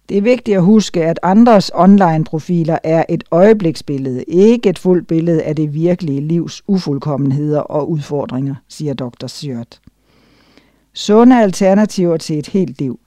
Det 0.09 0.18
er 0.18 0.22
vigtigt 0.22 0.57
at 0.57 0.62
huske, 0.62 1.05
at 1.05 1.18
andres 1.22 1.70
online-profiler 1.74 2.78
er 2.84 3.05
et 3.09 3.24
øjebliksbillede, 3.30 4.24
ikke 4.24 4.68
et 4.68 4.78
fuldt 4.78 5.07
billede 5.07 5.43
af 5.43 5.57
det 5.57 5.74
virkelige 5.74 6.20
livs 6.20 6.62
ufuldkommenheder 6.66 7.61
og 7.61 7.91
udfordringer, 7.91 8.55
siger 8.68 8.95
Dr. 8.95 9.26
Sjørt. 9.26 9.80
Sunde 10.93 11.43
alternativer 11.43 12.16
til 12.16 12.38
et 12.38 12.47
helt 12.47 12.78
liv. 12.78 13.01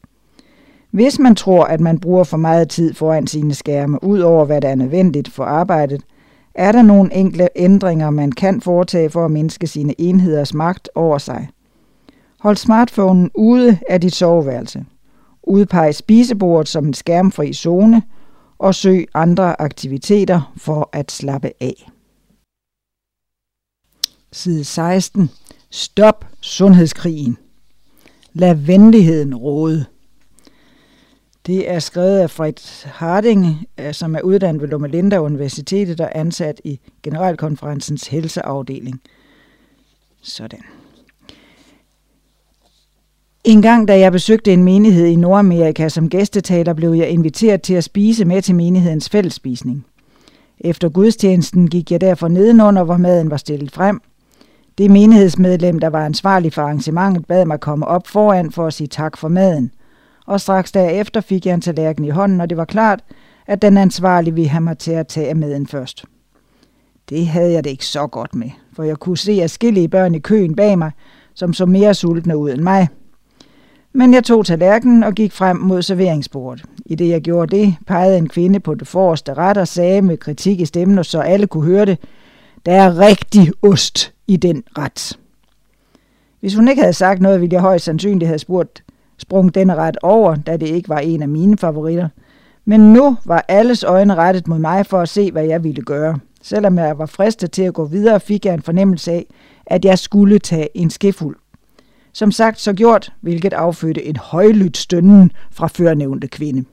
Hvis 0.93 1.19
man 1.19 1.35
tror, 1.35 1.63
at 1.63 1.79
man 1.79 1.99
bruger 1.99 2.23
for 2.23 2.37
meget 2.37 2.69
tid 2.69 2.93
foran 2.93 3.27
sine 3.27 3.53
skærme, 3.53 4.03
ud 4.03 4.19
over 4.19 4.45
hvad 4.45 4.61
der 4.61 4.69
er 4.69 4.75
nødvendigt 4.75 5.29
for 5.31 5.43
arbejdet, 5.43 6.01
er 6.55 6.71
der 6.71 6.81
nogle 6.81 7.13
enkle 7.13 7.49
ændringer, 7.55 8.09
man 8.09 8.31
kan 8.31 8.61
foretage 8.61 9.09
for 9.09 9.25
at 9.25 9.31
mindske 9.31 9.67
sine 9.67 10.01
enheders 10.01 10.53
magt 10.53 10.89
over 10.95 11.17
sig. 11.17 11.49
Hold 12.39 12.55
smartphonen 12.55 13.31
ude 13.35 13.79
af 13.89 14.01
dit 14.01 14.15
soveværelse. 14.15 14.85
Udpeg 15.43 15.95
spisebordet 15.95 16.67
som 16.67 16.85
en 16.85 16.93
skærmfri 16.93 17.53
zone 17.53 18.01
og 18.57 18.75
søg 18.75 19.07
andre 19.13 19.61
aktiviteter 19.61 20.53
for 20.57 20.89
at 20.91 21.11
slappe 21.11 21.51
af. 21.61 21.89
Side 24.31 24.63
16. 24.63 25.29
Stop 25.69 26.25
sundhedskrigen. 26.41 27.37
Lad 28.33 28.55
venligheden 28.55 29.35
råde. 29.35 29.85
Det 31.45 31.71
er 31.71 31.79
skrevet 31.79 32.19
af 32.19 32.29
Fred 32.29 32.85
Harding, 32.85 33.45
øh, 33.79 33.93
som 33.93 34.15
er 34.15 34.21
uddannet 34.21 34.61
ved 34.61 34.69
Loma 34.69 34.87
Linda 34.87 35.17
Universitetet 35.17 36.01
og 36.01 36.19
ansat 36.19 36.61
i 36.63 36.79
Generalkonferencens 37.03 38.07
helseafdeling. 38.07 39.01
Sådan. 40.21 40.59
En 43.43 43.61
gang, 43.61 43.87
da 43.87 43.99
jeg 43.99 44.11
besøgte 44.11 44.53
en 44.53 44.63
menighed 44.63 45.05
i 45.05 45.15
Nordamerika 45.15 45.89
som 45.89 46.09
gæstetaler, 46.09 46.73
blev 46.73 46.93
jeg 46.93 47.09
inviteret 47.09 47.61
til 47.61 47.73
at 47.73 47.83
spise 47.83 48.25
med 48.25 48.41
til 48.41 48.55
menighedens 48.55 49.09
fællesspisning. 49.09 49.85
Efter 50.59 50.89
gudstjenesten 50.89 51.69
gik 51.69 51.91
jeg 51.91 52.01
derfor 52.01 52.27
nedenunder, 52.27 52.83
hvor 52.83 52.97
maden 52.97 53.31
var 53.31 53.37
stillet 53.37 53.71
frem– 53.71 54.01
det 54.77 54.91
menighedsmedlem, 54.91 55.79
der 55.79 55.87
var 55.87 56.05
ansvarlig 56.05 56.53
for 56.53 56.61
arrangementet, 56.61 57.27
bad 57.27 57.45
mig 57.45 57.59
komme 57.59 57.87
op 57.87 58.07
foran 58.07 58.51
for 58.51 58.67
at 58.67 58.73
sige 58.73 58.87
tak 58.87 59.17
for 59.17 59.27
maden. 59.27 59.71
Og 60.25 60.41
straks 60.41 60.71
derefter 60.71 61.21
fik 61.21 61.45
jeg 61.45 61.53
en 61.53 61.61
tallerken 61.61 62.05
i 62.05 62.09
hånden, 62.09 62.41
og 62.41 62.49
det 62.49 62.57
var 62.57 62.65
klart, 62.65 63.03
at 63.47 63.61
den 63.61 63.77
ansvarlige 63.77 64.33
ville 64.33 64.49
have 64.49 64.61
mig 64.61 64.77
til 64.77 64.91
at 64.91 65.07
tage 65.07 65.33
maden 65.33 65.67
først. 65.67 66.05
Det 67.09 67.27
havde 67.27 67.51
jeg 67.51 67.63
det 67.63 67.69
ikke 67.69 67.85
så 67.85 68.07
godt 68.07 68.35
med, 68.35 68.49
for 68.73 68.83
jeg 68.83 68.97
kunne 68.97 69.17
se 69.17 69.43
afskillige 69.43 69.87
børn 69.87 70.15
i 70.15 70.19
køen 70.19 70.55
bag 70.55 70.77
mig, 70.77 70.91
som 71.33 71.53
så 71.53 71.65
mere 71.65 71.93
sultne 71.93 72.37
ud 72.37 72.51
end 72.51 72.61
mig. 72.61 72.87
Men 73.93 74.13
jeg 74.13 74.23
tog 74.23 74.45
tallerkenen 74.45 75.03
og 75.03 75.13
gik 75.13 75.31
frem 75.31 75.57
mod 75.57 75.81
serveringsbordet. 75.81 76.65
I 76.85 76.95
det 76.95 77.09
jeg 77.09 77.21
gjorde 77.21 77.57
det, 77.57 77.75
pegede 77.87 78.17
en 78.17 78.29
kvinde 78.29 78.59
på 78.59 78.75
det 78.75 78.87
forreste 78.87 79.33
ret 79.33 79.57
og 79.57 79.67
sagde 79.67 80.01
med 80.01 80.17
kritik 80.17 80.59
i 80.59 80.65
stemmen, 80.65 81.03
så 81.03 81.19
alle 81.19 81.47
kunne 81.47 81.65
høre 81.65 81.85
det, 81.85 81.99
der 82.65 82.71
er 82.71 82.99
rigtig 82.99 83.51
ost 83.61 84.13
i 84.27 84.37
den 84.37 84.63
ret. 84.77 85.19
Hvis 86.39 86.55
hun 86.55 86.67
ikke 86.67 86.81
havde 86.81 86.93
sagt 86.93 87.21
noget, 87.21 87.41
ville 87.41 87.53
jeg 87.53 87.61
højst 87.61 87.85
sandsynligt 87.85 88.27
have 88.27 88.39
spurgt, 88.39 88.83
sprung 89.23 89.55
denne 89.55 89.75
ret 89.75 89.97
over, 90.01 90.35
da 90.35 90.57
det 90.57 90.67
ikke 90.67 90.89
var 90.89 90.99
en 90.99 91.21
af 91.21 91.29
mine 91.29 91.57
favoritter. 91.57 92.09
Men 92.65 92.93
nu 92.93 93.17
var 93.25 93.45
alles 93.47 93.83
øjne 93.83 94.15
rettet 94.15 94.47
mod 94.47 94.59
mig 94.59 94.85
for 94.85 94.99
at 94.99 95.09
se, 95.09 95.31
hvad 95.31 95.45
jeg 95.45 95.63
ville 95.63 95.81
gøre. 95.81 96.19
Selvom 96.41 96.77
jeg 96.77 96.97
var 96.97 97.05
fristet 97.05 97.51
til 97.51 97.63
at 97.63 97.73
gå 97.73 97.85
videre, 97.85 98.19
fik 98.19 98.45
jeg 98.45 98.53
en 98.53 98.61
fornemmelse 98.61 99.11
af, 99.11 99.25
at 99.65 99.85
jeg 99.85 99.99
skulle 99.99 100.39
tage 100.39 100.77
en 100.77 100.89
skefuld. 100.89 101.35
Som 102.13 102.31
sagt 102.31 102.59
så 102.59 102.73
gjort, 102.73 103.13
hvilket 103.21 103.53
affødte 103.53 104.05
en 104.05 104.15
højlydt 104.15 104.77
stønnen 104.77 105.31
fra 105.51 105.67
førnævnte 105.67 106.27
kvinde. 106.27 106.65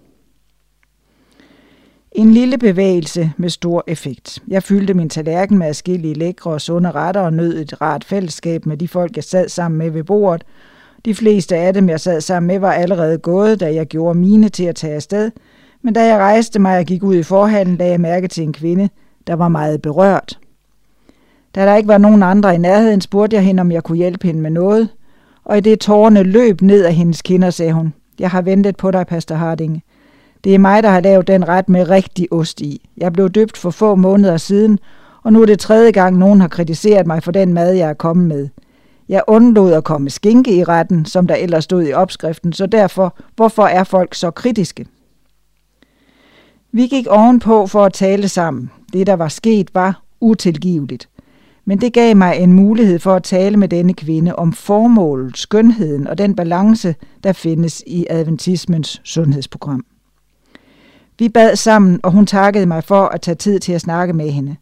En 2.12 2.30
lille 2.30 2.58
bevægelse 2.58 3.32
med 3.36 3.48
stor 3.48 3.84
effekt. 3.86 4.42
Jeg 4.48 4.62
fyldte 4.62 4.94
min 4.94 5.08
tallerken 5.08 5.58
med 5.58 5.66
adskillige 5.66 6.14
lækre 6.14 6.50
og 6.50 6.60
sunde 6.60 6.90
retter 6.90 7.20
og 7.20 7.32
nød 7.32 7.60
et 7.60 7.80
rart 7.80 8.04
fællesskab 8.04 8.66
med 8.66 8.76
de 8.76 8.88
folk, 8.88 9.16
jeg 9.16 9.24
sad 9.24 9.48
sammen 9.48 9.78
med 9.78 9.90
ved 9.90 10.04
bordet. 10.04 10.44
De 11.04 11.14
fleste 11.14 11.56
af 11.56 11.74
dem, 11.74 11.88
jeg 11.88 12.00
sad 12.00 12.20
sammen 12.20 12.46
med, 12.46 12.58
var 12.58 12.72
allerede 12.72 13.18
gået, 13.18 13.60
da 13.60 13.74
jeg 13.74 13.86
gjorde 13.86 14.18
mine 14.18 14.48
til 14.48 14.64
at 14.64 14.76
tage 14.76 14.94
afsted. 14.94 15.30
Men 15.82 15.94
da 15.94 16.06
jeg 16.06 16.18
rejste 16.18 16.58
mig 16.58 16.78
og 16.78 16.84
gik 16.84 17.02
ud 17.02 17.14
i 17.14 17.22
forhallen, 17.22 17.76
lagde 17.76 17.92
jeg 17.92 18.00
mærke 18.00 18.28
til 18.28 18.44
en 18.44 18.52
kvinde, 18.52 18.88
der 19.26 19.34
var 19.34 19.48
meget 19.48 19.82
berørt. 19.82 20.38
Da 21.54 21.66
der 21.66 21.76
ikke 21.76 21.88
var 21.88 21.98
nogen 21.98 22.22
andre 22.22 22.54
i 22.54 22.58
nærheden, 22.58 23.00
spurgte 23.00 23.36
jeg 23.36 23.44
hende, 23.44 23.60
om 23.60 23.72
jeg 23.72 23.82
kunne 23.82 23.98
hjælpe 23.98 24.26
hende 24.26 24.40
med 24.40 24.50
noget. 24.50 24.88
Og 25.44 25.58
i 25.58 25.60
det 25.60 25.80
tårne 25.80 26.22
løb 26.22 26.62
ned 26.62 26.84
af 26.84 26.94
hendes 26.94 27.22
kinder, 27.22 27.50
sagde 27.50 27.72
hun, 27.72 27.94
jeg 28.18 28.30
har 28.30 28.42
ventet 28.42 28.76
på 28.76 28.90
dig, 28.90 29.06
Pastor 29.06 29.34
Harding. 29.34 29.82
Det 30.44 30.54
er 30.54 30.58
mig, 30.58 30.82
der 30.82 30.88
har 30.88 31.00
lavet 31.00 31.26
den 31.26 31.48
ret 31.48 31.68
med 31.68 31.88
rigtig 31.88 32.32
ost 32.32 32.60
i. 32.60 32.88
Jeg 32.96 33.12
blev 33.12 33.30
døbt 33.30 33.56
for 33.56 33.70
få 33.70 33.94
måneder 33.94 34.36
siden, 34.36 34.78
og 35.22 35.32
nu 35.32 35.42
er 35.42 35.46
det 35.46 35.58
tredje 35.58 35.90
gang, 35.90 36.18
nogen 36.18 36.40
har 36.40 36.48
kritiseret 36.48 37.06
mig 37.06 37.22
for 37.22 37.32
den 37.32 37.54
mad, 37.54 37.72
jeg 37.72 37.88
er 37.88 37.94
kommet 37.94 38.28
med. 38.28 38.48
Jeg 39.10 39.22
undlod 39.26 39.72
at 39.72 39.84
komme 39.84 40.10
skinke 40.10 40.56
i 40.56 40.64
retten, 40.64 41.04
som 41.04 41.26
der 41.26 41.34
ellers 41.34 41.64
stod 41.64 41.86
i 41.86 41.92
opskriften, 41.92 42.52
så 42.52 42.66
derfor, 42.66 43.16
hvorfor 43.36 43.62
er 43.62 43.84
folk 43.84 44.14
så 44.14 44.30
kritiske? 44.30 44.86
Vi 46.72 46.86
gik 46.86 47.06
ovenpå 47.06 47.66
for 47.66 47.84
at 47.84 47.92
tale 47.92 48.28
sammen. 48.28 48.70
Det, 48.92 49.06
der 49.06 49.14
var 49.14 49.28
sket, 49.28 49.74
var 49.74 50.02
utilgiveligt. 50.20 51.08
Men 51.64 51.80
det 51.80 51.92
gav 51.92 52.16
mig 52.16 52.36
en 52.36 52.52
mulighed 52.52 52.98
for 52.98 53.14
at 53.14 53.22
tale 53.22 53.56
med 53.56 53.68
denne 53.68 53.94
kvinde 53.94 54.36
om 54.36 54.52
formålet, 54.52 55.38
skønheden 55.38 56.06
og 56.06 56.18
den 56.18 56.36
balance, 56.36 56.94
der 57.24 57.32
findes 57.32 57.82
i 57.86 58.06
adventismens 58.10 59.00
sundhedsprogram. 59.04 59.84
Vi 61.18 61.28
bad 61.28 61.56
sammen, 61.56 62.00
og 62.02 62.12
hun 62.12 62.26
takkede 62.26 62.66
mig 62.66 62.84
for 62.84 63.06
at 63.06 63.20
tage 63.20 63.34
tid 63.34 63.58
til 63.58 63.72
at 63.72 63.80
snakke 63.80 64.12
med 64.12 64.30
hende. 64.30 64.56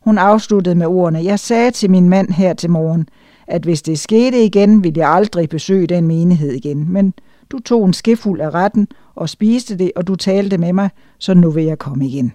Hun 0.00 0.18
afsluttede 0.18 0.74
med 0.74 0.86
ordene, 0.86 1.24
jeg 1.24 1.38
sagde 1.38 1.70
til 1.70 1.90
min 1.90 2.08
mand 2.08 2.30
her 2.30 2.54
til 2.54 2.70
morgen, 2.70 3.08
at 3.52 3.62
hvis 3.62 3.82
det 3.82 3.98
skete 3.98 4.44
igen, 4.44 4.84
ville 4.84 5.00
jeg 5.00 5.08
aldrig 5.08 5.48
besøge 5.48 5.86
den 5.86 6.06
menighed 6.06 6.52
igen. 6.52 6.92
Men 6.92 7.14
du 7.50 7.58
tog 7.58 7.86
en 7.86 7.92
skefuld 7.92 8.40
af 8.40 8.50
retten 8.54 8.88
og 9.14 9.28
spiste 9.28 9.78
det, 9.78 9.92
og 9.96 10.06
du 10.06 10.16
talte 10.16 10.58
med 10.58 10.72
mig, 10.72 10.90
så 11.18 11.34
nu 11.34 11.50
vil 11.50 11.64
jeg 11.64 11.78
komme 11.78 12.06
igen. 12.06 12.32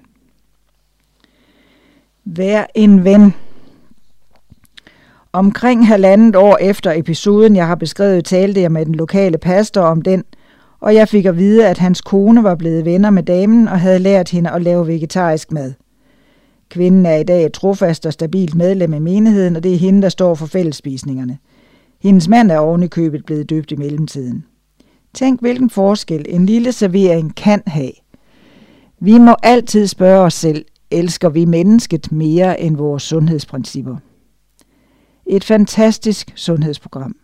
Vær 2.26 2.66
en 2.76 3.04
ven. 3.04 3.34
Omkring 5.34 5.88
halvandet 5.88 6.36
år 6.36 6.58
efter 6.62 6.92
episoden, 6.92 7.56
jeg 7.56 7.68
har 7.68 7.76
beskrevet, 7.76 8.26
talte 8.26 8.62
jeg 8.62 8.72
med 8.72 8.86
den 8.86 8.96
lokale 8.96 9.38
pastor 9.38 9.82
om 9.82 10.02
den, 10.02 10.24
og 10.80 10.96
jeg 10.96 11.08
fik 11.08 11.26
at 11.26 11.38
vide, 11.38 11.68
at 11.68 11.78
hans 11.78 12.02
kone 12.02 12.44
var 12.44 12.56
blevet 12.56 12.86
venner 12.86 13.10
med 13.10 13.24
damen 13.24 13.68
og 13.68 13.80
havde 13.80 14.00
lært 14.00 14.30
hende 14.30 14.50
at 14.50 14.62
lave 14.62 14.88
vegetarisk 14.88 15.52
mad. 15.52 15.74
Kvinden 16.70 17.06
er 17.06 17.16
i 17.16 17.24
dag 17.24 17.46
et 17.46 17.54
trofast 17.54 18.06
og 18.06 18.14
stabilt 18.14 18.56
medlem 18.56 18.94
af 18.94 19.02
menigheden, 19.02 19.56
og 19.56 19.64
det 19.64 19.74
er 19.74 19.78
hende, 19.78 20.02
der 20.02 20.10
står 20.10 20.36
for 20.36 20.46
fællesspisningerne. 20.46 21.38
Hendes 22.02 22.28
mand 22.28 22.52
er 22.52 22.58
oven 22.58 22.84
i 22.84 22.88
købet 22.88 23.26
blevet 23.26 23.50
døbt 23.50 23.72
i 23.72 23.76
mellemtiden. 23.76 24.46
Tænk, 25.14 25.42
hvilken 25.42 25.70
forskel 25.70 26.26
en 26.30 26.46
lille 26.46 26.72
servering 26.72 27.36
kan 27.36 27.62
have. 27.68 27.92
Vi 29.00 29.18
må 29.18 29.36
altid 29.44 29.88
spørge 29.88 30.26
os 30.26 30.34
selv, 30.34 30.66
elsker 30.92 31.30
vi 31.30 31.46
mennesket 31.46 32.12
mere 32.12 32.62
end 32.62 32.78
vores 32.78 33.04
sundhedsprincipper? 33.04 33.98
Et 35.26 35.44
fantastisk 35.44 36.32
sundhedsprogram. 36.36 37.16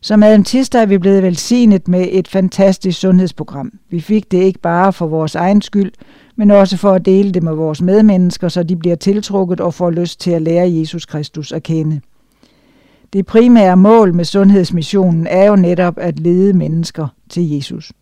Som 0.00 0.22
adventister 0.22 0.80
er 0.80 0.86
vi 0.86 0.98
blevet 0.98 1.22
velsignet 1.22 1.88
med 1.88 2.08
et 2.10 2.28
fantastisk 2.28 3.00
sundhedsprogram. 3.00 3.72
Vi 3.90 4.00
fik 4.00 4.30
det 4.30 4.38
ikke 4.38 4.60
bare 4.60 4.92
for 4.92 5.06
vores 5.06 5.34
egen 5.34 5.62
skyld, 5.62 5.92
men 6.36 6.50
også 6.50 6.76
for 6.76 6.92
at 6.92 7.04
dele 7.04 7.32
det 7.32 7.42
med 7.42 7.54
vores 7.54 7.82
medmennesker, 7.82 8.48
så 8.48 8.62
de 8.62 8.76
bliver 8.76 8.96
tiltrukket 8.96 9.60
og 9.60 9.74
får 9.74 9.90
lyst 9.90 10.20
til 10.20 10.30
at 10.30 10.42
lære 10.42 10.72
Jesus 10.72 11.06
Kristus 11.06 11.52
at 11.52 11.62
kende. 11.62 12.00
Det 13.12 13.26
primære 13.26 13.76
mål 13.76 14.14
med 14.14 14.24
sundhedsmissionen 14.24 15.26
er 15.26 15.44
jo 15.44 15.56
netop 15.56 15.94
at 15.98 16.18
lede 16.18 16.52
mennesker 16.52 17.08
til 17.28 17.50
Jesus. 17.50 17.92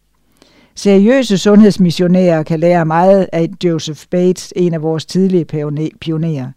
Seriøse 0.75 1.39
sundhedsmissionærer 1.39 2.43
kan 2.43 2.61
lære 2.61 2.87
meget 2.87 3.29
af 3.33 3.49
Joseph 3.65 4.05
Bates, 4.11 4.53
en 4.57 4.75
af 4.75 4.83
vores 4.83 5.07
tidlige 5.07 5.45
pionerer. 6.01 6.51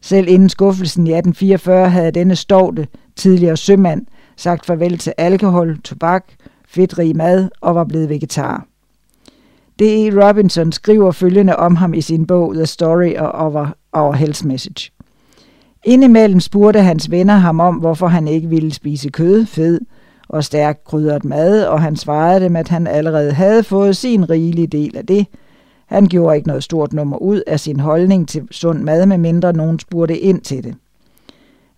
Selv 0.00 0.28
inden 0.28 0.48
skuffelsen 0.48 1.06
i 1.06 1.10
1844 1.10 1.90
havde 1.90 2.10
denne 2.10 2.36
stovte, 2.36 2.86
tidligere 3.16 3.56
sømand, 3.56 4.06
sagt 4.36 4.66
farvel 4.66 4.98
til 4.98 5.12
alkohol, 5.18 5.80
tobak, 5.80 6.24
fedtrig 6.68 7.16
mad 7.16 7.48
og 7.60 7.74
var 7.74 7.84
blevet 7.84 8.08
vegetar. 8.08 8.66
D.E. 9.78 10.26
Robinson 10.26 10.72
skriver 10.72 11.10
følgende 11.10 11.56
om 11.56 11.76
ham 11.76 11.94
i 11.94 12.00
sin 12.00 12.26
bog 12.26 12.54
The 12.54 12.66
Story 12.66 13.14
of 13.16 13.54
Our 13.92 14.12
Health 14.12 14.46
Message. 14.46 14.90
Indimellem 15.84 16.40
spurgte 16.40 16.80
hans 16.80 17.10
venner 17.10 17.36
ham 17.36 17.60
om, 17.60 17.74
hvorfor 17.74 18.06
han 18.06 18.28
ikke 18.28 18.48
ville 18.48 18.74
spise 18.74 19.08
kød, 19.08 19.46
fed 19.46 19.80
og 20.28 20.44
stærkt 20.44 20.84
krydret 20.84 21.24
mad, 21.24 21.64
og 21.64 21.82
han 21.82 21.96
svarede 21.96 22.44
dem, 22.44 22.56
at 22.56 22.68
han 22.68 22.86
allerede 22.86 23.32
havde 23.32 23.62
fået 23.62 23.96
sin 23.96 24.30
rigelige 24.30 24.66
del 24.66 24.96
af 24.96 25.06
det. 25.06 25.26
Han 25.86 26.06
gjorde 26.06 26.36
ikke 26.36 26.48
noget 26.48 26.64
stort 26.64 26.92
nummer 26.92 27.16
ud 27.16 27.42
af 27.46 27.60
sin 27.60 27.80
holdning 27.80 28.28
til 28.28 28.48
sund 28.50 28.82
mad, 28.82 29.06
medmindre 29.06 29.52
nogen 29.52 29.78
spurgte 29.78 30.18
ind 30.18 30.40
til 30.40 30.64
det. 30.64 30.74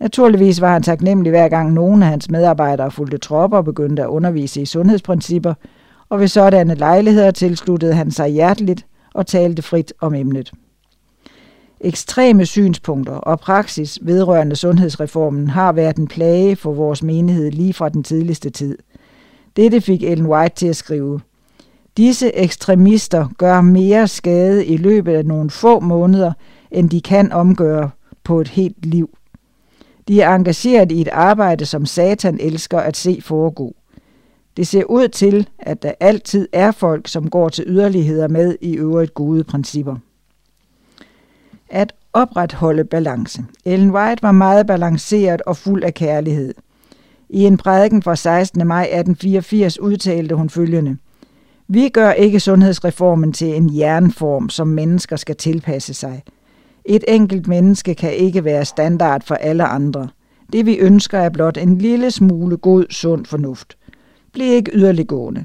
Naturligvis 0.01 0.61
var 0.61 0.73
han 0.73 0.83
taknemmelig 0.83 1.31
hver 1.31 1.49
gang 1.49 1.73
nogen 1.73 2.03
af 2.03 2.09
hans 2.09 2.31
medarbejdere 2.31 2.91
fulgte 2.91 3.19
tropper 3.19 3.57
og 3.59 3.65
begyndte 3.65 4.03
at 4.03 4.09
undervise 4.09 4.61
i 4.63 4.67
sundhedsprincipper, 4.67 5.55
og 6.11 6.21
ved 6.21 6.29
sådanne 6.29 6.75
lejligheder 6.75 7.31
tilsluttede 7.31 7.95
han 7.95 8.11
sig 8.11 8.29
hjerteligt 8.29 8.87
og 9.15 9.27
talte 9.27 9.63
frit 9.63 9.93
om 10.01 10.15
emnet. 10.15 10.53
Ekstreme 11.81 12.47
synspunkter 12.47 13.13
og 13.13 13.41
praksis 13.41 13.99
vedrørende 14.03 14.57
sundhedsreformen 14.57 15.49
har 15.49 15.73
været 15.73 15.97
en 15.97 16.09
plage 16.09 16.57
for 16.57 16.73
vores 16.73 17.03
menighed 17.03 17.51
lige 17.51 17.75
fra 17.75 17.89
den 17.89 18.03
tidligste 18.03 18.51
tid. 18.51 18.79
Dette 19.57 19.81
fik 19.81 20.03
Ellen 20.03 20.27
White 20.27 20.57
til 20.57 20.67
at 20.67 20.77
skrive. 20.77 21.21
Disse 21.97 22.35
ekstremister 22.35 23.29
gør 23.39 23.61
mere 23.61 24.09
skade 24.09 24.67
i 24.67 24.77
løbet 24.77 25.15
af 25.15 25.27
nogle 25.27 25.51
få 25.51 25.81
måneder, 25.81 26.33
end 26.71 26.91
de 26.91 27.01
kan 27.01 27.33
omgøre 27.33 27.91
på 28.25 28.41
et 28.41 28.49
helt 28.49 28.87
liv. 28.87 29.11
De 30.09 30.21
er 30.21 30.35
engageret 30.35 30.93
i 30.93 31.01
et 31.01 31.09
arbejde, 31.09 31.67
som 31.67 31.87
Satan 31.87 32.39
elsker 32.41 32.79
at 32.79 32.97
se 32.97 33.21
foregå. 33.23 33.77
Det 34.61 34.69
ser 34.69 34.85
ud 34.85 35.09
til, 35.09 35.49
at 35.59 35.83
der 35.83 35.93
altid 36.01 36.49
er 36.53 36.71
folk, 36.71 37.09
som 37.09 37.31
går 37.31 37.49
til 37.49 37.65
yderligheder 37.67 38.29
med 38.29 38.57
i 38.61 38.77
øvrigt 38.77 39.15
gode 39.15 39.45
principper. 39.45 39.97
At 41.71 41.93
opretholde 42.13 42.85
balance. 42.85 43.45
Ellen 43.65 43.91
White 43.91 44.23
var 44.23 44.33
meget 44.33 44.67
balanceret 44.67 45.43
og 45.43 45.57
fuld 45.57 45.85
af 45.85 45.95
kærlighed. 45.95 46.55
I 47.31 47.45
en 47.45 47.57
prædiken 47.57 48.03
fra 48.03 48.17
16. 48.17 48.67
maj 48.67 48.83
1884 48.83 49.81
udtalte 49.81 50.35
hun 50.35 50.51
følgende. 50.51 50.97
Vi 51.69 51.89
gør 51.89 52.13
ikke 52.13 52.41
sundhedsreformen 52.41 53.33
til 53.33 53.57
en 53.57 53.79
jernform, 53.79 54.49
som 54.49 54.69
mennesker 54.69 55.17
skal 55.17 55.37
tilpasse 55.37 55.95
sig. 55.95 56.23
Et 56.85 57.05
enkelt 57.09 57.49
menneske 57.49 57.95
kan 57.95 58.15
ikke 58.15 58.45
være 58.45 58.65
standard 58.65 59.23
for 59.25 59.35
alle 59.35 59.65
andre. 59.65 60.09
Det 60.53 60.67
vi 60.67 60.77
ønsker 60.77 61.19
er 61.19 61.29
blot 61.29 61.59
en 61.59 61.79
lille 61.79 62.11
smule 62.11 62.57
god, 62.57 62.85
sund 62.91 63.27
fornuft. 63.27 63.77
Bliv 64.33 64.53
ikke 64.53 64.70
yderliggående. 64.74 65.45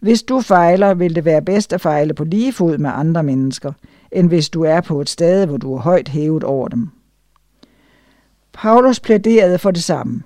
Hvis 0.00 0.22
du 0.22 0.40
fejler, 0.40 0.94
vil 0.94 1.14
det 1.14 1.24
være 1.24 1.42
bedst 1.42 1.72
at 1.72 1.80
fejle 1.80 2.14
på 2.14 2.24
lige 2.24 2.52
fod 2.52 2.78
med 2.78 2.90
andre 2.94 3.22
mennesker, 3.22 3.72
end 4.12 4.28
hvis 4.28 4.48
du 4.48 4.62
er 4.62 4.80
på 4.80 5.00
et 5.00 5.08
sted, 5.08 5.46
hvor 5.46 5.56
du 5.56 5.74
er 5.74 5.78
højt 5.78 6.08
hævet 6.08 6.44
over 6.44 6.68
dem. 6.68 6.88
Paulus 8.52 9.00
plæderede 9.00 9.58
for 9.58 9.70
det 9.70 9.82
samme. 9.82 10.22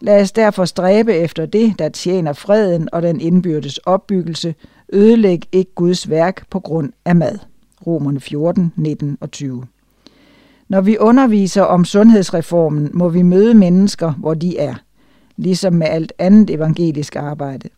Lad 0.00 0.20
os 0.20 0.32
derfor 0.32 0.64
stræbe 0.64 1.14
efter 1.14 1.46
det, 1.46 1.78
der 1.78 1.88
tjener 1.88 2.32
freden 2.32 2.88
og 2.92 3.02
den 3.02 3.20
indbyrdes 3.20 3.78
opbyggelse, 3.78 4.54
ødelæg 4.92 5.42
ikke 5.52 5.74
Guds 5.74 6.10
værk 6.10 6.50
på 6.50 6.60
grund 6.60 6.92
af 7.04 7.16
mad. 7.16 7.38
Romerne 7.86 8.20
14, 8.20 8.72
19 8.76 9.18
og 9.20 9.30
20. 9.30 9.64
Når 10.68 10.80
vi 10.80 10.98
underviser 10.98 11.62
om 11.62 11.84
sundhedsreformen, 11.84 12.90
må 12.92 13.08
vi 13.08 13.22
møde 13.22 13.54
mennesker, 13.54 14.12
hvor 14.12 14.34
de 14.34 14.58
er, 14.58 14.74
ligesom 15.36 15.72
med 15.72 15.86
alt 15.86 16.12
andet 16.18 16.50
evangelisk 16.50 17.16
arbejde. 17.16 17.68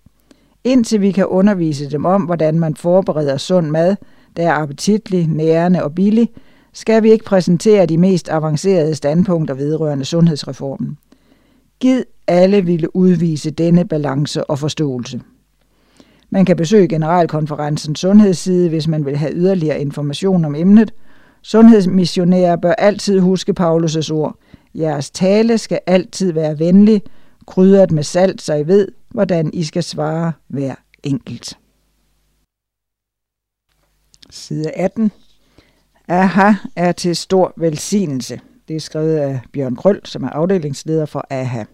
Indtil 0.64 1.00
vi 1.00 1.10
kan 1.10 1.26
undervise 1.26 1.90
dem 1.90 2.04
om, 2.04 2.22
hvordan 2.22 2.60
man 2.60 2.76
forbereder 2.76 3.36
sund 3.36 3.70
mad, 3.70 3.96
der 4.36 4.48
er 4.48 4.52
appetitlig, 4.52 5.26
nærende 5.26 5.84
og 5.84 5.94
billig, 5.94 6.28
skal 6.72 7.02
vi 7.02 7.10
ikke 7.10 7.24
præsentere 7.24 7.86
de 7.86 7.98
mest 7.98 8.28
avancerede 8.28 8.94
standpunkter 8.94 9.54
vedrørende 9.54 10.04
sundhedsreformen. 10.04 10.98
Gid 11.80 12.02
alle 12.26 12.64
ville 12.64 12.96
udvise 12.96 13.50
denne 13.50 13.84
balance 13.84 14.50
og 14.50 14.58
forståelse. 14.58 15.20
Man 16.30 16.44
kan 16.44 16.56
besøge 16.56 16.88
Generalkonferencens 16.88 18.00
sundhedsside, 18.00 18.68
hvis 18.68 18.88
man 18.88 19.06
vil 19.06 19.16
have 19.16 19.32
yderligere 19.34 19.80
information 19.80 20.44
om 20.44 20.54
emnet. 20.54 20.94
Sundhedsmissionærer 21.42 22.56
bør 22.56 22.72
altid 22.72 23.20
huske 23.20 23.54
Paulus' 23.60 24.12
ord. 24.12 24.36
Jeres 24.74 25.10
tale 25.10 25.58
skal 25.58 25.80
altid 25.86 26.32
være 26.32 26.58
venlig, 26.58 27.02
krydret 27.48 27.90
med 27.90 28.02
salt, 28.02 28.42
så 28.42 28.54
I 28.54 28.66
ved, 28.66 28.88
hvordan 29.08 29.50
I 29.54 29.64
skal 29.64 29.82
svare 29.82 30.32
hver 30.46 30.74
enkelt. 31.02 31.58
Side 34.30 34.70
18. 34.70 35.12
AHA 36.08 36.54
er 36.76 36.92
til 36.92 37.16
stor 37.16 37.52
velsignelse. 37.56 38.40
Det 38.68 38.76
er 38.76 38.80
skrevet 38.80 39.16
af 39.16 39.40
Bjørn 39.52 39.76
Krøl, 39.76 40.00
som 40.04 40.24
er 40.24 40.28
afdelingsleder 40.28 41.06
for 41.06 41.26
AHA. 41.30 41.64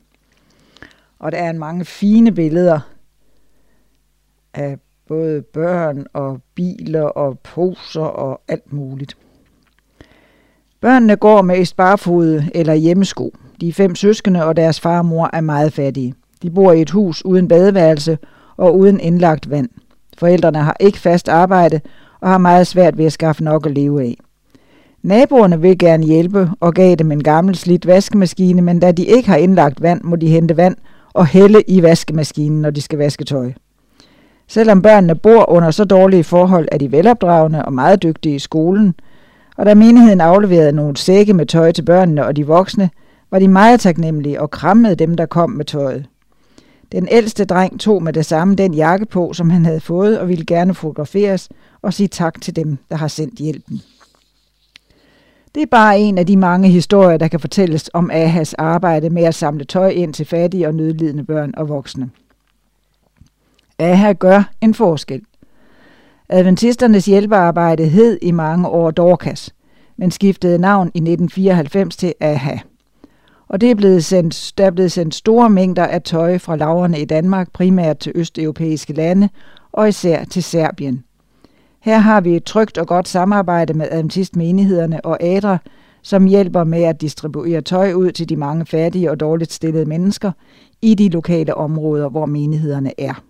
Og 1.19 1.33
der 1.33 1.39
er 1.39 1.53
mange 1.53 1.85
fine 1.85 2.33
billeder 2.33 2.81
af 4.55 4.79
både 5.09 5.43
børn 5.43 6.07
og 6.13 6.43
biler 6.55 7.03
og 7.03 7.39
poser 7.39 8.01
og 8.01 8.41
alt 8.49 8.73
muligt. 8.73 9.17
Børnene 10.81 11.17
går 11.17 11.43
med 11.43 11.75
barfod 11.77 12.43
eller 12.55 12.75
hjemmesko. 12.75 13.35
De 13.61 13.73
fem 13.73 13.95
søskende 13.95 14.45
og 14.45 14.57
deres 14.57 14.81
far 14.81 14.99
og 14.99 15.07
mor 15.07 15.31
er 15.33 15.41
meget 15.41 15.73
fattige. 15.73 16.15
De 16.43 16.51
bor 16.51 16.73
i 16.73 16.81
et 16.81 16.91
hus 16.91 17.25
uden 17.25 17.49
badeværelse 17.49 18.19
og 18.57 18.79
uden 18.79 19.01
indlagt 19.01 19.51
vand. 19.51 19.69
Forældrene 20.19 20.59
har 20.59 20.77
ikke 20.81 20.99
fast 20.99 21.29
arbejde 21.29 21.81
og 22.21 22.29
har 22.29 22.39
meget 22.39 22.67
svært 22.67 22.99
ved 22.99 23.05
at 23.05 23.13
skaffe 23.13 23.45
nok 23.45 23.67
at 23.67 23.73
leve 23.73 24.03
af. 24.03 24.17
Naboerne 25.03 25.61
vil 25.61 25.79
gerne 25.79 26.05
hjælpe 26.05 26.51
og 26.61 26.75
gav 26.75 26.95
dem 26.95 27.13
en 27.13 27.23
gammel 27.23 27.55
slidt 27.55 27.87
vaskemaskine, 27.87 28.63
men 28.63 28.81
da 28.81 28.93
de 28.93 29.05
ikke 29.05 29.29
har 29.29 29.37
indlagt 29.37 29.83
vand, 29.83 30.01
må 30.05 30.17
de 30.17 30.29
hente 30.29 30.57
vand 30.57 30.77
og 31.13 31.27
hælde 31.27 31.63
i 31.69 31.83
vaskemaskinen, 31.83 32.63
når 32.63 32.71
de 32.71 32.81
skal 32.81 32.99
vaske 32.99 33.25
tøj. 33.25 33.53
Selvom 34.49 34.83
børnene 34.83 35.15
bor 35.15 35.51
under 35.51 35.71
så 35.71 35.85
dårlige 35.85 36.25
forhold, 36.25 36.69
er 36.73 36.79
de 36.79 36.93
velopdragende 36.93 37.65
og 37.65 37.73
meget 37.73 38.03
dygtige 38.03 38.35
i 38.35 38.39
skolen, 38.39 38.95
og 39.57 39.67
da 39.67 39.75
menigheden 39.75 40.21
afleverede 40.21 40.73
nogle 40.73 40.97
sække 40.97 41.33
med 41.35 41.47
tøj 41.47 41.73
til 41.73 41.83
børnene 41.83 42.27
og 42.27 42.37
de 42.37 42.47
voksne, 42.47 42.91
var 43.35 43.39
de 43.39 43.49
meget 43.49 43.81
taknemmelige 43.81 44.41
og 44.41 44.51
krammede 44.51 44.95
dem, 44.95 45.17
der 45.17 45.27
kom 45.27 45.51
med 45.51 45.65
tøjet. 45.65 46.07
Den 46.93 47.09
ældste 47.11 47.45
dreng 47.45 47.81
tog 47.81 48.03
med 48.03 48.13
det 48.13 48.27
samme 48.27 48.55
den 48.55 48.75
jakke 48.75 49.07
på, 49.07 49.33
som 49.33 49.51
han 49.51 49.65
havde 49.65 49.81
fået, 49.81 50.19
og 50.19 50.29
ville 50.29 50.45
gerne 50.45 50.75
fotograferes 50.75 51.49
og 51.83 51.95
sige 51.95 52.09
tak 52.09 52.41
til 52.41 52.57
dem, 52.57 52.79
der 52.91 52.97
har 52.97 53.09
sendt 53.09 53.39
hjælpen. 53.39 53.83
Det 55.55 55.63
er 55.63 55.67
bare 55.67 55.99
en 55.99 56.19
af 56.19 56.27
de 56.27 56.37
mange 56.37 56.69
historier, 56.69 57.17
der 57.17 57.29
kan 57.29 57.41
fortælles 57.41 57.91
om 57.93 58.11
Ahas 58.13 58.55
arbejde 58.55 59.11
med 59.11 59.23
at 59.23 59.35
samle 59.35 59.65
tøj 59.65 59.89
ind 59.89 60.15
til 60.15 60.27
fattige 60.27 60.67
og 60.67 60.75
nødlidende 60.75 61.25
børn 61.25 61.55
og 61.57 61.69
voksne. 61.69 62.11
Aha 63.79 64.13
gør 64.13 64.51
en 64.61 64.75
forskel. 64.75 65.23
Adventisternes 66.29 67.07
hjælpearbejde 67.07 67.89
hed 67.89 68.19
i 68.23 68.31
mange 68.31 68.69
år 68.69 68.91
Dorcas, 68.91 69.55
men 69.97 70.11
skiftede 70.11 70.59
navn 70.59 70.87
i 70.87 70.99
1994 70.99 71.97
til 71.97 72.15
AHA. 72.21 72.59
Og 73.49 73.61
det 73.61 73.71
er 73.71 73.75
blevet 73.75 74.05
sendt, 74.05 74.53
der 74.59 74.67
er 74.67 74.71
blevet 74.71 74.93
sendt 74.93 75.15
store 75.15 75.51
mængder 75.51 75.87
af 75.87 76.03
tøj 76.03 76.39
fra 76.39 76.57
laverne 76.57 77.01
i 77.01 77.05
Danmark, 77.05 77.53
primært 77.53 77.99
til 77.99 78.13
østeuropæiske 78.15 78.93
lande 78.93 79.29
og 79.73 79.89
især 79.89 80.25
til 80.25 80.43
Serbien. 80.43 81.05
Her 81.81 81.99
har 81.99 82.21
vi 82.21 82.37
et 82.37 82.45
trygt 82.45 82.79
og 82.79 82.87
godt 82.87 83.09
samarbejde 83.09 83.75
med 83.75 83.89
adventistmenighederne 83.91 85.05
og 85.05 85.23
ADRA, 85.23 85.59
som 86.03 86.27
hjælper 86.27 86.65
med 86.65 86.83
at 86.83 87.01
distribuere 87.01 87.61
tøj 87.61 87.93
ud 87.93 88.13
til 88.13 88.29
de 88.29 88.37
mange 88.37 88.67
fattige 88.67 89.11
og 89.11 89.21
dårligt 89.21 89.53
stillede 89.53 89.85
mennesker 89.85 90.33
i 90.83 90.95
de 90.95 91.09
lokale 91.09 91.55
områder, 91.55 92.09
hvor 92.09 92.27
menighederne 92.27 93.01
er. 93.01 93.23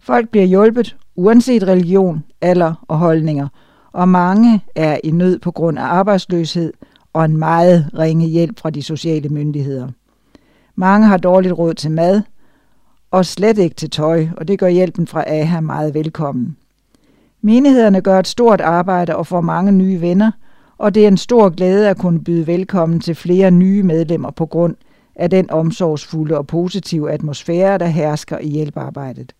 Folk 0.00 0.28
bliver 0.28 0.46
hjulpet, 0.46 0.96
uanset 1.16 1.62
religion, 1.66 2.24
alder 2.40 2.84
og 2.88 2.98
holdninger, 2.98 3.48
og 3.92 4.08
mange 4.08 4.60
er 4.74 4.98
i 5.04 5.10
nød 5.10 5.38
på 5.38 5.50
grund 5.50 5.78
af 5.78 5.84
arbejdsløshed 5.84 6.72
og 7.16 7.24
en 7.24 7.36
meget 7.36 7.90
ringe 7.98 8.26
hjælp 8.26 8.60
fra 8.60 8.70
de 8.70 8.82
sociale 8.82 9.28
myndigheder. 9.28 9.88
Mange 10.74 11.06
har 11.06 11.16
dårligt 11.16 11.58
råd 11.58 11.74
til 11.74 11.90
mad, 11.90 12.22
og 13.10 13.26
slet 13.26 13.58
ikke 13.58 13.74
til 13.74 13.90
tøj, 13.90 14.26
og 14.36 14.48
det 14.48 14.58
gør 14.58 14.68
hjælpen 14.68 15.06
fra 15.06 15.24
AHA 15.26 15.60
meget 15.60 15.94
velkommen. 15.94 16.56
Menighederne 17.42 18.00
gør 18.00 18.18
et 18.18 18.26
stort 18.26 18.60
arbejde 18.60 19.16
og 19.16 19.26
får 19.26 19.40
mange 19.40 19.72
nye 19.72 20.00
venner, 20.00 20.30
og 20.78 20.94
det 20.94 21.04
er 21.04 21.08
en 21.08 21.16
stor 21.16 21.48
glæde 21.48 21.88
at 21.88 21.98
kunne 21.98 22.24
byde 22.24 22.46
velkommen 22.46 23.00
til 23.00 23.14
flere 23.14 23.50
nye 23.50 23.82
medlemmer 23.82 24.30
på 24.30 24.46
grund 24.46 24.76
af 25.14 25.30
den 25.30 25.50
omsorgsfulde 25.50 26.38
og 26.38 26.46
positive 26.46 27.10
atmosfære, 27.10 27.78
der 27.78 27.86
hersker 27.86 28.38
i 28.38 28.48
hjælpearbejdet. 28.48 29.32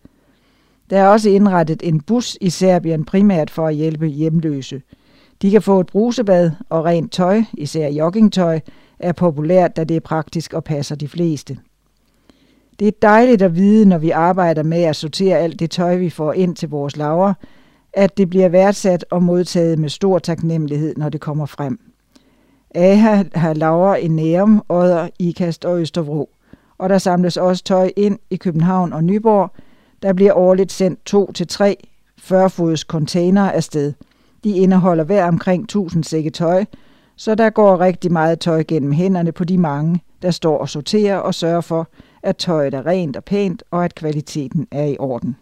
Der 0.89 0.97
er 0.97 1.07
også 1.07 1.29
indrettet 1.29 1.81
en 1.83 2.01
bus 2.01 2.37
i 2.41 2.49
Serbien 2.49 3.05
primært 3.05 3.49
for 3.49 3.67
at 3.67 3.75
hjælpe 3.75 4.07
hjemløse. 4.07 4.81
De 5.41 5.51
kan 5.51 5.61
få 5.61 5.79
et 5.79 5.87
brusebad 5.87 6.51
og 6.69 6.85
rent 6.85 7.11
tøj, 7.11 7.41
især 7.53 7.87
joggingtøj, 7.89 8.59
er 8.99 9.11
populært, 9.11 9.75
da 9.75 9.83
det 9.83 9.95
er 9.95 10.01
praktisk 10.01 10.53
og 10.53 10.63
passer 10.63 10.95
de 10.95 11.07
fleste. 11.07 11.57
Det 12.79 12.87
er 12.87 12.91
dejligt 13.01 13.41
at 13.41 13.55
vide, 13.55 13.85
når 13.85 13.97
vi 13.97 14.09
arbejder 14.09 14.63
med 14.63 14.83
at 14.83 14.95
sortere 14.95 15.37
alt 15.37 15.59
det 15.59 15.71
tøj, 15.71 15.95
vi 15.95 16.09
får 16.09 16.33
ind 16.33 16.55
til 16.55 16.69
vores 16.69 16.97
laver, 16.97 17.33
at 17.93 18.17
det 18.17 18.29
bliver 18.29 18.49
værdsat 18.49 19.05
og 19.11 19.23
modtaget 19.23 19.79
med 19.79 19.89
stor 19.89 20.19
taknemmelighed, 20.19 20.95
når 20.97 21.09
det 21.09 21.21
kommer 21.21 21.45
frem. 21.45 21.79
AHA 22.75 23.23
har 23.33 23.53
laver 23.53 23.95
i 23.95 24.07
Nærum, 24.07 24.63
Odder, 24.69 25.07
Ikast 25.19 25.65
og 25.65 25.79
Østerbro, 25.79 26.29
og 26.77 26.89
der 26.89 26.97
samles 26.97 27.37
også 27.37 27.63
tøj 27.63 27.91
ind 27.95 28.19
i 28.29 28.35
København 28.35 28.93
og 28.93 29.03
Nyborg– 29.03 29.51
der 30.01 30.13
bliver 30.13 30.33
årligt 30.33 30.71
sendt 30.71 31.05
to 31.05 31.31
til 31.31 31.47
tre 31.47 31.87
40-fods 32.21 32.79
container 32.79 33.51
afsted. 33.51 33.93
De 34.47 34.57
indeholder 34.57 35.03
hver 35.03 35.27
omkring 35.27 35.63
1000 35.63 36.03
sække 36.03 36.29
tøj, 36.29 36.65
så 37.15 37.35
der 37.35 37.49
går 37.49 37.79
rigtig 37.79 38.11
meget 38.11 38.39
tøj 38.39 38.63
gennem 38.67 38.91
hænderne 38.91 39.31
på 39.31 39.43
de 39.43 39.57
mange, 39.57 40.01
der 40.21 40.31
står 40.31 40.57
og 40.57 40.69
sorterer 40.69 41.17
og 41.17 41.33
sørger 41.33 41.61
for, 41.61 41.87
at 42.23 42.37
tøjet 42.37 42.73
er 42.73 42.85
rent 42.85 43.15
og 43.15 43.23
pænt, 43.23 43.63
og 43.71 43.85
at 43.85 43.95
kvaliteten 43.95 44.67
er 44.71 44.83
i 44.85 44.95
orden. 44.99 45.35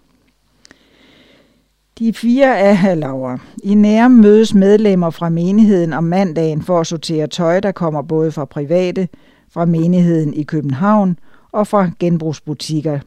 De 2.00 2.14
fire 2.14 2.58
er 2.60 2.74
halvlaver. 2.74 3.38
I 3.72 3.74
Nærum 3.74 4.12
mødes 4.12 4.54
medlemmer 4.54 5.10
fra 5.10 5.30
menigheden 5.30 5.94
om 5.94 6.04
mandagen 6.04 6.62
for 6.62 6.80
at 6.80 6.88
sortere 6.88 7.28
tøj, 7.28 7.60
der 7.60 7.72
kommer 7.72 8.02
både 8.02 8.32
fra 8.32 8.46
private, 8.46 9.08
fra 9.50 9.66
menigheden 9.66 10.34
i 10.34 10.44
København 10.44 11.20
og 11.52 11.68
fra 11.68 11.90
genbrugsbutikker 12.00 13.00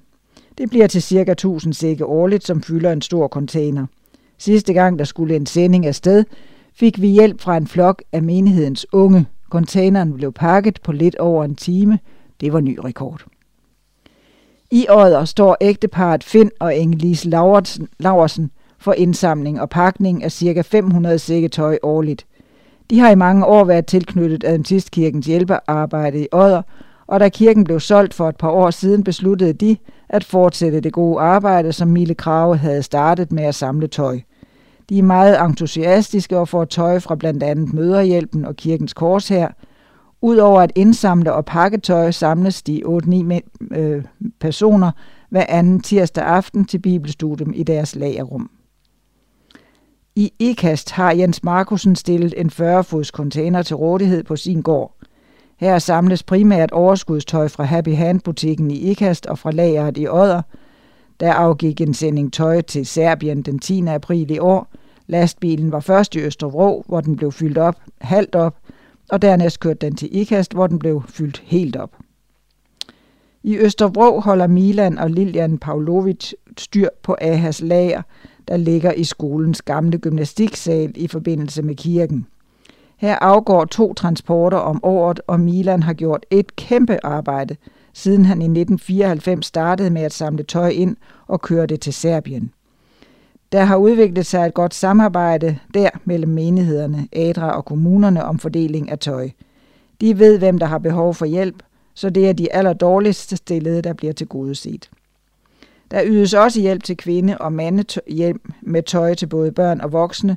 det 0.58 0.70
bliver 0.70 0.86
til 0.86 1.02
cirka 1.02 1.32
1000 1.32 1.74
sække 1.74 2.06
årligt, 2.06 2.46
som 2.46 2.62
fylder 2.62 2.92
en 2.92 3.02
stor 3.02 3.28
container. 3.28 3.86
Sidste 4.38 4.72
gang, 4.72 4.98
der 4.98 5.04
skulle 5.04 5.36
en 5.36 5.46
sending 5.46 5.86
afsted, 5.86 6.24
fik 6.74 7.00
vi 7.00 7.08
hjælp 7.08 7.40
fra 7.40 7.56
en 7.56 7.66
flok 7.66 8.02
af 8.12 8.22
menighedens 8.22 8.86
unge. 8.92 9.26
Containeren 9.50 10.12
blev 10.14 10.32
pakket 10.32 10.80
på 10.82 10.92
lidt 10.92 11.16
over 11.16 11.44
en 11.44 11.54
time. 11.54 11.98
Det 12.40 12.52
var 12.52 12.60
ny 12.60 12.78
rekord. 12.84 13.24
I 14.70 14.86
året 14.88 15.28
står 15.28 15.56
ægteparet 15.60 16.24
Finn 16.24 16.50
og 16.60 16.74
Inge-Lise 16.74 17.28
Laversen 17.98 18.50
for 18.78 18.92
indsamling 18.92 19.60
og 19.60 19.70
pakning 19.70 20.24
af 20.24 20.32
ca. 20.32 20.60
500 20.60 21.18
sække 21.18 21.48
tøj 21.48 21.78
årligt. 21.82 22.26
De 22.90 22.98
har 22.98 23.10
i 23.10 23.14
mange 23.14 23.46
år 23.46 23.64
været 23.64 23.86
tilknyttet 23.86 24.44
Adventistkirkens 24.44 25.26
hjælpearbejde 25.26 26.22
i 26.22 26.26
Odder, 26.32 26.62
og 27.06 27.20
da 27.20 27.28
kirken 27.28 27.64
blev 27.64 27.80
solgt 27.80 28.14
for 28.14 28.28
et 28.28 28.36
par 28.36 28.50
år 28.50 28.70
siden, 28.70 29.04
besluttede 29.04 29.52
de 29.52 29.76
at 30.08 30.24
fortsætte 30.24 30.80
det 30.80 30.92
gode 30.92 31.20
arbejde, 31.20 31.72
som 31.72 31.88
Mille 31.88 32.14
Krave 32.14 32.56
havde 32.56 32.82
startet 32.82 33.32
med 33.32 33.44
at 33.44 33.54
samle 33.54 33.86
tøj. 33.86 34.20
De 34.88 34.98
er 34.98 35.02
meget 35.02 35.40
entusiastiske 35.40 36.38
og 36.38 36.48
får 36.48 36.64
tøj 36.64 36.98
fra 36.98 37.14
blandt 37.14 37.42
andet 37.42 37.74
Møderhjælpen 37.74 38.44
og 38.44 38.56
Kirkens 38.56 38.94
Kors 38.94 39.28
her. 39.28 39.48
Udover 40.22 40.60
at 40.60 40.72
indsamle 40.74 41.32
og 41.32 41.44
pakke 41.44 41.78
tøj, 41.78 42.10
samles 42.10 42.62
de 42.62 42.82
8-9 42.84 43.76
øh, 43.76 44.04
personer 44.40 44.90
hver 45.30 45.46
anden 45.48 45.80
tirsdag 45.80 46.24
aften 46.24 46.64
til 46.64 46.78
bibelstudium 46.78 47.52
i 47.54 47.62
deres 47.62 47.96
lagerrum. 47.96 48.50
I 50.16 50.32
IKAST 50.38 50.90
har 50.90 51.12
Jens 51.12 51.44
Markusen 51.44 51.96
stillet 51.96 52.34
en 52.36 52.50
40-fods 52.52 53.08
container 53.08 53.62
til 53.62 53.76
rådighed 53.76 54.24
på 54.24 54.36
sin 54.36 54.62
gård. 54.62 54.97
Her 55.60 55.78
samles 55.78 56.22
primært 56.22 56.72
overskudstøj 56.72 57.48
fra 57.48 57.64
Happy 57.64 57.94
Hand-butikken 57.94 58.70
i 58.70 58.90
Ikast 58.90 59.26
og 59.26 59.38
fra 59.38 59.50
lageret 59.50 59.98
i 59.98 60.08
Odder. 60.08 60.42
Der 61.20 61.32
afgik 61.32 61.80
en 61.80 61.94
sending 61.94 62.32
tøj 62.32 62.60
til 62.60 62.86
Serbien 62.86 63.42
den 63.42 63.58
10. 63.58 63.86
april 63.86 64.30
i 64.30 64.38
år. 64.38 64.72
Lastbilen 65.06 65.72
var 65.72 65.80
først 65.80 66.14
i 66.14 66.20
Østervrå, 66.20 66.84
hvor 66.86 67.00
den 67.00 67.16
blev 67.16 67.32
fyldt 67.32 67.58
op, 67.58 67.76
halvt 68.00 68.34
op, 68.34 68.56
og 69.10 69.22
dernæst 69.22 69.60
kørte 69.60 69.86
den 69.86 69.96
til 69.96 70.16
Ikast, 70.16 70.52
hvor 70.52 70.66
den 70.66 70.78
blev 70.78 71.02
fyldt 71.08 71.42
helt 71.44 71.76
op. 71.76 71.90
I 73.42 73.56
Østervrå 73.56 74.20
holder 74.20 74.46
Milan 74.46 74.98
og 74.98 75.10
Lilian 75.10 75.58
Pavlovic 75.58 76.32
styr 76.58 76.88
på 77.02 77.16
Ahas 77.20 77.60
lager, 77.60 78.02
der 78.48 78.56
ligger 78.56 78.92
i 78.92 79.04
skolens 79.04 79.62
gamle 79.62 79.98
gymnastiksal 79.98 80.92
i 80.96 81.06
forbindelse 81.06 81.62
med 81.62 81.74
kirken. 81.74 82.26
Her 82.98 83.14
afgår 83.14 83.64
to 83.64 83.94
transporter 83.94 84.58
om 84.58 84.80
året, 84.82 85.20
og 85.26 85.40
Milan 85.40 85.82
har 85.82 85.92
gjort 85.92 86.26
et 86.30 86.56
kæmpe 86.56 86.98
arbejde, 87.02 87.56
siden 87.92 88.24
han 88.24 88.42
i 88.42 88.44
1994 88.44 89.46
startede 89.46 89.90
med 89.90 90.02
at 90.02 90.12
samle 90.12 90.42
tøj 90.42 90.68
ind 90.68 90.96
og 91.26 91.40
køre 91.40 91.66
det 91.66 91.80
til 91.80 91.92
Serbien. 91.92 92.50
Der 93.52 93.64
har 93.64 93.76
udviklet 93.76 94.26
sig 94.26 94.46
et 94.46 94.54
godt 94.54 94.74
samarbejde 94.74 95.58
der 95.74 95.90
mellem 96.04 96.32
menighederne, 96.32 97.08
ADRA 97.12 97.50
og 97.50 97.64
kommunerne 97.64 98.24
om 98.24 98.38
fordeling 98.38 98.90
af 98.90 98.98
tøj. 98.98 99.30
De 100.00 100.18
ved, 100.18 100.38
hvem 100.38 100.58
der 100.58 100.66
har 100.66 100.78
behov 100.78 101.14
for 101.14 101.26
hjælp, 101.26 101.62
så 101.94 102.10
det 102.10 102.28
er 102.28 102.32
de 102.32 102.52
allerdårligste 102.52 103.36
stillede, 103.36 103.82
der 103.82 103.92
bliver 103.92 104.12
tilgodeset. 104.12 104.90
Der 105.90 106.02
ydes 106.04 106.34
også 106.34 106.60
hjælp 106.60 106.82
til 106.82 106.96
kvinde- 106.96 107.38
og 107.38 107.52
mandehjem 107.52 108.52
med 108.62 108.82
tøj 108.82 109.14
til 109.14 109.26
både 109.26 109.52
børn 109.52 109.80
og 109.80 109.92
voksne, 109.92 110.36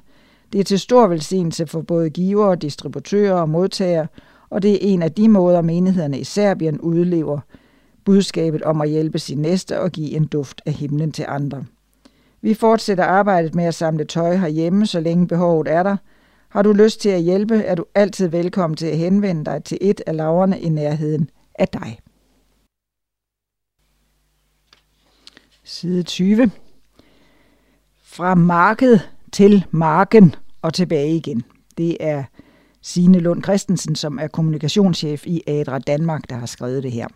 det 0.52 0.60
er 0.60 0.64
til 0.64 0.80
stor 0.80 1.08
velsignelse 1.08 1.68
for 1.68 1.82
både 1.82 2.10
giver, 2.10 2.56
distributører 2.56 3.34
og 3.34 3.50
modtagere, 3.50 4.08
og 4.50 4.62
det 4.62 4.74
er 4.74 4.78
en 4.82 5.02
af 5.02 5.12
de 5.12 5.30
måder, 5.30 5.62
menighederne 5.62 6.20
i 6.20 6.24
Serbien 6.24 6.80
udlever 6.80 7.40
budskabet 8.06 8.62
om 8.64 8.82
at 8.82 8.90
hjælpe 8.90 9.20
sin 9.20 9.38
næste 9.38 9.80
og 9.80 9.92
give 9.92 10.12
en 10.12 10.26
duft 10.26 10.62
af 10.66 10.74
himlen 10.74 11.12
til 11.12 11.26
andre. 11.28 11.66
Vi 12.42 12.54
fortsætter 12.54 13.04
arbejdet 13.04 13.56
med 13.56 13.64
at 13.64 13.76
samle 13.76 14.06
tøj 14.06 14.36
herhjemme, 14.36 14.86
så 14.86 15.00
længe 15.00 15.28
behovet 15.28 15.68
er 15.68 15.84
der. 15.84 15.98
Har 16.50 16.62
du 16.62 16.72
lyst 16.72 17.02
til 17.02 17.10
at 17.10 17.22
hjælpe, 17.22 17.56
er 17.56 17.76
du 17.76 17.86
altid 17.96 18.28
velkommen 18.28 18.78
til 18.78 18.86
at 18.86 18.98
henvende 18.98 19.46
dig 19.46 19.64
til 19.64 19.78
et 19.82 20.02
af 20.08 20.16
laverne 20.16 20.60
i 20.60 20.70
nærheden 20.70 21.30
af 21.56 21.68
dig. 21.68 22.00
Side 25.64 26.04
20. 26.04 26.52
Fra 28.04 28.36
marked 28.36 29.00
til 29.32 29.66
marken 29.72 30.36
og 30.62 30.74
tilbage 30.74 31.16
igen. 31.16 31.44
Det 31.78 31.98
er 32.00 32.24
Signe 32.82 33.20
Lund 33.20 33.44
Christensen, 33.44 33.96
som 33.96 34.20
er 34.22 34.28
kommunikationschef 34.28 35.28
i 35.28 35.42
Adra 35.48 35.80
Danmark, 35.80 36.30
der 36.30 36.36
har 36.36 36.46
skrevet 36.46 36.84
det 36.84 36.92
her. 36.92 37.08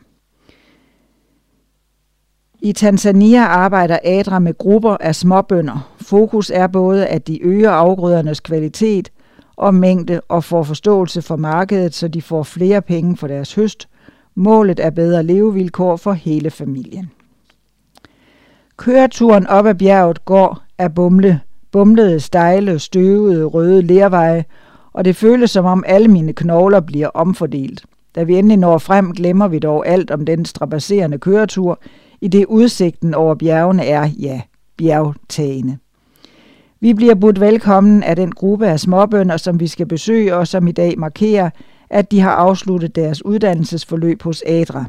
I 2.62 2.72
Tanzania 2.72 3.42
arbejder 3.42 4.00
Adra 4.04 4.40
med 4.40 4.58
grupper 4.58 4.98
af 5.00 5.16
småbønder. 5.16 5.96
Fokus 6.02 6.50
er 6.50 6.68
både, 6.68 7.08
at 7.08 7.28
de 7.28 7.44
øger 7.44 7.72
afgrødernes 7.72 8.40
kvalitet 8.40 9.12
og 9.56 9.74
mængde 9.74 10.22
og 10.22 10.44
får 10.44 10.64
forståelse 10.64 11.22
for 11.22 11.36
markedet, 11.36 11.94
så 11.94 12.08
de 12.08 12.22
får 12.22 12.44
flere 12.44 12.82
penge 12.82 13.18
for 13.18 13.28
deres 13.28 13.54
høst. 13.54 13.90
Målet 14.36 14.80
er 14.80 14.90
bedre 14.90 15.24
levevilkår 15.24 15.96
for 15.96 16.14
hele 16.14 16.50
familien. 16.50 17.12
Køreturen 18.78 19.48
op 19.48 19.66
ad 19.66 19.76
bjerget 19.76 20.26
går 20.26 20.64
af 20.78 20.96
bumle, 20.96 21.42
bumlede, 21.76 22.20
stejle, 22.20 22.80
støvede, 22.80 23.46
røde 23.46 23.82
lerveje, 23.82 24.46
og 24.94 25.06
det 25.06 25.16
føles 25.16 25.52
som 25.52 25.66
om 25.66 25.84
alle 25.88 26.08
mine 26.08 26.34
knogler 26.34 26.80
bliver 26.80 27.08
omfordelt. 27.08 27.86
Da 28.16 28.24
vi 28.24 28.38
endelig 28.38 28.58
når 28.58 28.78
frem, 28.78 29.14
glemmer 29.14 29.48
vi 29.48 29.60
dog 29.60 29.88
alt 29.88 30.12
om 30.12 30.26
den 30.26 30.46
strapasserende 30.46 31.18
køretur, 31.18 31.80
i 32.22 32.28
det 32.28 32.46
udsigten 32.46 33.14
over 33.14 33.36
bjergene 33.36 33.86
er, 33.86 34.10
ja, 34.20 34.42
bjergtagende. 34.78 35.78
Vi 36.80 36.94
bliver 36.94 37.16
budt 37.16 37.40
velkommen 37.40 38.04
af 38.04 38.16
den 38.16 38.32
gruppe 38.32 38.68
af 38.68 38.80
småbønder, 38.80 39.38
som 39.38 39.60
vi 39.60 39.68
skal 39.68 39.86
besøge, 39.86 40.36
og 40.36 40.48
som 40.48 40.68
i 40.68 40.72
dag 40.72 41.00
markerer, 41.00 41.50
at 41.90 42.12
de 42.12 42.20
har 42.20 42.32
afsluttet 42.32 42.96
deres 42.96 43.26
uddannelsesforløb 43.26 44.22
hos 44.22 44.44
Adra. 44.48 44.86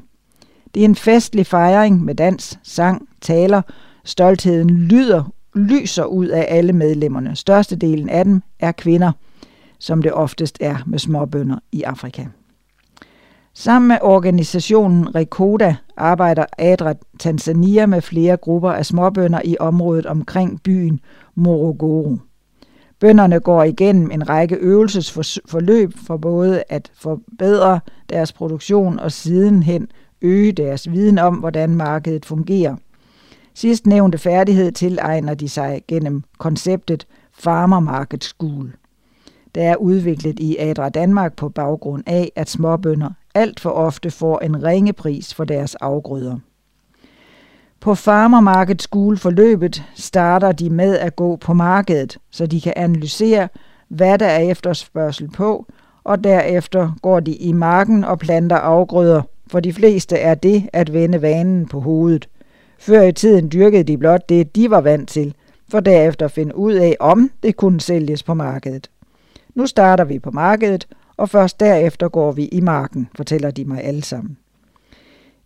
Det 0.74 0.80
er 0.80 0.84
en 0.84 0.96
festlig 0.96 1.46
fejring 1.46 2.04
med 2.04 2.14
dans, 2.14 2.58
sang, 2.62 3.08
taler. 3.20 3.62
Stoltheden 4.04 4.70
lyder, 4.70 5.32
lyser 5.56 6.04
ud 6.04 6.26
af 6.26 6.46
alle 6.48 6.72
medlemmerne. 6.72 7.36
Størstedelen 7.36 8.08
af 8.08 8.24
dem 8.24 8.42
er 8.60 8.72
kvinder, 8.72 9.12
som 9.78 10.02
det 10.02 10.12
oftest 10.12 10.58
er 10.60 10.76
med 10.86 10.98
småbønder 10.98 11.58
i 11.72 11.82
Afrika. 11.82 12.24
Sammen 13.54 13.88
med 13.88 13.98
organisationen 14.02 15.14
Rekoda 15.14 15.76
arbejder 15.96 16.44
Adra 16.58 16.94
Tanzania 17.18 17.86
med 17.86 18.02
flere 18.02 18.36
grupper 18.36 18.70
af 18.70 18.86
småbønder 18.86 19.40
i 19.44 19.56
området 19.60 20.06
omkring 20.06 20.62
byen 20.62 21.00
Morogoro. 21.34 22.18
Bønderne 23.00 23.40
går 23.40 23.62
igennem 23.62 24.10
en 24.10 24.28
række 24.28 24.56
øvelsesforløb 24.56 25.92
for 26.06 26.16
både 26.16 26.62
at 26.68 26.90
forbedre 26.94 27.80
deres 28.10 28.32
produktion 28.32 28.98
og 28.98 29.12
sidenhen 29.12 29.88
øge 30.22 30.52
deres 30.52 30.90
viden 30.92 31.18
om, 31.18 31.34
hvordan 31.34 31.74
markedet 31.74 32.24
fungerer. 32.24 32.76
Sidst 33.58 33.86
nævnte 33.86 34.18
færdighed 34.18 34.72
tilegner 34.72 35.34
de 35.34 35.48
sig 35.48 35.82
gennem 35.88 36.22
konceptet 36.38 37.06
Farmer 37.32 37.80
Market 37.80 38.24
School. 38.24 38.72
Der 39.54 39.62
er 39.62 39.76
udviklet 39.76 40.40
i 40.40 40.56
Adra 40.58 40.88
Danmark 40.88 41.36
på 41.36 41.48
baggrund 41.48 42.02
af, 42.06 42.32
at 42.36 42.50
småbønder 42.50 43.10
alt 43.34 43.60
for 43.60 43.70
ofte 43.70 44.10
får 44.10 44.38
en 44.38 44.62
ringe 44.62 44.92
pris 44.92 45.34
for 45.34 45.44
deres 45.44 45.74
afgrøder. 45.74 46.38
På 47.80 47.94
Farmer 47.94 48.40
Market 48.40 48.82
School 48.82 49.18
forløbet 49.18 49.84
starter 49.94 50.52
de 50.52 50.70
med 50.70 50.98
at 50.98 51.16
gå 51.16 51.36
på 51.36 51.54
markedet, 51.54 52.18
så 52.30 52.46
de 52.46 52.60
kan 52.60 52.72
analysere, 52.76 53.48
hvad 53.88 54.18
der 54.18 54.26
er 54.26 54.38
efterspørgsel 54.50 55.30
på, 55.30 55.66
og 56.04 56.24
derefter 56.24 56.92
går 57.02 57.20
de 57.20 57.32
i 57.32 57.52
marken 57.52 58.04
og 58.04 58.18
planter 58.18 58.56
afgrøder. 58.56 59.22
For 59.46 59.60
de 59.60 59.72
fleste 59.72 60.16
er 60.16 60.34
det 60.34 60.68
at 60.72 60.92
vende 60.92 61.22
vanen 61.22 61.66
på 61.66 61.80
hovedet. 61.80 62.28
Før 62.78 63.02
i 63.02 63.12
tiden 63.12 63.52
dyrkede 63.52 63.82
de 63.82 63.98
blot 63.98 64.28
det, 64.28 64.56
de 64.56 64.70
var 64.70 64.80
vant 64.80 65.08
til, 65.08 65.34
for 65.70 65.80
derefter 65.80 66.28
finde 66.28 66.56
ud 66.56 66.74
af, 66.74 66.96
om 67.00 67.30
det 67.42 67.56
kunne 67.56 67.80
sælges 67.80 68.22
på 68.22 68.34
markedet. 68.34 68.90
Nu 69.54 69.66
starter 69.66 70.04
vi 70.04 70.18
på 70.18 70.30
markedet, 70.30 70.88
og 71.16 71.28
først 71.28 71.60
derefter 71.60 72.08
går 72.08 72.32
vi 72.32 72.44
i 72.44 72.60
marken, 72.60 73.08
fortæller 73.16 73.50
de 73.50 73.64
mig 73.64 73.84
alle 73.84 74.02
sammen. 74.04 74.36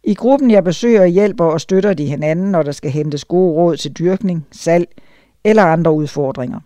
I 0.04 0.14
gruppen, 0.14 0.50
jeg 0.50 0.64
besøger, 0.64 1.04
hjælper 1.06 1.44
og 1.44 1.60
støtter 1.60 1.94
de 1.94 2.06
hinanden, 2.06 2.50
når 2.50 2.62
der 2.62 2.72
skal 2.72 2.90
hentes 2.90 3.24
gode 3.24 3.52
råd 3.52 3.76
til 3.76 3.92
dyrkning, 3.92 4.46
salg 4.52 4.88
eller 5.44 5.62
andre 5.62 5.92
udfordringer. 5.92 6.60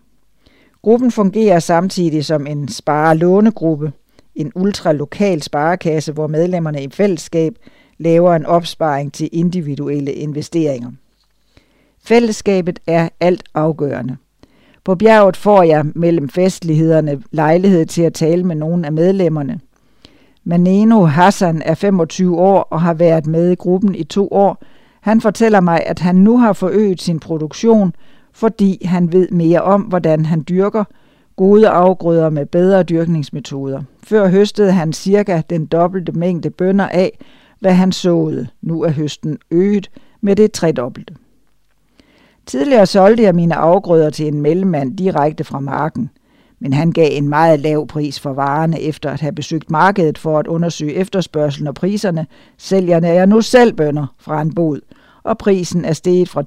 Gruppen 0.81 1.11
fungerer 1.11 1.59
samtidig 1.59 2.25
som 2.25 2.47
en 2.47 2.67
spare-lånegruppe, 2.67 3.91
en 4.35 4.51
ultralokal 4.55 5.41
sparekasse, 5.41 6.11
hvor 6.11 6.27
medlemmerne 6.27 6.83
i 6.83 6.89
fællesskab 6.91 7.55
laver 7.97 8.35
en 8.35 8.45
opsparing 8.45 9.13
til 9.13 9.29
individuelle 9.31 10.13
investeringer. 10.13 10.91
Fællesskabet 12.03 12.79
er 12.87 13.09
alt 13.19 13.43
afgørende. 13.53 14.17
På 14.83 14.95
bjerget 14.95 15.37
får 15.37 15.63
jeg 15.63 15.85
mellem 15.95 16.29
festlighederne 16.29 17.23
lejlighed 17.31 17.85
til 17.85 18.01
at 18.01 18.13
tale 18.13 18.43
med 18.43 18.55
nogle 18.55 18.85
af 18.85 18.93
medlemmerne. 18.93 19.59
Maneno 20.43 21.05
Hassan 21.05 21.61
er 21.65 21.73
25 21.73 22.37
år 22.37 22.61
og 22.61 22.81
har 22.81 22.93
været 22.93 23.27
med 23.27 23.51
i 23.51 23.55
gruppen 23.55 23.95
i 23.95 24.03
to 24.03 24.27
år. 24.31 24.63
Han 25.01 25.21
fortæller 25.21 25.59
mig, 25.61 25.83
at 25.85 25.99
han 25.99 26.15
nu 26.15 26.37
har 26.37 26.53
forøget 26.53 27.01
sin 27.01 27.19
produktion, 27.19 27.93
fordi 28.33 28.85
han 28.85 29.11
ved 29.11 29.29
mere 29.29 29.61
om, 29.61 29.81
hvordan 29.81 30.25
han 30.25 30.43
dyrker 30.49 30.83
gode 31.35 31.69
afgrøder 31.69 32.29
med 32.29 32.45
bedre 32.45 32.83
dyrkningsmetoder. 32.83 33.81
Før 34.03 34.27
høstede 34.27 34.71
han 34.71 34.93
cirka 34.93 35.41
den 35.49 35.65
dobbelte 35.65 36.11
mængde 36.11 36.49
bønder 36.49 36.87
af, 36.87 37.19
hvad 37.59 37.73
han 37.73 37.91
såede. 37.91 38.47
Nu 38.61 38.81
er 38.81 38.89
høsten 38.89 39.37
øget 39.51 39.91
med 40.21 40.35
det 40.35 40.51
tredobbelte. 40.51 41.15
Tidligere 42.45 42.85
solgte 42.85 43.23
jeg 43.23 43.35
mine 43.35 43.55
afgrøder 43.55 44.09
til 44.09 44.27
en 44.27 44.41
mellemmand 44.41 44.97
direkte 44.97 45.43
fra 45.43 45.59
marken, 45.59 46.09
men 46.59 46.73
han 46.73 46.91
gav 46.91 47.09
en 47.11 47.29
meget 47.29 47.59
lav 47.59 47.87
pris 47.87 48.19
for 48.19 48.33
varerne 48.33 48.81
efter 48.81 49.11
at 49.11 49.21
have 49.21 49.31
besøgt 49.31 49.71
markedet 49.71 50.17
for 50.17 50.39
at 50.39 50.47
undersøge 50.47 50.93
efterspørgselen 50.93 51.67
og 51.67 51.75
priserne. 51.75 52.27
Sælgerne 52.57 53.07
er 53.07 53.25
nu 53.25 53.41
selv 53.41 53.73
bønder 53.73 54.15
fra 54.19 54.41
en 54.41 54.55
bod, 54.55 54.79
og 55.23 55.37
prisen 55.37 55.85
er 55.85 55.93
steget 55.93 56.29
fra 56.29 56.43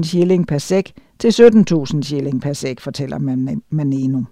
12.000 0.00 0.02
shilling 0.02 0.46
per 0.46 0.58
sæk 0.58 0.92
til 1.18 1.28
17.000 1.28 2.02
shilling 2.02 2.42
per 2.42 2.52
sæk, 2.52 2.80
fortæller 2.80 3.18
Maneno. 3.70 4.22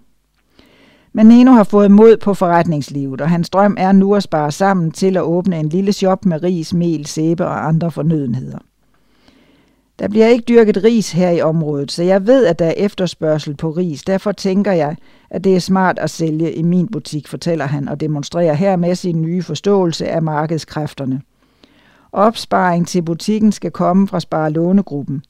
Men 1.17 1.27
Nino 1.27 1.51
har 1.51 1.63
fået 1.63 1.91
mod 1.91 2.17
på 2.17 2.33
forretningslivet, 2.33 3.21
og 3.21 3.29
hans 3.29 3.49
drøm 3.49 3.75
er 3.79 3.91
nu 3.91 4.15
at 4.15 4.23
spare 4.23 4.51
sammen 4.51 4.91
til 4.91 5.17
at 5.17 5.23
åbne 5.23 5.59
en 5.59 5.69
lille 5.69 5.93
shop 5.93 6.25
med 6.25 6.43
ris, 6.43 6.73
mel, 6.73 7.05
sæbe 7.05 7.45
og 7.45 7.67
andre 7.67 7.91
fornødenheder. 7.91 8.57
Der 9.99 10.07
bliver 10.07 10.27
ikke 10.27 10.43
dyrket 10.47 10.83
ris 10.83 11.11
her 11.11 11.29
i 11.29 11.41
området, 11.41 11.91
så 11.91 12.03
jeg 12.03 12.27
ved, 12.27 12.45
at 12.45 12.59
der 12.59 12.65
er 12.65 12.73
efterspørgsel 12.77 13.55
på 13.55 13.69
ris. 13.69 14.03
Derfor 14.03 14.31
tænker 14.31 14.71
jeg, 14.71 14.95
at 15.29 15.43
det 15.43 15.55
er 15.55 15.59
smart 15.59 15.99
at 15.99 16.09
sælge 16.09 16.53
i 16.53 16.63
min 16.63 16.87
butik, 16.87 17.27
fortæller 17.27 17.65
han 17.65 17.89
og 17.89 17.99
demonstrerer 17.99 18.53
hermed 18.53 18.95
sin 18.95 19.21
nye 19.21 19.43
forståelse 19.43 20.07
af 20.07 20.21
markedskræfterne. 20.21 21.21
Opsparing 22.11 22.87
til 22.87 23.01
butikken 23.01 23.51
skal 23.51 23.71
komme 23.71 24.07
fra 24.07 24.19
sparelånegruppen, 24.19 25.23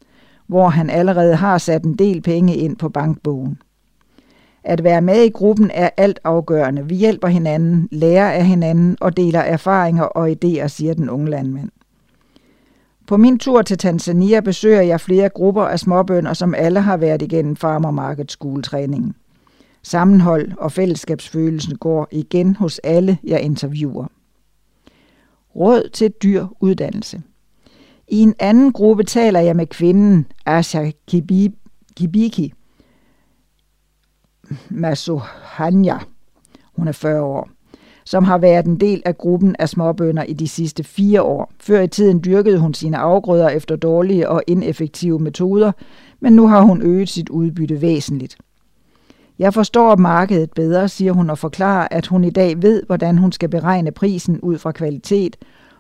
hvor 0.48 0.70
han 0.70 0.90
allerede 0.90 1.36
har 1.36 1.58
sat 1.58 1.84
en 1.84 1.96
del 1.96 2.22
penge 2.22 2.56
ind 2.56 2.76
på 2.76 2.90
bankbogen. 2.90 3.58
At 4.66 4.84
være 4.84 5.02
med 5.02 5.24
i 5.24 5.30
gruppen 5.30 5.72
er 5.74 5.90
alt 5.98 6.20
afgørende. 6.24 6.88
Vi 6.88 6.96
hjælper 6.96 7.28
hinanden, 7.28 7.88
lærer 7.92 8.32
af 8.32 8.46
hinanden 8.46 8.98
og 9.02 9.18
deler 9.18 9.40
erfaringer 9.40 10.04
og 10.04 10.30
idéer, 10.30 10.68
siger 10.68 10.94
den 10.94 11.10
unge 11.10 11.30
landmand. 11.30 11.70
På 13.08 13.18
min 13.18 13.40
tur 13.40 13.62
til 13.62 13.78
Tanzania 13.78 14.40
besøger 14.40 14.82
jeg 14.82 15.02
flere 15.02 15.30
grupper 15.30 15.64
af 15.64 15.80
småbønder, 15.80 16.34
som 16.34 16.54
alle 16.54 16.82
har 16.82 16.98
været 16.98 17.22
igennem 17.22 17.56
Farmer 17.56 17.92
Market 17.92 18.32
School 18.32 18.64
træningen. 18.64 19.16
Sammenhold 19.84 20.52
og 20.58 20.72
fællesskabsfølelsen 20.72 21.78
går 21.78 22.08
igen 22.12 22.56
hos 22.56 22.80
alle, 22.80 23.18
jeg 23.24 23.42
interviewer. 23.42 24.06
Råd 25.56 25.90
til 25.94 26.12
dyr 26.24 26.46
uddannelse. 26.60 27.22
I 28.08 28.20
en 28.20 28.34
anden 28.40 28.72
gruppe 28.72 29.04
taler 29.04 29.40
jeg 29.40 29.56
med 29.56 29.68
kvinden 29.68 30.26
Asha 30.46 30.92
Kibiki 31.96 32.54
Masuhanya, 34.70 35.98
Hun 36.76 36.88
er 36.88 36.92
40 36.92 37.22
år 37.22 37.50
som 38.06 38.24
har 38.24 38.38
været 38.38 38.66
en 38.66 38.80
del 38.80 39.02
af 39.06 39.18
gruppen 39.18 39.56
af 39.60 39.70
småbønder 39.70 40.24
i 40.24 40.34
de 40.34 40.48
sidste 40.48 40.84
fire 40.84 41.22
år. 41.22 41.52
Før 41.60 41.82
i 41.82 41.88
tiden 41.88 42.22
dyrkede 42.26 42.60
hun 42.60 42.74
sine 42.74 42.98
afgrøder 42.98 43.50
efter 43.50 43.76
dårlige 43.76 44.30
og 44.30 44.44
ineffektive 44.48 45.20
metoder, 45.20 45.72
men 46.20 46.34
nu 46.34 46.48
har 46.48 46.62
hun 46.62 46.82
øget 46.82 47.10
sit 47.10 47.30
udbytte 47.30 47.82
væsentligt. 47.82 48.38
Jeg 49.40 49.54
forstår 49.54 49.96
markedet 49.96 50.52
bedre, 50.52 50.90
siger 50.90 51.12
hun 51.12 51.30
og 51.30 51.38
forklarer, 51.38 51.88
at 51.92 52.08
hun 52.08 52.24
i 52.24 52.30
dag 52.30 52.62
ved, 52.62 52.84
hvordan 52.84 53.18
hun 53.18 53.32
skal 53.32 53.50
beregne 53.50 53.92
prisen 53.92 54.40
ud 54.40 54.58
fra 54.58 54.72
kvalitet, 54.72 55.36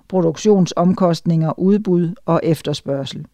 produktionsomkostninger, 0.07 1.59
udbud 1.59 2.13
og 2.25 2.39
efterspørgsel. 2.43 3.25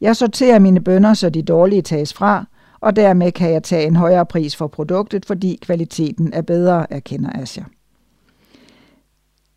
Jeg 0.00 0.16
sorterer 0.16 0.58
mine 0.58 0.80
bønder, 0.80 1.14
så 1.14 1.30
de 1.30 1.42
dårlige 1.42 1.82
tages 1.82 2.14
fra, 2.14 2.44
og 2.80 2.96
dermed 2.96 3.32
kan 3.32 3.52
jeg 3.52 3.62
tage 3.62 3.86
en 3.86 3.96
højere 3.96 4.26
pris 4.26 4.56
for 4.56 4.66
produktet, 4.66 5.26
fordi 5.26 5.58
kvaliteten 5.62 6.32
er 6.32 6.42
bedre, 6.42 6.92
erkender 6.92 7.30
Asja. 7.34 7.64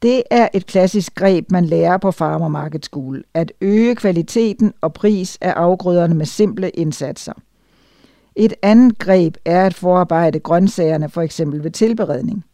Det 0.01 0.23
er 0.31 0.47
et 0.53 0.65
klassisk 0.65 1.15
greb, 1.15 1.51
man 1.51 1.65
lærer 1.65 1.97
på 1.97 2.11
Farmer 2.11 2.47
Market 2.47 2.85
School, 2.85 3.23
at 3.33 3.51
øge 3.61 3.95
kvaliteten 3.95 4.73
og 4.81 4.93
pris 4.93 5.37
af 5.41 5.51
afgrøderne 5.51 6.15
med 6.15 6.25
simple 6.25 6.69
indsatser. 6.69 7.33
Et 8.35 8.53
andet 8.61 8.99
greb 8.99 9.35
er 9.45 9.65
at 9.65 9.73
forarbejde 9.73 10.39
grøntsagerne 10.39 11.09
for 11.09 11.21
eksempel 11.21 11.63
ved 11.63 11.71
tilberedning. 11.71 12.45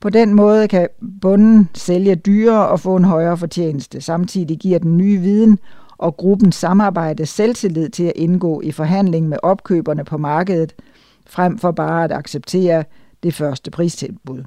På 0.00 0.10
den 0.10 0.34
måde 0.34 0.68
kan 0.68 0.88
bunden 1.20 1.68
sælge 1.74 2.14
dyrere 2.14 2.68
og 2.68 2.80
få 2.80 2.96
en 2.96 3.04
højere 3.04 3.36
fortjeneste. 3.36 4.00
Samtidig 4.00 4.58
giver 4.58 4.78
den 4.78 4.96
nye 4.96 5.20
viden 5.20 5.58
og 6.02 6.16
gruppens 6.16 6.54
samarbejde 6.54 7.26
selvtillid 7.26 7.88
til 7.88 8.04
at 8.04 8.12
indgå 8.16 8.60
i 8.60 8.72
forhandling 8.72 9.28
med 9.28 9.38
opkøberne 9.42 10.04
på 10.04 10.16
markedet, 10.16 10.74
frem 11.26 11.58
for 11.58 11.70
bare 11.70 12.04
at 12.04 12.12
acceptere 12.12 12.84
det 13.22 13.34
første 13.34 13.70
pristilbud. 13.70 14.44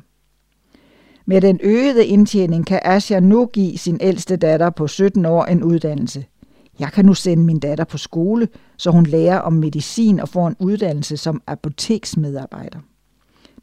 Med 1.26 1.42
den 1.42 1.60
øgede 1.64 2.06
indtjening 2.06 2.66
kan 2.66 2.80
Asja 2.84 3.20
nu 3.20 3.46
give 3.46 3.78
sin 3.78 3.98
ældste 4.02 4.36
datter 4.36 4.70
på 4.70 4.88
17 4.88 5.26
år 5.26 5.46
en 5.46 5.64
uddannelse. 5.64 6.26
Jeg 6.80 6.92
kan 6.92 7.06
nu 7.06 7.14
sende 7.14 7.44
min 7.44 7.60
datter 7.60 7.84
på 7.84 7.98
skole, 7.98 8.48
så 8.78 8.92
hun 8.92 9.06
lærer 9.06 9.40
om 9.40 9.54
medicin 9.54 10.20
og 10.20 10.30
får 10.30 10.48
en 10.48 10.56
uddannelse 10.60 11.18
som 11.18 11.42
apoteksmedarbejder. 11.48 12.80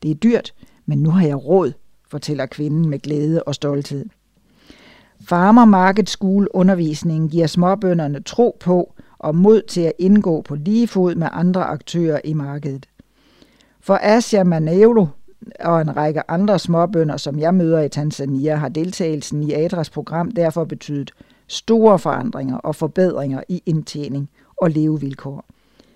Det 0.03 0.11
er 0.11 0.15
dyrt, 0.15 0.55
men 0.87 0.99
nu 0.99 1.11
har 1.11 1.27
jeg 1.27 1.47
råd, 1.47 1.73
fortæller 2.11 2.47
kvinden 2.47 2.89
med 2.89 2.99
glæde 2.99 3.43
og 3.43 3.55
stolthed. 3.55 4.07
Farmer 5.27 5.65
Market 5.65 6.11
School 6.11 6.49
undervisningen 6.55 7.29
giver 7.29 7.47
småbønderne 7.47 8.21
tro 8.21 8.57
på 8.61 8.95
og 9.19 9.35
mod 9.35 9.63
til 9.63 9.81
at 9.81 9.93
indgå 9.99 10.43
på 10.43 10.55
lige 10.55 10.89
fod 10.89 11.15
med 11.15 11.29
andre 11.33 11.65
aktører 11.65 12.21
i 12.25 12.35
markedet. 12.35 12.89
For 13.81 13.99
Asia 14.03 14.45
Manelo 14.45 15.07
og 15.61 15.81
en 15.81 15.97
række 15.97 16.31
andre 16.31 16.59
småbønder, 16.59 17.17
som 17.17 17.39
jeg 17.39 17.55
møder 17.55 17.81
i 17.81 17.89
Tanzania, 17.89 18.55
har 18.55 18.69
deltagelsen 18.69 19.43
i 19.43 19.53
ADRAs 19.53 19.91
program 19.91 20.31
derfor 20.31 20.65
betydet 20.65 21.11
store 21.47 21.99
forandringer 21.99 22.57
og 22.57 22.77
forbedringer 22.77 23.43
i 23.49 23.63
indtjening 23.67 24.31
og 24.57 24.71
levevilkår, 24.71 25.45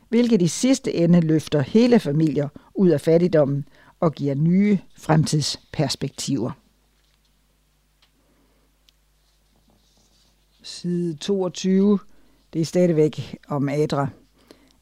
hvilket 0.08 0.42
i 0.42 0.48
sidste 0.48 0.94
ende 0.94 1.20
løfter 1.20 1.60
hele 1.60 1.98
familier 1.98 2.48
ud 2.74 2.88
af 2.88 3.00
fattigdommen 3.00 3.64
og 4.00 4.12
giver 4.12 4.34
nye 4.34 4.78
fremtidsperspektiver. 4.98 6.50
Side 10.66 11.14
22, 11.14 11.98
det 12.52 12.60
er 12.60 12.64
stadigvæk 12.64 13.36
om 13.48 13.68
Adra. 13.68 14.08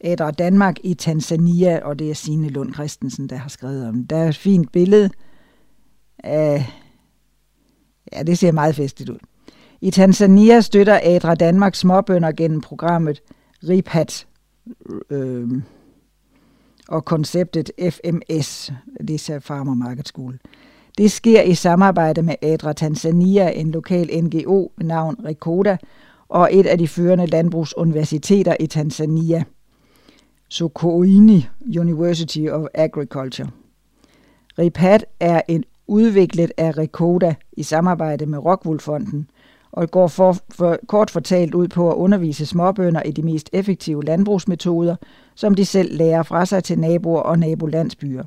Adra 0.01 0.31
Danmark 0.31 0.77
i 0.85 0.95
Tanzania, 0.95 1.81
og 1.85 1.99
det 1.99 2.11
er 2.11 2.15
Signe 2.15 2.49
Lund 2.49 2.75
Christensen, 2.75 3.29
der 3.29 3.37
har 3.37 3.49
skrevet 3.49 3.89
om. 3.89 4.07
Der 4.07 4.17
er 4.17 4.29
et 4.29 4.37
fint 4.37 4.73
billede 4.73 5.11
af... 6.19 6.67
Ja, 8.13 8.23
det 8.23 8.39
ser 8.39 8.53
meget 8.53 8.75
festligt 8.75 9.11
ud. 9.11 9.19
I 9.81 9.91
Tanzania 9.91 10.61
støtter 10.61 11.01
Adra 11.03 11.35
Danmark 11.35 11.75
småbønder 11.75 12.33
gennem 12.33 12.61
programmet 12.61 13.23
RIPAT 13.69 14.27
øh, 15.11 15.63
og 16.89 17.05
konceptet 17.05 17.71
FMS, 17.91 18.73
det 19.09 19.31
er 19.31 19.39
Farmer 19.39 19.75
Market 19.75 20.09
School. 20.09 20.39
Det 20.99 21.11
sker 21.11 21.43
i 21.43 21.55
samarbejde 21.55 22.23
med 22.23 22.35
Adra 22.43 22.73
Tanzania, 22.73 23.51
en 23.51 23.71
lokal 23.71 24.25
NGO 24.25 24.69
med 24.77 24.87
navn 24.87 25.17
Rekoda, 25.25 25.77
og 26.29 26.49
et 26.53 26.67
af 26.67 26.79
de 26.79 26.89
førende 26.89 27.27
landbrugsuniversiteter 27.27 28.57
i 28.61 28.67
Tanzania, 28.67 29.45
Sokoine 30.49 31.45
University 31.79 32.47
of 32.51 32.67
Agriculture. 32.75 33.49
RIPAT 34.59 35.05
er 35.21 35.41
en 35.49 35.65
udviklet 35.87 36.53
af 36.57 36.79
Rekoda 36.79 37.35
i 37.53 37.63
samarbejde 37.63 38.27
med 38.27 38.39
Rockwool-fonden, 38.39 39.31
og 39.73 39.91
går 39.91 40.09
for, 40.09 40.37
for, 40.51 40.79
kort 40.89 41.11
fortalt 41.11 41.55
ud 41.55 41.69
på 41.69 41.91
at 41.91 41.97
undervise 41.97 42.47
småbønder 42.47 43.03
i 43.03 43.11
de 43.11 43.23
mest 43.23 43.51
effektive 43.53 44.05
landbrugsmetoder, 44.05 44.97
som 45.35 45.55
de 45.55 45.65
selv 45.65 45.97
lærer 45.97 46.23
fra 46.23 46.47
sig 46.47 46.65
til 46.65 46.79
naboer 46.79 47.21
og 47.21 47.39
nabolandsbyer. 47.39 48.25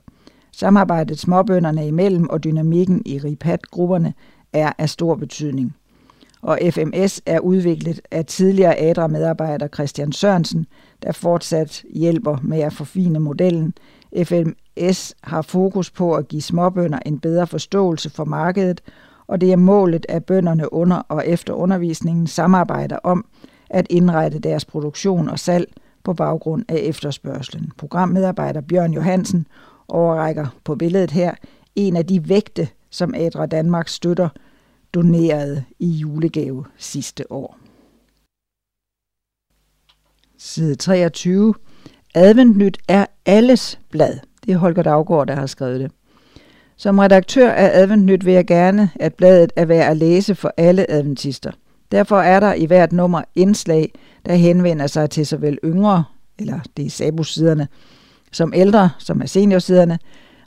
Samarbejdet 0.59 1.19
småbønderne 1.19 1.87
imellem 1.87 2.29
og 2.29 2.43
dynamikken 2.43 3.01
i 3.05 3.19
RIPAT-grupperne 3.19 4.13
er 4.53 4.71
af 4.77 4.89
stor 4.89 5.15
betydning. 5.15 5.75
Og 6.41 6.59
FMS 6.71 7.21
er 7.25 7.39
udviklet 7.39 8.01
af 8.11 8.25
tidligere 8.25 8.79
ADRA-medarbejder 8.79 9.67
Christian 9.67 10.11
Sørensen, 10.11 10.65
der 11.03 11.11
fortsat 11.11 11.83
hjælper 11.93 12.37
med 12.41 12.59
at 12.59 12.73
forfine 12.73 13.19
modellen. 13.19 13.73
FMS 14.23 15.15
har 15.23 15.41
fokus 15.41 15.91
på 15.91 16.13
at 16.13 16.27
give 16.27 16.41
småbønder 16.41 16.99
en 17.05 17.19
bedre 17.19 17.47
forståelse 17.47 18.09
for 18.09 18.25
markedet 18.25 18.81
og 19.27 19.41
det 19.41 19.51
er 19.51 19.55
målet, 19.55 20.05
at 20.09 20.25
bønderne 20.25 20.73
under 20.73 21.01
og 21.09 21.27
efter 21.27 21.53
undervisningen 21.53 22.27
samarbejder 22.27 22.97
om 23.03 23.25
at 23.69 23.87
indrette 23.89 24.39
deres 24.39 24.65
produktion 24.65 25.29
og 25.29 25.39
salg 25.39 25.73
på 26.03 26.13
baggrund 26.13 26.65
af 26.69 26.79
efterspørgselen. 26.83 27.71
Programmedarbejder 27.77 28.61
Bjørn 28.61 28.93
Johansen 28.93 29.47
overrækker 29.87 30.47
på 30.63 30.75
billedet 30.75 31.11
her 31.11 31.35
en 31.75 31.95
af 31.95 32.05
de 32.05 32.29
vægte, 32.29 32.67
som 32.89 33.13
Adra 33.15 33.45
Danmark 33.45 33.87
støtter, 33.87 34.29
donerede 34.93 35.63
i 35.79 35.87
julegave 35.87 36.65
sidste 36.77 37.31
år. 37.31 37.57
Side 40.37 40.75
23. 40.75 41.53
Adventnyt 42.15 42.77
er 42.87 43.05
alles 43.25 43.79
blad. 43.89 44.19
Det 44.45 44.53
er 44.53 44.57
Holger 44.57 44.83
Daggaard, 44.83 45.27
der 45.27 45.35
har 45.35 45.45
skrevet 45.45 45.79
det. 45.79 45.91
Som 46.77 46.99
redaktør 46.99 47.51
af 47.51 47.81
Adventnyt 47.81 48.25
vil 48.25 48.33
jeg 48.33 48.47
gerne, 48.47 48.89
at 48.95 49.13
bladet 49.13 49.53
er 49.55 49.65
værd 49.65 49.91
at 49.91 49.97
læse 49.97 50.35
for 50.35 50.53
alle 50.57 50.91
adventister. 50.91 51.51
Derfor 51.91 52.19
er 52.19 52.39
der 52.39 52.53
i 52.53 52.65
hvert 52.65 52.91
nummer 52.91 53.21
indslag, 53.35 53.93
der 54.25 54.33
henvender 54.33 54.87
sig 54.87 55.09
til 55.09 55.25
såvel 55.25 55.59
yngre, 55.63 56.03
eller 56.39 56.59
det 56.77 56.85
er 56.85 56.89
sabusiderne, 56.89 57.67
som 58.31 58.53
ældre, 58.55 58.89
som 58.99 59.21
er 59.21 59.25
seniorsiderne, 59.25 59.99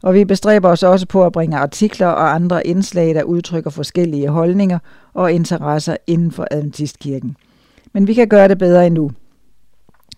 og 0.02 0.14
vi 0.14 0.24
bestræber 0.24 0.68
os 0.68 0.82
også 0.82 1.06
på 1.06 1.24
at 1.24 1.32
bringe 1.32 1.56
artikler 1.56 2.06
og 2.06 2.34
andre 2.34 2.66
indslag, 2.66 3.14
der 3.14 3.22
udtrykker 3.22 3.70
forskellige 3.70 4.28
holdninger 4.28 4.78
og 5.14 5.32
interesser 5.32 5.96
inden 6.06 6.30
for 6.30 6.46
Adventistkirken. 6.50 7.36
Men 7.92 8.06
vi 8.06 8.14
kan 8.14 8.28
gøre 8.28 8.48
det 8.48 8.58
bedre 8.58 8.86
endnu. 8.86 9.10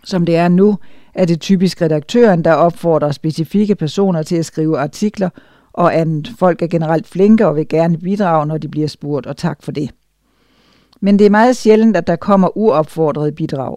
Som 0.04 0.26
det 0.26 0.36
er 0.36 0.48
nu, 0.48 0.78
er 1.14 1.24
det 1.24 1.40
typisk 1.40 1.82
redaktøren, 1.82 2.44
der 2.44 2.52
opfordrer 2.52 3.12
specifikke 3.12 3.74
personer 3.74 4.22
til 4.22 4.36
at 4.36 4.46
skrive 4.46 4.78
artikler 4.78 5.30
og 5.72 5.98
andet. 5.98 6.32
Folk 6.38 6.62
er 6.62 6.66
generelt 6.66 7.06
flinke 7.06 7.46
og 7.46 7.56
vil 7.56 7.68
gerne 7.68 7.98
bidrage, 7.98 8.46
når 8.46 8.58
de 8.58 8.68
bliver 8.68 8.88
spurgt, 8.88 9.26
og 9.26 9.36
tak 9.36 9.62
for 9.62 9.72
det. 9.72 9.90
Men 11.00 11.18
det 11.18 11.26
er 11.26 11.30
meget 11.30 11.56
sjældent, 11.56 11.96
at 11.96 12.06
der 12.06 12.16
kommer 12.16 12.56
uopfordrede 12.56 13.32
bidrag. 13.32 13.76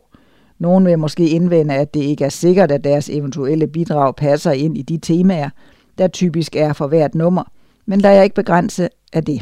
Nogen 0.59 0.85
vil 0.85 0.99
måske 0.99 1.29
indvende, 1.29 1.73
at 1.73 1.93
det 1.93 1.99
ikke 1.99 2.25
er 2.25 2.29
sikkert, 2.29 2.71
at 2.71 2.83
deres 2.83 3.09
eventuelle 3.09 3.67
bidrag 3.67 4.15
passer 4.15 4.51
ind 4.51 4.77
i 4.77 4.81
de 4.81 4.97
temaer, 4.97 5.49
der 5.97 6.07
typisk 6.07 6.55
er 6.55 6.73
for 6.73 6.87
hvert 6.87 7.15
nummer, 7.15 7.43
men 7.85 7.99
der 7.99 8.09
jeg 8.09 8.23
ikke 8.23 8.35
begrænse 8.35 8.89
af 9.13 9.23
det. 9.23 9.41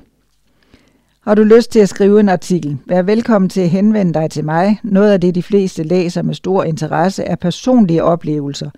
Har 1.22 1.36
du 1.36 1.44
lyst 1.44 1.72
til 1.72 1.80
at 1.80 1.90
skrive 1.90 2.20
en 2.20 2.30
artikel, 2.30 2.78
vær 2.88 3.02
velkommen 3.02 3.50
til 3.50 3.62
at 3.62 3.70
henvende 3.70 4.14
dig 4.14 4.32
til 4.32 4.46
mig. 4.46 4.80
Noget 4.84 5.12
af 5.12 5.22
det, 5.22 5.36
de 5.36 5.44
fleste 5.44 5.84
læser 5.84 6.22
med 6.22 6.34
stor 6.34 6.64
interesse, 6.64 7.24
er 7.24 7.36
personlige 7.36 8.04
oplevelser 8.04 8.70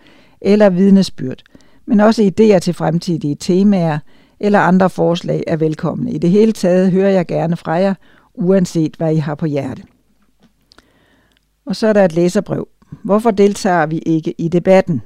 eller 0.42 0.70
vidnesbyrd– 0.70 1.42
men 1.86 2.00
også 2.00 2.22
idéer 2.22 2.60
til 2.60 2.74
fremtidige 2.74 3.36
temaer 3.36 4.00
eller 4.40 4.60
andre 4.60 4.90
forslag 4.90 5.44
er 5.48 5.56
velkomne. 5.56 6.12
I 6.12 6.18
det 6.18 6.30
hele 6.30 6.52
taget 6.52 6.92
hører 6.92 7.10
jeg 7.10 7.28
gerne 7.28 7.58
fra 7.58 7.72
jer, 7.72 7.94
uanset 8.34 8.96
hvad 8.98 9.14
I 9.14 9.18
har 9.18 9.36
på 9.36 9.46
hjerte. 9.46 9.84
Og 11.66 11.76
så 11.76 11.88
er 11.88 11.94
der 11.94 12.06
et 12.06 12.16
læserbrev. 12.16 12.68
Hvorfor 13.04 13.32
deltager 13.32 13.86
vi 13.86 13.98
ikke 13.98 14.34
i 14.38 14.48
debatten? 14.48 15.02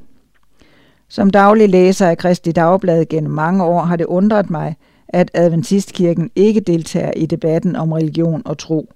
Som 1.07 1.29
daglig 1.29 1.69
læser 1.69 2.07
af 2.07 2.17
Kristi 2.17 2.51
Dagblad 2.51 3.05
gennem 3.05 3.31
mange 3.31 3.63
år 3.63 3.81
har 3.81 3.95
det 3.95 4.05
undret 4.05 4.49
mig, 4.49 4.75
at 5.07 5.31
Adventistkirken 5.33 6.29
ikke 6.35 6.59
deltager 6.59 7.11
i 7.11 7.25
debatten 7.25 7.75
om 7.75 7.91
religion 7.91 8.41
og 8.45 8.57
tro. 8.57 8.93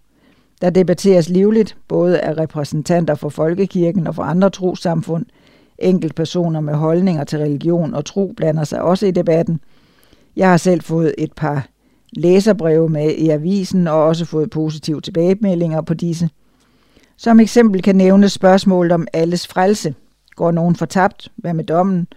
Der 0.61 0.70
debatteres 0.70 1.30
livligt, 1.30 1.78
både 1.88 2.20
af 2.20 2.38
repræsentanter 2.38 3.16
for 3.16 3.30
Folkekirken 3.30 4.07
og 4.07 4.16
for 4.16 4.24
andre 4.24 4.49
trosamfund– 4.49 5.26
Enkeltpersoner 5.80 6.59
med 6.59 6.74
holdninger 6.74 7.24
til 7.24 7.39
religion 7.39 7.93
og 7.93 8.05
tro 8.05 8.34
blander 8.38 8.64
sig 8.64 8.82
også 8.82 9.05
i 9.05 9.11
debatten. 9.11 9.59
Jeg 10.36 10.49
har 10.49 10.57
selv 10.57 10.82
fået 10.82 11.16
et 11.18 11.34
par 11.34 11.68
læserbreve 12.11 12.89
med 12.89 13.11
i 13.11 13.30
avisen 13.30 13.88
og 13.88 14.03
også 14.03 14.26
fået 14.26 14.49
positive 14.49 15.01
tilbagemeldinger 15.01 15.82
på 15.82 15.93
disse. 15.93 16.30
Som 17.18 17.39
eksempel 17.39 17.82
kan 17.82 17.95
nævnes 17.95 18.32
spørgsmålet 18.32 18.91
om 18.91 19.07
alles 19.14 19.47
frelse. 19.47 19.95
Går 20.36 20.51
nogen 20.51 20.76
fortabt? 20.76 21.32
Hvad 21.36 21.53
med 21.53 21.64
dommen? 21.64 22.07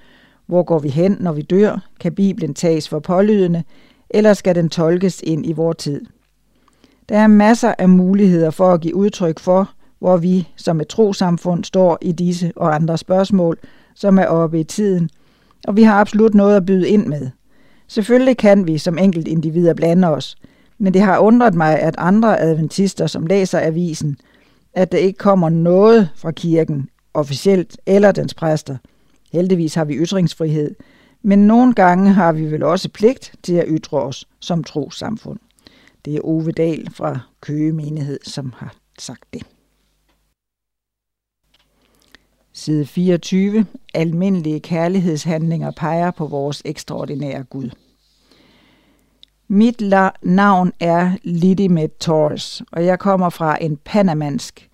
Hvor 0.46 0.62
går 0.62 0.78
vi 0.78 0.88
hen, 0.88 1.16
når 1.20 1.32
vi 1.32 1.42
dør? 1.42 1.84
Kan 2.00 2.14
Bibelen 2.14 2.54
tages 2.54 2.88
for 2.88 2.98
pålydende, 2.98 3.64
eller 4.10 4.34
skal 4.34 4.54
den 4.54 4.68
tolkes 4.68 5.20
ind 5.24 5.46
i 5.46 5.52
vor 5.52 5.72
tid? 5.72 6.06
Der 7.08 7.18
er 7.18 7.26
masser 7.26 7.74
af 7.78 7.88
muligheder 7.88 8.50
for 8.50 8.72
at 8.72 8.80
give 8.80 8.94
udtryk 8.94 9.38
for, 9.38 9.70
hvor 9.98 10.16
vi 10.16 10.48
som 10.56 10.80
et 10.80 10.88
trosamfund 10.88 11.64
står 11.64 11.98
i 12.02 12.12
disse 12.12 12.52
og 12.56 12.74
andre 12.74 12.98
spørgsmål, 12.98 13.58
som 13.94 14.18
er 14.18 14.26
oppe 14.26 14.60
i 14.60 14.64
tiden, 14.64 15.10
og 15.66 15.76
vi 15.76 15.82
har 15.82 16.00
absolut 16.00 16.34
noget 16.34 16.56
at 16.56 16.66
byde 16.66 16.88
ind 16.88 17.06
med. 17.06 17.30
Selvfølgelig 17.88 18.36
kan 18.36 18.66
vi 18.66 18.78
som 18.78 18.98
enkelt 18.98 19.28
individer 19.28 19.74
blande 19.74 20.08
os, 20.08 20.36
men 20.78 20.94
det 20.94 21.02
har 21.02 21.18
undret 21.18 21.54
mig, 21.54 21.80
at 21.80 21.94
andre 21.98 22.40
adventister, 22.40 23.06
som 23.06 23.26
læser 23.26 23.60
avisen, 23.60 24.16
at 24.76 24.92
der 24.92 24.98
ikke 24.98 25.18
kommer 25.18 25.48
noget 25.48 26.10
fra 26.16 26.30
kirken, 26.30 26.88
officielt 27.14 27.80
eller 27.86 28.12
dens 28.12 28.34
præster, 28.34 28.76
Heldigvis 29.32 29.74
har 29.74 29.84
vi 29.84 29.94
ytringsfrihed, 29.94 30.74
men 31.22 31.38
nogle 31.38 31.74
gange 31.74 32.12
har 32.12 32.32
vi 32.32 32.50
vel 32.52 32.62
også 32.62 32.88
pligt 32.88 33.32
til 33.42 33.54
at 33.54 33.66
ytre 33.68 34.02
os 34.02 34.28
som 34.40 34.64
trosamfund. 34.64 35.38
Det 36.04 36.14
er 36.14 36.20
Ove 36.24 36.52
Dahl 36.52 36.90
fra 36.90 37.18
Køge 37.40 37.72
Menighed, 37.72 38.18
som 38.22 38.52
har 38.56 38.74
sagt 38.98 39.24
det. 39.32 39.42
Side 42.52 42.86
24. 42.86 43.66
Almindelige 43.94 44.60
kærlighedshandlinger 44.60 45.70
peger 45.70 46.10
på 46.10 46.26
vores 46.26 46.62
ekstraordinære 46.64 47.42
Gud. 47.42 47.70
Mit 49.48 49.82
navn 50.22 50.72
er 50.80 51.12
Liddy 51.22 51.66
med 51.66 51.88
Torres, 52.00 52.62
og 52.72 52.84
jeg 52.84 52.98
kommer 52.98 53.30
fra 53.30 53.58
en 53.60 53.76
panamansk 53.84 54.68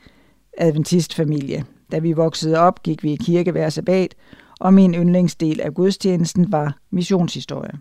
adventistfamilie. 0.59 1.65
Da 1.93 1.99
vi 1.99 2.13
voksede 2.13 2.59
op, 2.59 2.83
gik 2.83 3.03
vi 3.03 3.13
i 3.13 3.17
kirke 3.17 3.53
hver 3.53 3.69
sabbat, 3.69 4.15
og 4.61 4.75
min 4.75 4.95
yndlingsdel 4.95 5.61
af 5.61 5.75
gudstjenesten 5.75 6.53
var 6.53 6.79
missionshistorie. 6.91 7.73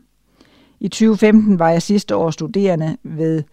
I 0.80 0.88
2015 0.88 1.60
var 1.60 1.70
jeg 1.70 1.82
sidste 1.82 2.16
år 2.16 2.30
studerende 2.32 2.98
ved 3.04 3.44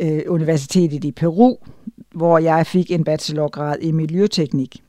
øh, 0.00 0.22
Universitetet 0.28 1.04
i 1.04 1.12
Peru, 1.12 1.56
hvor 2.14 2.38
jeg 2.38 2.66
fik 2.66 2.90
en 2.90 3.04
bachelorgrad 3.04 3.76
i 3.80 3.92
miljøteknik. 3.92 4.82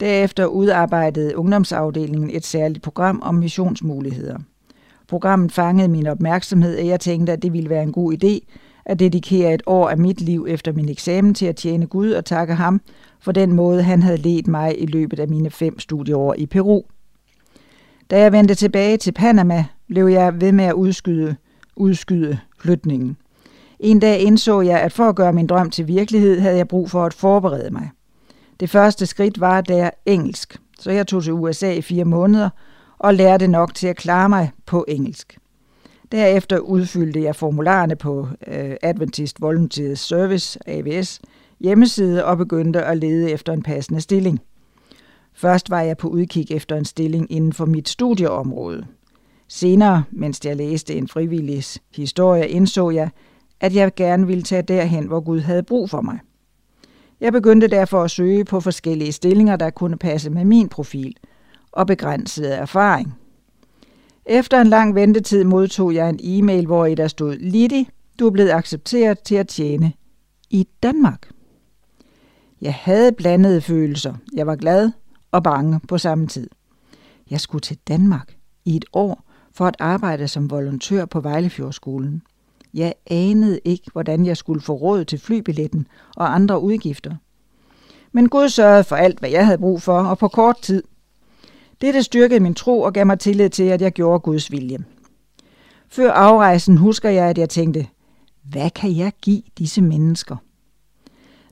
Derefter 0.00 0.46
udarbejdede 0.46 1.36
ungdomsafdelingen 1.36 2.30
et 2.30 2.44
særligt 2.44 2.82
program 2.82 3.22
om 3.22 3.34
missionsmuligheder. 3.34 4.38
Programmet 5.08 5.52
fangede 5.52 5.88
min 5.88 6.06
opmærksomhed, 6.06 6.78
og 6.78 6.86
jeg 6.86 7.00
tænkte, 7.00 7.32
at 7.32 7.42
det 7.42 7.52
ville 7.52 7.70
være 7.70 7.82
en 7.82 7.92
god 7.92 8.12
idé 8.12 8.46
at 8.86 8.98
dedikere 8.98 9.54
et 9.54 9.62
år 9.66 9.88
af 9.88 9.98
mit 9.98 10.20
liv 10.20 10.46
efter 10.48 10.72
min 10.72 10.88
eksamen 10.88 11.34
til 11.34 11.46
at 11.46 11.56
tjene 11.56 11.86
Gud 11.86 12.10
og 12.10 12.24
takke 12.24 12.54
ham 12.54 12.80
for 13.20 13.32
den 13.32 13.52
måde, 13.52 13.82
han 13.82 14.02
havde 14.02 14.16
ledt 14.16 14.46
mig 14.46 14.82
i 14.82 14.86
løbet 14.86 15.20
af 15.20 15.28
mine 15.28 15.50
fem 15.50 15.78
studieår 15.78 16.34
i 16.38 16.46
Peru. 16.46 16.82
Da 18.10 18.20
jeg 18.20 18.32
vendte 18.32 18.54
tilbage 18.54 18.96
til 18.96 19.12
Panama, 19.12 19.64
blev 19.88 20.06
jeg 20.06 20.40
ved 20.40 20.52
med 20.52 20.64
at 20.64 20.72
udskyde, 20.72 21.36
udskyde 21.76 22.38
flytningen. 22.58 23.16
En 23.80 24.00
dag 24.00 24.20
indså 24.20 24.60
jeg, 24.60 24.80
at 24.80 24.92
for 24.92 25.04
at 25.04 25.16
gøre 25.16 25.32
min 25.32 25.46
drøm 25.46 25.70
til 25.70 25.88
virkelighed, 25.88 26.40
havde 26.40 26.56
jeg 26.56 26.68
brug 26.68 26.90
for 26.90 27.04
at 27.04 27.14
forberede 27.14 27.70
mig. 27.70 27.90
Det 28.60 28.70
første 28.70 29.06
skridt 29.06 29.40
var 29.40 29.60
der 29.60 29.90
engelsk, 30.06 30.56
så 30.78 30.90
jeg 30.90 31.06
tog 31.06 31.22
til 31.22 31.32
USA 31.32 31.72
i 31.72 31.82
fire 31.82 32.04
måneder 32.04 32.48
og 32.98 33.14
lærte 33.14 33.48
nok 33.48 33.74
til 33.74 33.86
at 33.86 33.96
klare 33.96 34.28
mig 34.28 34.50
på 34.66 34.84
engelsk. 34.88 35.38
Derefter 36.12 36.58
udfyldte 36.58 37.22
jeg 37.22 37.36
formularerne 37.36 37.96
på 37.96 38.28
øh, 38.46 38.76
Adventist 38.82 39.40
Volunteer 39.40 39.94
Service, 39.94 40.58
AVS, 40.66 41.20
hjemmeside 41.60 42.24
og 42.24 42.36
begyndte 42.36 42.82
at 42.82 42.98
lede 42.98 43.30
efter 43.30 43.52
en 43.52 43.62
passende 43.62 44.00
stilling. 44.00 44.40
Først 45.34 45.70
var 45.70 45.80
jeg 45.80 45.96
på 45.96 46.08
udkig 46.08 46.50
efter 46.50 46.76
en 46.76 46.84
stilling 46.84 47.32
inden 47.32 47.52
for 47.52 47.66
mit 47.66 47.88
studieområde. 47.88 48.86
Senere, 49.48 50.04
mens 50.10 50.40
jeg 50.44 50.56
læste 50.56 50.94
en 50.94 51.08
frivillig 51.08 51.62
historie, 51.96 52.48
indså 52.48 52.90
jeg, 52.90 53.10
at 53.60 53.74
jeg 53.74 53.94
gerne 53.94 54.26
ville 54.26 54.42
tage 54.42 54.62
derhen, 54.62 55.06
hvor 55.06 55.20
Gud 55.20 55.40
havde 55.40 55.62
brug 55.62 55.90
for 55.90 56.00
mig. 56.00 56.18
Jeg 57.20 57.32
begyndte 57.32 57.66
derfor 57.68 58.02
at 58.02 58.10
søge 58.10 58.44
på 58.44 58.60
forskellige 58.60 59.12
stillinger, 59.12 59.56
der 59.56 59.70
kunne 59.70 59.96
passe 59.96 60.30
med 60.30 60.44
min 60.44 60.68
profil 60.68 61.16
og 61.76 61.86
begrænsede 61.86 62.48
erfaring. 62.54 63.14
Efter 64.26 64.60
en 64.60 64.66
lang 64.66 64.94
ventetid 64.94 65.44
modtog 65.44 65.94
jeg 65.94 66.08
en 66.08 66.20
e-mail, 66.22 66.66
hvor 66.66 66.86
i 66.86 66.94
der 66.94 67.08
stod, 67.08 67.36
Liddy, 67.36 67.86
du 68.18 68.26
er 68.26 68.30
blevet 68.30 68.50
accepteret 68.50 69.18
til 69.18 69.34
at 69.34 69.48
tjene 69.48 69.92
i 70.50 70.68
Danmark. 70.82 71.30
Jeg 72.60 72.74
havde 72.74 73.12
blandede 73.12 73.60
følelser. 73.60 74.14
Jeg 74.34 74.46
var 74.46 74.56
glad 74.56 74.90
og 75.32 75.42
bange 75.42 75.80
på 75.88 75.98
samme 75.98 76.26
tid. 76.26 76.50
Jeg 77.30 77.40
skulle 77.40 77.62
til 77.62 77.78
Danmark 77.88 78.36
i 78.64 78.76
et 78.76 78.84
år 78.92 79.24
for 79.52 79.66
at 79.66 79.76
arbejde 79.78 80.28
som 80.28 80.50
volontør 80.50 81.04
på 81.04 81.20
Vejlefjordskolen. 81.20 82.22
Jeg 82.74 82.94
anede 83.06 83.60
ikke, 83.64 83.90
hvordan 83.92 84.26
jeg 84.26 84.36
skulle 84.36 84.60
få 84.60 84.72
råd 84.72 85.04
til 85.04 85.18
flybilletten 85.18 85.86
og 86.16 86.34
andre 86.34 86.60
udgifter. 86.60 87.14
Men 88.12 88.28
Gud 88.28 88.48
sørgede 88.48 88.84
for 88.84 88.96
alt, 88.96 89.18
hvad 89.18 89.30
jeg 89.30 89.46
havde 89.46 89.58
brug 89.58 89.82
for, 89.82 90.00
og 90.00 90.18
på 90.18 90.28
kort 90.28 90.60
tid. 90.62 90.82
Dette 91.80 92.02
styrkede 92.02 92.40
min 92.40 92.54
tro 92.54 92.80
og 92.80 92.92
gav 92.92 93.06
mig 93.06 93.18
tillid 93.18 93.50
til, 93.50 93.62
at 93.62 93.82
jeg 93.82 93.92
gjorde 93.92 94.20
Guds 94.20 94.50
vilje. 94.52 94.78
Før 95.88 96.12
afrejsen 96.12 96.76
husker 96.76 97.10
jeg, 97.10 97.24
at 97.28 97.38
jeg 97.38 97.48
tænkte, 97.48 97.86
hvad 98.50 98.70
kan 98.70 98.96
jeg 98.96 99.12
give 99.22 99.42
disse 99.58 99.82
mennesker? 99.82 100.36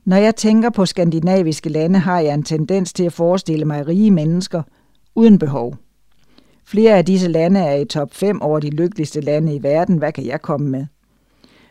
Når 0.05 0.17
jeg 0.17 0.35
tænker 0.35 0.69
på 0.69 0.85
skandinaviske 0.85 1.69
lande, 1.69 1.99
har 1.99 2.19
jeg 2.19 2.33
en 2.33 2.43
tendens 2.43 2.93
til 2.93 3.03
at 3.03 3.13
forestille 3.13 3.65
mig 3.65 3.87
rige 3.87 4.11
mennesker 4.11 4.63
uden 5.15 5.39
behov. 5.39 5.75
Flere 6.65 6.97
af 6.97 7.05
disse 7.05 7.27
lande 7.27 7.59
er 7.59 7.75
i 7.75 7.85
top 7.85 8.13
5 8.13 8.41
over 8.41 8.59
de 8.59 8.69
lykkeligste 8.69 9.21
lande 9.21 9.55
i 9.55 9.63
verden. 9.63 9.97
Hvad 9.97 10.11
kan 10.11 10.25
jeg 10.25 10.41
komme 10.41 10.69
med? 10.69 10.85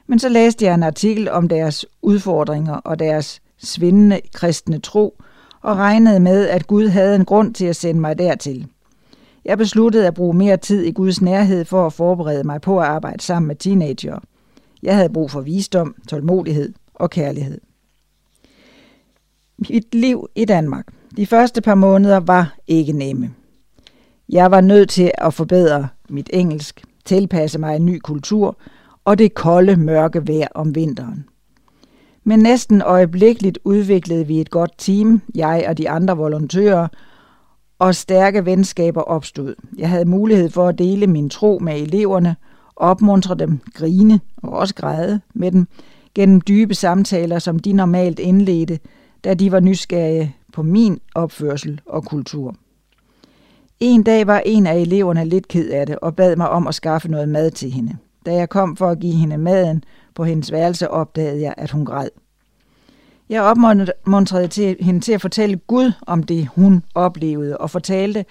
Men 0.06 0.18
så 0.18 0.28
læste 0.28 0.64
jeg 0.64 0.74
en 0.74 0.82
artikel 0.82 1.30
om 1.30 1.48
deres 1.48 1.86
udfordringer 2.02 2.74
og 2.74 2.98
deres 2.98 3.40
svindende 3.58 4.20
kristne 4.34 4.78
tro, 4.78 5.22
og 5.64 5.76
regnede 5.76 6.20
med, 6.20 6.48
at 6.48 6.66
Gud 6.66 6.88
havde 6.88 7.16
en 7.16 7.24
grund 7.24 7.54
til 7.54 7.66
at 7.66 7.76
sende 7.76 8.00
mig 8.00 8.18
dertil. 8.18 8.66
Jeg 9.44 9.58
besluttede 9.58 10.06
at 10.06 10.14
bruge 10.14 10.34
mere 10.34 10.56
tid 10.56 10.82
i 10.82 10.90
Guds 10.90 11.22
nærhed 11.22 11.64
for 11.64 11.86
at 11.86 11.92
forberede 11.92 12.44
mig 12.44 12.60
på 12.60 12.78
at 12.80 12.86
arbejde 12.86 13.22
sammen 13.22 13.46
med 13.46 13.56
teenager. 13.56 14.18
Jeg 14.82 14.96
havde 14.96 15.08
brug 15.08 15.30
for 15.30 15.40
visdom, 15.40 15.94
tålmodighed 16.08 16.72
og 16.94 17.10
kærlighed. 17.10 17.60
Mit 19.58 19.94
liv 19.94 20.28
i 20.34 20.44
Danmark. 20.44 20.86
De 21.16 21.26
første 21.26 21.60
par 21.60 21.74
måneder 21.74 22.20
var 22.20 22.56
ikke 22.66 22.92
nemme. 22.92 23.34
Jeg 24.28 24.50
var 24.50 24.60
nødt 24.60 24.90
til 24.90 25.10
at 25.18 25.34
forbedre 25.34 25.88
mit 26.08 26.30
engelsk, 26.32 26.84
tilpasse 27.04 27.58
mig 27.58 27.76
en 27.76 27.86
ny 27.86 27.98
kultur 27.98 28.58
og 29.04 29.18
det 29.18 29.34
kolde, 29.34 29.76
mørke 29.76 30.28
vejr 30.28 30.48
om 30.54 30.74
vinteren. 30.74 31.28
Men 32.24 32.38
næsten 32.38 32.82
øjeblikkeligt 32.82 33.58
udviklede 33.64 34.26
vi 34.26 34.40
et 34.40 34.50
godt 34.50 34.72
team, 34.78 35.22
jeg 35.34 35.64
og 35.68 35.78
de 35.78 35.90
andre 35.90 36.16
volontører, 36.16 36.88
og 37.78 37.94
stærke 37.94 38.44
venskaber 38.44 39.00
opstod. 39.00 39.54
Jeg 39.78 39.88
havde 39.88 40.04
mulighed 40.04 40.50
for 40.50 40.68
at 40.68 40.78
dele 40.78 41.06
min 41.06 41.30
tro 41.30 41.58
med 41.62 41.80
eleverne, 41.80 42.36
opmuntre 42.76 43.34
dem, 43.34 43.60
grine 43.74 44.20
og 44.36 44.52
også 44.52 44.74
græde 44.74 45.20
med 45.34 45.52
dem 45.52 45.66
gennem 46.14 46.40
dybe 46.40 46.74
samtaler, 46.74 47.38
som 47.38 47.58
de 47.58 47.72
normalt 47.72 48.18
indledte, 48.18 48.78
da 49.24 49.34
de 49.34 49.52
var 49.52 49.60
nysgerrige 49.60 50.36
på 50.52 50.62
min 50.62 51.00
opførsel 51.14 51.80
og 51.86 52.04
kultur. 52.04 52.54
En 53.80 54.02
dag 54.02 54.26
var 54.26 54.42
en 54.46 54.66
af 54.66 54.76
eleverne 54.76 55.24
lidt 55.24 55.48
ked 55.48 55.70
af 55.70 55.86
det 55.86 55.98
og 55.98 56.16
bad 56.16 56.36
mig 56.36 56.48
om 56.48 56.66
at 56.66 56.74
skaffe 56.74 57.10
noget 57.10 57.28
mad 57.28 57.50
til 57.50 57.70
hende. 57.70 57.96
Da 58.26 58.34
jeg 58.34 58.48
kom 58.48 58.76
for 58.76 58.90
at 58.90 59.00
give 59.00 59.14
hende 59.14 59.38
maden 59.38 59.84
på 60.14 60.24
hendes 60.24 60.52
værelse, 60.52 60.90
opdagede 60.90 61.42
jeg, 61.42 61.54
at 61.56 61.70
hun 61.70 61.84
græd. 61.84 62.08
Jeg 63.28 63.42
opmuntrede 63.42 64.48
til 64.48 64.76
hende 64.80 65.00
til 65.00 65.12
at 65.12 65.20
fortælle 65.20 65.56
Gud 65.56 65.92
om 66.06 66.22
det, 66.22 66.46
hun 66.46 66.82
oplevede, 66.94 67.58
og 67.58 67.70
fortalte, 67.70 68.24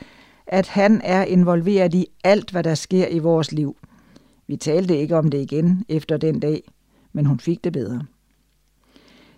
at 0.48 0.68
han 0.68 1.02
er 1.04 1.24
involveret 1.24 1.94
i 1.94 2.08
alt, 2.24 2.52
hvad 2.52 2.64
der 2.64 2.76
sker 2.76 3.08
i 3.08 3.20
vores 3.20 3.52
liv. 3.52 3.78
Vi 4.48 4.56
talte 4.56 4.98
ikke 4.98 5.18
om 5.18 5.30
det 5.30 5.38
igen 5.38 5.86
efter 5.90 6.18
den 6.18 6.40
dag, 6.40 6.64
men 7.14 7.26
hun 7.26 7.40
fik 7.40 7.64
det 7.64 7.74
bedre. 7.74 8.02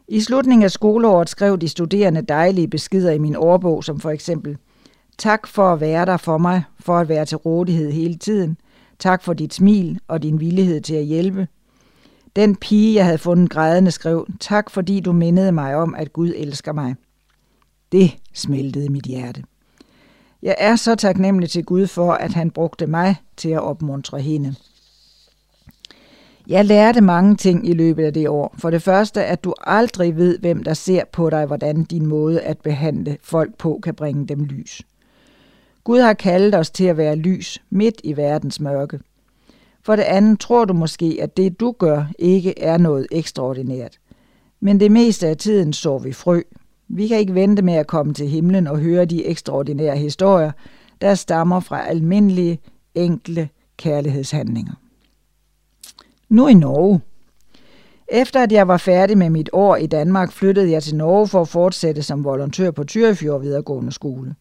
I 0.07 0.21
slutningen 0.21 0.63
af 0.63 0.71
skoleåret 0.71 1.29
skrev 1.29 1.57
de 1.57 1.69
studerende 1.69 2.21
dejlige 2.21 2.67
beskeder 2.67 3.11
i 3.11 3.19
min 3.19 3.35
årbog, 3.35 3.83
som 3.83 3.99
for 3.99 4.09
eksempel 4.09 4.57
Tak 5.17 5.47
for 5.47 5.73
at 5.73 5.81
være 5.81 6.05
der 6.05 6.17
for 6.17 6.37
mig, 6.37 6.63
for 6.79 6.97
at 6.97 7.09
være 7.09 7.25
til 7.25 7.37
rådighed 7.37 7.91
hele 7.91 8.15
tiden. 8.15 8.57
Tak 8.99 9.23
for 9.23 9.33
dit 9.33 9.53
smil 9.53 9.99
og 10.07 10.23
din 10.23 10.39
villighed 10.39 10.81
til 10.81 10.95
at 10.95 11.05
hjælpe. 11.05 11.47
Den 12.35 12.55
pige, 12.55 12.95
jeg 12.95 13.05
havde 13.05 13.17
fundet 13.17 13.49
grædende, 13.49 13.91
skrev, 13.91 14.27
tak 14.39 14.69
fordi 14.69 14.99
du 14.99 15.11
mindede 15.11 15.51
mig 15.51 15.75
om, 15.75 15.95
at 15.95 16.13
Gud 16.13 16.33
elsker 16.35 16.73
mig. 16.73 16.95
Det 17.91 18.17
smeltede 18.33 18.89
mit 18.89 19.03
hjerte. 19.05 19.43
Jeg 20.41 20.55
er 20.57 20.75
så 20.75 20.95
taknemmelig 20.95 21.49
til 21.49 21.65
Gud 21.65 21.87
for, 21.87 22.13
at 22.13 22.33
han 22.33 22.51
brugte 22.51 22.87
mig 22.87 23.15
til 23.37 23.49
at 23.49 23.61
opmuntre 23.61 24.21
hende. 24.21 24.55
Jeg 26.47 26.65
lærte 26.65 27.01
mange 27.01 27.35
ting 27.35 27.69
i 27.69 27.73
løbet 27.73 28.03
af 28.03 28.13
det 28.13 28.29
år. 28.29 28.55
For 28.57 28.69
det 28.69 28.81
første, 28.81 29.25
at 29.25 29.43
du 29.43 29.53
aldrig 29.61 30.15
ved, 30.15 30.39
hvem 30.39 30.63
der 30.63 30.73
ser 30.73 31.03
på 31.11 31.29
dig, 31.29 31.45
hvordan 31.45 31.83
din 31.83 32.05
måde 32.05 32.41
at 32.41 32.57
behandle 32.57 33.17
folk 33.23 33.57
på 33.57 33.79
kan 33.83 33.95
bringe 33.95 34.27
dem 34.27 34.43
lys. 34.43 34.81
Gud 35.85 35.99
har 35.99 36.13
kaldet 36.13 36.55
os 36.55 36.69
til 36.69 36.85
at 36.85 36.97
være 36.97 37.15
lys 37.15 37.61
midt 37.69 38.01
i 38.03 38.17
verdens 38.17 38.59
mørke. 38.59 38.99
For 39.83 39.95
det 39.95 40.03
andet 40.03 40.39
tror 40.39 40.65
du 40.65 40.73
måske, 40.73 41.17
at 41.21 41.37
det 41.37 41.59
du 41.59 41.71
gør 41.71 42.05
ikke 42.19 42.59
er 42.59 42.77
noget 42.77 43.07
ekstraordinært. 43.11 43.97
Men 44.59 44.79
det 44.79 44.91
meste 44.91 45.27
af 45.27 45.37
tiden 45.37 45.73
så 45.73 45.97
vi 45.97 46.13
frø. 46.13 46.41
Vi 46.87 47.07
kan 47.07 47.17
ikke 47.17 47.35
vente 47.35 47.61
med 47.61 47.73
at 47.73 47.87
komme 47.87 48.13
til 48.13 48.27
himlen 48.27 48.67
og 48.67 48.79
høre 48.79 49.05
de 49.05 49.25
ekstraordinære 49.25 49.97
historier, 49.97 50.51
der 51.01 51.15
stammer 51.15 51.59
fra 51.59 51.87
almindelige, 51.87 52.59
enkle 52.95 53.49
kærlighedshandlinger. 53.77 54.73
Nu 56.29 56.47
i 56.47 56.53
Norge. 56.53 57.01
Efter 58.07 58.43
at 58.43 58.51
jeg 58.51 58.67
var 58.67 58.77
færdig 58.77 59.17
med 59.17 59.29
mit 59.29 59.49
år 59.53 59.75
i 59.75 59.87
Danmark, 59.87 60.31
flyttede 60.31 60.71
jeg 60.71 60.83
til 60.83 60.95
Norge 60.95 61.27
for 61.27 61.41
at 61.41 61.47
fortsætte 61.47 62.03
som 62.03 62.23
volontør 62.23 62.71
på 62.71 62.83
Tyrefjord 62.83 63.41
videregående 63.41 63.91
skole. 63.91 64.35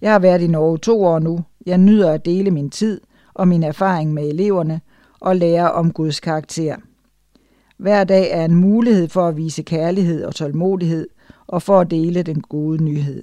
Jeg 0.00 0.12
har 0.12 0.18
været 0.18 0.42
i 0.42 0.46
Norge 0.46 0.78
to 0.78 1.04
år 1.04 1.18
nu. 1.18 1.44
Jeg 1.66 1.78
nyder 1.78 2.12
at 2.12 2.24
dele 2.24 2.50
min 2.50 2.70
tid 2.70 3.00
og 3.34 3.48
min 3.48 3.62
erfaring 3.62 4.14
med 4.14 4.28
eleverne 4.28 4.80
og 5.20 5.36
lære 5.36 5.72
om 5.72 5.92
Guds 5.92 6.20
karakter. 6.20 6.76
Hver 7.76 8.04
dag 8.04 8.30
er 8.30 8.44
en 8.44 8.54
mulighed 8.54 9.08
for 9.08 9.28
at 9.28 9.36
vise 9.36 9.62
kærlighed 9.62 10.24
og 10.24 10.34
tålmodighed 10.34 11.08
og 11.46 11.62
for 11.62 11.80
at 11.80 11.90
dele 11.90 12.22
den 12.22 12.40
gode 12.40 12.84
nyhed. 12.84 13.22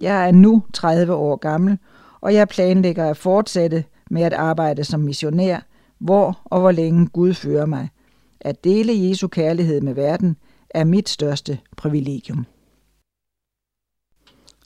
Jeg 0.00 0.28
er 0.28 0.32
nu 0.32 0.62
30 0.72 1.14
år 1.14 1.36
gammel, 1.36 1.78
og 2.20 2.34
jeg 2.34 2.48
planlægger 2.48 3.10
at 3.10 3.16
fortsætte 3.16 3.84
med 4.10 4.22
at 4.22 4.32
arbejde 4.32 4.84
som 4.84 5.00
missionær, 5.00 5.60
hvor 5.98 6.40
og 6.44 6.60
hvor 6.60 6.70
længe 6.70 7.06
Gud 7.06 7.34
fører 7.34 7.66
mig. 7.66 7.88
At 8.40 8.64
dele 8.64 9.08
Jesu 9.08 9.28
kærlighed 9.28 9.80
med 9.80 9.94
verden 9.94 10.36
er 10.70 10.84
mit 10.84 11.08
største 11.08 11.58
privilegium. 11.76 12.46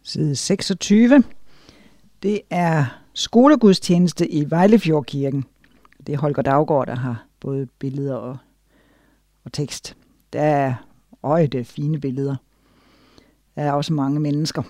Side 0.02 0.36
26. 0.36 1.22
Det 2.22 2.40
er 2.50 2.84
skolegudstjeneste 3.14 4.28
i 4.28 4.50
Vejlefjordkirken. 4.50 5.44
Det 6.06 6.14
er 6.14 6.18
Holger 6.18 6.42
Daggaard, 6.42 6.86
der 6.86 6.96
har 6.96 7.24
både 7.40 7.66
billeder 7.78 8.14
og, 8.14 8.36
og 9.44 9.52
tekst. 9.52 9.96
Der 10.32 10.40
er 10.40 10.74
øje, 11.22 11.46
det 11.46 11.60
er 11.60 11.64
fine 11.64 12.00
billeder. 12.00 12.36
Der 13.54 13.62
er 13.62 13.72
også 13.72 13.92
mange 13.92 14.20
mennesker. 14.20 14.62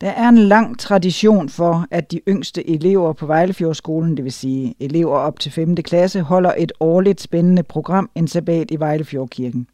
Der 0.00 0.10
er 0.10 0.28
en 0.28 0.38
lang 0.38 0.78
tradition 0.78 1.48
for, 1.48 1.86
at 1.90 2.12
de 2.12 2.20
yngste 2.28 2.70
elever 2.70 3.12
på 3.12 3.26
Vejlefjordskolen, 3.26 4.16
det 4.16 4.24
vil 4.24 4.32
sige 4.32 4.74
elever 4.80 5.16
op 5.16 5.40
til 5.40 5.52
5. 5.52 5.76
klasse, 5.76 6.20
holder 6.20 6.54
et 6.58 6.72
årligt 6.80 7.20
spændende 7.20 7.62
program, 7.62 8.10
en 8.14 8.28
sabbat 8.28 8.70
i 8.70 8.80
Vejlefjordkirken. 8.80 9.66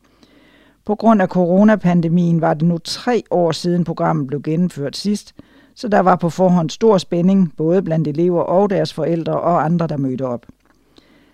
På 0.84 0.94
grund 0.94 1.22
af 1.22 1.28
coronapandemien 1.28 2.40
var 2.40 2.54
det 2.54 2.68
nu 2.68 2.78
tre 2.78 3.22
år 3.30 3.52
siden 3.52 3.84
programmet 3.84 4.26
blev 4.26 4.42
gennemført 4.42 4.96
sidst, 4.96 5.34
så 5.78 5.88
der 5.88 6.00
var 6.00 6.16
på 6.16 6.30
forhånd 6.30 6.70
stor 6.70 6.98
spænding, 6.98 7.52
både 7.56 7.82
blandt 7.82 8.08
elever 8.08 8.42
og 8.42 8.70
deres 8.70 8.94
forældre 8.94 9.40
og 9.40 9.64
andre, 9.64 9.86
der 9.86 9.96
mødte 9.96 10.26
op. 10.26 10.46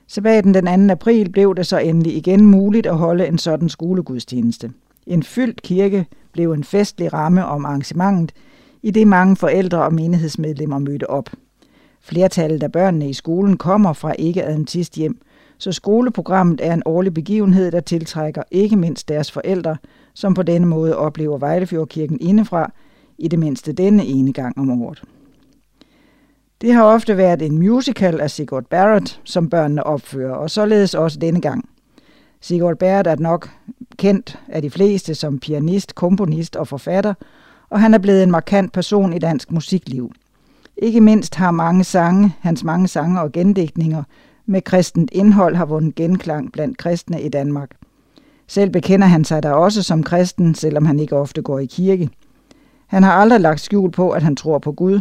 Sabbaten 0.06 0.54
den 0.54 0.88
2. 0.88 0.92
april 0.92 1.30
blev 1.30 1.54
det 1.54 1.66
så 1.66 1.78
endelig 1.78 2.16
igen 2.16 2.46
muligt 2.46 2.86
at 2.86 2.96
holde 2.96 3.26
en 3.26 3.38
sådan 3.38 3.68
skolegudstjeneste. 3.68 4.70
En 5.06 5.22
fyldt 5.22 5.62
kirke 5.62 6.06
blev 6.32 6.52
en 6.52 6.64
festlig 6.64 7.12
ramme 7.12 7.46
om 7.46 7.64
arrangementet, 7.64 8.36
i 8.82 8.90
det 8.90 9.08
mange 9.08 9.36
forældre 9.36 9.82
og 9.82 9.94
menighedsmedlemmer 9.94 10.78
mødte 10.78 11.10
op. 11.10 11.30
Flertallet 12.00 12.62
af 12.62 12.72
børnene 12.72 13.08
i 13.08 13.12
skolen 13.12 13.56
kommer 13.56 13.92
fra 13.92 14.14
ikke-adventist 14.18 14.94
hjem, 14.94 15.20
så 15.58 15.72
skoleprogrammet 15.72 16.60
er 16.62 16.74
en 16.74 16.82
årlig 16.84 17.14
begivenhed, 17.14 17.72
der 17.72 17.80
tiltrækker 17.80 18.42
ikke 18.50 18.76
mindst 18.76 19.08
deres 19.08 19.32
forældre, 19.32 19.76
som 20.14 20.34
på 20.34 20.42
denne 20.42 20.66
måde 20.66 20.96
oplever 20.96 21.38
Vejlefjordkirken 21.38 22.18
indefra, 22.20 22.72
i 23.18 23.28
det 23.28 23.38
mindste 23.38 23.72
denne 23.72 24.06
ene 24.06 24.32
gang 24.32 24.58
om 24.58 24.82
året. 24.82 25.02
Det 26.60 26.72
har 26.74 26.82
ofte 26.82 27.16
været 27.16 27.42
en 27.42 27.58
musical 27.58 28.20
af 28.20 28.30
Sigurd 28.30 28.64
Barrett, 28.64 29.20
som 29.24 29.50
børnene 29.50 29.84
opfører, 29.84 30.34
og 30.34 30.50
således 30.50 30.94
også 30.94 31.18
denne 31.18 31.40
gang. 31.40 31.68
Sigurd 32.40 32.76
Barrett 32.76 33.08
er 33.08 33.16
nok 33.16 33.50
kendt 33.96 34.38
af 34.48 34.62
de 34.62 34.70
fleste 34.70 35.14
som 35.14 35.38
pianist, 35.38 35.94
komponist 35.94 36.56
og 36.56 36.68
forfatter, 36.68 37.14
og 37.70 37.80
han 37.80 37.94
er 37.94 37.98
blevet 37.98 38.22
en 38.22 38.30
markant 38.30 38.72
person 38.72 39.12
i 39.12 39.18
dansk 39.18 39.52
musikliv. 39.52 40.12
Ikke 40.76 41.00
mindst 41.00 41.34
har 41.34 41.50
mange 41.50 41.84
sange, 41.84 42.34
hans 42.40 42.64
mange 42.64 42.88
sange 42.88 43.20
og 43.20 43.32
gendækninger 43.32 44.02
med 44.46 44.62
kristent 44.62 45.10
indhold 45.12 45.56
har 45.56 45.64
vundet 45.64 45.94
genklang 45.94 46.52
blandt 46.52 46.78
kristne 46.78 47.22
i 47.22 47.28
Danmark. 47.28 47.70
Selv 48.46 48.70
bekender 48.70 49.06
han 49.06 49.24
sig 49.24 49.42
da 49.42 49.52
også 49.52 49.82
som 49.82 50.02
kristen, 50.02 50.54
selvom 50.54 50.86
han 50.86 51.00
ikke 51.00 51.16
ofte 51.16 51.42
går 51.42 51.58
i 51.58 51.66
kirke. 51.66 52.10
Han 52.94 53.02
har 53.02 53.12
aldrig 53.12 53.40
lagt 53.40 53.60
skjul 53.60 53.90
på, 53.90 54.10
at 54.10 54.22
han 54.22 54.36
tror 54.36 54.58
på 54.58 54.72
Gud. 54.72 55.00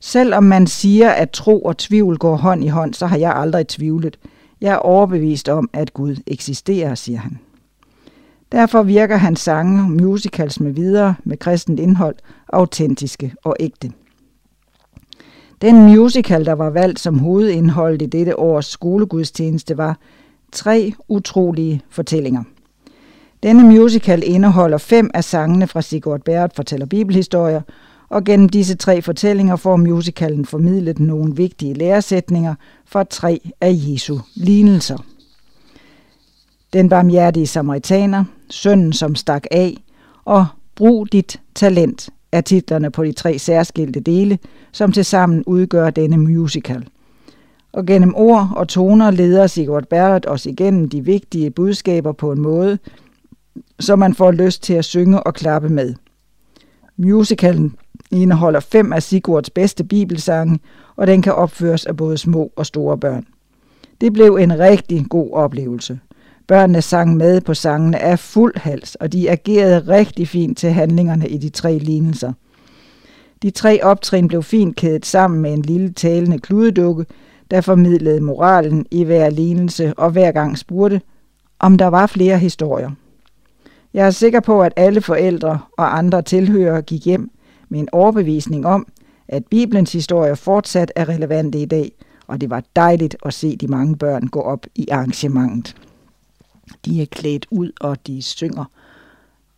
Selvom 0.00 0.44
man 0.44 0.66
siger, 0.66 1.10
at 1.10 1.30
tro 1.30 1.60
og 1.60 1.76
tvivl 1.76 2.18
går 2.18 2.36
hånd 2.36 2.64
i 2.64 2.68
hånd, 2.68 2.94
så 2.94 3.06
har 3.06 3.16
jeg 3.16 3.34
aldrig 3.36 3.68
tvivlet. 3.68 4.18
Jeg 4.60 4.72
er 4.72 4.76
overbevist 4.76 5.48
om, 5.48 5.70
at 5.72 5.94
Gud 5.94 6.16
eksisterer, 6.26 6.94
siger 6.94 7.18
han. 7.18 7.38
Derfor 8.52 8.82
virker 8.82 9.16
hans 9.16 9.40
sange, 9.40 9.88
musicals 9.90 10.60
med 10.60 10.72
videre 10.72 11.14
med 11.24 11.36
kristent 11.36 11.80
indhold, 11.80 12.16
autentiske 12.52 13.34
og 13.44 13.56
ægte. 13.60 13.92
Den 15.62 15.82
musical, 15.82 16.44
der 16.44 16.52
var 16.52 16.70
valgt 16.70 17.00
som 17.00 17.18
hovedindhold 17.18 18.02
i 18.02 18.06
dette 18.06 18.38
års 18.38 18.66
skolegudstjeneste, 18.66 19.78
var 19.78 19.98
Tre 20.52 20.92
utrolige 21.08 21.80
fortællinger. 21.90 22.42
Denne 23.42 23.64
musical 23.64 24.22
indeholder 24.26 24.78
fem 24.78 25.10
af 25.14 25.24
sangene 25.24 25.66
fra 25.66 25.82
Sigurd 25.82 26.20
Bæret 26.20 26.52
fortæller 26.56 26.86
bibelhistorier, 26.86 27.60
og 28.08 28.24
gennem 28.24 28.48
disse 28.48 28.76
tre 28.76 29.02
fortællinger 29.02 29.56
får 29.56 29.76
musicalen 29.76 30.44
formidlet 30.44 30.98
nogle 30.98 31.36
vigtige 31.36 31.74
læresætninger 31.74 32.54
fra 32.86 33.04
tre 33.04 33.40
af 33.60 33.72
Jesu 33.74 34.18
lignelser. 34.34 34.98
Den 36.72 36.88
barmhjertige 36.88 37.46
samaritaner, 37.46 38.24
Sønnen, 38.50 38.92
som 38.92 39.14
stak 39.14 39.44
af, 39.50 39.76
og 40.24 40.46
Brug 40.74 41.12
dit 41.12 41.40
talent 41.54 42.10
er 42.32 42.40
titlerne 42.40 42.90
på 42.90 43.04
de 43.04 43.12
tre 43.12 43.38
særskilte 43.38 44.00
dele, 44.00 44.38
som 44.72 44.92
tilsammen 44.92 45.44
udgør 45.46 45.90
denne 45.90 46.18
musical. 46.18 46.86
Og 47.72 47.86
gennem 47.86 48.14
ord 48.16 48.48
og 48.56 48.68
toner 48.68 49.10
leder 49.10 49.46
Sigurd 49.46 49.86
Barrett 49.86 50.26
os 50.28 50.46
igennem 50.46 50.88
de 50.88 51.04
vigtige 51.04 51.50
budskaber 51.50 52.12
på 52.12 52.32
en 52.32 52.40
måde, 52.40 52.78
så 53.80 53.96
man 53.96 54.14
får 54.14 54.30
lyst 54.30 54.62
til 54.62 54.74
at 54.74 54.84
synge 54.84 55.22
og 55.22 55.34
klappe 55.34 55.68
med. 55.68 55.94
Musicalen 56.96 57.76
indeholder 58.10 58.60
fem 58.60 58.92
af 58.92 59.02
Sigurds 59.02 59.50
bedste 59.50 59.84
bibelsange, 59.84 60.58
og 60.96 61.06
den 61.06 61.22
kan 61.22 61.34
opføres 61.34 61.86
af 61.86 61.96
både 61.96 62.18
små 62.18 62.52
og 62.56 62.66
store 62.66 62.98
børn. 62.98 63.26
Det 64.00 64.12
blev 64.12 64.36
en 64.40 64.58
rigtig 64.58 65.06
god 65.10 65.32
oplevelse. 65.32 65.98
Børnene 66.46 66.82
sang 66.82 67.16
med 67.16 67.40
på 67.40 67.54
sangene 67.54 67.98
af 67.98 68.18
fuld 68.18 68.56
hals, 68.56 68.94
og 68.94 69.12
de 69.12 69.30
agerede 69.30 69.78
rigtig 69.88 70.28
fint 70.28 70.58
til 70.58 70.70
handlingerne 70.70 71.28
i 71.28 71.38
de 71.38 71.48
tre 71.48 71.78
lignelser. 71.78 72.32
De 73.42 73.50
tre 73.50 73.82
optrin 73.82 74.28
blev 74.28 74.42
fint 74.42 74.76
kædet 74.76 75.06
sammen 75.06 75.40
med 75.40 75.52
en 75.52 75.62
lille 75.62 75.92
talende 75.92 76.38
kludedukke, 76.38 77.06
der 77.50 77.60
formidlede 77.60 78.20
moralen 78.20 78.86
i 78.90 79.04
hver 79.04 79.30
lignelse 79.30 79.94
og 79.96 80.10
hver 80.10 80.32
gang 80.32 80.58
spurgte, 80.58 81.00
om 81.58 81.78
der 81.78 81.86
var 81.86 82.06
flere 82.06 82.38
historier. 82.38 82.90
Jeg 83.96 84.06
er 84.06 84.10
sikker 84.10 84.40
på, 84.40 84.62
at 84.62 84.72
alle 84.76 85.00
forældre 85.00 85.60
og 85.78 85.98
andre 85.98 86.22
tilhørere 86.22 86.82
gik 86.82 87.04
hjem 87.04 87.30
med 87.68 87.80
en 87.80 87.88
overbevisning 87.92 88.66
om, 88.66 88.86
at 89.28 89.46
Bibelens 89.46 89.92
historie 89.92 90.36
fortsat 90.36 90.92
er 90.96 91.08
relevante 91.08 91.58
i 91.58 91.64
dag, 91.64 91.92
og 92.26 92.40
det 92.40 92.50
var 92.50 92.62
dejligt 92.76 93.16
at 93.24 93.34
se 93.34 93.56
de 93.56 93.68
mange 93.68 93.96
børn 93.96 94.26
gå 94.26 94.40
op 94.40 94.66
i 94.74 94.88
arrangementet. 94.90 95.76
De 96.84 97.02
er 97.02 97.06
klædt 97.06 97.46
ud, 97.50 97.72
og 97.80 98.06
de 98.06 98.22
synger, 98.22 98.64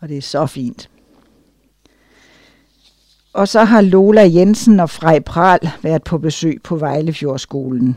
og 0.00 0.08
det 0.08 0.16
er 0.16 0.22
så 0.22 0.46
fint. 0.46 0.90
Og 3.32 3.48
så 3.48 3.64
har 3.64 3.80
Lola 3.80 4.28
Jensen 4.34 4.80
og 4.80 4.90
Frej 4.90 5.20
Pral 5.20 5.70
været 5.82 6.04
på 6.04 6.18
besøg 6.18 6.60
på 6.62 6.76
Vejlefjordskolen. 6.76 7.96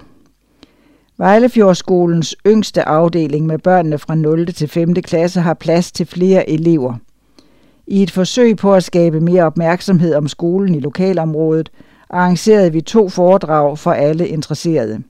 Vejlefjordskolens 1.22 2.36
yngste 2.48 2.88
afdeling 2.88 3.46
med 3.46 3.58
børnene 3.58 3.98
fra 3.98 4.16
0. 4.16 4.54
til 4.54 4.68
5. 4.68 4.94
klasse 4.94 5.42
har 5.42 5.54
plads 5.54 5.92
til 5.92 6.06
flere 6.06 6.50
elever. 6.50 6.96
I 7.88 8.04
et 8.04 8.12
forsøg 8.12 8.58
på 8.58 8.74
at 8.74 8.84
skabe 8.84 9.22
mere 9.22 9.44
opmærksomhed 9.44 10.16
om 10.16 10.28
skolen 10.28 10.76
i 10.76 10.80
lokalområdet, 10.80 11.72
arrangerede 12.10 12.72
vi 12.72 12.82
to 12.82 13.10
foredrag 13.10 13.78
for 13.78 13.92
alle 13.92 14.28
interesserede. 14.28 15.04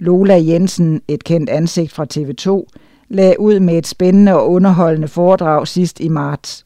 Lola 0.00 0.34
Jensen, 0.34 1.02
et 1.08 1.24
kendt 1.24 1.50
ansigt 1.50 1.92
fra 1.92 2.06
TV2, 2.14 2.66
lagde 3.08 3.40
ud 3.40 3.60
med 3.60 3.78
et 3.78 3.86
spændende 3.86 4.34
og 4.34 4.50
underholdende 4.50 5.08
foredrag 5.08 5.68
sidst 5.68 6.00
i 6.00 6.08
marts. 6.08 6.64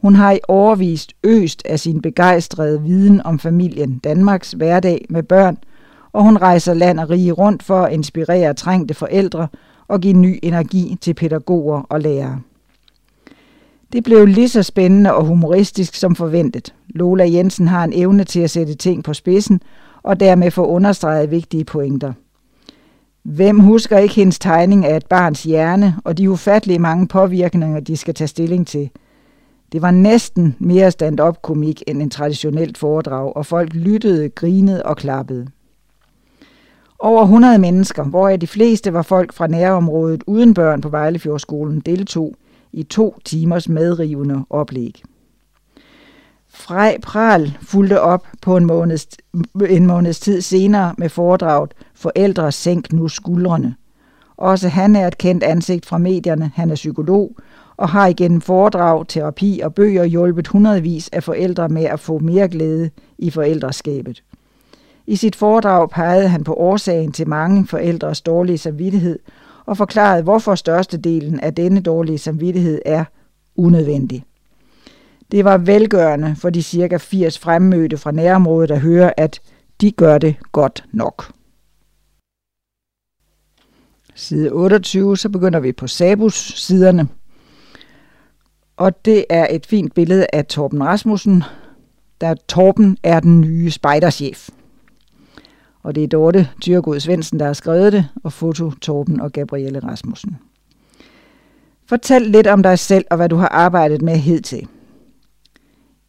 Hun 0.00 0.14
har 0.14 0.32
i 0.32 0.40
overvist 0.48 1.12
øst 1.24 1.62
af 1.64 1.80
sin 1.80 2.02
begejstrede 2.02 2.82
viden 2.82 3.22
om 3.22 3.38
familien 3.38 3.98
Danmarks 3.98 4.52
hverdag 4.52 5.06
med 5.08 5.22
børn, 5.22 5.58
og 6.14 6.22
hun 6.24 6.36
rejser 6.36 6.74
land 6.74 7.00
og 7.00 7.10
rige 7.10 7.32
rundt 7.32 7.62
for 7.62 7.82
at 7.82 7.92
inspirere 7.92 8.54
trængte 8.54 8.94
forældre 8.94 9.48
og 9.88 10.00
give 10.00 10.12
ny 10.14 10.38
energi 10.42 10.96
til 11.00 11.14
pædagoger 11.14 11.80
og 11.88 12.00
lærere. 12.00 12.40
Det 13.92 14.04
blev 14.04 14.26
lige 14.26 14.48
så 14.48 14.62
spændende 14.62 15.14
og 15.14 15.24
humoristisk 15.24 15.94
som 15.94 16.16
forventet. 16.16 16.74
Lola 16.88 17.24
Jensen 17.24 17.68
har 17.68 17.84
en 17.84 17.92
evne 17.94 18.24
til 18.24 18.40
at 18.40 18.50
sætte 18.50 18.74
ting 18.74 19.04
på 19.04 19.14
spidsen 19.14 19.60
og 20.02 20.20
dermed 20.20 20.50
få 20.50 20.66
understreget 20.66 21.30
vigtige 21.30 21.64
pointer– 21.64 22.12
Hvem 23.24 23.60
husker 23.60 23.98
ikke 23.98 24.14
hendes 24.14 24.38
tegning 24.38 24.86
af 24.86 24.96
et 24.96 25.06
barns 25.06 25.42
hjerne 25.42 25.96
og 26.04 26.18
de 26.18 26.30
ufattelige 26.30 26.78
mange 26.78 27.08
påvirkninger, 27.08 27.80
de 27.80 27.96
skal 27.96 28.14
tage 28.14 28.28
stilling 28.28 28.66
til? 28.66 28.90
Det 29.72 29.82
var 29.82 29.90
næsten 29.90 30.56
mere 30.58 30.90
stand-up 30.90 31.42
komik 31.42 31.82
end 31.86 32.02
en 32.02 32.10
traditionelt 32.10 32.78
foredrag, 32.78 33.36
og 33.36 33.46
folk 33.46 33.74
lyttede, 33.74 34.28
grinede 34.28 34.82
og 34.82 34.96
klappede. 34.96 35.46
Over 37.04 37.22
100 37.22 37.58
mennesker, 37.58 38.04
hvoraf 38.04 38.40
de 38.40 38.46
fleste 38.46 38.92
var 38.92 39.02
folk 39.02 39.32
fra 39.32 39.46
nærområdet 39.46 40.24
uden 40.26 40.54
børn 40.54 40.80
på 40.80 40.88
Vejlefjordskolen, 40.88 41.80
deltog 41.80 42.34
i 42.72 42.82
to 42.82 43.18
timers 43.24 43.68
medrivende 43.68 44.44
oplæg. 44.50 45.02
Frej 46.48 46.98
Pral 47.02 47.58
fulgte 47.62 48.00
op 48.00 48.26
på 48.42 48.56
en 48.56 48.64
måneds, 48.64 49.06
en 49.70 49.86
måneds 49.86 50.20
tid 50.20 50.40
senere 50.40 50.94
med 50.98 51.08
foredraget 51.08 51.74
Forældre 51.94 52.52
sænk 52.52 52.92
nu 52.92 53.08
skuldrene. 53.08 53.74
Også 54.36 54.68
han 54.68 54.96
er 54.96 55.06
et 55.06 55.18
kendt 55.18 55.42
ansigt 55.42 55.86
fra 55.86 55.98
medierne. 55.98 56.50
Han 56.54 56.70
er 56.70 56.74
psykolog 56.74 57.36
og 57.76 57.88
har 57.88 58.06
igennem 58.06 58.40
foredrag, 58.40 59.06
terapi 59.08 59.60
og 59.64 59.74
bøger 59.74 60.04
hjulpet 60.04 60.46
hundredvis 60.46 61.08
af 61.08 61.22
forældre 61.22 61.68
med 61.68 61.84
at 61.84 62.00
få 62.00 62.18
mere 62.18 62.48
glæde 62.48 62.90
i 63.18 63.30
forældreskabet. 63.30 64.22
I 65.06 65.16
sit 65.16 65.36
foredrag 65.36 65.90
pegede 65.90 66.28
han 66.28 66.44
på 66.44 66.54
årsagen 66.54 67.12
til 67.12 67.28
mange 67.28 67.66
forældres 67.66 68.20
dårlige 68.20 68.58
samvittighed 68.58 69.18
og 69.66 69.76
forklarede, 69.76 70.22
hvorfor 70.22 70.54
størstedelen 70.54 71.40
af 71.40 71.54
denne 71.54 71.80
dårlige 71.80 72.18
samvittighed 72.18 72.82
er 72.84 73.04
unødvendig. 73.56 74.24
Det 75.30 75.44
var 75.44 75.58
velgørende 75.58 76.36
for 76.36 76.50
de 76.50 76.62
cirka 76.62 76.96
80 76.96 77.38
fremmødte 77.38 77.96
fra 77.96 78.10
nærområdet 78.10 78.70
at 78.70 78.80
høre, 78.80 79.20
at 79.20 79.40
de 79.80 79.90
gør 79.90 80.18
det 80.18 80.36
godt 80.52 80.84
nok. 80.92 81.32
Side 84.14 84.50
28, 84.50 85.16
så 85.16 85.28
begynder 85.28 85.60
vi 85.60 85.72
på 85.72 85.86
Sabus-siderne. 85.86 87.08
Og 88.76 89.04
det 89.04 89.24
er 89.30 89.46
et 89.50 89.66
fint 89.66 89.94
billede 89.94 90.26
af 90.32 90.46
Torben 90.46 90.84
Rasmussen, 90.84 91.42
der 92.20 92.34
Torben 92.48 92.98
er 93.02 93.20
den 93.20 93.40
nye 93.40 93.70
spejderchef. 93.70 94.48
Og 95.84 95.94
det 95.94 96.02
er 96.02 96.08
Dorte 96.08 96.48
Tyrgod 96.60 97.00
Svendsen, 97.00 97.38
der 97.38 97.46
har 97.46 97.52
skrevet 97.52 97.92
det, 97.92 98.08
og 98.24 98.32
foto 98.32 98.70
Torben 98.70 99.20
og 99.20 99.32
Gabrielle 99.32 99.78
Rasmussen. 99.78 100.36
Fortæl 101.86 102.22
lidt 102.22 102.46
om 102.46 102.62
dig 102.62 102.78
selv 102.78 103.04
og 103.10 103.16
hvad 103.16 103.28
du 103.28 103.36
har 103.36 103.48
arbejdet 103.48 104.02
med 104.02 104.16
hidtil. 104.16 104.68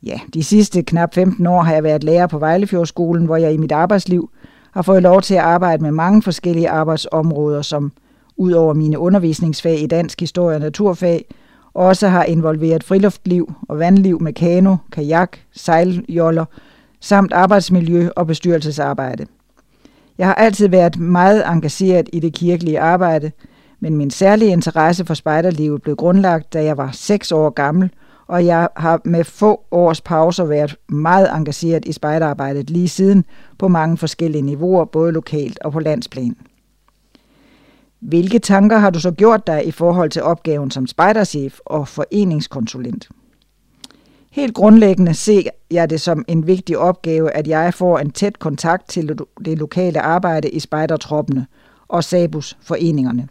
Ja, 0.04 0.20
de 0.34 0.44
sidste 0.44 0.84
knap 0.84 1.14
15 1.14 1.48
år 1.48 1.62
har 1.62 1.74
jeg 1.74 1.84
været 1.84 2.04
lærer 2.04 2.28
på 2.28 2.40
Vejlefjordskolen, 2.40 3.26
hvor 3.26 3.38
jeg 3.38 3.54
i 3.54 3.58
mit 3.58 3.72
arbejdsliv 3.72 4.30
har 4.72 4.82
fået 4.82 5.04
lov 5.04 5.22
til 5.22 5.34
at 5.34 5.42
arbejde 5.42 5.84
med 5.84 5.92
mange 5.92 6.22
forskellige 6.22 6.70
arbejdsområder, 6.70 7.62
som 7.62 7.92
ud 8.38 8.52
over 8.52 8.74
mine 8.74 9.00
undervisningsfag 9.00 9.82
i 9.82 9.88
dansk 9.88 10.20
historie 10.20 10.56
og 10.56 10.62
naturfag, 10.62 11.26
også 11.74 12.08
har 12.08 12.24
involveret 12.24 12.84
friluftliv 12.84 13.54
og 13.70 13.80
vandliv 13.80 14.22
med 14.22 14.34
kano, 14.34 14.76
kajak, 14.92 15.38
sejljoller, 15.52 16.46
samt 17.02 17.34
arbejdsmiljø 17.34 18.10
og 18.16 18.28
bestyrelsesarbejde. 18.28 19.26
Jeg 20.18 20.28
har 20.28 20.34
altid 20.34 20.68
været 20.68 21.00
meget 21.00 21.44
engageret 21.48 22.10
i 22.14 22.20
det 22.20 22.34
kirkelige 22.34 22.80
arbejde, 22.80 23.32
men 23.80 23.98
min 23.98 24.12
særlige 24.12 24.52
interesse 24.52 25.06
for 25.06 25.14
spejderlivet 25.14 25.82
blev 25.82 25.96
grundlagt, 25.96 26.54
da 26.54 26.64
jeg 26.64 26.78
var 26.78 26.90
6 26.92 27.32
år 27.32 27.50
gammel, 27.50 27.90
og 28.28 28.46
jeg 28.46 28.70
har 28.78 29.02
med 29.06 29.24
få 29.24 29.62
års 29.72 30.02
pauser 30.02 30.46
været 30.46 30.76
meget 30.90 31.30
engageret 31.36 31.86
i 31.86 31.92
spejderarbejdet 31.92 32.70
lige 32.70 32.90
siden 32.90 33.26
på 33.58 33.68
mange 33.68 33.98
forskellige 33.98 34.42
niveauer, 34.42 34.86
både 34.86 35.12
lokalt 35.12 35.60
og 35.60 35.72
på 35.72 35.80
landsplan. 35.80 36.36
Hvilke 38.00 38.40
tanker 38.40 38.78
har 38.78 38.90
du 38.90 39.00
så 39.00 39.12
gjort 39.12 39.48
dig 39.48 39.68
i 39.68 39.72
forhold 39.72 40.10
til 40.10 40.24
opgaven 40.24 40.72
som 40.72 40.88
spejderchef 40.88 41.60
og 41.66 41.88
foreningskonsulent? 41.88 43.10
Helt 44.36 44.54
grundlæggende 44.54 45.14
ser 45.14 45.42
jeg 45.72 45.90
det 45.90 46.02
som 46.02 46.26
en 46.28 46.48
vigtig 46.48 46.78
opgave, 46.78 47.32
at 47.32 47.48
jeg 47.48 47.74
får 47.74 48.00
en 48.00 48.12
tæt 48.12 48.40
kontakt 48.40 48.90
til 48.90 49.18
det 49.46 49.58
lokale 49.58 50.02
arbejde 50.02 50.50
i 50.50 50.60
spejdertroppene 50.60 51.46
og 51.88 52.04
Sabus 52.04 52.58
foreningerne. 52.62 53.28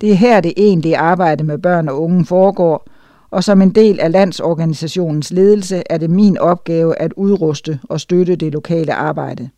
Det 0.00 0.10
er 0.10 0.14
her 0.14 0.40
det 0.40 0.52
egentlige 0.56 0.96
arbejde 0.96 1.44
med 1.44 1.58
børn 1.58 1.88
og 1.88 2.02
unge 2.02 2.26
foregår, 2.26 2.86
og 3.30 3.44
som 3.44 3.62
en 3.62 3.70
del 3.70 4.00
af 4.00 4.12
landsorganisationens 4.12 5.30
ledelse 5.30 5.82
er 5.90 5.98
det 5.98 6.10
min 6.10 6.38
opgave 6.38 6.98
at 6.98 7.12
udruste 7.12 7.80
og 7.88 8.00
støtte 8.00 8.36
det 8.36 8.52
lokale 8.52 8.94
arbejde. 8.94 9.48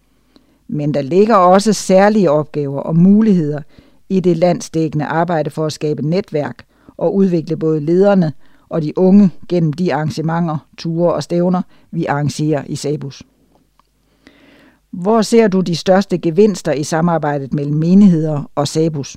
Men 0.68 0.94
der 0.94 1.02
ligger 1.02 1.34
også 1.34 1.72
særlige 1.72 2.30
opgaver 2.30 2.80
og 2.80 2.96
muligheder 2.96 3.60
i 4.08 4.20
det 4.20 4.36
landsdækkende 4.36 5.04
arbejde 5.04 5.50
for 5.50 5.66
at 5.66 5.72
skabe 5.72 6.08
netværk 6.08 6.64
og 6.96 7.14
udvikle 7.14 7.56
både 7.56 7.80
lederne 7.80 8.32
og 8.68 8.82
de 8.82 8.98
unge 8.98 9.30
gennem 9.48 9.72
de 9.72 9.94
arrangementer, 9.94 10.66
ture 10.78 11.14
og 11.14 11.22
stævner, 11.22 11.62
vi 11.90 12.06
arrangerer 12.06 12.64
i 12.66 12.76
Sabus. 12.76 13.22
Hvor 14.90 15.22
ser 15.22 15.48
du 15.48 15.60
de 15.60 15.76
største 15.76 16.18
gevinster 16.18 16.72
i 16.72 16.82
samarbejdet 16.82 17.54
mellem 17.54 17.76
menigheder 17.76 18.50
og 18.54 18.68
Sabus? 18.68 19.16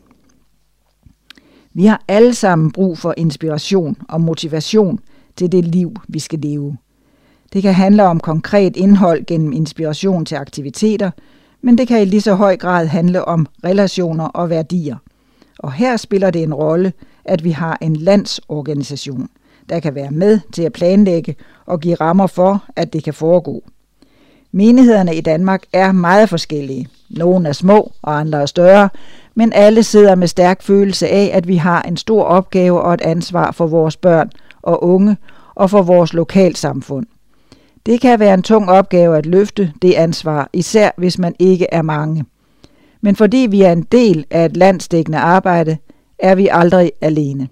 Vi 1.74 1.86
har 1.86 2.04
alle 2.08 2.34
sammen 2.34 2.72
brug 2.72 2.98
for 2.98 3.14
inspiration 3.18 3.98
og 4.10 4.22
motivation 4.22 5.00
til 5.36 5.52
det 5.52 5.66
liv, 5.66 5.96
vi 6.08 6.20
skal 6.20 6.40
leve. 6.40 6.78
Det 7.54 7.62
kan 7.62 7.74
handle 7.74 8.04
om 8.04 8.20
konkret 8.20 8.76
indhold 8.76 9.26
gennem 9.26 9.52
inspiration 9.52 10.26
til 10.26 10.36
aktiviteter, 10.36 11.12
men 11.62 11.78
det 11.78 11.88
kan 11.88 12.02
i 12.02 12.06
lige 12.06 12.22
så 12.22 12.36
høj 12.36 12.58
grad 12.58 12.88
handle 12.88 13.26
om 13.26 13.48
relationer 13.64 14.26
og 14.26 14.50
værdier. 14.50 14.98
Og 15.60 15.74
her 15.74 15.98
spiller 15.98 16.32
det 16.32 16.44
en 16.44 16.54
rolle, 16.54 16.94
at 17.26 17.44
vi 17.44 17.52
har 17.52 17.78
en 17.82 17.96
landsorganisation, 17.96 19.30
der 19.70 19.80
kan 19.80 19.96
være 19.96 20.12
med 20.12 20.40
til 20.54 20.64
at 20.64 20.74
planlægge 20.74 21.36
og 21.66 21.80
give 21.80 21.96
rammer 21.96 22.28
for, 22.28 22.64
at 22.76 22.94
det 22.94 23.04
kan 23.04 23.14
foregå. 23.14 23.64
Menighederne 24.52 25.16
i 25.16 25.22
Danmark 25.22 25.64
er 25.74 25.92
meget 25.92 26.30
forskellige. 26.30 26.88
Nogle 27.10 27.50
er 27.50 27.54
små, 27.54 27.92
og 28.02 28.20
andre 28.20 28.42
er 28.42 28.46
større, 28.46 28.90
men 29.36 29.54
alle 29.54 29.84
sidder 29.84 30.16
med 30.16 30.28
stærk 30.28 30.62
følelse 30.62 31.08
af, 31.08 31.32
at 31.34 31.48
vi 31.48 31.56
har 31.56 31.82
en 31.82 31.98
stor 31.98 32.24
opgave 32.24 32.82
og 32.82 32.94
et 32.94 33.02
ansvar 33.02 33.52
for 33.52 33.68
vores 33.68 33.98
børn 33.98 34.30
og 34.62 34.84
unge 34.84 35.18
og 35.56 35.70
for 35.70 35.82
vores 35.82 36.14
lokalsamfund. 36.14 37.06
Det 37.86 38.02
kan 38.02 38.20
være 38.20 38.34
en 38.34 38.44
tung 38.44 38.70
opgave 38.70 39.18
at 39.18 39.26
løfte 39.26 39.74
det 39.82 39.94
ansvar, 39.94 40.50
især 40.54 40.90
hvis 40.98 41.18
man 41.18 41.36
ikke 41.40 41.68
er 41.72 41.82
mange. 41.82 42.26
Men 43.02 43.16
fordi 43.16 43.48
vi 43.50 43.62
er 43.62 43.72
en 43.72 43.84
del 43.92 44.26
af 44.30 44.46
et 44.46 44.58
landstækkende 44.58 45.18
arbejde, 45.18 45.78
er 46.20 46.36
vi 46.36 46.48
aldrig 46.52 46.92
alene. 47.02 47.48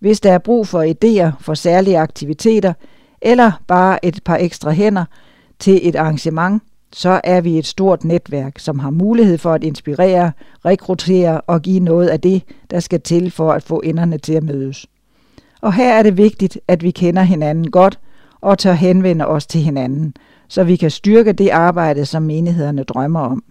Hvis 0.00 0.20
der 0.20 0.32
er 0.32 0.38
brug 0.38 0.66
for 0.66 0.82
idéer 0.82 1.30
for 1.40 1.54
særlige 1.54 1.98
aktiviteter, 1.98 2.72
eller 3.22 3.52
bare 3.66 4.04
et 4.04 4.20
par 4.24 4.36
ekstra 4.36 4.70
hænder 4.70 5.04
til 5.58 5.88
et 5.88 5.96
arrangement, 5.96 6.62
så 6.92 7.20
er 7.24 7.40
vi 7.40 7.58
et 7.58 7.66
stort 7.66 8.04
netværk, 8.04 8.58
som 8.58 8.78
har 8.78 8.90
mulighed 8.90 9.38
for 9.38 9.52
at 9.52 9.64
inspirere, 9.64 10.32
rekruttere 10.64 11.40
og 11.40 11.62
give 11.62 11.80
noget 11.80 12.08
af 12.08 12.20
det, 12.20 12.42
der 12.70 12.80
skal 12.80 13.00
til 13.00 13.30
for 13.30 13.52
at 13.52 13.62
få 13.62 13.80
enderne 13.80 14.18
til 14.18 14.32
at 14.32 14.42
mødes. 14.42 14.86
Og 15.60 15.74
her 15.74 15.92
er 15.92 16.02
det 16.02 16.16
vigtigt, 16.16 16.58
at 16.68 16.82
vi 16.82 16.90
kender 16.90 17.22
hinanden 17.22 17.70
godt 17.70 17.98
og 18.40 18.58
tør 18.58 18.72
henvende 18.72 19.26
os 19.26 19.46
til 19.46 19.60
hinanden, 19.60 20.14
så 20.48 20.64
vi 20.64 20.76
kan 20.76 20.90
styrke 20.90 21.32
det 21.32 21.48
arbejde, 21.48 22.06
som 22.06 22.22
menighederne 22.22 22.82
drømmer 22.82 23.20
om. 23.20 23.44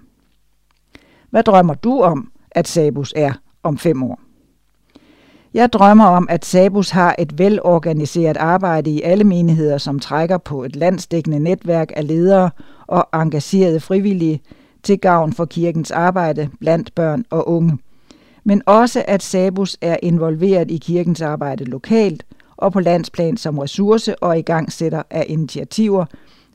Hvad 1.30 1.44
drømmer 1.44 1.74
du 1.74 2.02
om, 2.02 2.32
at 2.52 2.68
Sabus 2.68 3.14
er 3.16 3.34
om 3.64 3.78
fem 3.78 4.04
år? 4.04 4.27
Jeg 5.54 5.74
drømmer 5.74 6.06
om, 6.06 6.28
at 6.30 6.46
Sabus 6.46 6.90
har 6.90 7.16
et 7.20 7.40
velorganiseret 7.40 8.38
arbejde 8.38 8.90
i 8.90 9.02
alle 9.02 9.24
menigheder, 9.24 9.78
som 9.78 10.00
trækker 10.00 10.38
på 10.38 10.64
et 10.64 10.76
landsdækkende 10.76 11.40
netværk 11.40 11.92
af 11.96 12.08
ledere 12.08 12.50
og 12.88 13.22
engagerede 13.22 13.80
frivillige 13.80 14.42
til 14.84 15.00
gavn 15.00 15.34
for 15.34 15.46
kirkens 15.46 15.92
arbejde 15.92 16.50
blandt 16.60 16.96
børn 16.96 17.26
og 17.30 17.50
unge. 17.50 17.78
Men 18.44 18.62
også 18.66 19.04
at 19.08 19.24
Sabus 19.24 19.78
er 19.82 19.98
involveret 20.04 20.72
i 20.72 20.78
kirkens 20.78 21.22
arbejde 21.22 21.64
lokalt 21.64 22.26
og 22.58 22.74
på 22.74 22.80
landsplan 22.80 23.38
som 23.38 23.58
ressource 23.58 24.24
og 24.24 24.40
i 24.40 24.42
gang 24.42 24.72
sætter 24.72 25.04
af 25.10 25.26
initiativer, 25.28 26.06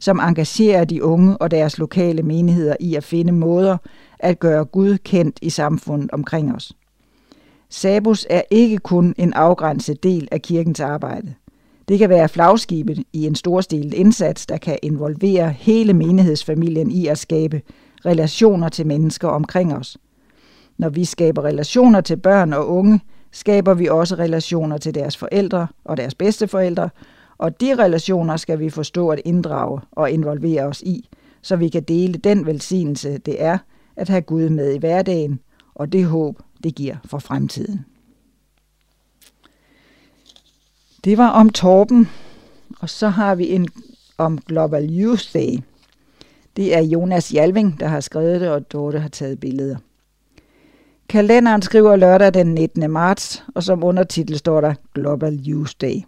som 0.00 0.18
engagerer 0.18 0.84
de 0.84 1.04
unge 1.04 1.36
og 1.36 1.50
deres 1.50 1.78
lokale 1.78 2.22
menigheder 2.22 2.76
i 2.80 2.94
at 2.94 3.04
finde 3.04 3.32
måder 3.32 3.76
at 4.18 4.38
gøre 4.38 4.64
Gud 4.64 4.98
kendt 4.98 5.38
i 5.42 5.50
samfundet 5.50 6.10
omkring 6.10 6.54
os. 6.54 6.72
Sabus 7.74 8.26
er 8.30 8.42
ikke 8.50 8.78
kun 8.78 9.14
en 9.18 9.32
afgrænset 9.32 10.02
del 10.02 10.28
af 10.30 10.42
kirkens 10.42 10.80
arbejde. 10.80 11.34
Det 11.88 11.98
kan 11.98 12.08
være 12.08 12.28
flagskibet 12.28 13.02
i 13.12 13.26
en 13.26 13.34
storstilet 13.34 13.94
indsats, 13.94 14.46
der 14.46 14.56
kan 14.56 14.78
involvere 14.82 15.50
hele 15.50 15.92
menighedsfamilien 15.92 16.90
i 16.90 17.06
at 17.06 17.18
skabe 17.18 17.62
relationer 18.06 18.68
til 18.68 18.86
mennesker 18.86 19.28
omkring 19.28 19.74
os. 19.74 19.98
Når 20.78 20.88
vi 20.88 21.04
skaber 21.04 21.44
relationer 21.44 22.00
til 22.00 22.16
børn 22.16 22.52
og 22.52 22.68
unge, 22.68 23.00
skaber 23.30 23.74
vi 23.74 23.88
også 23.88 24.14
relationer 24.14 24.78
til 24.78 24.94
deres 24.94 25.16
forældre 25.16 25.66
og 25.84 25.96
deres 25.96 26.14
bedsteforældre, 26.14 26.90
og 27.38 27.60
de 27.60 27.74
relationer 27.74 28.36
skal 28.36 28.58
vi 28.58 28.70
forstå 28.70 29.08
at 29.08 29.20
inddrage 29.24 29.80
og 29.92 30.10
involvere 30.10 30.62
os 30.62 30.80
i, 30.80 31.08
så 31.42 31.56
vi 31.56 31.68
kan 31.68 31.82
dele 31.82 32.14
den 32.14 32.46
velsignelse, 32.46 33.18
det 33.18 33.42
er 33.42 33.58
at 33.96 34.08
have 34.08 34.22
Gud 34.22 34.48
med 34.48 34.74
i 34.74 34.78
hverdagen, 34.78 35.40
og 35.74 35.92
det 35.92 36.04
håb, 36.04 36.38
det 36.62 36.74
giver 36.74 36.96
for 37.04 37.18
fremtiden. 37.18 37.84
Det 41.04 41.18
var 41.18 41.28
om 41.30 41.50
Torben, 41.50 42.08
og 42.80 42.90
så 42.90 43.08
har 43.08 43.34
vi 43.34 43.48
en 43.50 43.68
om 44.18 44.38
Global 44.38 45.00
Youth 45.00 45.24
Day. 45.34 45.58
Det 46.56 46.76
er 46.76 46.80
Jonas 46.80 47.34
Jalving, 47.34 47.80
der 47.80 47.86
har 47.86 48.00
skrevet 48.00 48.40
det, 48.40 48.50
og 48.50 48.72
Dorte 48.72 48.98
har 48.98 49.08
taget 49.08 49.40
billeder. 49.40 49.76
Kalenderen 51.08 51.62
skriver 51.62 51.96
lørdag 51.96 52.34
den 52.34 52.54
19. 52.54 52.90
marts, 52.90 53.44
og 53.54 53.62
som 53.62 53.84
undertitel 53.84 54.38
står 54.38 54.60
der 54.60 54.74
Global 54.94 55.44
Youth 55.46 55.72
Day. 55.80 56.02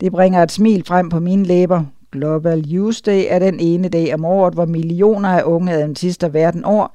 Det 0.00 0.12
bringer 0.12 0.42
et 0.42 0.52
smil 0.52 0.84
frem 0.84 1.08
på 1.08 1.20
mine 1.20 1.44
læber. 1.44 1.84
Global 2.12 2.64
Youth 2.74 2.98
Day 3.06 3.24
er 3.28 3.38
den 3.38 3.60
ene 3.60 3.88
dag 3.88 4.14
om 4.14 4.24
året, 4.24 4.54
hvor 4.54 4.64
millioner 4.64 5.28
af 5.28 5.42
unge 5.42 5.72
adventister 5.72 6.28
verden 6.28 6.64
over 6.64 6.86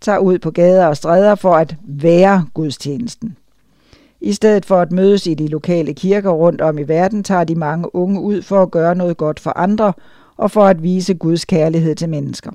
tager 0.00 0.18
ud 0.18 0.38
på 0.38 0.50
gader 0.50 0.86
og 0.86 0.96
stræder 0.96 1.34
for 1.34 1.54
at 1.54 1.76
være 1.84 2.46
gudstjenesten. 2.54 3.36
I 4.20 4.32
stedet 4.32 4.64
for 4.64 4.76
at 4.76 4.92
mødes 4.92 5.26
i 5.26 5.34
de 5.34 5.48
lokale 5.48 5.94
kirker 5.94 6.30
rundt 6.30 6.60
om 6.60 6.78
i 6.78 6.82
verden, 6.82 7.24
tager 7.24 7.44
de 7.44 7.54
mange 7.54 7.94
unge 7.94 8.20
ud 8.20 8.42
for 8.42 8.62
at 8.62 8.70
gøre 8.70 8.94
noget 8.94 9.16
godt 9.16 9.40
for 9.40 9.58
andre 9.58 9.92
og 10.36 10.50
for 10.50 10.64
at 10.64 10.82
vise 10.82 11.14
Guds 11.14 11.44
kærlighed 11.44 11.94
til 11.94 12.08
mennesker. 12.08 12.50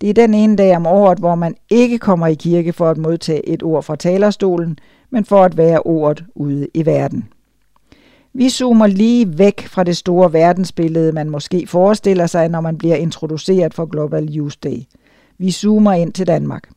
Det 0.00 0.10
er 0.10 0.14
den 0.14 0.34
ene 0.34 0.56
dag 0.56 0.76
om 0.76 0.86
året, 0.86 1.18
hvor 1.18 1.34
man 1.34 1.54
ikke 1.70 1.98
kommer 1.98 2.26
i 2.26 2.34
kirke 2.34 2.72
for 2.72 2.90
at 2.90 2.98
modtage 2.98 3.48
et 3.48 3.62
ord 3.62 3.82
fra 3.82 3.96
talerstolen, 3.96 4.78
men 5.10 5.24
for 5.24 5.44
at 5.44 5.56
være 5.56 5.80
ordet 5.82 6.24
ude 6.34 6.68
i 6.74 6.86
verden. 6.86 7.28
Vi 8.32 8.48
zoomer 8.48 8.86
lige 8.86 9.38
væk 9.38 9.66
fra 9.66 9.84
det 9.84 9.96
store 9.96 10.32
verdensbillede, 10.32 11.12
man 11.12 11.30
måske 11.30 11.66
forestiller 11.66 12.26
sig, 12.26 12.48
når 12.48 12.60
man 12.60 12.78
bliver 12.78 12.96
introduceret 12.96 13.74
for 13.74 13.86
Global 13.86 14.36
Youth 14.36 14.56
Day. 14.64 14.82
Vi 15.38 15.50
zoomer 15.50 15.92
ind 15.92 16.12
til 16.12 16.26
Danmark. 16.26 16.68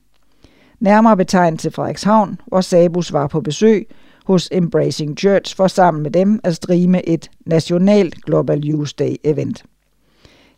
Nærmere 0.79 1.17
betegnet 1.17 1.59
til 1.59 1.71
Frederikshavn, 1.71 2.39
hvor 2.47 2.61
Sabus 2.61 3.13
var 3.13 3.27
på 3.27 3.41
besøg 3.41 3.87
hos 4.25 4.49
Embracing 4.51 5.17
Church 5.19 5.55
for 5.55 5.67
sammen 5.67 6.03
med 6.03 6.11
dem 6.11 6.39
at 6.43 6.55
streame 6.55 7.09
et 7.09 7.31
nationalt 7.45 8.25
Global 8.25 8.69
Youth 8.69 8.91
Day 8.99 9.15
event. 9.23 9.63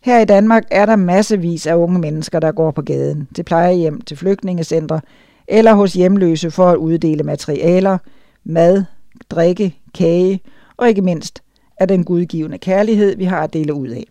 Her 0.02 0.20
i 0.20 0.24
Danmark 0.24 0.62
er 0.70 0.86
der 0.86 0.96
massevis 0.96 1.66
af 1.66 1.74
unge 1.74 1.98
mennesker, 1.98 2.40
der 2.40 2.52
går 2.52 2.70
på 2.70 2.82
gaden, 2.82 3.28
til 3.34 3.42
plejehjem, 3.42 4.00
til 4.00 4.16
flygtningecentre 4.16 5.00
eller 5.48 5.74
hos 5.74 5.92
hjemløse 5.92 6.50
for 6.50 6.70
at 6.70 6.76
uddele 6.76 7.22
materialer, 7.22 7.98
mad, 8.44 8.84
drikke, 9.30 9.78
kage 9.94 10.40
og 10.76 10.88
ikke 10.88 11.02
mindst 11.02 11.42
af 11.76 11.88
den 11.88 12.04
gudgivende 12.04 12.58
kærlighed, 12.58 13.16
vi 13.16 13.24
har 13.24 13.42
at 13.42 13.52
dele 13.52 13.74
ud 13.74 13.88
af. 13.88 14.04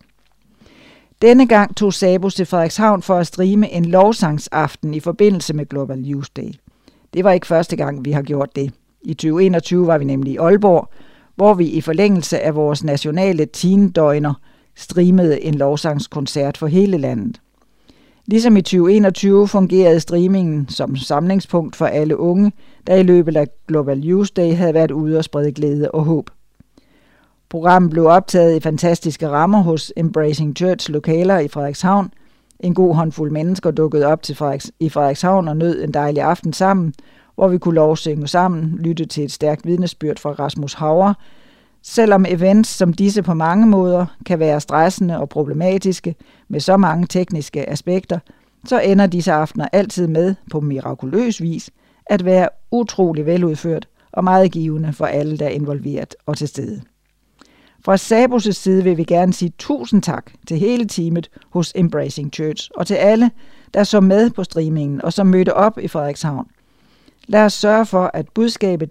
Denne 1.24 1.46
gang 1.46 1.76
tog 1.76 1.94
Sabus 1.94 2.34
til 2.34 2.46
Frederikshavn 2.46 3.02
for 3.02 3.14
at 3.14 3.26
streame 3.26 3.72
en 3.72 3.84
lovsangsaften 3.84 4.94
i 4.94 5.00
forbindelse 5.00 5.54
med 5.54 5.66
Global 5.66 6.12
Youth 6.12 6.28
Day. 6.36 6.54
Det 7.14 7.24
var 7.24 7.32
ikke 7.32 7.46
første 7.46 7.76
gang, 7.76 8.04
vi 8.04 8.12
har 8.12 8.22
gjort 8.22 8.56
det. 8.56 8.72
I 9.02 9.14
2021 9.14 9.86
var 9.86 9.98
vi 9.98 10.04
nemlig 10.04 10.32
i 10.32 10.36
Aalborg, 10.36 10.88
hvor 11.36 11.54
vi 11.54 11.66
i 11.66 11.80
forlængelse 11.80 12.40
af 12.40 12.54
vores 12.54 12.84
nationale 12.84 13.46
teen-døgner 13.46 14.34
streamede 14.76 15.40
en 15.42 15.54
lovsangskoncert 15.54 16.56
for 16.56 16.66
hele 16.66 16.98
landet. 16.98 17.40
Ligesom 18.26 18.56
i 18.56 18.62
2021 18.62 19.48
fungerede 19.48 20.00
streamingen 20.00 20.68
som 20.68 20.96
samlingspunkt 20.96 21.76
for 21.76 21.86
alle 21.86 22.18
unge, 22.18 22.52
der 22.86 22.94
i 22.94 23.02
løbet 23.02 23.36
af 23.36 23.46
Global 23.68 24.10
Youth 24.10 24.30
Day 24.36 24.54
havde 24.54 24.74
været 24.74 24.90
ude 24.90 25.18
og 25.18 25.24
sprede 25.24 25.52
glæde 25.52 25.90
og 25.90 26.04
håb. 26.04 26.30
Programmet 27.54 27.90
blev 27.90 28.06
optaget 28.06 28.56
i 28.56 28.60
fantastiske 28.60 29.28
rammer 29.28 29.62
hos 29.62 29.92
Embracing 29.96 30.56
Church 30.56 30.90
lokaler 30.90 31.38
i 31.38 31.48
Frederikshavn. 31.48 32.12
En 32.60 32.74
god 32.74 32.94
håndfuld 32.94 33.30
mennesker 33.30 33.70
dukkede 33.70 34.06
op 34.06 34.22
til 34.22 34.36
Frederiks, 34.36 34.72
i 34.80 34.88
Frederikshavn 34.88 35.48
og 35.48 35.56
nød 35.56 35.82
en 35.84 35.94
dejlig 35.94 36.22
aften 36.22 36.52
sammen, 36.52 36.94
hvor 37.34 37.48
vi 37.48 37.58
kunne 37.58 37.74
lovsynge 37.74 38.28
sammen, 38.28 38.78
lytte 38.78 39.04
til 39.04 39.24
et 39.24 39.32
stærkt 39.32 39.66
vidnesbyrd 39.66 40.18
fra 40.18 40.30
Rasmus 40.30 40.74
Hauer, 40.74 41.14
Selvom 41.82 42.24
events 42.28 42.70
som 42.70 42.92
disse 42.92 43.22
på 43.22 43.34
mange 43.34 43.66
måder 43.66 44.06
kan 44.26 44.38
være 44.38 44.60
stressende 44.60 45.20
og 45.20 45.28
problematiske 45.28 46.14
med 46.48 46.60
så 46.60 46.76
mange 46.76 47.06
tekniske 47.06 47.70
aspekter, 47.70 48.18
så 48.66 48.80
ender 48.80 49.06
disse 49.06 49.32
aftener 49.32 49.68
altid 49.72 50.06
med, 50.06 50.34
på 50.50 50.60
mirakuløs 50.60 51.42
vis, 51.42 51.70
at 52.06 52.24
være 52.24 52.48
utrolig 52.70 53.26
veludført 53.26 53.88
og 54.12 54.24
meget 54.24 54.52
givende 54.52 54.92
for 54.92 55.06
alle, 55.06 55.38
der 55.38 55.46
er 55.46 55.50
involveret 55.50 56.14
og 56.26 56.36
til 56.36 56.48
stede. 56.48 56.80
Fra 57.84 57.96
Sabus' 57.96 58.52
side 58.52 58.84
vil 58.84 58.96
vi 58.96 59.04
gerne 59.04 59.32
sige 59.32 59.52
tusind 59.58 60.02
tak 60.02 60.30
til 60.48 60.58
hele 60.58 60.86
teamet 60.86 61.30
hos 61.50 61.72
Embracing 61.74 62.34
Church 62.34 62.70
og 62.76 62.86
til 62.86 62.94
alle, 62.94 63.30
der 63.74 63.84
så 63.84 64.00
med 64.00 64.30
på 64.30 64.44
streamingen 64.44 65.02
og 65.02 65.12
som 65.12 65.26
mødte 65.26 65.54
op 65.54 65.78
i 65.78 65.88
Frederikshavn. 65.88 66.46
Lad 67.26 67.44
os 67.44 67.52
sørge 67.52 67.86
for, 67.86 68.10
at 68.14 68.28
budskabet 68.34 68.90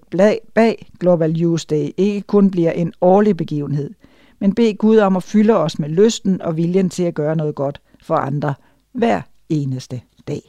bag 0.54 0.88
Global 1.00 1.42
Youth 1.42 1.64
Day 1.70 1.90
ikke 1.98 2.22
kun 2.22 2.52
bliver 2.52 2.72
en 2.72 2.94
årlig 3.02 3.38
begivenhed, 3.38 3.90
men 4.40 4.56
bed 4.56 4.78
Gud 4.78 4.98
om 4.98 5.16
at 5.16 5.24
fylde 5.24 5.58
os 5.58 5.80
med 5.80 5.90
lysten 5.90 6.42
og 6.42 6.58
viljen 6.58 6.90
til 6.90 7.04
at 7.04 7.14
gøre 7.14 7.36
noget 7.36 7.56
godt 7.56 7.82
for 8.02 8.16
andre 8.16 8.54
hver 8.92 9.22
eneste 9.50 10.02
dag. 10.28 10.42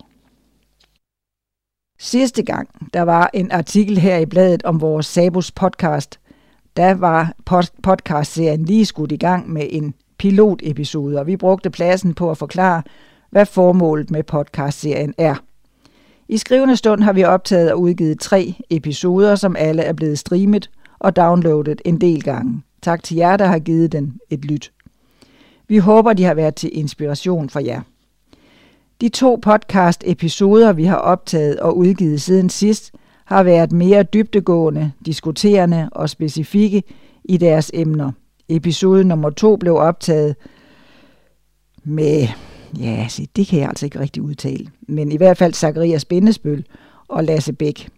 Sidste 1.99 2.43
gang, 2.43 2.69
der 2.95 3.03
var 3.03 3.31
en 3.35 3.53
artikel 3.53 3.99
her 3.99 4.19
i 4.19 4.27
bladet 4.27 4.62
om 4.62 4.81
vores 4.81 5.07
Sabus 5.07 5.53
podcast, 5.53 6.21
der 6.77 6.95
var 6.95 7.33
podcastserien 7.83 8.65
lige 8.65 8.87
skudt 8.87 9.13
i 9.13 9.17
gang 9.17 9.53
med 9.53 9.67
en 9.71 9.95
pilotepisode, 10.19 11.19
og 11.19 11.27
vi 11.27 11.37
brugte 11.37 11.71
pladsen 11.71 12.15
på 12.15 12.31
at 12.31 12.39
forklare, 12.39 12.83
hvad 13.31 13.47
formålet 13.47 14.11
med 14.11 14.23
podcastserien 14.23 15.15
er. 15.19 15.35
I 16.29 16.37
skrivende 16.37 16.77
stund 16.77 17.03
har 17.03 17.13
vi 17.13 17.25
optaget 17.25 17.73
og 17.73 17.81
udgivet 17.81 18.21
tre 18.21 18.55
episoder, 18.71 19.35
som 19.35 19.57
alle 19.59 19.83
er 19.83 19.93
blevet 19.93 20.19
streamet 20.19 20.71
og 20.99 21.17
downloadet 21.17 21.83
en 21.85 22.01
del 22.01 22.23
gange. 22.23 22.63
Tak 22.83 23.03
til 23.03 23.17
jer, 23.17 23.37
der 23.37 23.47
har 23.47 23.59
givet 23.59 23.93
den 23.93 24.19
et 24.31 24.45
lyt. 24.45 24.73
Vi 25.69 25.79
håber, 25.79 26.13
de 26.13 26.25
har 26.25 26.35
været 26.35 26.55
til 26.55 26.79
inspiration 26.79 27.51
for 27.51 27.61
jer. 27.61 27.81
De 29.01 29.09
to 29.09 29.41
podcast-episoder, 29.47 30.73
vi 30.73 30.85
har 30.85 30.97
optaget 30.97 31.61
og 31.61 31.77
udgivet 31.77 32.23
siden 32.23 32.51
sidst, 32.51 32.93
har 33.25 33.43
været 33.43 33.73
mere 33.73 34.03
dybdegående, 34.03 34.93
diskuterende 35.07 35.89
og 35.93 36.11
specifikke 36.11 36.83
i 37.25 37.37
deres 37.37 37.71
emner. 37.75 38.13
Episode 38.49 39.05
nummer 39.05 39.31
to 39.31 39.57
blev 39.57 39.75
optaget 39.77 40.37
med 41.85 42.29
Ja, 42.81 43.07
se, 43.09 43.29
det 43.37 43.47
kan 43.47 43.59
jeg 43.59 43.69
altså 43.69 43.87
ikke 43.87 44.01
rigtig 44.01 44.23
udtale. 44.23 44.67
Men 44.89 45.13
i 45.13 45.17
hvert 45.17 45.37
fald 45.37 45.55
Zacharias 45.55 46.05
Bindesbøl 46.05 46.65
og 47.09 47.25
Lasse 47.25 47.53
Bæk. 47.53 47.89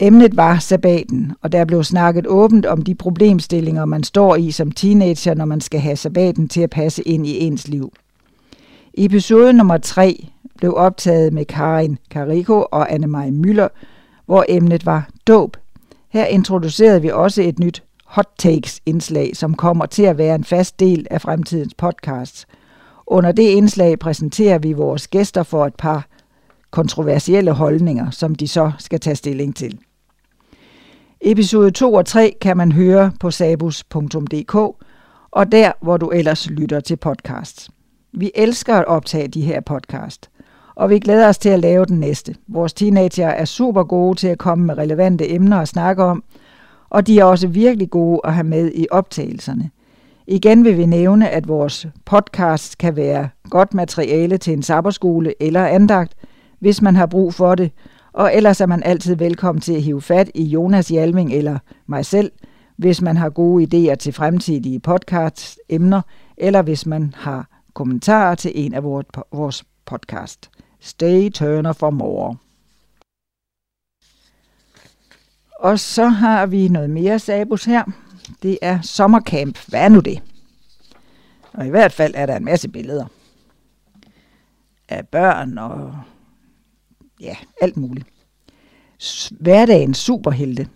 Emnet 0.00 0.36
var 0.36 0.58
sabbaten, 0.58 1.32
og 1.42 1.52
der 1.52 1.64
blev 1.64 1.84
snakket 1.84 2.26
åbent 2.26 2.66
om 2.66 2.82
de 2.82 2.94
problemstillinger, 2.94 3.84
man 3.84 4.02
står 4.02 4.36
i 4.36 4.50
som 4.50 4.72
teenager, 4.72 5.34
når 5.34 5.44
man 5.44 5.60
skal 5.60 5.80
have 5.80 5.96
sabbaten 5.96 6.48
til 6.48 6.60
at 6.60 6.70
passe 6.70 7.02
ind 7.02 7.26
i 7.26 7.38
ens 7.38 7.68
liv. 7.68 7.92
Episode 8.94 9.52
nummer 9.52 9.78
3 9.78 10.28
blev 10.56 10.74
optaget 10.76 11.32
med 11.32 11.44
Karin 11.44 11.98
Carico 12.10 12.64
og 12.72 12.90
Anne-Marie 12.90 13.30
Møller, 13.30 13.68
hvor 14.26 14.44
emnet 14.48 14.86
var 14.86 15.08
dåb. 15.26 15.56
Her 16.08 16.24
introducerede 16.24 17.02
vi 17.02 17.10
også 17.10 17.42
et 17.42 17.58
nyt 17.58 17.82
hot 18.04 18.28
takes 18.38 18.80
indslag, 18.86 19.36
som 19.36 19.54
kommer 19.54 19.86
til 19.86 20.02
at 20.02 20.18
være 20.18 20.34
en 20.34 20.44
fast 20.44 20.80
del 20.80 21.06
af 21.10 21.20
fremtidens 21.20 21.74
podcasts– 21.74 22.46
under 23.10 23.32
det 23.32 23.42
indslag 23.42 23.98
præsenterer 23.98 24.58
vi 24.58 24.72
vores 24.72 25.08
gæster 25.08 25.42
for 25.42 25.66
et 25.66 25.74
par 25.74 26.06
kontroversielle 26.70 27.52
holdninger, 27.52 28.10
som 28.10 28.34
de 28.34 28.48
så 28.48 28.72
skal 28.78 29.00
tage 29.00 29.16
stilling 29.16 29.56
til. 29.56 29.78
Episode 31.20 31.70
2 31.70 31.92
og 31.92 32.06
3 32.06 32.36
kan 32.40 32.56
man 32.56 32.72
høre 32.72 33.12
på 33.20 33.30
sabus.dk 33.30 34.54
og 35.30 35.52
der, 35.52 35.72
hvor 35.82 35.96
du 35.96 36.10
ellers 36.10 36.50
lytter 36.50 36.80
til 36.80 36.96
podcasts. 36.96 37.70
Vi 38.12 38.30
elsker 38.34 38.74
at 38.74 38.84
optage 38.84 39.28
de 39.28 39.40
her 39.40 39.60
podcast, 39.60 40.30
og 40.74 40.90
vi 40.90 40.98
glæder 40.98 41.28
os 41.28 41.38
til 41.38 41.48
at 41.48 41.60
lave 41.60 41.84
den 41.84 42.00
næste. 42.00 42.34
Vores 42.48 42.72
teenager 42.72 43.28
er 43.28 43.44
super 43.44 43.84
gode 43.84 44.18
til 44.18 44.28
at 44.28 44.38
komme 44.38 44.66
med 44.66 44.78
relevante 44.78 45.30
emner 45.30 45.58
at 45.58 45.68
snakke 45.68 46.04
om, 46.04 46.24
og 46.90 47.06
de 47.06 47.18
er 47.18 47.24
også 47.24 47.48
virkelig 47.48 47.90
gode 47.90 48.20
at 48.24 48.34
have 48.34 48.44
med 48.44 48.70
i 48.74 48.86
optagelserne. 48.90 49.70
Igen 50.26 50.64
vil 50.64 50.76
vi 50.76 50.86
nævne, 50.86 51.28
at 51.28 51.48
vores 51.48 51.86
podcast 52.04 52.78
kan 52.78 52.96
være 52.96 53.28
godt 53.50 53.74
materiale 53.74 54.38
til 54.38 54.52
en 54.52 54.62
sabberskole 54.62 55.34
eller 55.40 55.66
andagt, 55.66 56.14
hvis 56.58 56.82
man 56.82 56.96
har 56.96 57.06
brug 57.06 57.34
for 57.34 57.54
det, 57.54 57.70
og 58.12 58.34
ellers 58.34 58.60
er 58.60 58.66
man 58.66 58.82
altid 58.82 59.16
velkommen 59.16 59.60
til 59.60 59.72
at 59.72 59.82
hive 59.82 60.02
fat 60.02 60.30
i 60.34 60.44
Jonas 60.44 60.88
Hjalming 60.88 61.32
eller 61.32 61.58
mig 61.86 62.06
selv, 62.06 62.32
hvis 62.76 63.02
man 63.02 63.16
har 63.16 63.30
gode 63.30 63.64
idéer 63.64 63.94
til 63.94 64.12
fremtidige 64.12 64.80
podcast-emner, 64.80 66.00
eller 66.36 66.62
hvis 66.62 66.86
man 66.86 67.14
har 67.16 67.49
kommentarer 67.74 68.34
til 68.34 68.52
en 68.54 68.74
af 68.74 68.82
vores 69.32 69.64
podcast. 69.84 70.50
Stay 70.80 71.30
turner 71.30 71.72
for 71.72 71.90
more. 71.90 72.36
Og 75.58 75.78
så 75.78 76.08
har 76.08 76.46
vi 76.46 76.68
noget 76.68 76.90
mere 76.90 77.18
sabus 77.18 77.64
her 77.64 77.84
det 78.42 78.58
er 78.62 78.80
sommercamp. 78.80 79.58
Hvad 79.68 79.80
er 79.80 79.88
nu 79.88 80.00
det? 80.00 80.22
Og 81.52 81.66
i 81.66 81.70
hvert 81.70 81.92
fald 81.92 82.14
er 82.16 82.26
der 82.26 82.36
en 82.36 82.44
masse 82.44 82.68
billeder 82.68 83.06
af 84.88 85.08
børn 85.08 85.58
og 85.58 85.94
ja, 87.20 87.36
alt 87.60 87.76
muligt. 87.76 88.06
Hverdagens 89.30 89.98
superhelte. 89.98 90.68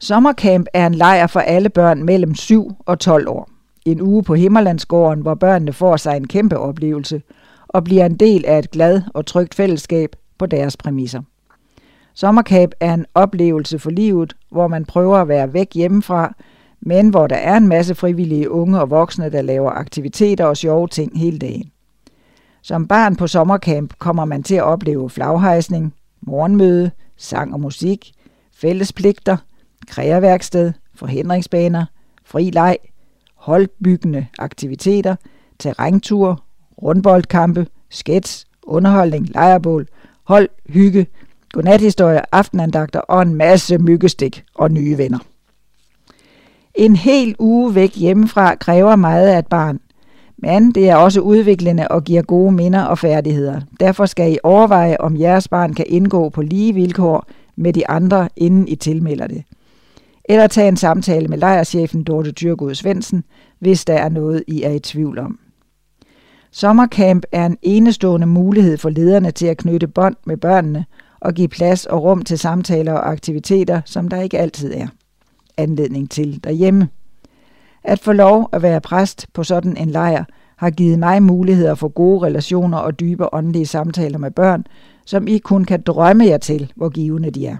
Sommercamp 0.00 0.66
er 0.72 0.86
en 0.86 0.94
lejr 0.94 1.26
for 1.26 1.40
alle 1.40 1.68
børn 1.68 2.02
mellem 2.02 2.34
7 2.34 2.76
og 2.86 2.98
12 2.98 3.28
år. 3.28 3.50
En 3.84 4.02
uge 4.02 4.22
på 4.22 4.34
Himmerlandsgården, 4.34 5.22
hvor 5.22 5.34
børnene 5.34 5.72
får 5.72 5.96
sig 5.96 6.16
en 6.16 6.28
kæmpe 6.28 6.58
oplevelse 6.58 7.22
og 7.68 7.84
bliver 7.84 8.06
en 8.06 8.16
del 8.16 8.44
af 8.46 8.58
et 8.58 8.70
glad 8.70 9.02
og 9.14 9.26
trygt 9.26 9.54
fællesskab 9.54 10.16
på 10.38 10.46
deres 10.46 10.76
præmisser. 10.76 11.22
Sommercamp 12.14 12.74
er 12.80 12.94
en 12.94 13.06
oplevelse 13.14 13.78
for 13.78 13.90
livet, 13.90 14.36
hvor 14.50 14.68
man 14.68 14.84
prøver 14.84 15.16
at 15.16 15.28
være 15.28 15.52
væk 15.52 15.74
hjemmefra, 15.74 16.34
men 16.80 17.08
hvor 17.08 17.26
der 17.26 17.36
er 17.36 17.56
en 17.56 17.68
masse 17.68 17.94
frivillige 17.94 18.50
unge 18.50 18.80
og 18.80 18.90
voksne, 18.90 19.30
der 19.30 19.42
laver 19.42 19.70
aktiviteter 19.70 20.44
og 20.44 20.56
sjove 20.56 20.88
ting 20.88 21.18
hele 21.18 21.38
dagen. 21.38 21.70
Som 22.62 22.86
barn 22.86 23.16
på 23.16 23.26
sommercamp 23.26 23.98
kommer 23.98 24.24
man 24.24 24.42
til 24.42 24.54
at 24.54 24.62
opleve 24.62 25.10
flaghejsning, 25.10 25.94
morgenmøde, 26.20 26.90
sang 27.16 27.54
og 27.54 27.60
musik, 27.60 28.12
fællespligter, 28.54 29.36
kræerværksted, 29.88 30.72
forhindringsbaner, 30.94 31.84
fri 32.24 32.50
leg, 32.50 32.76
holdbyggende 33.42 34.26
aktiviteter, 34.38 35.16
terræntur, 35.58 36.42
rundboldkampe, 36.82 37.66
skets, 37.90 38.46
underholdning, 38.62 39.28
lejrebål, 39.28 39.86
hold, 40.24 40.48
hygge, 40.68 41.06
godnathistorier, 41.52 42.20
aftenandagter 42.32 43.00
og 43.00 43.22
en 43.22 43.34
masse 43.34 43.78
myggestik 43.78 44.44
og 44.54 44.70
nye 44.70 44.98
venner. 44.98 45.18
En 46.74 46.96
hel 46.96 47.36
uge 47.38 47.74
væk 47.74 47.94
hjemmefra 47.94 48.54
kræver 48.54 48.96
meget 48.96 49.28
af 49.28 49.38
et 49.38 49.46
barn, 49.46 49.80
men 50.38 50.72
det 50.72 50.88
er 50.88 50.96
også 50.96 51.20
udviklende 51.20 51.88
og 51.88 52.04
giver 52.04 52.22
gode 52.22 52.52
minder 52.52 52.82
og 52.82 52.98
færdigheder. 52.98 53.60
Derfor 53.80 54.06
skal 54.06 54.32
I 54.32 54.38
overveje, 54.42 54.96
om 55.00 55.16
jeres 55.16 55.48
barn 55.48 55.74
kan 55.74 55.86
indgå 55.88 56.28
på 56.28 56.42
lige 56.42 56.74
vilkår 56.74 57.26
med 57.56 57.72
de 57.72 57.88
andre, 57.88 58.28
inden 58.36 58.68
I 58.68 58.74
tilmelder 58.74 59.26
det. 59.26 59.42
Eller 60.24 60.46
tage 60.46 60.68
en 60.68 60.76
samtale 60.76 61.28
med 61.28 61.38
lejerchefen 61.38 62.04
Dorte 62.04 62.32
Dyrgod 62.32 62.74
Svendsen, 62.74 63.24
hvis 63.58 63.84
der 63.84 63.94
er 63.94 64.08
noget, 64.08 64.44
I 64.46 64.62
er 64.62 64.70
i 64.70 64.78
tvivl 64.78 65.18
om. 65.18 65.38
Sommercamp 66.50 67.24
er 67.32 67.46
en 67.46 67.58
enestående 67.62 68.26
mulighed 68.26 68.78
for 68.78 68.90
lederne 68.90 69.30
til 69.30 69.46
at 69.46 69.56
knytte 69.56 69.86
bånd 69.86 70.16
med 70.26 70.36
børnene 70.36 70.84
og 71.20 71.34
give 71.34 71.48
plads 71.48 71.86
og 71.86 72.02
rum 72.02 72.22
til 72.22 72.38
samtaler 72.38 72.92
og 72.92 73.10
aktiviteter, 73.10 73.80
som 73.84 74.08
der 74.08 74.20
ikke 74.20 74.38
altid 74.38 74.72
er 74.74 74.86
anledning 75.56 76.10
til 76.10 76.44
derhjemme. 76.44 76.88
At 77.84 77.98
få 77.98 78.12
lov 78.12 78.48
at 78.52 78.62
være 78.62 78.80
præst 78.80 79.26
på 79.32 79.44
sådan 79.44 79.76
en 79.76 79.90
lejr 79.90 80.24
har 80.56 80.70
givet 80.70 80.98
mig 80.98 81.22
muligheder 81.22 81.74
for 81.74 81.88
gode 81.88 82.26
relationer 82.26 82.78
og 82.78 83.00
dybe 83.00 83.34
åndelige 83.34 83.66
samtaler 83.66 84.18
med 84.18 84.30
børn, 84.30 84.64
som 85.06 85.28
I 85.28 85.38
kun 85.38 85.64
kan 85.64 85.82
drømme 85.82 86.24
jer 86.24 86.38
til, 86.38 86.72
hvor 86.76 86.88
givende 86.88 87.30
de 87.30 87.46
er. 87.46 87.56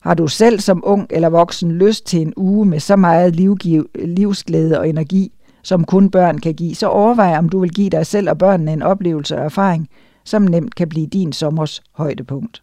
Har 0.00 0.14
du 0.14 0.26
selv 0.26 0.60
som 0.60 0.82
ung 0.86 1.06
eller 1.10 1.28
voksen 1.28 1.72
lyst 1.72 2.06
til 2.06 2.20
en 2.22 2.32
uge 2.36 2.66
med 2.66 2.80
så 2.80 2.96
meget 2.96 3.36
livgiv, 3.36 3.90
livsglæde 3.94 4.78
og 4.78 4.88
energi, 4.88 5.32
som 5.62 5.84
kun 5.84 6.10
børn 6.10 6.38
kan 6.38 6.54
give, 6.54 6.74
så 6.74 6.86
overvej 6.86 7.38
om 7.38 7.48
du 7.48 7.60
vil 7.60 7.70
give 7.70 7.90
dig 7.90 8.06
selv 8.06 8.30
og 8.30 8.38
børnene 8.38 8.72
en 8.72 8.82
oplevelse 8.82 9.36
og 9.36 9.44
erfaring, 9.44 9.88
som 10.24 10.42
nemt 10.42 10.74
kan 10.74 10.88
blive 10.88 11.06
din 11.06 11.32
sommers 11.32 11.82
højdepunkt. 11.92 12.62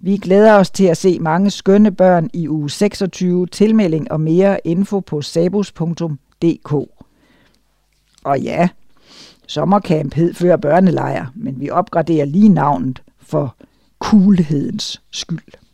Vi 0.00 0.16
glæder 0.16 0.54
os 0.54 0.70
til 0.70 0.84
at 0.84 0.96
se 0.96 1.18
mange 1.18 1.50
skønne 1.50 1.90
børn 1.90 2.30
i 2.32 2.48
uge 2.48 2.70
26. 2.70 3.46
Tilmelding 3.46 4.12
og 4.12 4.20
mere 4.20 4.58
info 4.64 5.00
på 5.00 5.22
sabus.dk. 5.22 6.72
Og 8.24 8.40
ja, 8.40 8.68
sommercamp 9.46 10.14
hed 10.14 10.34
før 10.34 10.56
børnelejr, 10.56 11.26
men 11.34 11.60
vi 11.60 11.70
opgraderer 11.70 12.24
lige 12.24 12.48
navnet 12.48 13.02
for 13.20 13.56
coolhedens 13.98 15.02
skyld. 15.10 15.65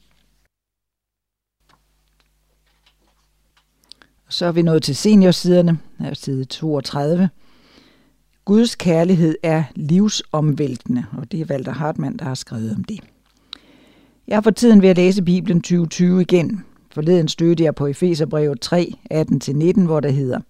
Så 4.32 4.46
er 4.46 4.52
vi 4.52 4.62
nået 4.62 4.82
til 4.82 4.96
seniorsiderne, 4.96 5.78
her 5.98 6.14
side 6.14 6.44
32. 6.44 7.30
Guds 8.44 8.74
kærlighed 8.74 9.34
er 9.42 9.64
livsomvæltende, 9.74 11.04
og 11.18 11.32
det 11.32 11.40
er 11.40 11.44
Walter 11.44 11.72
Hartmann, 11.72 12.16
der 12.16 12.24
har 12.24 12.34
skrevet 12.34 12.74
om 12.76 12.84
det. 12.84 13.00
Jeg 14.28 14.36
er 14.36 14.40
for 14.40 14.50
tiden 14.50 14.82
ved 14.82 14.88
at 14.88 14.96
læse 14.96 15.22
Bibelen 15.22 15.60
2020 15.60 16.20
igen. 16.20 16.64
Forleden 16.92 17.28
stødte 17.28 17.64
jeg 17.64 17.74
på 17.74 17.86
Efeserbrevet 17.86 18.60
3, 18.60 18.94
18-19, 19.14 19.80
hvor 19.80 20.00
der 20.00 20.10
hedder 20.10 20.40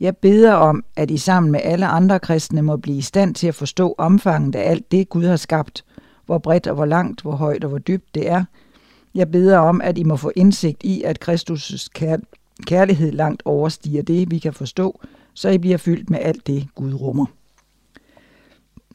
Jeg 0.00 0.16
beder 0.16 0.52
om, 0.52 0.84
at 0.96 1.10
I 1.10 1.16
sammen 1.16 1.52
med 1.52 1.60
alle 1.62 1.86
andre 1.86 2.18
kristne 2.18 2.62
må 2.62 2.76
blive 2.76 2.98
i 2.98 3.02
stand 3.02 3.34
til 3.34 3.46
at 3.46 3.54
forstå 3.54 3.94
omfanget 3.98 4.54
af 4.54 4.70
alt 4.70 4.92
det, 4.92 5.08
Gud 5.08 5.24
har 5.24 5.36
skabt, 5.36 5.84
hvor 6.26 6.38
bredt 6.38 6.66
og 6.66 6.74
hvor 6.74 6.86
langt, 6.86 7.22
hvor 7.22 7.36
højt 7.36 7.64
og 7.64 7.68
hvor 7.68 7.78
dybt 7.78 8.14
det 8.14 8.30
er. 8.30 8.44
Jeg 9.14 9.30
beder 9.30 9.58
om, 9.58 9.80
at 9.80 9.98
I 9.98 10.04
må 10.04 10.16
få 10.16 10.32
indsigt 10.36 10.82
i, 10.82 11.02
at 11.02 11.28
Kristus' 11.28 11.88
kærlighed 12.64 13.12
langt 13.12 13.42
overstiger 13.44 14.02
det, 14.02 14.30
vi 14.30 14.38
kan 14.38 14.52
forstå, 14.52 15.00
så 15.34 15.48
I 15.48 15.58
bliver 15.58 15.76
fyldt 15.76 16.10
med 16.10 16.18
alt 16.22 16.46
det, 16.46 16.68
Gud 16.74 16.94
rummer. 16.94 17.26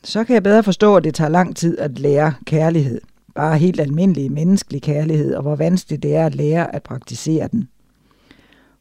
Så 0.04 0.24
kan 0.24 0.34
jeg 0.34 0.44
bedre 0.44 0.64
forstå, 0.64 0.96
at 0.96 1.04
det 1.04 1.16
tager 1.16 1.30
lang 1.30 1.56
tid 1.56 1.78
at 1.78 2.00
lære 2.00 2.34
kærlighed 2.46 3.02
bare 3.36 3.58
helt 3.58 3.80
almindelig 3.80 4.32
menneskelig 4.32 4.82
kærlighed, 4.82 5.36
og 5.36 5.42
hvor 5.42 5.56
vanskeligt 5.56 6.04
det 6.04 6.16
er 6.16 6.26
at 6.26 6.36
lære 6.36 6.76
at 6.76 6.84
praktisere 6.84 7.48
den. 7.52 7.68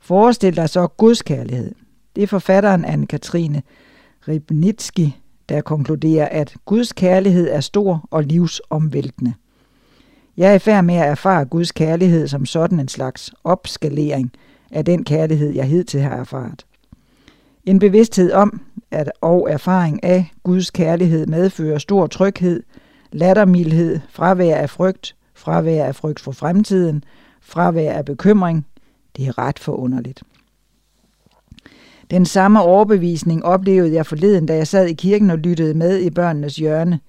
Forestil 0.01 0.57
dig 0.57 0.69
så 0.69 0.86
Guds 0.86 1.23
kærlighed. 1.23 1.74
Det 2.16 2.23
er 2.23 2.27
forfatteren 2.27 2.85
Anne-Katrine 2.85 3.61
Ribnitski, 4.28 5.16
der 5.48 5.61
konkluderer, 5.61 6.28
at 6.28 6.55
Guds 6.65 6.93
kærlighed 6.93 7.48
er 7.51 7.61
stor 7.61 8.09
og 8.11 8.23
livsomvæltende. 8.23 9.35
Jeg 10.36 10.51
er 10.51 10.55
i 10.55 10.59
færd 10.59 10.85
med 10.85 10.94
at 10.94 11.09
erfare 11.09 11.44
Guds 11.44 11.73
kærlighed 11.73 12.28
som 12.28 12.47
sådan 12.47 12.81
en 12.81 12.89
slags 12.89 13.32
opskalering 13.44 14.32
af 14.70 14.84
den 14.84 15.05
kærlighed, 15.05 15.51
jeg 15.51 15.64
hidtil 15.64 16.01
har 16.01 16.16
erfaret. 16.16 16.66
En 17.64 17.78
bevidsthed 17.78 18.32
om 18.32 18.60
at 18.90 19.12
og 19.20 19.51
erfaring 19.51 20.05
af 20.05 20.30
Guds 20.42 20.70
kærlighed 20.70 21.26
medfører 21.26 21.78
stor 21.78 22.06
tryghed, 22.06 22.62
lattermildhed, 23.12 24.01
fravær 24.10 24.56
af 24.56 24.70
frygt, 24.70 25.16
fravær 25.34 25.84
af 25.84 25.94
frygt 25.94 26.20
for 26.20 26.32
fremtiden, 26.32 27.05
fravær 27.40 27.92
af 27.92 28.05
bekymring. 28.05 28.66
Det 29.16 29.26
er 29.28 29.38
ret 29.38 29.59
forunderligt. 29.59 30.22
Den 32.10 32.26
samme 32.26 32.62
overbevisning 32.62 33.44
oplevede 33.44 33.94
jeg 33.94 34.06
forleden, 34.06 34.47
da 34.47 34.56
jeg 34.56 34.66
sad 34.66 34.86
i 34.86 34.92
kirken 34.92 35.30
og 35.30 35.38
lyttede 35.38 35.74
med 35.74 36.01
i 36.01 36.10
børnenes 36.10 36.56
hjørne. 36.56 37.01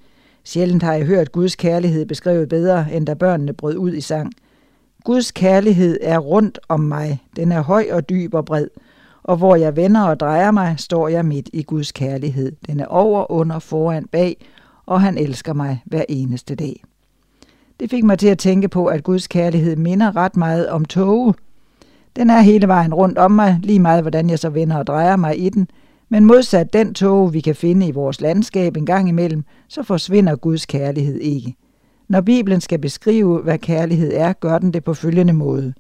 Sjældent 0.44 0.84
har 0.84 0.94
jeg 0.94 1.06
hørt 1.06 1.32
Guds 1.32 1.56
kærlighed 1.56 2.06
beskrevet 2.06 2.50
bedre, 2.50 2.94
end 2.94 3.06
da 3.06 3.14
børnene 3.14 3.54
brød 3.54 3.78
ud 3.78 3.94
i 3.94 4.02
sang. 4.02 4.34
Guds 5.04 5.32
kærlighed 5.32 5.98
er 6.02 6.18
rundt 6.18 6.60
om 6.70 6.80
mig. 6.80 7.24
Den 7.36 7.52
er 7.52 7.62
høj 7.62 7.86
og 7.92 8.10
dyb 8.10 8.34
og 8.34 8.46
bred. 8.46 8.68
Og 9.24 9.38
hvor 9.38 9.56
jeg 9.56 9.76
vender 9.76 10.02
og 10.02 10.20
drejer 10.20 10.52
mig, 10.52 10.76
står 10.78 11.08
jeg 11.08 11.26
midt 11.26 11.50
i 11.54 11.64
Guds 11.64 11.92
kærlighed. 11.92 12.52
Den 12.68 12.80
er 12.80 12.86
over, 12.86 13.32
under, 13.32 13.60
foran, 13.60 14.06
bag 14.06 14.38
og 14.86 15.02
han 15.02 15.18
elsker 15.18 15.54
mig 15.54 15.84
hver 15.86 16.04
eneste 16.10 16.56
dag. 16.56 16.84
Det 17.80 17.90
fik 17.90 18.04
mig 18.04 18.20
til 18.20 18.28
at 18.28 18.38
tænke 18.38 18.68
på, 18.68 18.86
at 18.86 19.04
Guds 19.04 19.28
kærlighed 19.28 19.76
minder 19.76 20.16
ret 20.16 20.38
meget 20.38 20.70
om 20.70 20.86
tåge. 20.86 21.34
Den 22.16 22.30
er 22.30 22.42
hele 22.42 22.68
vejen 22.68 22.94
rundt 22.94 23.18
om 23.18 23.32
mig, 23.32 23.60
lige 23.64 23.80
meget 23.80 24.02
hvordan 24.02 24.30
jeg 24.30 24.40
så 24.40 24.50
vender 24.50 24.78
og 24.78 24.88
drejer 24.88 25.16
mig 25.16 25.40
i 25.40 25.50
den, 25.50 25.68
men 26.10 26.26
modsat 26.26 26.74
den 26.74 26.94
tåge, 26.94 27.32
vi 27.32 27.40
kan 27.40 27.56
finde 27.56 27.88
i 27.88 27.92
vores 27.92 28.22
landskab 28.22 28.78
en 28.78 28.86
gang 28.86 29.10
imellem, 29.10 29.44
så 29.68 29.84
forsvinder 29.84 30.36
Guds 30.36 30.66
kærlighed 30.66 31.20
ikke. 31.20 31.56
Når 32.12 32.22
Bibelen 32.22 32.62
skal 32.62 32.80
beskrive, 32.80 33.42
hvad 33.42 33.58
kærlighed 33.58 34.12
er, 34.14 34.34
gør 34.34 34.60
den 34.60 34.74
det 34.74 34.84
på 34.84 34.94
følgende 34.94 35.34
måde. 35.34 35.74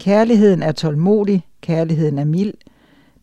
Kærligheden 0.00 0.62
er 0.62 0.72
tålmodig, 0.72 1.46
kærligheden 1.60 2.18
er 2.18 2.24
mild, 2.24 2.54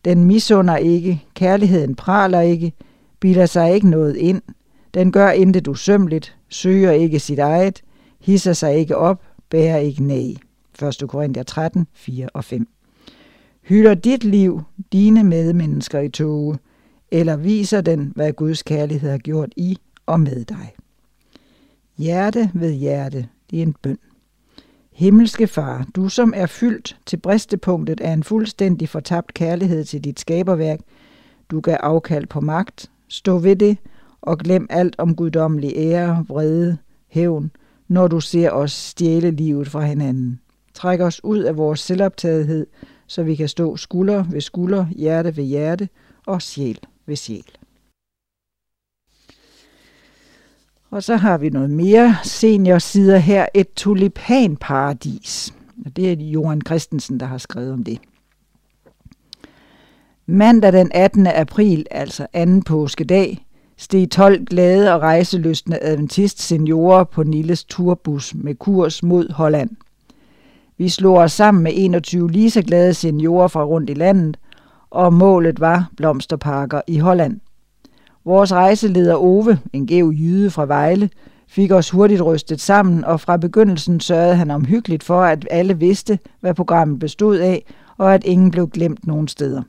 den 0.04 0.24
misunder 0.24 0.76
ikke, 0.76 1.24
kærligheden 1.34 1.94
praler 1.94 2.40
ikke, 2.40 2.72
bilder 3.20 3.46
sig 3.46 3.74
ikke 3.74 3.90
noget 3.90 4.16
ind, 4.16 4.42
den 4.94 5.12
gør 5.12 5.30
intet 5.30 5.68
usømmeligt, 5.68 6.36
søger 6.48 6.90
ikke 6.90 7.18
sit 7.18 7.38
eget, 7.38 7.82
hisser 8.20 8.52
sig 8.52 8.76
ikke 8.76 8.96
op, 8.96 9.22
bærer 9.50 9.78
ikke 9.78 10.04
næ. 10.04 10.32
1. 10.82 11.08
Korinther 11.08 11.42
13, 11.42 11.86
4 11.94 12.28
og 12.34 12.44
5. 12.44 12.68
Hylder 13.62 13.94
dit 13.94 14.24
liv 14.24 14.62
dine 14.92 15.24
medmennesker 15.24 16.00
i 16.00 16.08
toge, 16.08 16.58
eller 17.10 17.36
viser 17.36 17.80
den, 17.80 18.12
hvad 18.14 18.32
Guds 18.32 18.62
kærlighed 18.62 19.10
har 19.10 19.18
gjort 19.18 19.52
i 19.56 19.78
og 20.06 20.20
med 20.20 20.44
dig. 20.44 20.72
Hjerte 21.98 22.50
ved 22.54 22.72
hjerte, 22.72 23.28
det 23.50 23.58
er 23.58 23.62
en 23.62 23.76
bøn. 23.82 23.98
Himmelske 24.92 25.46
Far, 25.46 25.86
du 25.94 26.08
som 26.08 26.32
er 26.36 26.46
fyldt 26.46 26.96
til 27.06 27.16
bristepunktet 27.16 28.00
af 28.00 28.12
en 28.12 28.22
fuldstændig 28.22 28.88
fortabt 28.88 29.34
kærlighed 29.34 29.84
til 29.84 30.04
dit 30.04 30.20
skaberværk, 30.20 30.80
du 31.50 31.60
gav 31.60 31.76
afkald 31.80 32.26
på 32.26 32.40
magt, 32.40 32.90
stå 33.08 33.38
ved 33.38 33.56
det 33.56 33.78
og 34.20 34.38
glem 34.38 34.66
alt 34.70 34.94
om 34.98 35.14
guddommelig 35.14 35.72
ære, 35.76 36.24
vrede, 36.28 36.78
hævn, 37.08 37.50
når 37.88 38.08
du 38.08 38.20
ser 38.20 38.50
os 38.50 38.72
stjæle 38.72 39.30
livet 39.30 39.68
fra 39.68 39.84
hinanden. 39.84 40.40
Træk 40.74 41.00
os 41.00 41.24
ud 41.24 41.38
af 41.38 41.56
vores 41.56 41.80
selvoptagethed, 41.80 42.66
så 43.06 43.22
vi 43.22 43.34
kan 43.34 43.48
stå 43.48 43.76
skulder 43.76 44.24
ved 44.30 44.40
skulder, 44.40 44.86
hjerte 44.96 45.36
ved 45.36 45.44
hjerte 45.44 45.88
og 46.26 46.42
sjæl 46.42 46.78
ved 47.06 47.16
sjæl. 47.16 47.52
Og 50.90 51.02
så 51.02 51.16
har 51.16 51.38
vi 51.38 51.48
noget 51.48 51.70
mere 51.70 52.16
senior 52.22 52.78
sider 52.78 53.18
her, 53.18 53.46
et 53.54 53.72
tulipanparadis. 53.76 55.54
Og 55.84 55.96
det 55.96 56.12
er 56.12 56.16
Johan 56.16 56.60
Christensen, 56.66 57.20
der 57.20 57.26
har 57.26 57.38
skrevet 57.38 57.72
om 57.72 57.84
det. 57.84 57.98
Mandag 60.26 60.72
den 60.72 60.90
18. 60.94 61.26
april, 61.26 61.86
altså 61.90 62.26
anden 62.32 62.62
påskedag, 62.62 63.46
steg 63.76 64.10
12 64.10 64.44
glade 64.44 64.94
og 64.94 65.00
rejselystne 65.00 65.82
adventist 65.82 66.42
seniorer 66.42 67.04
på 67.04 67.22
Nilles 67.22 67.64
turbus 67.64 68.34
med 68.34 68.54
kurs 68.54 69.02
mod 69.02 69.32
Holland. 69.32 69.70
Vi 70.78 70.88
slog 70.88 71.16
os 71.16 71.32
sammen 71.32 71.62
med 71.62 71.72
21 71.74 72.30
lige 72.30 72.50
så 72.50 72.62
glade 72.62 72.94
seniorer 72.94 73.48
fra 73.48 73.64
rundt 73.64 73.90
i 73.90 73.94
landet, 73.94 74.36
og 74.90 75.12
målet 75.12 75.60
var 75.60 75.90
blomsterparker 75.96 76.80
i 76.86 76.98
Holland. 76.98 77.40
Vores 78.26 78.52
rejseleder 78.52 79.16
Ove, 79.16 79.58
en 79.72 79.86
gæv 79.86 80.12
jyde 80.16 80.50
fra 80.50 80.66
Vejle, 80.66 81.10
fik 81.48 81.70
os 81.70 81.90
hurtigt 81.90 82.22
rystet 82.24 82.60
sammen, 82.60 83.04
og 83.04 83.20
fra 83.20 83.36
begyndelsen 83.36 84.00
sørgede 84.00 84.36
han 84.36 84.50
omhyggeligt 84.50 85.02
for, 85.02 85.22
at 85.22 85.48
alle 85.50 85.78
vidste, 85.78 86.18
hvad 86.40 86.54
programmet 86.54 86.98
bestod 86.98 87.36
af, 87.36 87.64
og 87.96 88.14
at 88.14 88.24
ingen 88.24 88.50
blev 88.50 88.68
glemt 88.68 89.06
nogen 89.06 89.28
steder. 89.28 89.62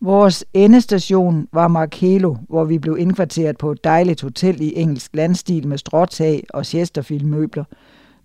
Vores 0.00 0.44
endestation 0.54 1.48
var 1.52 1.68
Markelo, 1.68 2.36
hvor 2.48 2.64
vi 2.64 2.78
blev 2.78 2.96
indkvarteret 2.98 3.58
på 3.58 3.72
et 3.72 3.84
dejligt 3.84 4.22
hotel 4.22 4.60
i 4.60 4.76
engelsk 4.76 5.10
landstil 5.14 5.68
med 5.68 5.78
stråtag 5.78 6.44
og 6.50 6.66
Chesterfield-møbler. 6.66 7.64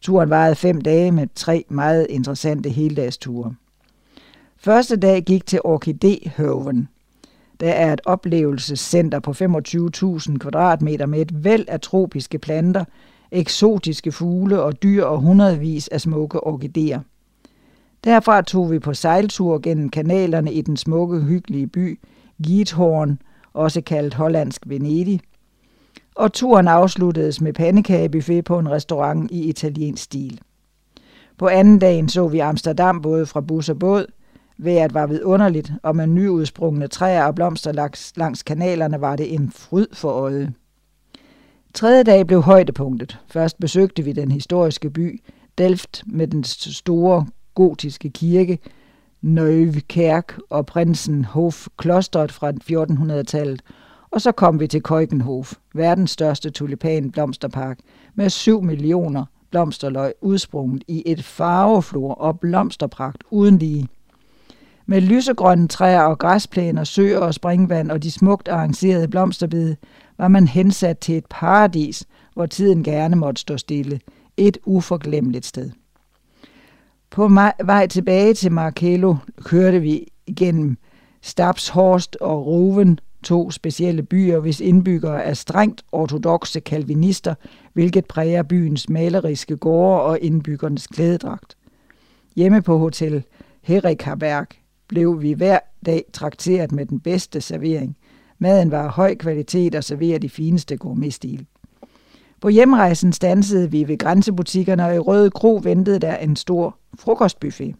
Turen 0.01 0.29
varede 0.29 0.55
fem 0.55 0.81
dage 0.81 1.11
med 1.11 1.27
tre 1.35 1.65
meget 1.69 2.07
interessante 2.09 2.69
heldagsture. 2.69 3.53
Første 4.57 4.95
dag 4.95 5.23
gik 5.23 5.45
til 5.45 5.59
Orkidéhøven. 5.65 6.96
Der 7.59 7.71
er 7.71 7.93
et 7.93 8.01
oplevelsescenter 8.05 9.19
på 9.19 9.31
25.000 9.31 10.37
kvadratmeter 10.37 11.05
med 11.05 11.21
et 11.21 11.43
væld 11.43 11.65
af 11.67 11.81
tropiske 11.81 12.39
planter, 12.39 12.85
eksotiske 13.31 14.11
fugle 14.11 14.61
og 14.61 14.83
dyr 14.83 15.03
og 15.03 15.19
hundredvis 15.19 15.87
af 15.87 16.01
smukke 16.01 16.43
orkideer. 16.43 16.99
Derfra 18.03 18.41
tog 18.41 18.71
vi 18.71 18.79
på 18.79 18.93
sejltur 18.93 19.59
gennem 19.59 19.89
kanalerne 19.89 20.53
i 20.53 20.61
den 20.61 20.77
smukke, 20.77 21.19
hyggelige 21.19 21.67
by 21.67 21.99
Giethorn, 22.43 23.19
også 23.53 23.81
kaldt 23.81 24.13
hollandsk 24.13 24.61
Venedig. 24.65 25.21
Og 26.15 26.33
turen 26.33 26.67
afsluttedes 26.67 27.41
med 27.41 27.53
pandekagebuffet 27.53 28.45
på 28.45 28.59
en 28.59 28.71
restaurant 28.71 29.31
i 29.31 29.49
italiensk 29.49 30.03
stil. 30.03 30.39
På 31.37 31.47
anden 31.47 31.79
dagen 31.79 32.09
så 32.09 32.27
vi 32.27 32.39
Amsterdam 32.39 33.01
både 33.01 33.25
fra 33.25 33.41
bus 33.41 33.69
og 33.69 33.79
båd. 33.79 34.05
Vejret 34.57 34.93
var 34.93 35.07
vidunderligt, 35.07 35.71
og 35.83 35.95
med 35.95 36.07
nyudsprungne 36.07 36.87
træer 36.87 37.23
og 37.23 37.35
blomster 37.35 37.71
langs, 37.71 38.13
langs 38.15 38.43
kanalerne 38.43 39.01
var 39.01 39.15
det 39.15 39.33
en 39.33 39.51
fryd 39.51 39.87
for 39.93 40.09
øjet. 40.09 40.53
Tredje 41.73 42.03
dag 42.03 42.27
blev 42.27 42.41
højdepunktet. 42.41 43.19
Først 43.27 43.59
besøgte 43.59 44.03
vi 44.03 44.11
den 44.11 44.31
historiske 44.31 44.89
by 44.89 45.21
Delft 45.57 46.03
med 46.05 46.27
den 46.27 46.43
store 46.43 47.25
gotiske 47.55 48.09
kirke, 48.09 48.59
Neuve 49.21 49.81
og 50.49 50.65
Prinsenhof 50.65 51.67
klosteret 51.77 52.31
fra 52.31 52.51
1400-tallet, 52.51 53.61
og 54.11 54.21
så 54.21 54.31
kom 54.31 54.59
vi 54.59 54.67
til 54.67 54.83
Keukenhof, 54.83 55.53
verdens 55.73 56.11
største 56.11 56.49
tulipanblomsterpark, 56.49 57.79
med 58.15 58.29
7 58.29 58.61
millioner 58.61 59.25
blomsterløg 59.51 60.13
udsprunget 60.21 60.83
i 60.87 61.03
et 61.05 61.23
farveflor 61.23 62.13
og 62.13 62.39
blomsterpragt 62.39 63.23
uden 63.31 63.57
lige. 63.57 63.87
Med 64.89 65.01
lysegrønne 65.01 65.67
træer 65.67 66.01
og 66.01 66.19
græsplæner, 66.19 66.83
søer 66.83 67.19
og 67.19 67.33
springvand 67.33 67.91
og 67.91 68.03
de 68.03 68.11
smukt 68.11 68.47
arrangerede 68.47 69.07
blomsterbede, 69.07 69.75
var 70.17 70.27
man 70.27 70.47
hensat 70.47 70.97
til 70.97 71.17
et 71.17 71.25
paradis, 71.29 72.05
hvor 72.33 72.45
tiden 72.45 72.83
gerne 72.83 73.15
måtte 73.15 73.41
stå 73.41 73.57
stille. 73.57 73.99
Et 74.37 74.57
uforglemmeligt 74.65 75.45
sted. 75.45 75.71
På 77.09 77.29
vej 77.63 77.87
tilbage 77.87 78.33
til 78.33 78.51
Markello 78.51 79.15
kørte 79.43 79.79
vi 79.79 80.07
igennem 80.27 80.77
Stabshorst 81.21 82.17
og 82.21 82.45
Roven, 82.45 82.99
to 83.23 83.51
specielle 83.51 84.03
byer, 84.03 84.39
hvis 84.39 84.59
indbyggere 84.59 85.23
er 85.23 85.33
strengt 85.33 85.83
ortodoxe 85.91 86.59
kalvinister, 86.59 87.35
hvilket 87.73 88.05
præger 88.05 88.43
byens 88.43 88.89
maleriske 88.89 89.57
gårde 89.57 90.01
og 90.01 90.19
indbyggernes 90.19 90.87
klædedragt. 90.87 91.57
Hjemme 92.35 92.61
på 92.61 92.77
hotel 92.77 93.23
Herikaberg 93.61 94.47
blev 94.87 95.21
vi 95.21 95.33
hver 95.33 95.59
dag 95.85 96.03
trakteret 96.13 96.71
med 96.71 96.85
den 96.85 96.99
bedste 96.99 97.41
servering. 97.41 97.97
Maden 98.39 98.71
var 98.71 98.83
af 98.83 98.89
høj 98.89 99.15
kvalitet 99.15 99.75
og 99.75 99.83
serveret 99.83 100.23
i 100.23 100.29
fineste 100.29 100.77
gourmetstil. 100.77 101.45
På 102.41 102.49
hjemrejsen 102.49 103.13
stansede 103.13 103.71
vi 103.71 103.87
ved 103.87 103.97
grænsebutikkerne, 103.97 104.85
og 104.85 104.95
i 104.95 104.99
Røde 104.99 105.31
Kro 105.31 105.59
ventede 105.63 105.99
der 105.99 106.17
en 106.17 106.35
stor 106.35 106.77
frokostbuffet. 106.99 107.75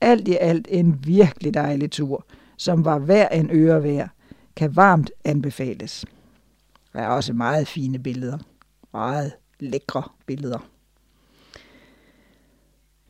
Alt 0.00 0.28
i 0.28 0.36
alt 0.40 0.68
en 0.70 1.04
virkelig 1.06 1.54
dejlig 1.54 1.90
tur, 1.90 2.24
som 2.56 2.84
var 2.84 2.98
hver 2.98 3.28
en 3.28 3.50
øre 3.52 3.82
værd, 3.82 4.08
kan 4.56 4.76
varmt 4.76 5.10
anbefales. 5.24 6.04
Der 6.92 7.00
er 7.00 7.08
også 7.08 7.32
meget 7.32 7.68
fine 7.68 7.98
billeder. 7.98 8.38
Meget 8.92 9.32
lækre 9.60 10.02
billeder. 10.26 10.68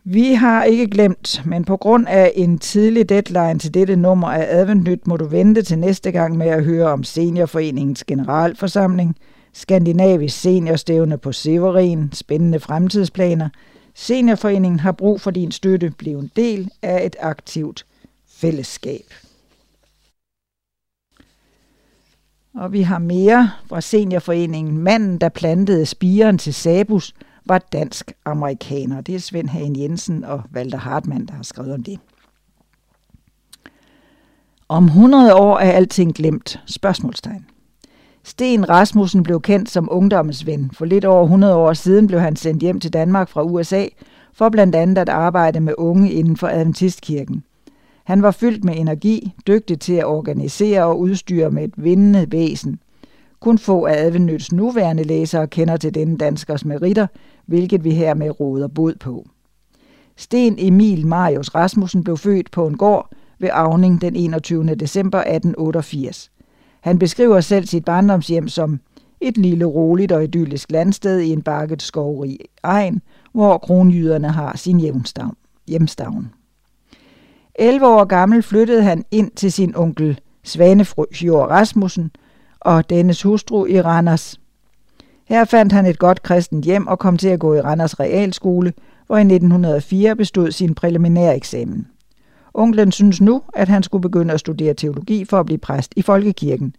Vi 0.09 0.35
har 0.35 0.65
ikke 0.65 0.87
glemt, 0.87 1.43
men 1.47 1.65
på 1.65 1.77
grund 1.77 2.07
af 2.09 2.33
en 2.35 2.59
tidlig 2.59 3.09
deadline 3.09 3.59
til 3.59 3.74
dette 3.74 3.97
nummer 3.97 4.28
af 4.28 4.47
Adventnyt, 4.49 5.07
må 5.07 5.16
du 5.16 5.24
vente 5.24 5.62
til 5.62 5.78
næste 5.78 6.12
gang 6.12 6.37
med 6.37 6.47
at 6.47 6.65
høre 6.65 6.87
om 6.87 7.05
Seniorforeningens 7.05 8.05
generalforsamling, 8.05 9.16
Skandinavisk 9.53 10.41
seniorstævne 10.41 11.19
på 11.19 11.33
Severin, 11.33 12.11
spændende 12.12 12.61
fremtidsplaner. 12.61 13.49
Seniorforeningen 13.95 14.81
har 14.81 14.93
brug 14.93 15.20
for 15.20 15.31
din 15.31 15.53
støtte. 15.53 15.93
Bliv 15.99 16.19
en 16.19 16.31
del 16.37 16.70
af 16.83 17.07
et 17.07 17.16
aktivt 17.20 17.87
fællesskab. 18.28 19.15
Og 22.55 22.73
vi 22.73 22.83
har 22.83 22.99
mere 22.99 23.51
fra 23.69 23.81
Seniorforeningen. 23.81 24.78
Manden, 24.78 25.19
der 25.19 25.28
plantede 25.28 25.87
spiren 25.87 26.39
til 26.39 26.55
Sabus, 26.55 27.15
var 27.47 27.59
dansk-amerikaner. 27.73 29.01
Det 29.01 29.14
er 29.14 29.18
Svend 29.18 29.48
Hagen 29.48 29.78
Jensen 29.78 30.24
og 30.24 30.43
Walter 30.55 30.78
Hartmann, 30.78 31.27
der 31.27 31.35
har 31.35 31.43
skrevet 31.43 31.74
om 31.74 31.82
det. 31.82 31.98
Om 34.68 34.85
100 34.85 35.35
år 35.35 35.59
er 35.59 35.73
alting 35.73 36.14
glemt? 36.14 36.60
Spørgsmålstegn. 36.66 37.47
Sten 38.24 38.68
Rasmussen 38.68 39.23
blev 39.23 39.40
kendt 39.40 39.70
som 39.70 39.89
ungdommens 39.90 40.47
ven. 40.47 40.70
For 40.74 40.85
lidt 40.85 41.05
over 41.05 41.23
100 41.23 41.55
år 41.55 41.73
siden 41.73 42.06
blev 42.06 42.20
han 42.20 42.36
sendt 42.36 42.62
hjem 42.62 42.81
til 42.81 42.93
Danmark 42.93 43.28
fra 43.28 43.43
USA 43.43 43.86
for 44.32 44.48
blandt 44.48 44.74
andet 44.74 44.98
at 44.98 45.09
arbejde 45.09 45.60
med 45.60 45.74
unge 45.78 46.12
inden 46.12 46.36
for 46.36 46.48
Adventistkirken. 46.48 47.44
Han 48.05 48.23
var 48.23 48.31
fyldt 48.31 48.64
med 48.64 48.77
energi, 48.77 49.32
dygtig 49.47 49.81
til 49.81 49.93
at 49.93 50.05
organisere 50.06 50.85
og 50.85 51.01
udstyre 51.01 51.51
med 51.51 51.64
et 51.64 51.74
vindende 51.77 52.27
væsen. 52.32 52.81
Kun 53.40 53.59
få 53.59 53.86
af 53.86 53.94
Adventnyts 54.05 54.52
nuværende 54.52 55.02
læsere 55.05 55.47
kender 55.47 55.77
til 55.77 55.94
denne 55.94 56.16
danskers 56.16 56.64
meritter, 56.64 57.06
hvilket 57.47 57.85
vi 57.85 57.90
hermed 57.90 58.40
råder 58.40 58.68
bod 58.68 58.94
på. 59.01 59.27
Sten 60.16 60.55
Emil 60.59 61.06
Marius 61.06 61.55
Rasmussen 61.55 62.05
blev 62.05 62.16
født 62.16 62.51
på 62.51 62.66
en 62.66 62.77
gård 62.77 63.10
ved 63.39 63.51
Avning 63.52 64.01
den 64.01 64.16
21. 64.16 64.74
december 64.74 65.18
1888. 65.18 66.31
Han 66.81 66.98
beskriver 66.98 67.40
selv 67.40 67.66
sit 67.66 67.85
barndomshjem 67.85 68.48
som 68.48 68.81
et 69.20 69.36
lille, 69.36 69.64
roligt 69.64 70.12
og 70.12 70.24
idyllisk 70.24 70.70
landsted 70.70 71.20
i 71.20 71.32
en 71.32 71.43
bakket 71.43 71.82
skovrig 71.82 72.39
egen, 72.62 73.02
hvor 73.32 73.59
kronjyderne 73.59 74.28
har 74.28 74.56
sin 74.56 74.81
hjemstavn. 75.66 76.32
11 77.55 77.86
år 77.86 78.05
gammel 78.05 78.43
flyttede 78.43 78.82
han 78.82 79.05
ind 79.10 79.31
til 79.31 79.52
sin 79.52 79.77
onkel 79.77 80.20
Svanefjord 80.44 81.48
Rasmussen 81.51 82.10
og 82.60 82.90
dennes 82.90 83.23
hustru 83.23 83.66
i 83.66 83.81
Randers. 83.81 84.40
Her 85.28 85.44
fandt 85.44 85.73
han 85.73 85.86
et 85.86 85.98
godt 85.98 86.23
kristent 86.23 86.65
hjem 86.65 86.86
og 86.86 86.98
kom 86.98 87.16
til 87.16 87.28
at 87.28 87.40
gå 87.40 87.55
i 87.55 87.61
Randers 87.61 88.01
Realskole, 88.01 88.73
hvor 89.07 89.16
i 89.16 89.20
1904 89.20 90.16
bestod 90.16 90.51
sin 90.51 90.74
præliminære 90.74 91.36
eksamen. 91.36 91.86
Onklen 92.55 92.93
synes 92.93 93.20
nu, 93.20 93.43
at 93.55 93.69
han 93.69 93.82
skulle 93.82 94.03
begynde 94.03 94.35
at 94.35 94.40
studere 94.40 94.74
teologi 94.74 95.24
for 95.24 95.40
at 95.40 95.47
blive 95.47 95.59
præst 95.59 95.93
i 95.97 96.03
folkekirken. 96.03 96.74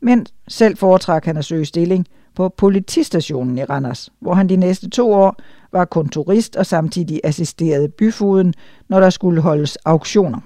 Men 0.00 0.26
selv 0.48 0.76
foretrak 0.76 1.24
han 1.24 1.36
at 1.36 1.44
søge 1.44 1.64
stilling 1.64 2.06
på 2.34 2.48
politistationen 2.48 3.58
i 3.58 3.64
Randers, 3.64 4.10
hvor 4.20 4.34
han 4.34 4.48
de 4.48 4.56
næste 4.56 4.90
to 4.90 5.12
år 5.12 5.36
var 5.72 5.84
kontorist 5.84 6.56
og 6.56 6.66
samtidig 6.66 7.20
assisterede 7.24 7.88
byfuden, 7.88 8.54
når 8.88 9.00
der 9.00 9.10
skulle 9.10 9.40
holdes 9.40 9.76
auktioner. 9.76 10.40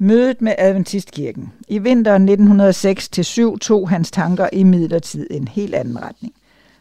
Mødet 0.00 0.42
med 0.42 0.54
Adventistkirken. 0.58 1.52
I 1.68 1.78
vinteren 1.78 2.28
1906-7 3.54 3.58
tog 3.58 3.88
hans 3.88 4.10
tanker 4.10 4.48
i 4.52 4.62
midlertid 4.62 5.26
en 5.30 5.48
helt 5.48 5.74
anden 5.74 6.02
retning. 6.02 6.34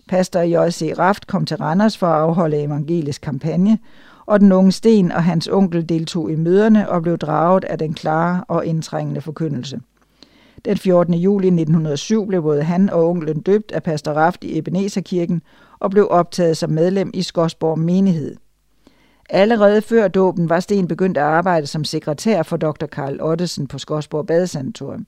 Pastor 0.08 0.40
J.C. 0.40 0.94
Raft 1.00 1.28
kom 1.28 1.46
til 1.46 1.58
Randers 1.58 1.98
for 1.98 2.08
at 2.08 2.22
afholde 2.22 2.64
evangelisk 2.64 3.22
kampagne, 3.22 3.80
og 4.26 4.40
den 4.40 4.52
unge 4.52 4.72
Sten 4.72 5.12
og 5.12 5.24
hans 5.24 5.48
onkel 5.48 5.90
deltog 5.90 6.32
i 6.32 6.36
møderne 6.36 6.90
og 6.90 7.02
blev 7.02 7.18
draget 7.18 7.64
af 7.64 7.78
den 7.78 7.94
klare 7.94 8.44
og 8.48 8.66
indtrængende 8.66 9.22
forkyndelse. 9.22 9.80
Den 10.66 10.78
14. 10.78 11.14
juli 11.14 11.48
1907 11.48 12.28
blev 12.28 12.42
både 12.42 12.64
han 12.64 12.90
og 12.90 13.10
onklen 13.10 13.42
døbt 13.42 13.72
af 13.72 13.84
pastor 13.84 14.12
Raft 14.12 14.44
i 14.44 14.58
Ebenezerkirken 14.58 15.42
og 15.80 15.92
blev 15.92 16.08
optaget 16.10 16.58
som 16.58 16.70
medlem 16.70 17.12
i 17.14 17.22
Skosborg 17.22 17.80
menighed. 17.80 18.36
Allerede 19.30 19.82
før 19.82 20.08
dåben 20.08 20.50
var 20.50 20.60
Sten 20.60 20.88
begyndt 20.88 21.18
at 21.18 21.24
arbejde 21.24 21.68
som 21.68 21.84
sekretær 21.84 22.44
for 22.44 22.58
dr. 22.58 22.86
Karl 22.86 23.22
Ottesen 23.22 23.68
på 23.68 23.78
Skodsborg 23.78 24.28
Badesanatorium. 24.28 25.06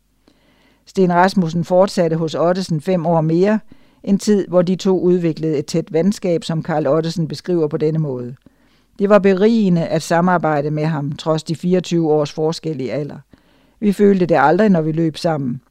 Sten 0.86 1.14
Rasmussen 1.14 1.64
fortsatte 1.64 2.16
hos 2.16 2.36
Ottesen 2.36 2.82
fem 2.82 3.06
år 3.06 3.22
mere, 3.22 3.60
en 4.04 4.18
tid, 4.20 4.48
hvor 4.48 4.62
de 4.62 4.76
to 4.76 5.00
udviklede 5.00 5.58
et 5.58 5.66
tæt 5.66 5.94
venskab, 5.94 6.44
som 6.44 6.64
Karl 6.64 6.88
Ottesen 6.88 7.28
beskriver 7.28 7.68
på 7.68 7.78
denne 7.78 8.00
måde– 8.00 8.36
Det 9.00 9.10
var 9.10 9.20
berigende 9.20 9.88
at 9.88 10.02
samarbejde 10.02 10.72
med 10.72 10.86
ham, 10.86 11.12
trods 11.12 11.44
de 11.44 11.56
24 11.56 12.12
års 12.12 12.32
forskel 12.32 12.82
i 12.82 12.90
alder. 12.90 13.18
Vi 13.80 13.92
følte 13.92 14.26
det 14.26 14.38
aldrig, 14.40 14.70
når 14.70 14.82
vi 14.82 14.92
løb 14.92 15.18
sammen. 15.18 15.62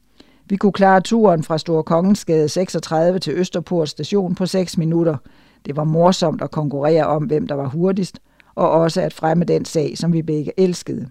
Vi 0.45 0.55
kunne 0.55 0.71
klare 0.71 1.01
turen 1.01 1.43
fra 1.43 1.57
Store 1.57 1.83
Kongensgade 1.83 2.49
36 2.49 3.19
til 3.19 3.33
Østerport 3.33 3.89
station 3.89 4.35
på 4.35 4.45
6 4.45 4.77
minutter. 4.77 5.17
Det 5.65 5.75
var 5.75 5.83
morsomt 5.83 6.41
at 6.41 6.51
konkurrere 6.51 7.05
om, 7.05 7.23
hvem 7.23 7.47
der 7.47 7.55
var 7.55 7.67
hurtigst, 7.67 8.19
og 8.59 8.71
også 8.71 9.01
at 9.01 9.13
fremme 9.13 9.45
den 9.45 9.65
sag, 9.65 9.97
som 9.97 10.13
vi 10.13 10.21
begge 10.21 10.51
elskede. 10.57 11.09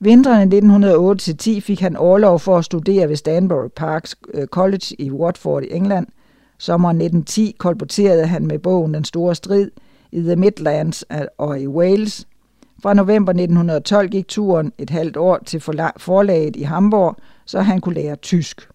Vinteren 0.00 0.52
1908-10 1.56 1.60
fik 1.60 1.80
han 1.80 1.96
overlov 1.96 2.38
for 2.38 2.58
at 2.58 2.64
studere 2.64 3.08
ved 3.08 3.16
Stanbury 3.16 3.68
Parks 3.76 4.16
øh, 4.34 4.46
College 4.46 4.96
i 4.98 5.10
Watford 5.10 5.62
i 5.62 5.72
England. 5.72 6.06
Sommeren 6.58 6.96
1910 6.96 7.56
kolporterede 7.58 8.26
han 8.26 8.46
med 8.46 8.58
bogen 8.58 8.94
Den 8.94 9.04
store 9.04 9.34
strid 9.34 9.70
i 10.12 10.20
The 10.20 10.36
Midlands 10.36 11.04
øh, 11.12 11.18
og 11.38 11.60
i 11.60 11.66
Wales. 11.66 12.26
Fra 12.82 12.94
november 12.94 13.32
1912 13.32 14.08
gik 14.08 14.28
turen 14.28 14.72
et 14.78 14.90
halvt 14.90 15.16
år 15.16 15.38
til 15.46 15.60
forlaget 15.96 16.56
i 16.56 16.62
Hamburg, 16.62 17.16
så 17.46 17.60
han 17.60 17.80
kunne 17.80 17.94
lære 17.94 18.16
tysk. 18.16 18.68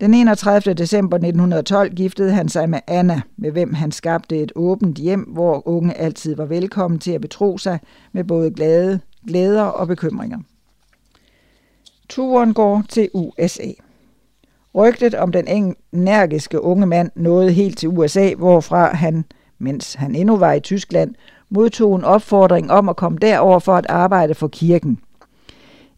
Den 0.00 0.14
31. 0.14 0.74
december 0.74 1.16
1912 1.16 1.94
giftede 1.94 2.32
han 2.32 2.48
sig 2.48 2.70
med 2.70 2.78
Anna, 2.86 3.20
med 3.36 3.50
hvem 3.50 3.74
han 3.74 3.92
skabte 3.92 4.38
et 4.38 4.52
åbent 4.54 4.98
hjem, 4.98 5.20
hvor 5.20 5.68
unge 5.68 5.94
altid 5.94 6.36
var 6.36 6.44
velkommen 6.44 7.00
til 7.00 7.12
at 7.12 7.20
betro 7.20 7.58
sig 7.58 7.78
med 8.12 8.24
både 8.24 8.50
glade, 8.50 9.00
glæder 9.26 9.62
og 9.62 9.86
bekymringer. 9.86 10.38
Turen 12.08 12.54
går 12.54 12.82
til 12.88 13.08
USA. 13.14 13.70
Rygtet 14.74 15.14
om 15.14 15.32
den 15.32 15.74
energiske 15.92 16.60
unge 16.60 16.86
mand 16.86 17.10
nåede 17.14 17.52
helt 17.52 17.78
til 17.78 17.88
USA, 17.88 18.34
hvorfra 18.34 18.94
han, 18.94 19.24
mens 19.58 19.94
han 19.94 20.14
endnu 20.14 20.36
var 20.36 20.52
i 20.52 20.60
Tyskland, 20.60 21.14
modtog 21.48 21.96
en 21.96 22.04
opfordring 22.04 22.70
om 22.70 22.88
at 22.88 22.96
komme 22.96 23.18
derover 23.18 23.58
for 23.58 23.74
at 23.74 23.86
arbejde 23.88 24.34
for 24.34 24.48
kirken. 24.48 24.98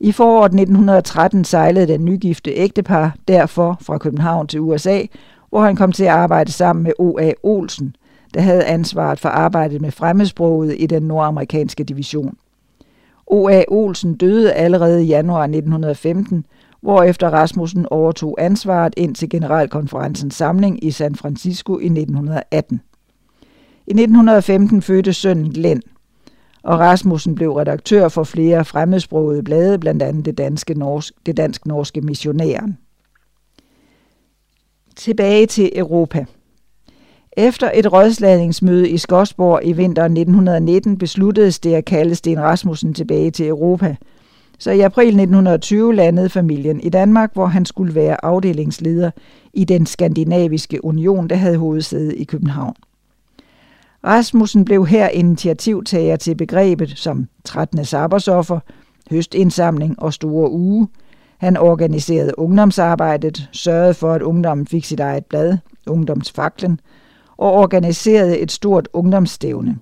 I 0.01 0.13
foråret 0.13 0.53
1913 0.53 1.45
sejlede 1.45 1.89
den 1.89 2.05
nygifte 2.05 2.51
ægtepar 2.51 3.17
derfor 3.29 3.79
fra 3.81 3.99
København 3.99 4.47
til 4.47 4.61
USA, 4.61 5.03
hvor 5.49 5.61
han 5.61 5.77
kom 5.77 5.93
til 5.93 6.05
at 6.05 6.11
arbejde 6.11 6.53
sammen 6.53 6.83
med 6.83 6.93
O.A. 6.99 7.33
Olsen, 7.43 7.97
der 8.35 8.41
havde 8.41 8.65
ansvaret 8.65 9.21
for 9.21 9.29
arbejdet 9.29 9.81
med 9.81 9.91
fremmedsproget 9.91 10.77
i 10.79 10.87
den 10.87 11.03
nordamerikanske 11.03 11.85
division. 11.85 12.37
O.A. 13.27 13.63
Olsen 13.69 14.15
døde 14.15 14.53
allerede 14.53 15.05
i 15.05 15.07
januar 15.07 15.43
1915, 15.43 16.45
hvorefter 16.81 17.31
Rasmussen 17.31 17.87
overtog 17.91 18.37
ansvaret 18.39 18.95
ind 18.97 19.15
til 19.15 19.31
generalkonferencens 19.31 20.35
samling 20.35 20.85
i 20.85 20.91
San 20.91 21.15
Francisco 21.15 21.79
i 21.79 21.87
1918. 21.87 22.81
I 23.87 23.91
1915 23.91 24.83
fødte 24.83 25.13
sønnen 25.13 25.51
Glenn, 25.53 25.83
og 26.69 26.79
Rasmussen 26.79 27.35
blev 27.35 27.53
redaktør 27.53 28.09
for 28.09 28.25
flere 28.25 28.65
fremmedsprogede 28.65 29.43
blade, 29.43 29.79
blandt 29.79 30.03
andet 30.03 30.25
det, 30.25 30.39
danske 30.39 30.75
norsk, 30.75 31.15
det 31.27 31.37
dansk-norske 31.37 32.01
missionæren. 32.01 32.79
Tilbage 34.97 35.47
til 35.47 35.71
Europa. 35.75 36.25
Efter 37.33 37.71
et 37.75 37.93
rådslagningsmøde 37.93 38.89
i 38.89 38.99
Skodsborg 38.99 39.61
i 39.65 39.73
vinteren 39.73 40.13
1919 40.13 40.99
besluttedes 40.99 41.59
det 41.59 41.75
at 41.75 41.85
kalde 41.85 42.15
Sten 42.15 42.41
Rasmussen 42.41 42.95
tilbage 42.95 43.31
til 43.31 43.49
Europa. 43.49 43.97
Så 44.59 44.71
i 44.71 44.81
april 44.81 45.07
1920 45.07 45.95
landede 45.95 46.29
familien 46.29 46.81
i 46.81 46.89
Danmark, 46.89 47.35
hvor 47.35 47.47
han 47.47 47.65
skulle 47.65 47.95
være 47.95 48.25
afdelingsleder 48.25 49.11
i 49.53 49.65
den 49.65 49.87
skandinaviske 49.87 50.85
union, 50.85 51.29
der 51.29 51.37
havde 51.37 51.57
hovedsæde 51.57 52.17
i 52.17 52.25
København. 52.25 52.75
Rasmussen 54.05 54.65
blev 54.65 54.87
her 54.87 55.09
initiativtager 55.09 56.17
til 56.17 56.35
begrebet 56.35 56.99
som 56.99 57.29
13. 57.45 57.85
sabbatsoffer, 57.85 58.61
høstindsamling 59.11 60.03
og 60.03 60.13
store 60.13 60.51
uge. 60.51 60.89
Han 61.39 61.57
organiserede 61.57 62.39
ungdomsarbejdet, 62.39 63.49
sørgede 63.53 63.95
for, 63.95 64.13
at 64.13 64.23
ungdommen 64.23 64.67
fik 64.67 64.85
sit 64.85 65.01
eget 65.01 65.27
blad, 65.27 65.59
Ungdomsfaklen, 65.87 66.81
og 67.37 67.53
organiserede 67.53 68.39
et 68.39 68.53
stort 68.53 68.89
ungdomsstævne. 68.93 69.79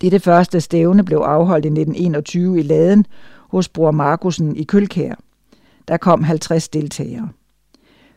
Dette 0.00 0.20
første 0.20 0.60
stævne 0.60 1.04
blev 1.04 1.18
afholdt 1.18 1.64
i 1.64 1.68
1921 1.68 2.58
i 2.58 2.62
Laden 2.62 3.06
hos 3.50 3.68
Bror 3.68 3.90
Markusen 3.90 4.56
i 4.56 4.64
Kølkær. 4.64 5.14
Der 5.88 5.96
kom 5.96 6.22
50 6.22 6.68
deltagere. 6.68 7.28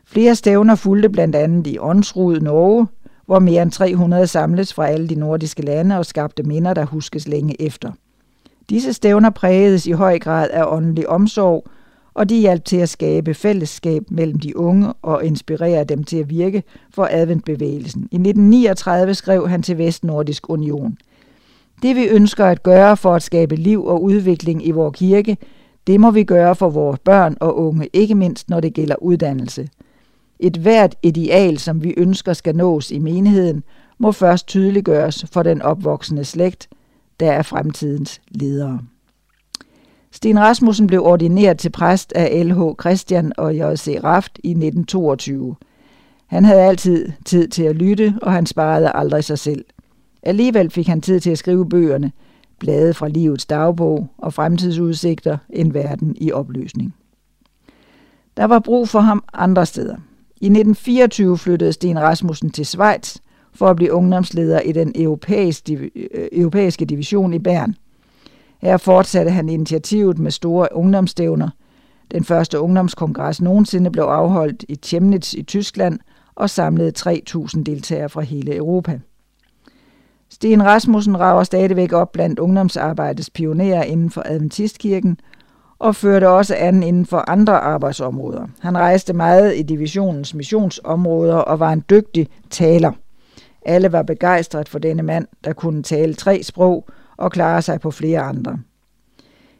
Flere 0.06 0.34
stævner 0.34 0.74
fulgte 0.74 1.08
blandt 1.08 1.36
andet 1.36 1.66
i 1.66 1.78
Åndsrud, 1.78 2.40
Norge, 2.40 2.86
hvor 3.26 3.38
mere 3.38 3.62
end 3.62 3.70
300 3.70 4.26
samles 4.26 4.74
fra 4.74 4.88
alle 4.88 5.08
de 5.08 5.14
nordiske 5.14 5.62
lande 5.62 5.98
og 5.98 6.06
skabte 6.06 6.42
minder, 6.42 6.74
der 6.74 6.84
huskes 6.84 7.28
længe 7.28 7.62
efter. 7.62 7.92
Disse 8.70 8.92
stævner 8.92 9.30
prægedes 9.30 9.86
i 9.86 9.90
høj 9.92 10.18
grad 10.18 10.50
af 10.50 10.64
åndelig 10.66 11.08
omsorg, 11.08 11.66
og 12.14 12.28
de 12.28 12.38
hjalp 12.38 12.64
til 12.64 12.76
at 12.76 12.88
skabe 12.88 13.34
fællesskab 13.34 14.02
mellem 14.10 14.38
de 14.38 14.56
unge 14.56 14.92
og 15.02 15.24
inspirere 15.24 15.84
dem 15.84 16.04
til 16.04 16.16
at 16.16 16.30
virke 16.30 16.62
for 16.94 17.08
adventbevægelsen. 17.10 18.00
I 18.00 18.16
1939 18.16 19.14
skrev 19.14 19.48
han 19.48 19.62
til 19.62 19.78
Vestnordisk 19.78 20.50
Union. 20.50 20.96
Det 21.82 21.96
vi 21.96 22.04
ønsker 22.04 22.46
at 22.46 22.62
gøre 22.62 22.96
for 22.96 23.14
at 23.14 23.22
skabe 23.22 23.56
liv 23.56 23.84
og 23.84 24.02
udvikling 24.02 24.66
i 24.66 24.70
vores 24.70 24.98
kirke, 24.98 25.36
det 25.86 26.00
må 26.00 26.10
vi 26.10 26.24
gøre 26.24 26.54
for 26.54 26.70
vores 26.70 26.98
børn 26.98 27.36
og 27.40 27.58
unge, 27.58 27.88
ikke 27.92 28.14
mindst 28.14 28.50
når 28.50 28.60
det 28.60 28.74
gælder 28.74 28.96
uddannelse– 29.02 29.68
et 30.42 30.56
hvert 30.56 30.96
ideal, 31.02 31.58
som 31.58 31.84
vi 31.84 31.94
ønsker 31.96 32.32
skal 32.32 32.56
nås 32.56 32.90
i 32.90 32.98
menigheden, 32.98 33.62
må 33.98 34.12
først 34.12 34.48
tydeliggøres 34.48 35.26
for 35.32 35.42
den 35.42 35.62
opvoksende 35.62 36.24
slægt, 36.24 36.68
der 37.20 37.32
er 37.32 37.42
fremtidens 37.42 38.20
ledere. 38.28 38.80
Sten 40.10 40.40
Rasmussen 40.40 40.86
blev 40.86 41.02
ordineret 41.04 41.58
til 41.58 41.70
præst 41.70 42.12
af 42.12 42.46
LH 42.46 42.60
Christian 42.80 43.32
og 43.36 43.56
J.C. 43.56 44.00
Raft 44.04 44.38
i 44.44 44.50
1922. 44.50 45.56
Han 46.26 46.44
havde 46.44 46.60
altid 46.60 47.12
tid 47.24 47.48
til 47.48 47.62
at 47.62 47.76
lytte, 47.76 48.14
og 48.22 48.32
han 48.32 48.46
sparede 48.46 48.92
aldrig 48.94 49.24
sig 49.24 49.38
selv. 49.38 49.64
Alligevel 50.22 50.70
fik 50.70 50.86
han 50.86 51.00
tid 51.00 51.20
til 51.20 51.30
at 51.30 51.38
skrive 51.38 51.68
bøgerne, 51.68 52.12
blade 52.58 52.94
fra 52.94 53.08
livets 53.08 53.46
dagbog 53.46 54.08
og 54.18 54.34
fremtidsudsigter, 54.34 55.38
en 55.50 55.74
verden 55.74 56.16
i 56.20 56.32
opløsning. 56.32 56.94
Der 58.36 58.44
var 58.44 58.58
brug 58.58 58.88
for 58.88 59.00
ham 59.00 59.24
andre 59.32 59.66
steder. 59.66 59.96
I 60.42 60.46
1924 60.46 61.38
flyttede 61.38 61.72
Sten 61.72 62.00
Rasmussen 62.00 62.50
til 62.50 62.66
Schweiz 62.66 63.16
for 63.54 63.66
at 63.66 63.76
blive 63.76 63.92
ungdomsleder 63.92 64.60
i 64.60 64.72
den 64.72 64.92
europæiske, 64.94 65.74
øh, 65.74 66.28
europæiske 66.32 66.84
division 66.84 67.34
i 67.34 67.38
Bern. 67.38 67.74
Her 68.62 68.76
fortsatte 68.76 69.30
han 69.30 69.48
initiativet 69.48 70.18
med 70.18 70.30
store 70.30 70.68
ungdomsstævner. 70.72 71.48
Den 72.10 72.24
første 72.24 72.60
ungdomskongres 72.60 73.40
nogensinde 73.40 73.90
blev 73.90 74.04
afholdt 74.04 74.64
i 74.68 74.74
Chemnitz 74.74 75.34
i 75.34 75.42
Tyskland 75.42 75.98
og 76.34 76.50
samlede 76.50 76.92
3.000 76.98 77.62
deltagere 77.62 78.08
fra 78.08 78.20
hele 78.20 78.56
Europa. 78.56 79.00
Sten 80.30 80.64
Rasmussen 80.64 81.20
rager 81.20 81.44
stadigvæk 81.44 81.92
op 81.92 82.12
blandt 82.12 82.38
ungdomsarbejdets 82.38 83.30
pionerer 83.30 83.82
inden 83.82 84.10
for 84.10 84.22
Adventistkirken– 84.26 85.16
og 85.82 85.96
førte 85.96 86.28
også 86.28 86.54
an 86.54 86.82
inden 86.82 87.06
for 87.06 87.30
andre 87.30 87.52
arbejdsområder. 87.60 88.46
Han 88.60 88.78
rejste 88.78 89.12
meget 89.12 89.56
i 89.56 89.62
divisionens 89.62 90.34
missionsområder 90.34 91.34
og 91.34 91.60
var 91.60 91.72
en 91.72 91.84
dygtig 91.90 92.28
taler. 92.50 92.92
Alle 93.66 93.92
var 93.92 94.02
begejstret 94.02 94.68
for 94.68 94.78
denne 94.78 95.02
mand, 95.02 95.26
der 95.44 95.52
kunne 95.52 95.82
tale 95.82 96.14
tre 96.14 96.42
sprog 96.42 96.88
og 97.16 97.32
klare 97.32 97.62
sig 97.62 97.80
på 97.80 97.90
flere 97.90 98.20
andre. 98.20 98.58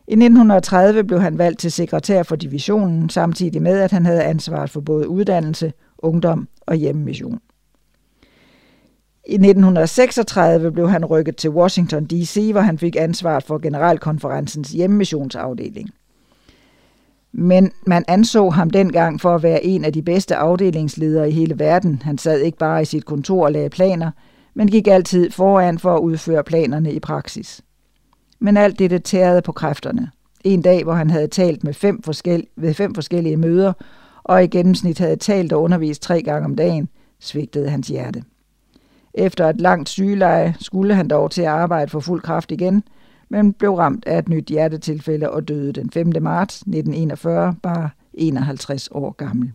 I 0.08 0.12
1930 0.12 1.04
blev 1.04 1.20
han 1.20 1.38
valgt 1.38 1.60
til 1.60 1.72
sekretær 1.72 2.22
for 2.22 2.36
divisionen, 2.36 3.08
samtidig 3.08 3.62
med, 3.62 3.78
at 3.80 3.90
han 3.90 4.06
havde 4.06 4.22
ansvaret 4.22 4.70
for 4.70 4.80
både 4.80 5.08
uddannelse, 5.08 5.72
ungdom 5.98 6.48
og 6.66 6.74
hjemmemission. 6.74 7.38
I 9.26 9.34
1936 9.34 10.72
blev 10.72 10.90
han 10.90 11.04
rykket 11.04 11.36
til 11.36 11.50
Washington 11.50 12.04
D.C., 12.04 12.48
hvor 12.52 12.60
han 12.60 12.78
fik 12.78 12.96
ansvaret 12.96 13.42
for 13.42 13.58
generalkonferencens 13.58 14.70
hjemmemissionsafdeling. 14.70 15.90
Men 17.32 17.72
man 17.86 18.04
anså 18.08 18.50
ham 18.50 18.70
dengang 18.70 19.20
for 19.20 19.34
at 19.34 19.42
være 19.42 19.64
en 19.64 19.84
af 19.84 19.92
de 19.92 20.02
bedste 20.02 20.36
afdelingsledere 20.36 21.28
i 21.28 21.32
hele 21.32 21.58
verden. 21.58 22.02
Han 22.04 22.18
sad 22.18 22.38
ikke 22.40 22.58
bare 22.58 22.82
i 22.82 22.84
sit 22.84 23.04
kontor 23.04 23.44
og 23.44 23.52
lagde 23.52 23.70
planer, 23.70 24.10
men 24.54 24.68
gik 24.68 24.88
altid 24.88 25.30
foran 25.30 25.78
for 25.78 25.96
at 25.96 26.00
udføre 26.00 26.44
planerne 26.44 26.92
i 26.92 27.00
praksis. 27.00 27.62
Men 28.40 28.56
alt 28.56 28.78
dette 28.78 28.98
tærede 28.98 29.42
på 29.42 29.52
kræfterne. 29.52 30.10
En 30.44 30.62
dag, 30.62 30.84
hvor 30.84 30.94
han 30.94 31.10
havde 31.10 31.26
talt 31.26 31.64
med 31.64 31.74
fem 31.74 32.02
forskel- 32.02 32.46
ved 32.56 32.74
fem 32.74 32.94
forskellige 32.94 33.36
møder, 33.36 33.72
og 34.22 34.44
i 34.44 34.46
gennemsnit 34.46 34.98
havde 34.98 35.16
talt 35.16 35.52
og 35.52 35.62
undervist 35.62 36.02
tre 36.02 36.22
gange 36.22 36.44
om 36.44 36.56
dagen, 36.56 36.88
svigtede 37.20 37.70
hans 37.70 37.88
hjerte. 37.88 38.22
Efter 39.14 39.48
et 39.48 39.60
langt 39.60 39.88
sygeleje 39.88 40.54
skulle 40.60 40.94
han 40.94 41.08
dog 41.08 41.30
til 41.30 41.42
at 41.42 41.48
arbejde 41.48 41.90
for 41.90 42.00
fuld 42.00 42.22
kraft 42.22 42.52
igen– 42.52 42.82
men 43.32 43.52
blev 43.52 43.74
ramt 43.74 44.04
af 44.06 44.18
et 44.18 44.28
nyt 44.28 44.46
hjertetilfælde 44.46 45.30
og 45.30 45.48
døde 45.48 45.72
den 45.72 45.90
5. 45.90 46.12
marts 46.20 46.56
1941, 46.56 47.54
bare 47.62 47.90
51 48.14 48.88
år 48.92 49.10
gammel. 49.12 49.52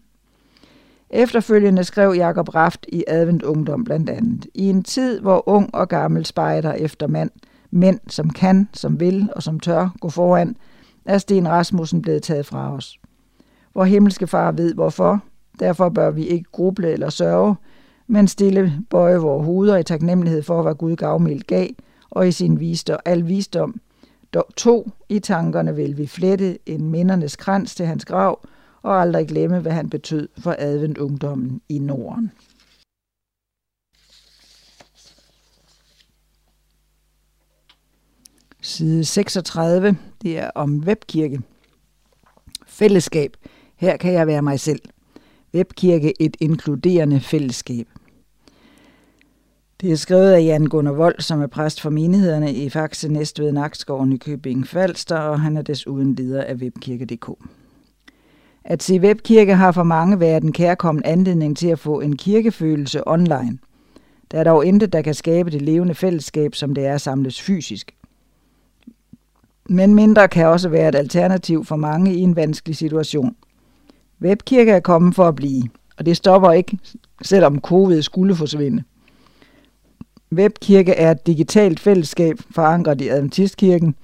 Efterfølgende 1.10 1.84
skrev 1.84 2.14
Jakob 2.14 2.56
Raft 2.56 2.86
i 2.88 3.04
Advent 3.08 3.44
Ungdom 3.44 3.84
blandt 3.84 4.10
andet, 4.10 4.48
i 4.54 4.70
en 4.70 4.84
tid, 4.84 5.20
hvor 5.20 5.50
ung 5.50 5.76
og 5.76 5.88
gammel 5.88 6.26
spejder 6.26 6.74
efter 6.74 7.08
mand, 7.08 7.30
mænd, 7.72 8.00
som 8.08 8.30
kan, 8.30 8.70
som 8.74 9.00
vil 9.00 9.30
og 9.36 9.44
som 9.44 9.60
tør 9.60 9.90
gå 10.00 10.10
foran, 10.10 10.56
er 11.06 11.18
Sten 11.18 11.50
Rasmussen 11.50 12.02
blevet 12.02 12.24
taget 12.24 12.46
fra 12.46 12.74
os. 12.74 13.00
Hvor 13.74 13.84
himmelske 13.84 14.28
far 14.28 14.52
ved 14.52 14.74
hvorfor, 14.74 15.24
derfor 15.60 15.90
bør 15.90 16.12
vi 16.12 16.24
ikke 16.24 16.52
gruble 16.52 16.92
eller 16.92 17.10
sørge, 17.10 17.56
men 18.08 18.28
stille 18.28 18.74
bøje 18.90 19.18
vores 19.18 19.46
hoveder 19.46 19.78
i 19.78 19.84
taknemmelighed 19.84 20.44
for, 20.44 20.62
hvad 20.62 20.76
Gud 20.76 20.96
gavmildt 20.96 21.48
gav, 21.48 21.68
og 22.18 22.28
i 22.28 22.32
sin 22.32 22.60
visdom, 22.60 23.00
al 23.06 23.28
visdom. 23.28 23.82
Dog 24.34 24.46
to 24.58 24.90
i 25.10 25.20
tankerne 25.20 25.76
vil 25.76 25.98
vi 25.98 26.08
flette 26.08 26.60
en 26.66 26.90
mindernes 26.90 27.36
krans 27.36 27.76
til 27.76 27.86
hans 27.86 28.06
grav, 28.06 28.48
og 28.82 29.02
aldrig 29.02 29.28
glemme, 29.28 29.60
hvad 29.60 29.72
han 29.72 29.90
betød 29.90 30.30
for 30.38 30.56
adventungdommen 30.60 31.62
i 31.70 31.80
Norden. 31.80 32.32
Side 38.62 39.06
36, 39.06 39.98
det 40.22 40.38
er 40.38 40.52
om 40.56 40.80
webkirke. 40.80 41.42
Fællesskab. 42.68 43.38
Her 43.76 43.98
kan 43.98 44.14
jeg 44.14 44.28
være 44.28 44.42
mig 44.42 44.60
selv. 44.60 44.82
Webkirke 45.54 46.14
et 46.22 46.38
inkluderende 46.40 47.20
fællesskab. 47.20 47.88
Det 49.82 49.92
er 49.92 49.96
skrevet 49.96 50.32
af 50.32 50.44
Jan 50.44 50.66
Gunnar 50.66 50.92
Vold, 50.92 51.20
som 51.20 51.42
er 51.42 51.48
præst 51.48 51.82
for 51.82 51.90
menighederne 51.90 52.54
i 52.54 52.70
Faxe 52.70 53.10
Næstved 53.10 53.52
Nakskov 53.52 54.00
og 54.00 54.08
Nykøbing 54.08 54.68
Falster, 54.68 55.18
og 55.18 55.42
han 55.42 55.58
er 55.58 55.62
desuden 55.62 56.16
leder 56.16 56.44
af 56.44 56.56
webkirke.dk. 56.56 57.30
At 58.64 58.84
se 58.84 59.00
webkirke 59.00 59.56
har 59.56 59.72
for 59.72 59.84
mange 59.84 60.20
været 60.20 60.44
en 60.44 60.52
kærkommen 60.52 61.04
anledning 61.06 61.58
til 61.58 61.68
at 61.68 61.80
få 61.80 62.00
en 62.00 62.16
kirkefølelse 62.16 63.08
online. 63.08 63.58
Der 64.32 64.40
er 64.40 64.44
dog 64.44 64.66
intet, 64.66 64.94
der 64.94 65.02
kan 65.02 65.14
skabe 65.14 65.52
det 65.52 65.62
levende 65.62 65.96
fællesskab, 65.96 66.56
som 66.56 66.76
det 66.76 66.86
er 66.86 66.94
at 66.94 67.02
samles 67.02 67.42
fysisk. 67.42 67.96
Men 69.70 69.96
mindre 69.96 70.28
kan 70.28 70.48
også 70.48 70.70
være 70.70 70.90
et 70.90 70.96
alternativ 70.96 71.66
for 71.66 71.76
mange 71.76 72.14
i 72.14 72.20
en 72.20 72.36
vanskelig 72.36 72.76
situation. 72.76 73.36
Webkirke 74.22 74.72
er 74.72 74.80
kommet 74.80 75.16
for 75.16 75.28
at 75.28 75.36
blive, 75.36 75.64
og 75.98 76.06
det 76.06 76.18
stopper 76.18 76.52
ikke, 76.52 76.78
selvom 77.22 77.62
covid 77.62 78.02
skulle 78.02 78.36
forsvinde. 78.36 78.84
Webkirke 80.32 80.92
er 80.92 81.12
et 81.12 81.28
digitalt 81.28 81.80
fællesskab 81.80 82.38
forankret 82.52 83.02
i 83.02 83.08
Adventistkirken, 83.08 83.96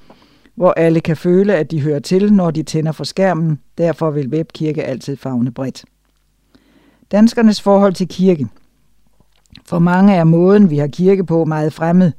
hvor 0.56 0.72
alle 0.72 1.00
kan 1.00 1.18
føle, 1.18 1.56
at 1.56 1.72
de 1.72 1.82
hører 1.82 2.00
til, 2.00 2.34
når 2.34 2.52
de 2.52 2.64
tænder 2.64 2.92
for 2.92 3.04
skærmen. 3.04 3.60
Derfor 3.78 4.12
vil 4.12 4.28
webkirke 4.28 4.84
altid 4.84 5.18
fagne 5.18 5.52
bredt. 5.52 5.86
Danskernes 7.12 7.62
forhold 7.62 7.94
til 7.94 8.08
kirke. 8.08 8.48
For 9.66 9.80
mange 9.80 10.14
er 10.14 10.24
måden, 10.24 10.70
vi 10.70 10.78
har 10.78 10.88
kirke 10.88 11.26
på, 11.26 11.46
meget 11.46 11.74
fremmed. 11.74 12.12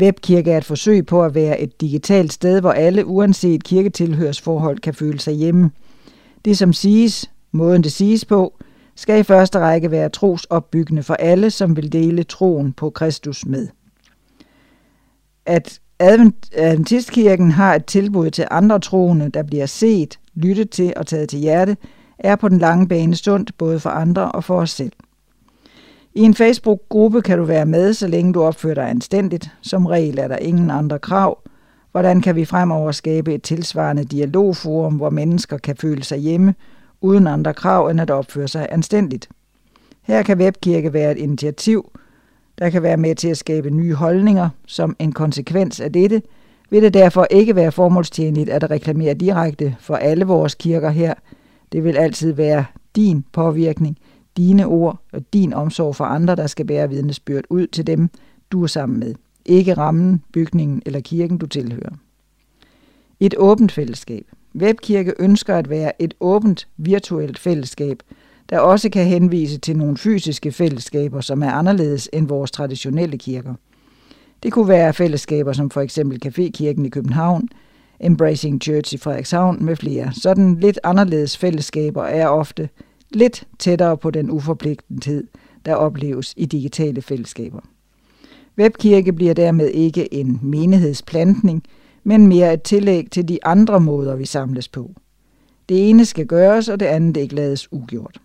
Webkirke 0.00 0.50
er 0.50 0.58
et 0.58 0.64
forsøg 0.64 1.06
på 1.06 1.24
at 1.24 1.34
være 1.34 1.60
et 1.60 1.80
digitalt 1.80 2.32
sted, 2.32 2.60
hvor 2.60 2.72
alle, 2.72 3.06
uanset 3.06 3.64
kirketilhørsforhold, 3.64 4.78
kan 4.78 4.94
føle 4.94 5.20
sig 5.20 5.34
hjemme. 5.34 5.70
Det, 6.44 6.58
som 6.58 6.72
siges, 6.72 7.30
måden 7.52 7.82
det 7.82 7.92
siges 7.92 8.24
på, 8.24 8.57
skal 8.98 9.20
i 9.20 9.22
første 9.22 9.58
række 9.58 9.90
være 9.90 10.08
trosopbyggende 10.08 11.02
for 11.02 11.14
alle, 11.14 11.50
som 11.50 11.76
vil 11.76 11.92
dele 11.92 12.22
troen 12.22 12.72
på 12.72 12.90
Kristus 12.90 13.46
med. 13.46 13.68
At 15.46 15.80
Adventistkirken 15.98 17.50
har 17.50 17.74
et 17.74 17.84
tilbud 17.84 18.30
til 18.30 18.46
andre 18.50 18.78
troende, 18.78 19.28
der 19.28 19.42
bliver 19.42 19.66
set, 19.66 20.18
lyttet 20.34 20.70
til 20.70 20.92
og 20.96 21.06
taget 21.06 21.28
til 21.28 21.38
hjerte, 21.38 21.76
er 22.18 22.36
på 22.36 22.48
den 22.48 22.58
lange 22.58 22.88
bane 22.88 23.16
sundt 23.16 23.58
både 23.58 23.80
for 23.80 23.90
andre 23.90 24.32
og 24.32 24.44
for 24.44 24.60
os 24.60 24.70
selv. 24.70 24.92
I 26.14 26.20
en 26.20 26.34
Facebook-gruppe 26.34 27.22
kan 27.22 27.38
du 27.38 27.44
være 27.44 27.66
med, 27.66 27.92
så 27.92 28.06
længe 28.06 28.32
du 28.32 28.42
opfører 28.42 28.74
dig 28.74 28.90
anstændigt. 28.90 29.50
Som 29.62 29.86
regel 29.86 30.18
er 30.18 30.28
der 30.28 30.36
ingen 30.36 30.70
andre 30.70 30.98
krav. 30.98 31.42
Hvordan 31.92 32.20
kan 32.20 32.36
vi 32.36 32.44
fremover 32.44 32.92
skabe 32.92 33.34
et 33.34 33.42
tilsvarende 33.42 34.04
dialogforum, 34.04 34.94
hvor 34.94 35.10
mennesker 35.10 35.58
kan 35.58 35.76
føle 35.76 36.04
sig 36.04 36.18
hjemme, 36.18 36.54
uden 37.00 37.26
andre 37.26 37.54
krav 37.54 37.88
end 37.88 38.00
at 38.00 38.10
opføre 38.10 38.48
sig 38.48 38.68
anstændigt? 38.70 39.28
Her 40.02 40.22
kan 40.22 40.38
webkirke 40.38 40.92
være 40.92 41.12
et 41.12 41.18
initiativ, 41.18 41.98
der 42.58 42.70
kan 42.70 42.82
være 42.82 42.96
med 42.96 43.14
til 43.14 43.28
at 43.28 43.36
skabe 43.36 43.70
nye 43.70 43.94
holdninger. 43.94 44.48
Som 44.66 44.96
en 44.98 45.12
konsekvens 45.12 45.80
af 45.80 45.92
dette 45.92 46.22
vil 46.70 46.82
det 46.82 46.94
derfor 46.94 47.26
ikke 47.30 47.56
være 47.56 47.72
formålstjenligt 47.72 48.48
at 48.48 48.70
reklamere 48.70 49.14
direkte 49.14 49.76
for 49.80 49.96
alle 49.96 50.24
vores 50.24 50.54
kirker 50.54 50.90
her. 50.90 51.14
Det 51.72 51.84
vil 51.84 51.96
altid 51.96 52.32
være 52.32 52.64
din 52.96 53.24
påvirkning, 53.32 53.98
dine 54.36 54.66
ord 54.66 55.00
og 55.12 55.32
din 55.32 55.52
omsorg 55.52 55.96
for 55.96 56.04
andre, 56.04 56.36
der 56.36 56.46
skal 56.46 56.66
bære 56.66 56.88
vidnesbyrd 56.88 57.44
ud 57.50 57.66
til 57.66 57.86
dem, 57.86 58.10
du 58.50 58.62
er 58.62 58.66
sammen 58.66 59.00
med. 59.00 59.14
Ikke 59.44 59.74
rammen, 59.74 60.22
bygningen 60.32 60.82
eller 60.86 61.00
kirken, 61.00 61.38
du 61.38 61.46
tilhører. 61.46 61.92
Et 63.20 63.34
åbent 63.38 63.72
fællesskab. 63.72 64.26
Webkirke 64.62 65.14
ønsker 65.18 65.56
at 65.56 65.70
være 65.70 66.02
et 66.02 66.14
åbent 66.20 66.68
virtuelt 66.76 67.38
fællesskab, 67.38 68.02
der 68.50 68.58
også 68.58 68.90
kan 68.90 69.06
henvise 69.06 69.58
til 69.58 69.76
nogle 69.76 69.96
fysiske 69.96 70.52
fællesskaber, 70.52 71.20
som 71.20 71.42
er 71.42 71.50
anderledes 71.50 72.08
end 72.12 72.28
vores 72.28 72.50
traditionelle 72.50 73.18
kirker. 73.18 73.54
Det 74.42 74.52
kunne 74.52 74.68
være 74.68 74.92
fællesskaber 74.92 75.52
som 75.52 75.70
for 75.70 75.80
eksempel 75.80 76.20
Cafékirken 76.26 76.84
i 76.84 76.88
København, 76.88 77.48
Embracing 78.00 78.62
Church 78.62 78.94
i 78.94 78.98
Frederikshavn 78.98 79.64
med 79.64 79.76
flere. 79.76 80.12
Sådan 80.12 80.60
lidt 80.60 80.80
anderledes 80.84 81.36
fællesskaber 81.36 82.04
er 82.04 82.28
ofte 82.28 82.68
lidt 83.10 83.46
tættere 83.58 83.96
på 83.96 84.10
den 84.10 84.30
uforpligtethed, 84.30 85.26
der 85.66 85.74
opleves 85.74 86.34
i 86.36 86.46
digitale 86.46 87.02
fællesskaber. 87.02 87.60
Webkirke 88.58 89.12
bliver 89.12 89.34
dermed 89.34 89.68
ikke 89.68 90.14
en 90.14 90.38
menighedsplantning, 90.42 91.62
men 92.08 92.26
mere 92.26 92.54
et 92.54 92.62
tillæg 92.62 93.10
til 93.10 93.28
de 93.28 93.44
andre 93.44 93.80
måder, 93.80 94.16
vi 94.16 94.26
samles 94.26 94.68
på. 94.68 94.90
Det 95.68 95.90
ene 95.90 96.04
skal 96.04 96.26
gøres, 96.26 96.68
og 96.68 96.80
det 96.80 96.86
andet 96.86 97.16
ikke 97.16 97.34
lades 97.34 97.72
ugjort. 97.72 98.20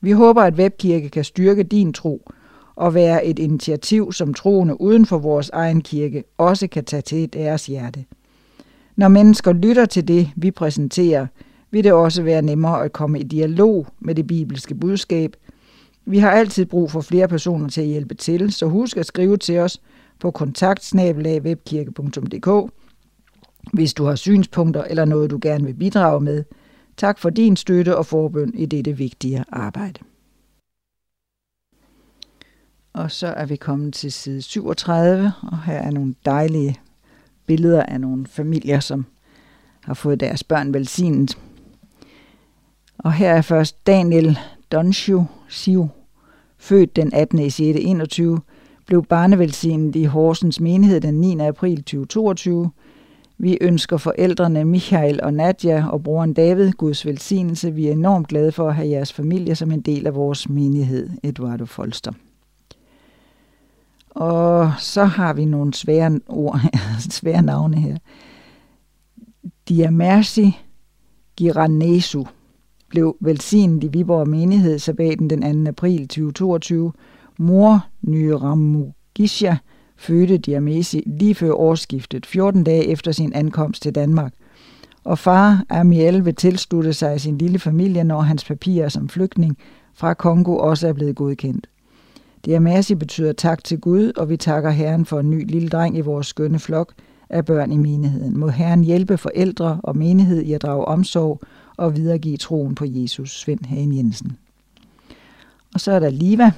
Vi 0.00 0.10
håber, 0.10 0.42
at 0.42 0.54
webkirke 0.54 1.08
kan 1.08 1.24
styrke 1.24 1.62
din 1.62 1.92
tro 1.92 2.30
og 2.76 2.94
være 2.94 3.26
et 3.26 3.38
initiativ, 3.38 4.12
som 4.12 4.34
troende 4.34 4.80
uden 4.80 5.06
for 5.06 5.18
vores 5.18 5.50
egen 5.50 5.80
kirke 5.80 6.24
også 6.38 6.68
kan 6.68 6.84
tage 6.84 7.02
til 7.02 7.32
deres 7.32 7.66
hjerte. 7.66 8.04
Når 8.96 9.08
mennesker 9.08 9.52
lytter 9.52 9.86
til 9.86 10.08
det, 10.08 10.30
vi 10.36 10.50
præsenterer, 10.50 11.26
vil 11.70 11.84
det 11.84 11.92
også 11.92 12.22
være 12.22 12.42
nemmere 12.42 12.84
at 12.84 12.92
komme 12.92 13.20
i 13.20 13.22
dialog 13.22 13.86
med 14.00 14.14
det 14.14 14.26
bibelske 14.26 14.74
budskab. 14.74 15.36
Vi 16.06 16.18
har 16.18 16.30
altid 16.30 16.66
brug 16.66 16.90
for 16.90 17.00
flere 17.00 17.28
personer 17.28 17.68
til 17.68 17.80
at 17.80 17.86
hjælpe 17.86 18.14
til, 18.14 18.52
så 18.52 18.66
husk 18.66 18.96
at 18.96 19.06
skrive 19.06 19.36
til 19.36 19.58
os 19.58 19.80
på 20.20 20.30
kontaktsnabelagwebkirke.dk, 20.30 22.72
hvis 23.72 23.94
du 23.94 24.04
har 24.04 24.14
synspunkter 24.14 24.84
eller 24.84 25.04
noget, 25.04 25.30
du 25.30 25.38
gerne 25.42 25.64
vil 25.64 25.74
bidrage 25.74 26.20
med– 26.20 26.44
Tak 26.98 27.18
for 27.18 27.30
din 27.30 27.56
støtte 27.56 27.96
og 27.96 28.06
forbøn 28.06 28.54
i 28.54 28.66
dette 28.66 28.92
vigtige 28.92 29.44
arbejde. 29.48 30.00
Og 32.92 33.10
så 33.10 33.26
er 33.26 33.46
vi 33.46 33.56
kommet 33.56 33.94
til 33.94 34.12
side 34.12 34.42
37, 34.42 35.32
og 35.42 35.62
her 35.62 35.78
er 35.78 35.90
nogle 35.90 36.14
dejlige 36.24 36.76
billeder 37.46 37.82
af 37.82 38.00
nogle 38.00 38.26
familier, 38.26 38.80
som 38.80 39.06
har 39.80 39.94
fået 39.94 40.20
deres 40.20 40.44
børn 40.44 40.74
velsignet. 40.74 41.38
Og 42.98 43.12
her 43.12 43.30
er 43.30 43.42
først 43.42 43.86
Daniel 43.86 44.38
Donshu 44.72 45.24
Siu, 45.48 45.88
født 46.58 46.96
den 46.96 47.14
18. 47.14 47.38
i 47.38 47.50
6. 47.50 47.78
21, 47.80 48.40
blev 48.86 49.04
barnevelsignet 49.04 49.96
i 49.96 50.04
Horsens 50.04 50.60
menighed 50.60 51.00
den 51.00 51.14
9. 51.14 51.40
april 51.40 51.76
2022, 51.76 52.70
vi 53.38 53.58
ønsker 53.60 53.96
forældrene 53.96 54.64
Michael 54.64 55.22
og 55.22 55.34
Nadja 55.34 55.86
og 55.90 56.02
broren 56.02 56.32
David 56.32 56.72
Guds 56.72 57.06
velsignelse. 57.06 57.74
Vi 57.74 57.86
er 57.86 57.92
enormt 57.92 58.28
glade 58.28 58.52
for 58.52 58.68
at 58.68 58.74
have 58.74 58.88
jeres 58.88 59.12
familie 59.12 59.54
som 59.54 59.72
en 59.72 59.80
del 59.80 60.06
af 60.06 60.14
vores 60.14 60.48
menighed, 60.48 61.10
Eduardo 61.22 61.64
Folster. 61.64 62.12
Og 64.10 64.72
så 64.78 65.04
har 65.04 65.32
vi 65.32 65.44
nogle 65.44 65.74
svære, 65.74 66.20
ord, 66.28 66.60
svære 67.10 67.42
navne 67.42 67.76
her. 67.76 67.96
Diamersi 69.68 70.58
Giranesu 71.36 72.24
blev 72.88 73.16
velsignet 73.20 73.84
i 73.84 73.88
Viborg 73.88 74.28
menighed 74.28 74.78
sabbaten 74.78 75.30
den 75.30 75.64
2. 75.64 75.68
april 75.68 76.08
2022. 76.08 76.92
Mor 77.38 77.86
Nyramugisha 78.02 79.56
fødte 79.98 80.38
Diamesi 80.38 81.02
lige 81.06 81.34
før 81.34 81.52
årsskiftet, 81.52 82.26
14 82.26 82.64
dage 82.64 82.86
efter 82.86 83.12
sin 83.12 83.32
ankomst 83.32 83.82
til 83.82 83.94
Danmark. 83.94 84.32
Og 85.04 85.18
far 85.18 85.64
Amiel 85.68 86.24
vil 86.24 86.34
tilslutte 86.34 86.92
sig 86.92 87.20
sin 87.20 87.38
lille 87.38 87.58
familie, 87.58 88.04
når 88.04 88.20
hans 88.20 88.44
papirer 88.44 88.88
som 88.88 89.08
flygtning 89.08 89.58
fra 89.94 90.14
Kongo 90.14 90.56
også 90.56 90.88
er 90.88 90.92
blevet 90.92 91.16
godkendt. 91.16 91.66
Diamasi 92.44 92.94
betyder 92.94 93.32
tak 93.32 93.64
til 93.64 93.80
Gud, 93.80 94.12
og 94.16 94.28
vi 94.28 94.36
takker 94.36 94.70
Herren 94.70 95.04
for 95.06 95.20
en 95.20 95.30
ny 95.30 95.50
lille 95.50 95.68
dreng 95.68 95.96
i 95.96 96.00
vores 96.00 96.26
skønne 96.26 96.58
flok 96.58 96.92
af 97.30 97.44
børn 97.44 97.72
i 97.72 97.76
menigheden. 97.76 98.38
Må 98.38 98.48
Herren 98.48 98.84
hjælpe 98.84 99.18
forældre 99.18 99.80
og 99.82 99.96
menighed 99.96 100.42
i 100.42 100.52
at 100.52 100.62
drage 100.62 100.84
omsorg 100.84 101.40
og 101.76 101.96
videregive 101.96 102.36
troen 102.36 102.74
på 102.74 102.84
Jesus. 102.88 103.40
Svend 103.40 103.64
Hagen 103.64 103.96
Jensen. 103.96 104.36
Og 105.74 105.80
så 105.80 105.92
er 105.92 105.98
der 105.98 106.10
Liva. 106.10 106.52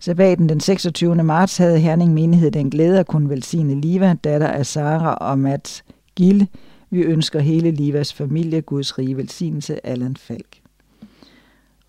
Sabbaten 0.00 0.48
den 0.48 0.60
26. 0.60 1.14
marts 1.14 1.56
havde 1.56 1.78
Herning 1.78 2.14
Menighed 2.14 2.50
den 2.50 2.70
glæde 2.70 3.00
at 3.00 3.06
kunne 3.06 3.28
velsigne 3.28 3.80
Liva, 3.80 4.14
datter 4.24 4.46
af 4.46 4.66
Sara 4.66 5.14
og 5.14 5.38
Mats 5.38 5.84
Gille. 6.14 6.48
Vi 6.90 7.00
ønsker 7.00 7.40
hele 7.40 7.70
Livas 7.70 8.12
familie 8.12 8.60
Guds 8.60 8.98
rige 8.98 9.16
velsignelse, 9.16 9.86
Allan 9.86 10.16
Falk. 10.16 10.60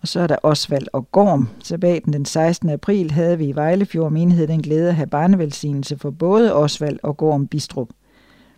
Og 0.00 0.08
så 0.08 0.20
er 0.20 0.26
der 0.26 0.36
Osvald 0.42 0.86
og 0.92 1.12
Gorm. 1.12 1.48
Sabbaten 1.62 2.12
den 2.12 2.24
16. 2.24 2.70
april 2.70 3.10
havde 3.10 3.38
vi 3.38 3.46
i 3.46 3.54
Vejlefjord 3.54 4.12
Menighed 4.12 4.46
den 4.46 4.62
glæde 4.62 4.88
at 4.88 4.94
have 4.94 5.06
barnevelsignelse 5.06 5.98
for 5.98 6.10
både 6.10 6.54
Osvald 6.54 6.98
og 7.02 7.16
Gorm 7.16 7.46
Bistrup. 7.46 7.88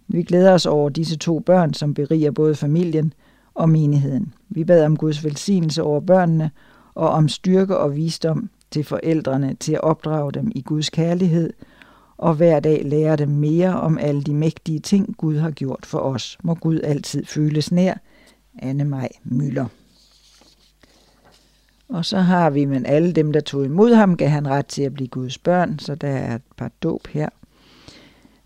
Vi 0.08 0.22
glæder 0.22 0.52
os 0.52 0.66
over 0.66 0.88
disse 0.88 1.16
to 1.16 1.38
børn, 1.38 1.74
som 1.74 1.94
beriger 1.94 2.30
både 2.30 2.54
familien 2.54 3.12
og 3.54 3.68
menigheden. 3.68 4.34
Vi 4.48 4.64
bad 4.64 4.84
om 4.84 4.96
Guds 4.96 5.24
velsignelse 5.24 5.82
over 5.82 6.00
børnene 6.00 6.50
og 6.94 7.08
om 7.08 7.28
styrke 7.28 7.78
og 7.78 7.96
visdom 7.96 8.50
til 8.72 8.84
forældrene 8.84 9.54
til 9.60 9.72
at 9.72 9.82
opdrage 9.82 10.32
dem 10.32 10.52
i 10.54 10.62
Guds 10.62 10.90
kærlighed 10.90 11.52
og 12.16 12.34
hver 12.34 12.60
dag 12.60 12.82
lære 12.84 13.16
dem 13.16 13.28
mere 13.28 13.80
om 13.80 13.98
alle 13.98 14.22
de 14.22 14.34
mægtige 14.34 14.78
ting, 14.78 15.16
Gud 15.16 15.36
har 15.36 15.50
gjort 15.50 15.86
for 15.86 15.98
os. 15.98 16.38
Må 16.42 16.54
Gud 16.54 16.80
altid 16.84 17.24
føles 17.24 17.72
nær. 17.72 17.94
Anne 18.58 18.84
Maj 18.84 19.08
Møller. 19.24 19.66
Og 21.88 22.04
så 22.04 22.18
har 22.18 22.50
vi, 22.50 22.64
men 22.64 22.86
alle 22.86 23.12
dem, 23.12 23.32
der 23.32 23.40
tog 23.40 23.64
imod 23.64 23.94
ham, 23.94 24.16
gav 24.16 24.28
han 24.28 24.48
ret 24.48 24.66
til 24.66 24.82
at 24.82 24.94
blive 24.94 25.08
Guds 25.08 25.38
børn, 25.38 25.78
så 25.78 25.94
der 25.94 26.08
er 26.08 26.34
et 26.34 26.42
par 26.56 26.70
dåb 26.82 27.06
her. 27.06 27.28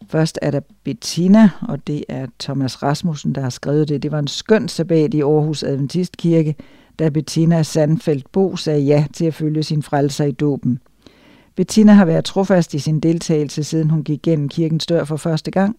Først 0.08 0.38
er 0.42 0.50
der 0.50 0.60
Bettina, 0.84 1.50
og 1.68 1.86
det 1.86 2.04
er 2.08 2.26
Thomas 2.40 2.82
Rasmussen, 2.82 3.34
der 3.34 3.40
har 3.40 3.50
skrevet 3.50 3.88
det. 3.88 4.02
Det 4.02 4.12
var 4.12 4.18
en 4.18 4.28
skøn 4.28 4.68
sabbat 4.68 5.14
i 5.14 5.20
Aarhus 5.20 5.62
Adventistkirke, 5.62 6.54
da 6.98 7.08
Bettina 7.08 7.62
Sandfeldt 7.62 8.32
Bo 8.32 8.56
sagde 8.56 8.80
ja 8.80 9.06
til 9.12 9.24
at 9.24 9.34
følge 9.34 9.62
sin 9.62 9.82
frelser 9.82 10.24
i 10.24 10.32
dåben. 10.32 10.78
Bettina 11.56 11.92
har 11.92 12.04
været 12.04 12.24
trofast 12.24 12.74
i 12.74 12.78
sin 12.78 13.00
deltagelse, 13.00 13.64
siden 13.64 13.90
hun 13.90 14.04
gik 14.04 14.22
gennem 14.22 14.48
kirkens 14.48 14.86
dør 14.86 15.04
for 15.04 15.16
første 15.16 15.50
gang. 15.50 15.76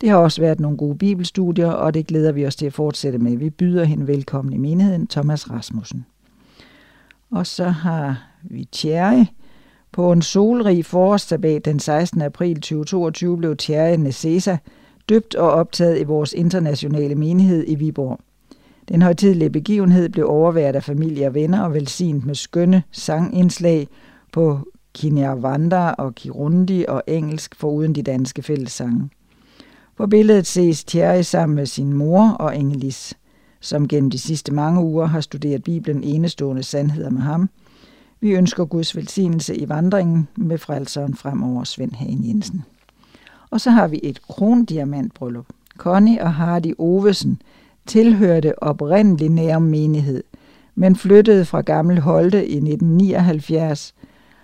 Det 0.00 0.08
har 0.08 0.16
også 0.16 0.40
været 0.40 0.60
nogle 0.60 0.76
gode 0.76 0.98
bibelstudier, 0.98 1.70
og 1.70 1.94
det 1.94 2.06
glæder 2.06 2.32
vi 2.32 2.46
os 2.46 2.56
til 2.56 2.66
at 2.66 2.72
fortsætte 2.72 3.18
med. 3.18 3.36
Vi 3.36 3.50
byder 3.50 3.84
hende 3.84 4.06
velkommen 4.06 4.52
i 4.52 4.56
menigheden, 4.56 5.06
Thomas 5.06 5.50
Rasmussen. 5.50 6.06
Og 7.30 7.46
så 7.46 7.64
har 7.64 8.22
vi 8.42 8.68
Thierry. 8.72 9.24
På 9.92 10.12
en 10.12 10.22
solrig 10.22 10.84
forårssabbat 10.84 11.64
den 11.64 11.80
16. 11.80 12.22
april 12.22 12.54
2022 12.54 13.36
blev 13.36 13.56
Thierry 13.56 13.96
Necesa 13.96 14.56
døbt 15.08 15.34
og 15.34 15.50
optaget 15.50 16.00
i 16.00 16.04
vores 16.04 16.32
internationale 16.32 17.14
menighed 17.14 17.64
i 17.68 17.74
Viborg. 17.74 18.20
Den 18.90 19.02
højtidlige 19.02 19.50
begivenhed 19.50 20.08
blev 20.08 20.28
overværet 20.28 20.76
af 20.76 20.84
familie 20.84 21.26
og 21.26 21.34
venner 21.34 21.62
og 21.62 21.74
velsignet 21.74 22.26
med 22.26 22.34
skønne 22.34 22.82
sangindslag 22.90 23.88
på 24.32 24.58
Kinyarwanda 24.94 25.90
og 25.90 26.14
Kirundi 26.14 26.84
og 26.88 27.02
engelsk 27.06 27.54
foruden 27.54 27.94
de 27.94 28.02
danske 28.02 28.42
fællessange. 28.42 29.10
På 29.96 30.06
billedet 30.06 30.46
ses 30.46 30.84
Thierry 30.84 31.22
sammen 31.22 31.56
med 31.56 31.66
sin 31.66 31.92
mor 31.92 32.30
og 32.30 32.56
Engelis 32.56 33.14
som 33.60 33.88
gennem 33.88 34.10
de 34.10 34.18
sidste 34.18 34.54
mange 34.54 34.80
uger 34.80 35.06
har 35.06 35.20
studeret 35.20 35.62
Bibelen 35.62 36.04
enestående 36.04 36.62
sandheder 36.62 37.10
med 37.10 37.20
ham. 37.20 37.50
Vi 38.20 38.30
ønsker 38.30 38.64
Guds 38.64 38.96
velsignelse 38.96 39.56
i 39.56 39.68
vandringen 39.68 40.28
med 40.36 40.58
frelseren 40.58 41.14
fremover 41.14 41.64
Svend 41.64 41.92
Hagen 41.92 42.28
Jensen. 42.28 42.64
Og 43.50 43.60
så 43.60 43.70
har 43.70 43.88
vi 43.88 44.00
et 44.02 44.22
krondiamantbryllup. 44.22 45.46
Connie 45.76 46.22
og 46.22 46.34
Hardy 46.34 46.74
Ovesen 46.78 47.42
tilhørte 47.90 48.62
oprindelig 48.62 49.28
nær 49.28 49.58
menighed, 49.58 50.22
men 50.74 50.96
flyttede 50.96 51.44
fra 51.44 51.60
Gammel 51.60 52.00
Holte 52.00 52.46
i 52.46 52.56
1979. 52.56 53.94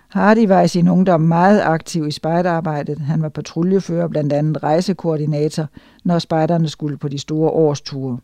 Hardy 0.07 0.47
var 0.47 0.61
i 0.61 0.67
sin 0.67 0.87
ungdom 0.87 1.21
meget 1.21 1.61
aktiv 1.61 2.07
i 2.07 2.11
spejderarbejdet. 2.11 2.99
Han 2.99 3.21
var 3.21 3.29
patruljefører, 3.29 4.07
blandt 4.07 4.33
andet 4.33 4.63
rejsekoordinator, 4.63 5.65
når 6.03 6.19
spejderne 6.19 6.69
skulle 6.69 6.97
på 6.97 7.07
de 7.07 7.17
store 7.17 7.49
årsture. 7.49 8.17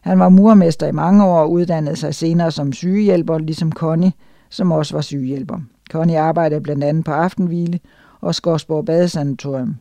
Han 0.00 0.18
var 0.18 0.28
murmester 0.28 0.86
i 0.86 0.92
mange 0.92 1.24
år 1.24 1.38
og 1.38 1.52
uddannede 1.52 1.96
sig 1.96 2.14
senere 2.14 2.50
som 2.50 2.72
sygehjælper, 2.72 3.38
ligesom 3.38 3.72
Connie, 3.72 4.12
som 4.50 4.72
også 4.72 4.96
var 4.96 5.00
sygehjælper. 5.00 5.58
Connie 5.90 6.18
arbejdede 6.18 6.60
blandt 6.60 6.84
andet 6.84 7.04
på 7.04 7.10
Aftenhvile 7.10 7.80
og 8.20 8.34
Skorsborg 8.34 8.84
Badesanatorium. 8.84 9.76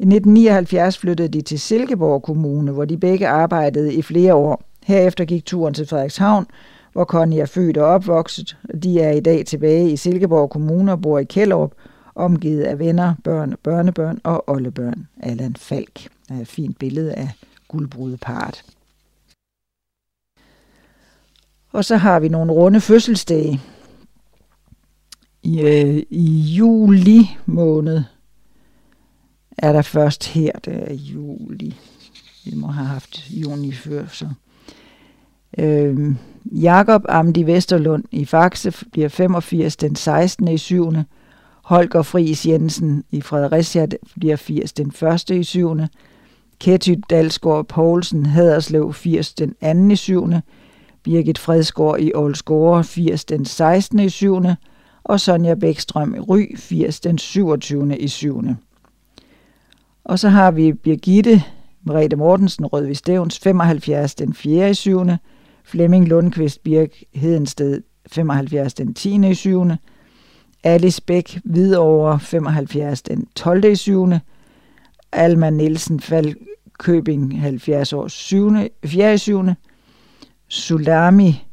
I 0.00 0.02
1979 0.02 0.98
flyttede 0.98 1.28
de 1.28 1.40
til 1.42 1.60
Silkeborg 1.60 2.22
Kommune, 2.22 2.72
hvor 2.72 2.84
de 2.84 2.98
begge 2.98 3.28
arbejdede 3.28 3.94
i 3.94 4.02
flere 4.02 4.34
år. 4.34 4.62
Herefter 4.84 5.24
gik 5.24 5.46
turen 5.46 5.74
til 5.74 5.86
Frederikshavn, 5.86 6.46
hvor 6.92 7.04
Connie 7.04 7.40
er 7.40 7.46
født 7.46 7.76
og 7.76 7.86
opvokset. 7.86 8.56
De 8.82 9.00
er 9.00 9.10
i 9.10 9.20
dag 9.20 9.46
tilbage 9.46 9.90
i 9.90 9.96
Silkeborg 9.96 10.50
Kommune 10.50 10.92
og 10.92 11.02
bor 11.02 11.18
i 11.18 11.24
Kjellerup, 11.24 11.72
omgivet 12.14 12.62
af 12.62 12.78
venner, 12.78 13.14
børn, 13.24 13.54
børnebørn 13.62 14.20
og 14.24 14.48
oldebørn. 14.48 15.08
Allan 15.22 15.56
Falk. 15.56 16.08
Der 16.28 16.34
er 16.34 16.40
et 16.40 16.48
fint 16.48 16.78
billede 16.78 17.14
af 17.14 17.28
guldbrudeparet. 17.68 18.64
Og 21.72 21.84
så 21.84 21.96
har 21.96 22.20
vi 22.20 22.28
nogle 22.28 22.52
runde 22.52 22.80
fødselsdage. 22.80 23.60
I, 25.42 25.60
øh, 25.60 26.02
i 26.10 26.40
juli 26.40 27.30
måned 27.46 28.02
er 29.62 29.72
der 29.72 29.82
først 29.82 30.26
her, 30.26 30.52
det 30.64 30.90
er 30.90 30.94
juli. 30.94 31.76
Vi 32.44 32.52
må 32.56 32.66
have 32.66 32.86
haft 32.86 33.30
juni 33.30 33.72
før, 33.72 34.06
så. 34.12 34.28
Øh, 35.58 36.14
Jakob 36.44 37.02
Amdi 37.08 37.42
Vesterlund 37.42 38.04
i 38.10 38.24
Faxe 38.24 38.72
bliver 38.92 39.08
85 39.08 39.76
den 39.76 39.96
16. 39.96 40.48
i 40.48 40.58
7. 40.58 40.92
Holger 41.64 42.02
Friis 42.02 42.46
Jensen 42.46 43.04
i 43.10 43.20
Fredericia 43.20 43.86
bliver 44.20 44.36
80 44.36 44.72
den 44.72 44.92
1. 45.12 45.30
i 45.30 45.42
7. 45.42 45.76
Ketty 46.60 46.94
Dalsgaard 47.10 47.66
Poulsen 47.66 48.26
Haderslev 48.26 48.92
80 48.92 49.34
den 49.34 49.54
2. 49.88 49.92
i 49.92 49.96
7. 49.96 50.28
Birgit 51.02 51.38
Fredsgaard 51.38 52.00
i 52.00 52.12
Ålsgårde 52.14 52.84
80 52.84 53.24
den 53.24 53.44
16. 53.44 53.98
i 53.98 54.08
7. 54.08 54.42
og 55.04 55.20
Sonja 55.20 55.54
Bækstrøm 55.54 56.14
i 56.14 56.18
Ry 56.18 56.56
80 56.56 57.00
den 57.00 57.18
27. 57.18 57.98
i 57.98 58.08
7. 58.08 58.42
Og 60.10 60.18
så 60.18 60.28
har 60.28 60.50
vi 60.50 60.72
Birgitte 60.72 61.42
Merete 61.82 62.16
Mortensen 62.16 62.66
Rødvig 62.66 62.96
Stævns 62.96 63.38
75 63.38 64.14
den 64.14 64.34
4. 64.34 64.70
i 64.70 64.74
7. 64.74 65.00
Flemming 65.64 66.08
Lundqvist 66.08 66.62
Birk 66.62 66.90
Hedensted 67.14 67.82
75 68.06 68.74
den 68.74 68.94
10. 68.94 69.30
i 69.30 69.34
7. 69.34 69.64
Alice 70.64 71.02
Bæk 71.02 71.40
Hvidovre 71.44 72.20
75 72.20 73.02
den 73.02 73.26
12. 73.36 73.64
i 73.64 73.76
7. 73.76 74.08
Alma 75.12 75.50
Nielsen 75.50 76.00
Købing 76.78 77.40
70 77.40 77.92
år 77.92 78.08
7. 78.08 78.50
4. 78.84 79.14
i 79.14 79.18
7. 79.18 79.44
Sulami 80.48 81.44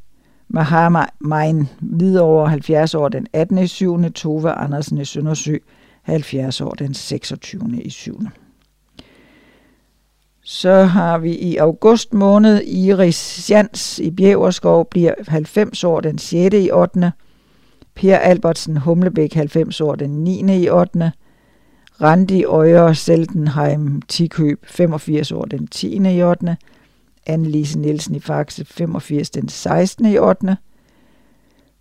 Mahama 0.47 1.05
Mein 1.19 1.69
Hvidovre 1.79 2.49
70 2.49 2.95
år 2.95 3.09
den 3.09 3.27
18. 3.33 3.57
i 3.57 3.67
7. 3.67 4.11
Tove 4.11 4.51
Andersen 4.51 4.97
i 4.97 5.05
Søndersø 5.05 5.57
70 6.01 6.61
år 6.61 6.71
den 6.71 6.93
26. 6.93 7.81
i 7.81 7.89
7. 7.89 8.19
Så 10.49 10.83
har 10.83 11.17
vi 11.17 11.35
i 11.35 11.57
august 11.57 12.13
måned 12.13 12.61
Iris 12.63 13.49
Jans 13.49 13.99
i 13.99 14.11
Bjæverskov 14.11 14.89
bliver 14.89 15.13
90 15.27 15.83
år 15.83 15.99
den 15.99 16.17
6. 16.17 16.55
i 16.55 16.71
8. 16.71 17.11
Per 17.95 18.17
Albertsen 18.17 18.77
Humlebæk 18.77 19.33
90 19.33 19.81
år 19.81 19.95
den 19.95 20.09
9. 20.09 20.63
i 20.63 20.69
8. 20.69 21.11
Randi 22.01 22.43
Øjer 22.43 22.93
Seltenheim 22.93 24.01
Tikøb 24.01 24.65
85 24.65 25.31
år 25.31 25.45
den 25.45 25.67
10. 25.67 26.17
i 26.17 26.23
8. 26.23 26.57
Anne-Lise 27.29 27.79
Nielsen 27.79 28.15
i 28.15 28.19
Faxe 28.19 28.65
85 28.65 29.29
den 29.29 29.49
16. 29.49 30.05
i 30.05 30.17
8. 30.17 30.57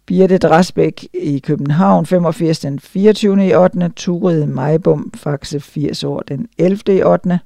Birte 0.06 0.38
Drasbæk 0.38 1.09
i 1.14 1.38
København 1.38 2.06
85 2.06 2.59
den 2.59 2.80
24. 2.80 3.47
i 3.47 3.55
8. 3.55 3.93
Turid 3.97 4.47
Majbom 4.47 5.12
Faxe 5.14 5.60
80 5.60 6.05
år 6.05 6.20
den 6.20 6.48
11. 6.59 6.78
i 6.88 7.02
8. 7.02 7.40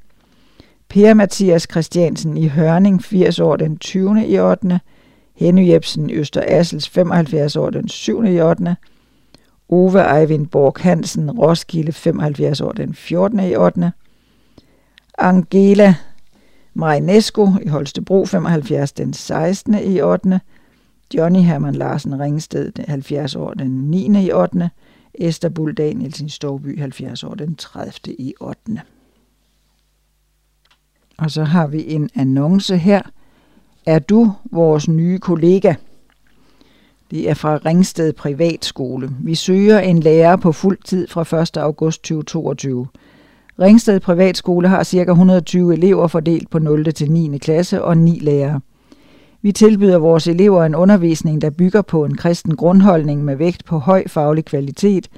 Per 0.90 1.14
Mathias 1.14 1.66
Christiansen 1.70 2.36
i 2.36 2.48
Hørning 2.48 3.02
80 3.02 3.38
år 3.40 3.56
den 3.56 3.78
20. 3.78 4.26
i 4.26 4.38
8. 4.38 4.80
Henny 5.34 5.68
Jebsen 5.68 6.10
Øster 6.10 6.42
Assels 6.46 6.88
75 6.88 7.56
år 7.56 7.70
den 7.70 7.88
7. 7.88 8.24
i 8.24 8.40
8. 8.40 8.76
Ove 9.68 10.20
Eivind 10.20 10.46
Borg 10.46 10.74
Hansen 10.80 11.30
Roskilde 11.30 11.92
75 11.92 12.60
år 12.60 12.72
den 12.72 12.94
14. 12.94 13.40
i 13.40 13.56
8. 13.56 13.92
Angela 15.18 15.94
Marinesco 16.74 17.48
i 17.62 17.68
Holstebro 17.68 18.26
75 18.26 18.92
den 18.92 19.12
16. 19.12 19.74
i 19.74 20.00
8. 20.00 20.40
Johnny 21.14 21.40
Herman 21.40 21.74
Larsen 21.74 22.20
Ringsted 22.20 22.72
70 22.88 23.36
år 23.36 23.54
den 23.54 23.90
9. 23.90 24.24
i 24.24 24.32
8. 24.32 24.70
Esther 25.14 25.48
Bull 25.48 25.74
Danielsen 25.74 26.28
Storby 26.28 26.78
70 26.78 27.24
år 27.24 27.34
den 27.34 27.54
30. 27.54 28.14
i 28.18 28.34
8. 28.40 28.58
Og 31.20 31.30
så 31.30 31.44
har 31.44 31.66
vi 31.66 31.94
en 31.94 32.10
annonce 32.14 32.76
her. 32.76 33.02
Er 33.86 33.98
du 33.98 34.32
vores 34.50 34.88
nye 34.88 35.18
kollega? 35.18 35.74
Det 37.10 37.30
er 37.30 37.34
fra 37.34 37.56
Ringsted 37.56 38.12
Privatskole. 38.12 39.10
Vi 39.20 39.34
søger 39.34 39.78
en 39.78 40.00
lærer 40.00 40.36
på 40.36 40.52
fuld 40.52 40.78
tid 40.84 41.08
fra 41.08 41.40
1. 41.42 41.56
august 41.56 42.02
2022. 42.02 42.86
Ringsted 43.60 44.00
Privatskole 44.00 44.68
har 44.68 44.84
ca. 44.84 45.10
120 45.10 45.72
elever 45.72 46.06
fordelt 46.06 46.50
på 46.50 46.58
0. 46.58 46.92
til 46.92 47.10
9. 47.10 47.38
klasse 47.38 47.82
og 47.82 47.98
9 47.98 48.18
lærere. 48.18 48.60
Vi 49.42 49.52
tilbyder 49.52 49.98
vores 49.98 50.28
elever 50.28 50.64
en 50.64 50.74
undervisning, 50.74 51.42
der 51.42 51.50
bygger 51.50 51.82
på 51.82 52.04
en 52.04 52.16
kristen 52.16 52.56
grundholdning 52.56 53.24
med 53.24 53.36
vægt 53.36 53.64
på 53.64 53.78
høj 53.78 54.04
faglig 54.08 54.44
kvalitet, 54.44 55.08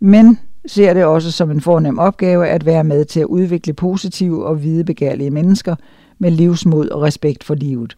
men 0.00 0.38
ser 0.66 0.94
det 0.94 1.04
også 1.04 1.32
som 1.32 1.50
en 1.50 1.60
fornem 1.60 1.98
opgave 1.98 2.46
at 2.46 2.66
være 2.66 2.84
med 2.84 3.04
til 3.04 3.20
at 3.20 3.26
udvikle 3.26 3.72
positive 3.72 4.46
og 4.46 4.62
videbegærlige 4.62 5.30
mennesker 5.30 5.76
med 6.18 6.30
livsmod 6.30 6.88
og 6.88 7.02
respekt 7.02 7.44
for 7.44 7.54
livet. 7.54 7.96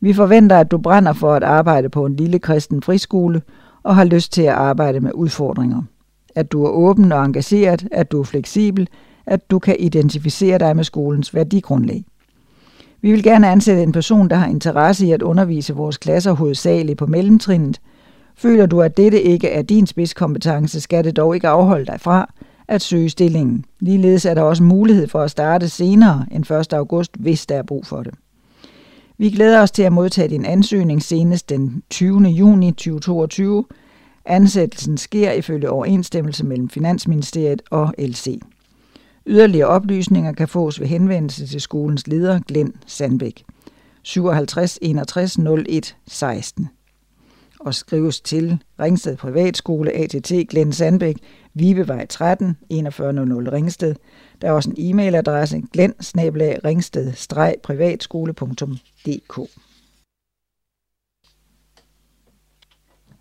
Vi 0.00 0.12
forventer, 0.12 0.58
at 0.58 0.70
du 0.70 0.78
brænder 0.78 1.12
for 1.12 1.34
at 1.34 1.42
arbejde 1.42 1.88
på 1.88 2.06
en 2.06 2.16
lille 2.16 2.38
kristen 2.38 2.82
friskole 2.82 3.42
og 3.82 3.96
har 3.96 4.04
lyst 4.04 4.32
til 4.32 4.42
at 4.42 4.54
arbejde 4.54 5.00
med 5.00 5.10
udfordringer. 5.14 5.82
At 6.34 6.52
du 6.52 6.64
er 6.64 6.70
åben 6.70 7.12
og 7.12 7.24
engageret, 7.24 7.88
at 7.92 8.12
du 8.12 8.20
er 8.20 8.24
fleksibel, 8.24 8.88
at 9.26 9.50
du 9.50 9.58
kan 9.58 9.76
identificere 9.78 10.58
dig 10.58 10.76
med 10.76 10.84
skolens 10.84 11.34
værdigrundlag. 11.34 12.04
Vi 13.02 13.10
vil 13.10 13.22
gerne 13.22 13.48
ansætte 13.48 13.82
en 13.82 13.92
person, 13.92 14.28
der 14.28 14.36
har 14.36 14.46
interesse 14.46 15.06
i 15.06 15.10
at 15.10 15.22
undervise 15.22 15.74
vores 15.74 15.96
klasser 15.96 16.32
hovedsageligt 16.32 16.98
på 16.98 17.06
mellemtrinnet. 17.06 17.80
Føler 18.36 18.66
du, 18.66 18.82
at 18.82 18.96
dette 18.96 19.22
ikke 19.22 19.48
er 19.48 19.62
din 19.62 19.86
spidskompetence, 19.86 20.80
skal 20.80 21.04
det 21.04 21.16
dog 21.16 21.34
ikke 21.34 21.48
afholde 21.48 21.86
dig 21.86 22.00
fra 22.00 22.32
at 22.68 22.82
søge 22.82 23.10
stillingen. 23.10 23.64
Ligeledes 23.80 24.24
er 24.24 24.34
der 24.34 24.42
også 24.42 24.62
mulighed 24.62 25.08
for 25.08 25.22
at 25.22 25.30
starte 25.30 25.68
senere 25.68 26.26
end 26.30 26.50
1. 26.50 26.72
august, 26.72 27.16
hvis 27.16 27.46
der 27.46 27.56
er 27.56 27.62
brug 27.62 27.86
for 27.86 28.02
det. 28.02 28.14
Vi 29.18 29.30
glæder 29.30 29.62
os 29.62 29.70
til 29.70 29.82
at 29.82 29.92
modtage 29.92 30.28
din 30.28 30.44
ansøgning 30.44 31.02
senest 31.02 31.48
den 31.48 31.82
20. 31.90 32.20
juni 32.20 32.72
2022. 32.72 33.64
Ansættelsen 34.24 34.98
sker 34.98 35.32
ifølge 35.32 35.70
overensstemmelse 35.70 36.44
mellem 36.44 36.68
Finansministeriet 36.68 37.62
og 37.70 37.94
LC. 37.98 38.40
Yderligere 39.26 39.68
oplysninger 39.68 40.32
kan 40.32 40.48
fås 40.48 40.80
ved 40.80 40.86
henvendelse 40.86 41.46
til 41.46 41.60
skolens 41.60 42.06
leder 42.06 42.40
Glenn 42.48 42.72
Sandbæk 42.86 43.44
57 44.02 44.78
61 44.82 45.38
01 45.68 45.96
16 46.06 46.68
og 47.64 47.74
skrives 47.74 48.20
til 48.20 48.62
Ringsted 48.80 49.16
Privatskole 49.16 49.92
ATT 49.92 50.32
Glenn 50.48 50.72
Sandbæk, 50.72 51.16
Vibevej 51.54 52.06
13 52.06 52.56
4100 52.70 53.52
Ringsted. 53.52 53.94
Der 54.40 54.48
er 54.48 54.52
også 54.52 54.70
en 54.70 54.76
e-mailadresse 54.78 55.62
glenn 55.72 55.94
ringsted 56.64 57.12
privatskole.dk 57.62 59.50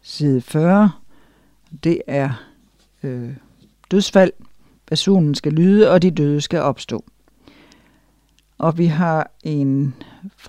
Side 0.01 0.41
40, 0.41 0.91
det 1.83 2.01
er 2.07 2.43
øh, 3.03 3.35
dødsfald 3.91 4.31
Personen 4.87 5.35
skal 5.35 5.53
lyde, 5.53 5.91
og 5.91 6.01
de 6.01 6.11
døde 6.11 6.41
skal 6.41 6.59
opstå. 6.59 7.05
Og 8.57 8.77
vi 8.77 8.85
har 8.85 9.31
en 9.43 9.95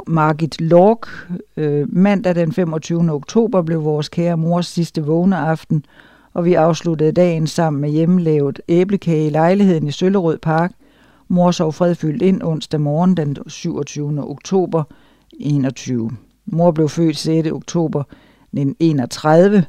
Margit 0.06 0.60
Lork. 0.60 1.08
Øh, 1.56 1.94
mandag 1.96 2.34
den 2.34 2.52
25. 2.52 3.12
oktober 3.12 3.62
blev 3.62 3.84
vores 3.84 4.08
kære 4.08 4.36
mors 4.36 4.66
sidste 4.66 5.04
vågne 5.04 5.36
aften, 5.36 5.84
og 6.34 6.44
vi 6.44 6.54
afsluttede 6.54 7.12
dagen 7.12 7.46
sammen 7.46 7.80
med 7.80 7.90
hjemmelavet 7.90 8.60
æblekage 8.68 9.26
i 9.26 9.30
lejligheden 9.30 9.88
i 9.88 9.92
Søllerød 9.92 10.38
Park. 10.38 10.72
Mor 11.28 11.50
sov 11.50 11.72
fredfyldt 11.72 12.22
ind 12.22 12.42
onsdag 12.42 12.80
morgen 12.80 13.16
den 13.16 13.36
27. 13.46 14.30
oktober 14.30 14.82
21. 15.32 16.10
Mor 16.46 16.70
blev 16.70 16.88
født 16.88 17.16
6. 17.16 17.48
oktober 17.48 18.00
1931 18.00 19.64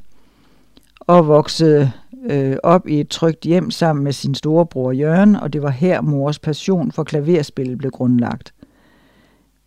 og 0.99 1.27
voksede 1.27 1.91
øh, 2.29 2.57
op 2.63 2.87
i 2.87 2.99
et 2.99 3.09
trygt 3.09 3.43
hjem 3.43 3.71
sammen 3.71 4.03
med 4.03 4.11
sin 4.11 4.35
storebror 4.35 4.91
Jørgen, 4.91 5.35
og 5.35 5.53
det 5.53 5.61
var 5.61 5.69
her 5.69 6.01
mors 6.01 6.39
passion 6.39 6.91
for 6.91 7.03
klaverspil 7.03 7.77
blev 7.77 7.91
grundlagt. 7.91 8.53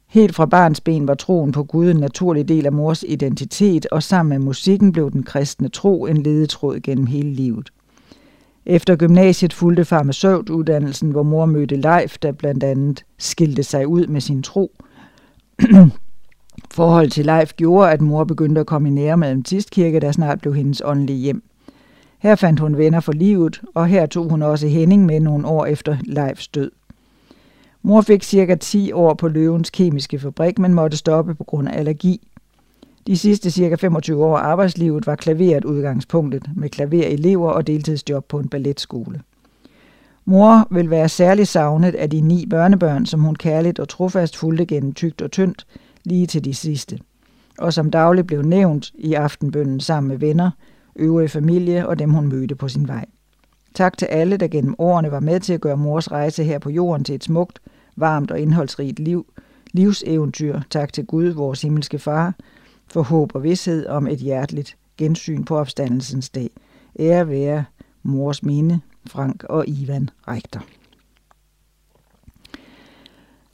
Helt 0.09 0.35
fra 0.35 0.47
barns 0.47 0.81
ben 0.81 1.09
var 1.09 1.15
troen 1.15 1.53
på 1.53 1.63
Gud 1.63 1.91
en 1.91 1.97
naturlig 1.97 2.49
del 2.49 2.67
af 2.67 2.73
mors 2.73 3.05
identitet, 3.09 3.87
og 3.87 4.03
sammen 4.03 4.29
med 4.39 4.47
musikken 4.47 4.93
blev 4.93 5.11
den 5.11 5.23
kristne 5.23 5.69
tro 5.69 6.07
en 6.07 6.17
ledetråd 6.17 6.81
gennem 6.81 7.07
hele 7.07 7.31
livet. 7.31 7.71
Efter 8.67 8.97
gymnasiet 8.97 9.53
fulgte 9.53 9.85
farmaceutuddannelsen, 9.85 11.11
hvor 11.11 11.23
mor 11.23 11.47
mødte 11.47 11.77
Leif, 11.77 12.19
der 12.19 12.33
blandt 12.33 12.65
andet 12.65 13.05
skilte 13.19 13.63
sig 13.63 13.87
ud 13.87 14.07
med 14.07 14.21
sin 14.21 14.43
tro. 14.43 14.73
Forhold 16.71 17.11
til 17.11 17.27
Leif 17.27 17.53
gjorde, 17.53 17.91
at 17.91 18.01
mor 18.01 18.25
begyndte 18.25 18.61
at 18.61 18.67
komme 18.67 18.89
i 18.89 18.93
nære 18.93 19.17
med 19.17 19.29
Adventistkirke, 19.29 20.01
der 20.01 20.13
snart 20.13 20.41
blev 20.41 20.55
hendes 20.55 20.83
åndelige 20.85 21.19
hjem. 21.19 21.48
Her 22.19 22.35
fandt 22.35 22.61
hun 22.61 22.77
venner 22.77 23.01
for 23.01 23.12
livet, 23.12 23.61
og 23.74 23.86
her 23.86 24.07
tog 24.07 24.31
hun 24.31 24.43
også 24.43 24.66
Henning 24.66 25.07
med 25.07 25.20
nogle 25.20 25.47
år 25.47 25.66
efter 25.66 25.97
Leifs 26.05 26.49
død. 26.49 26.70
Mor 27.82 28.01
fik 28.01 28.23
cirka 28.23 28.55
10 28.55 28.93
år 28.93 29.15
på 29.15 29.28
Løvens 29.28 29.70
kemiske 29.70 30.19
fabrik, 30.19 30.59
men 30.59 30.74
måtte 30.74 30.97
stoppe 30.97 31.35
på 31.35 31.45
grund 31.45 31.69
af 31.69 31.78
allergi. 31.78 32.28
De 33.07 33.19
sidste 33.19 33.51
cirka 33.51 33.74
25 33.74 34.24
år 34.24 34.39
af 34.39 34.43
arbejdslivet 34.43 35.07
var 35.07 35.16
klaveret 35.16 35.65
udgangspunktet, 35.65 36.51
med 36.57 36.69
klaverelever 36.69 37.51
og 37.51 37.66
deltidsjob 37.66 38.24
på 38.28 38.39
en 38.39 38.49
balletskole. 38.49 39.20
Mor 40.24 40.66
vil 40.70 40.90
være 40.90 41.09
særlig 41.09 41.49
savnet 41.49 41.95
af 41.95 42.11
de 42.11 42.20
ni 42.20 42.47
børnebørn, 42.47 43.07
som 43.07 43.20
hun 43.20 43.36
kærligt 43.36 43.78
og 43.78 43.89
trofast 43.89 44.36
fulgte 44.36 44.66
gennem 44.66 44.95
tygt 44.95 45.23
og 45.23 45.31
tyndt, 45.31 45.66
lige 46.05 46.27
til 46.27 46.45
de 46.45 46.55
sidste. 46.55 46.99
Og 47.59 47.73
som 47.73 47.90
dagligt 47.90 48.27
blev 48.27 48.43
nævnt 48.43 48.93
i 48.95 49.15
aftenbønnen 49.15 49.81
sammen 49.81 50.09
med 50.09 50.19
venner, 50.19 50.51
øvrige 50.99 51.29
familie 51.29 51.89
og 51.89 51.99
dem, 51.99 52.11
hun 52.11 52.29
mødte 52.29 52.55
på 52.55 52.69
sin 52.69 52.89
vej. 52.89 53.05
Tak 53.75 53.99
til 53.99 54.07
alle, 54.07 54.37
der 54.37 54.49
gennem 54.49 54.75
årene 54.79 55.11
var 55.11 55.20
med 55.20 55.41
til 55.41 55.53
at 55.53 55.61
gøre 55.61 55.77
mors 55.77 56.11
rejse 56.12 56.45
her 56.45 56.59
på 56.59 56.70
jorden 56.70 57.05
til 57.05 57.15
et 57.15 57.25
smukt, 57.25 57.59
varmt 57.97 58.31
og 58.31 58.41
indholdsrigt 58.41 58.99
liv, 58.99 59.27
livseventyr. 59.73 60.61
Tak 60.70 60.93
til 60.93 61.07
Gud, 61.07 61.29
vores 61.29 61.62
himmelske 61.62 61.99
far, 61.99 62.35
for 62.91 63.03
håb 63.03 63.35
og 63.35 63.43
vidshed 63.43 63.87
om 63.87 64.07
et 64.07 64.19
hjerteligt 64.19 64.77
gensyn 64.97 65.45
på 65.45 65.57
opstandelsens 65.57 66.31
dag. 66.31 66.51
Ære 66.99 67.29
være 67.29 67.65
mors 68.03 68.43
minde, 68.43 68.81
Frank 69.07 69.45
og 69.45 69.65
Ivan 69.69 70.11
Rektor. 70.29 70.65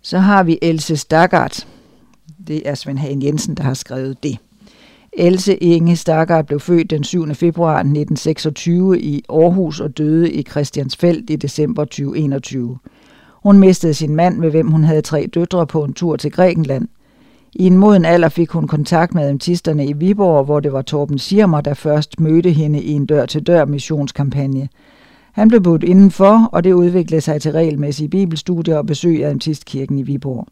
Så 0.02 0.18
har 0.18 0.42
vi 0.42 0.58
Else 0.62 0.96
Stakkart. 0.96 1.68
Det 2.46 2.68
er 2.68 2.74
Svend 2.74 2.98
Hagen 2.98 3.22
Jensen, 3.22 3.54
der 3.54 3.62
har 3.62 3.74
skrevet 3.74 4.22
det. 4.22 4.38
Else 5.16 5.54
Inge 5.54 5.96
Stargard 5.96 6.46
blev 6.46 6.60
født 6.60 6.90
den 6.90 7.04
7. 7.04 7.34
februar 7.34 7.74
1926 7.74 9.00
i 9.00 9.24
Aarhus 9.28 9.80
og 9.80 9.98
døde 9.98 10.32
i 10.32 10.42
Christiansfeld 10.42 11.30
i 11.30 11.36
december 11.36 11.84
2021. 11.84 12.78
Hun 13.42 13.58
mistede 13.58 13.94
sin 13.94 14.16
mand, 14.16 14.38
med 14.38 14.50
hvem 14.50 14.70
hun 14.70 14.84
havde 14.84 15.02
tre 15.02 15.28
døtre 15.34 15.66
på 15.66 15.84
en 15.84 15.92
tur 15.92 16.16
til 16.16 16.32
Grækenland. 16.32 16.88
I 17.52 17.66
en 17.66 17.78
moden 17.78 18.04
alder 18.04 18.28
fik 18.28 18.50
hun 18.50 18.66
kontakt 18.66 19.14
med 19.14 19.22
adventisterne 19.22 19.86
i 19.86 19.92
Viborg, 19.92 20.44
hvor 20.44 20.60
det 20.60 20.72
var 20.72 20.82
Torben 20.82 21.18
Sirmer, 21.18 21.60
der 21.60 21.74
først 21.74 22.20
mødte 22.20 22.50
hende 22.50 22.82
i 22.82 22.90
en 22.90 23.06
dør-til-dør 23.06 23.64
missionskampagne. 23.64 24.68
Han 25.32 25.48
blev 25.48 25.62
budt 25.62 25.82
indenfor, 25.84 26.48
og 26.52 26.64
det 26.64 26.72
udviklede 26.72 27.20
sig 27.20 27.42
til 27.42 27.52
regelmæssige 27.52 28.08
bibelstudier 28.08 28.76
og 28.76 28.86
besøg 28.86 29.22
af 29.22 29.26
Adventistkirken 29.26 29.98
i 29.98 30.02
Viborg. 30.02 30.46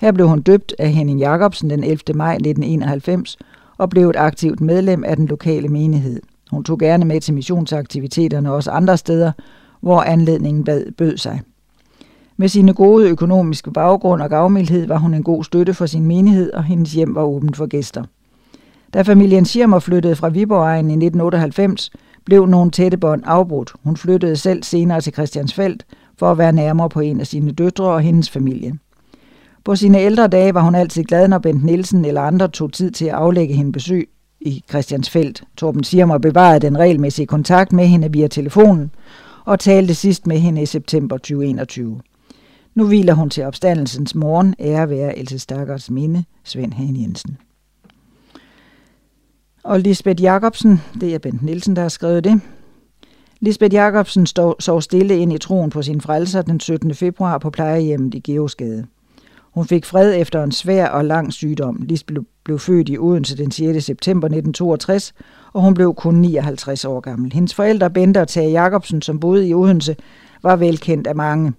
Her 0.00 0.12
blev 0.12 0.28
hun 0.28 0.42
døbt 0.42 0.74
af 0.78 0.92
Henning 0.92 1.20
Jacobsen 1.20 1.70
den 1.70 1.84
11. 1.84 1.98
maj 2.14 2.34
1991 2.34 3.38
og 3.78 3.90
blev 3.90 4.10
et 4.10 4.16
aktivt 4.16 4.60
medlem 4.60 5.04
af 5.04 5.16
den 5.16 5.26
lokale 5.26 5.68
menighed. 5.68 6.20
Hun 6.50 6.64
tog 6.64 6.78
gerne 6.78 7.04
med 7.04 7.20
til 7.20 7.34
missionsaktiviteterne 7.34 8.52
også 8.52 8.70
andre 8.70 8.96
steder, 8.96 9.32
hvor 9.80 10.02
anledningen 10.02 10.64
bad, 10.64 10.92
bød 10.98 11.16
sig. 11.16 11.40
Med 12.36 12.48
sine 12.48 12.74
gode 12.74 13.08
økonomiske 13.08 13.70
baggrund 13.70 14.22
og 14.22 14.30
gavmildhed 14.30 14.86
var 14.86 14.98
hun 14.98 15.14
en 15.14 15.22
god 15.22 15.44
støtte 15.44 15.74
for 15.74 15.86
sin 15.86 16.06
menighed, 16.06 16.52
og 16.52 16.64
hendes 16.64 16.92
hjem 16.92 17.14
var 17.14 17.22
åbent 17.22 17.56
for 17.56 17.66
gæster. 17.66 18.04
Da 18.94 19.02
familien 19.02 19.44
Schirmer 19.44 19.78
flyttede 19.78 20.16
fra 20.16 20.28
Viborg 20.28 20.76
i 20.76 20.78
1998, 20.78 21.90
blev 22.24 22.46
nogle 22.46 22.70
tætte 22.70 22.96
bånd 22.96 23.22
afbrudt. 23.26 23.72
Hun 23.84 23.96
flyttede 23.96 24.36
selv 24.36 24.62
senere 24.62 25.00
til 25.00 25.12
Christiansfeld 25.12 25.80
for 26.18 26.30
at 26.30 26.38
være 26.38 26.52
nærmere 26.52 26.88
på 26.88 27.00
en 27.00 27.20
af 27.20 27.26
sine 27.26 27.52
døtre 27.52 27.84
og 27.84 28.00
hendes 28.00 28.30
familie. 28.30 28.78
På 29.64 29.76
sine 29.76 30.00
ældre 30.00 30.28
dage 30.28 30.54
var 30.54 30.60
hun 30.60 30.74
altid 30.74 31.04
glad, 31.04 31.28
når 31.28 31.38
Bent 31.38 31.64
Nielsen 31.64 32.04
eller 32.04 32.20
andre 32.20 32.48
tog 32.48 32.72
tid 32.72 32.90
til 32.90 33.04
at 33.04 33.14
aflægge 33.14 33.54
hende 33.54 33.72
besøg 33.72 34.08
i 34.40 34.64
Christiansfeldt. 34.68 35.44
Torben 35.56 35.84
Sirmer 35.84 36.18
bevarede 36.18 36.60
den 36.60 36.78
regelmæssige 36.78 37.26
kontakt 37.26 37.72
med 37.72 37.86
hende 37.86 38.12
via 38.12 38.28
telefonen 38.28 38.90
og 39.44 39.60
talte 39.60 39.94
sidst 39.94 40.26
med 40.26 40.38
hende 40.38 40.62
i 40.62 40.66
september 40.66 41.16
2021. 41.16 42.00
Nu 42.74 42.86
hviler 42.86 43.14
hun 43.14 43.30
til 43.30 43.44
opstandelsens 43.44 44.14
morgen, 44.14 44.54
ære 44.58 44.90
være 44.90 45.18
Else 45.18 45.38
Stakkers 45.38 45.90
minde, 45.90 46.24
Svend 46.44 46.72
Hagen 46.72 47.02
Jensen. 47.02 47.36
Og 49.62 49.80
Lisbeth 49.80 50.22
Jacobsen, 50.22 50.80
det 51.00 51.14
er 51.14 51.18
Bent 51.18 51.42
Nielsen, 51.42 51.76
der 51.76 51.82
har 51.82 51.88
skrevet 51.88 52.24
det. 52.24 52.40
Lisbeth 53.40 53.74
Jacobsen 53.74 54.26
sov 54.60 54.82
stille 54.82 55.18
ind 55.18 55.32
i 55.32 55.38
troen 55.38 55.70
på 55.70 55.82
sin 55.82 56.00
frelser 56.00 56.42
den 56.42 56.60
17. 56.60 56.94
februar 56.94 57.38
på 57.38 57.50
plejehjemmet 57.50 58.14
i 58.14 58.20
Geosgade. 58.20 58.86
Hun 59.54 59.64
fik 59.66 59.84
fred 59.84 60.14
efter 60.14 60.42
en 60.42 60.52
svær 60.52 60.88
og 60.88 61.04
lang 61.04 61.32
sygdom. 61.32 61.82
Lis 61.88 62.04
blev 62.44 62.58
født 62.58 62.88
i 62.88 62.98
Odense 62.98 63.36
den 63.36 63.50
6. 63.50 63.84
september 63.84 64.26
1962, 64.26 65.14
og 65.52 65.62
hun 65.62 65.74
blev 65.74 65.94
kun 65.94 66.14
59 66.14 66.84
år 66.84 67.00
gammel. 67.00 67.32
Hendes 67.32 67.54
forældre, 67.54 67.90
Bente 67.90 68.20
og 68.20 68.28
Tage 68.28 68.50
Jacobsen, 68.50 69.02
som 69.02 69.20
boede 69.20 69.48
i 69.48 69.54
Odense, 69.54 69.96
var 70.42 70.56
velkendt 70.56 71.06
af 71.06 71.14
mange. 71.14 71.52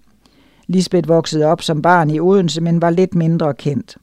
Lisbeth 0.67 1.09
voksede 1.09 1.45
op 1.45 1.61
som 1.61 1.81
barn 1.81 2.09
i 2.09 2.19
Odense, 2.19 2.61
men 2.61 2.81
var 2.81 2.89
lidt 2.89 3.15
mindre 3.15 3.53
kendt. 3.53 3.97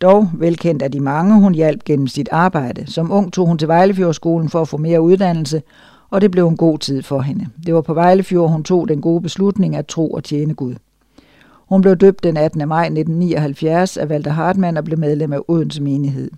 Dog 0.00 0.30
velkendt 0.34 0.82
af 0.82 0.92
de 0.92 1.00
mange, 1.00 1.40
hun 1.40 1.54
hjalp 1.54 1.84
gennem 1.84 2.06
sit 2.06 2.28
arbejde. 2.32 2.92
Som 2.92 3.12
ung 3.12 3.32
tog 3.32 3.46
hun 3.46 3.58
til 3.58 3.68
Vejlefjordskolen 3.68 4.48
for 4.48 4.60
at 4.60 4.68
få 4.68 4.76
mere 4.76 5.00
uddannelse, 5.00 5.62
og 6.10 6.20
det 6.20 6.30
blev 6.30 6.48
en 6.48 6.56
god 6.56 6.78
tid 6.78 7.02
for 7.02 7.20
hende. 7.20 7.46
Det 7.66 7.74
var 7.74 7.80
på 7.80 7.94
Vejlefjord, 7.94 8.50
hun 8.50 8.64
tog 8.64 8.88
den 8.88 9.00
gode 9.00 9.20
beslutning 9.20 9.76
at 9.76 9.86
tro 9.86 10.10
og 10.10 10.24
tjene 10.24 10.54
Gud. 10.54 10.74
Hun 11.68 11.80
blev 11.80 11.96
døbt 11.96 12.24
den 12.24 12.36
18. 12.36 12.68
maj 12.68 12.84
1979 12.84 13.96
af 13.96 14.06
Walter 14.06 14.30
Hartmann 14.30 14.76
og 14.76 14.84
blev 14.84 14.98
medlem 14.98 15.32
af 15.32 15.40
Odense 15.48 15.82
menighed. 15.82 16.30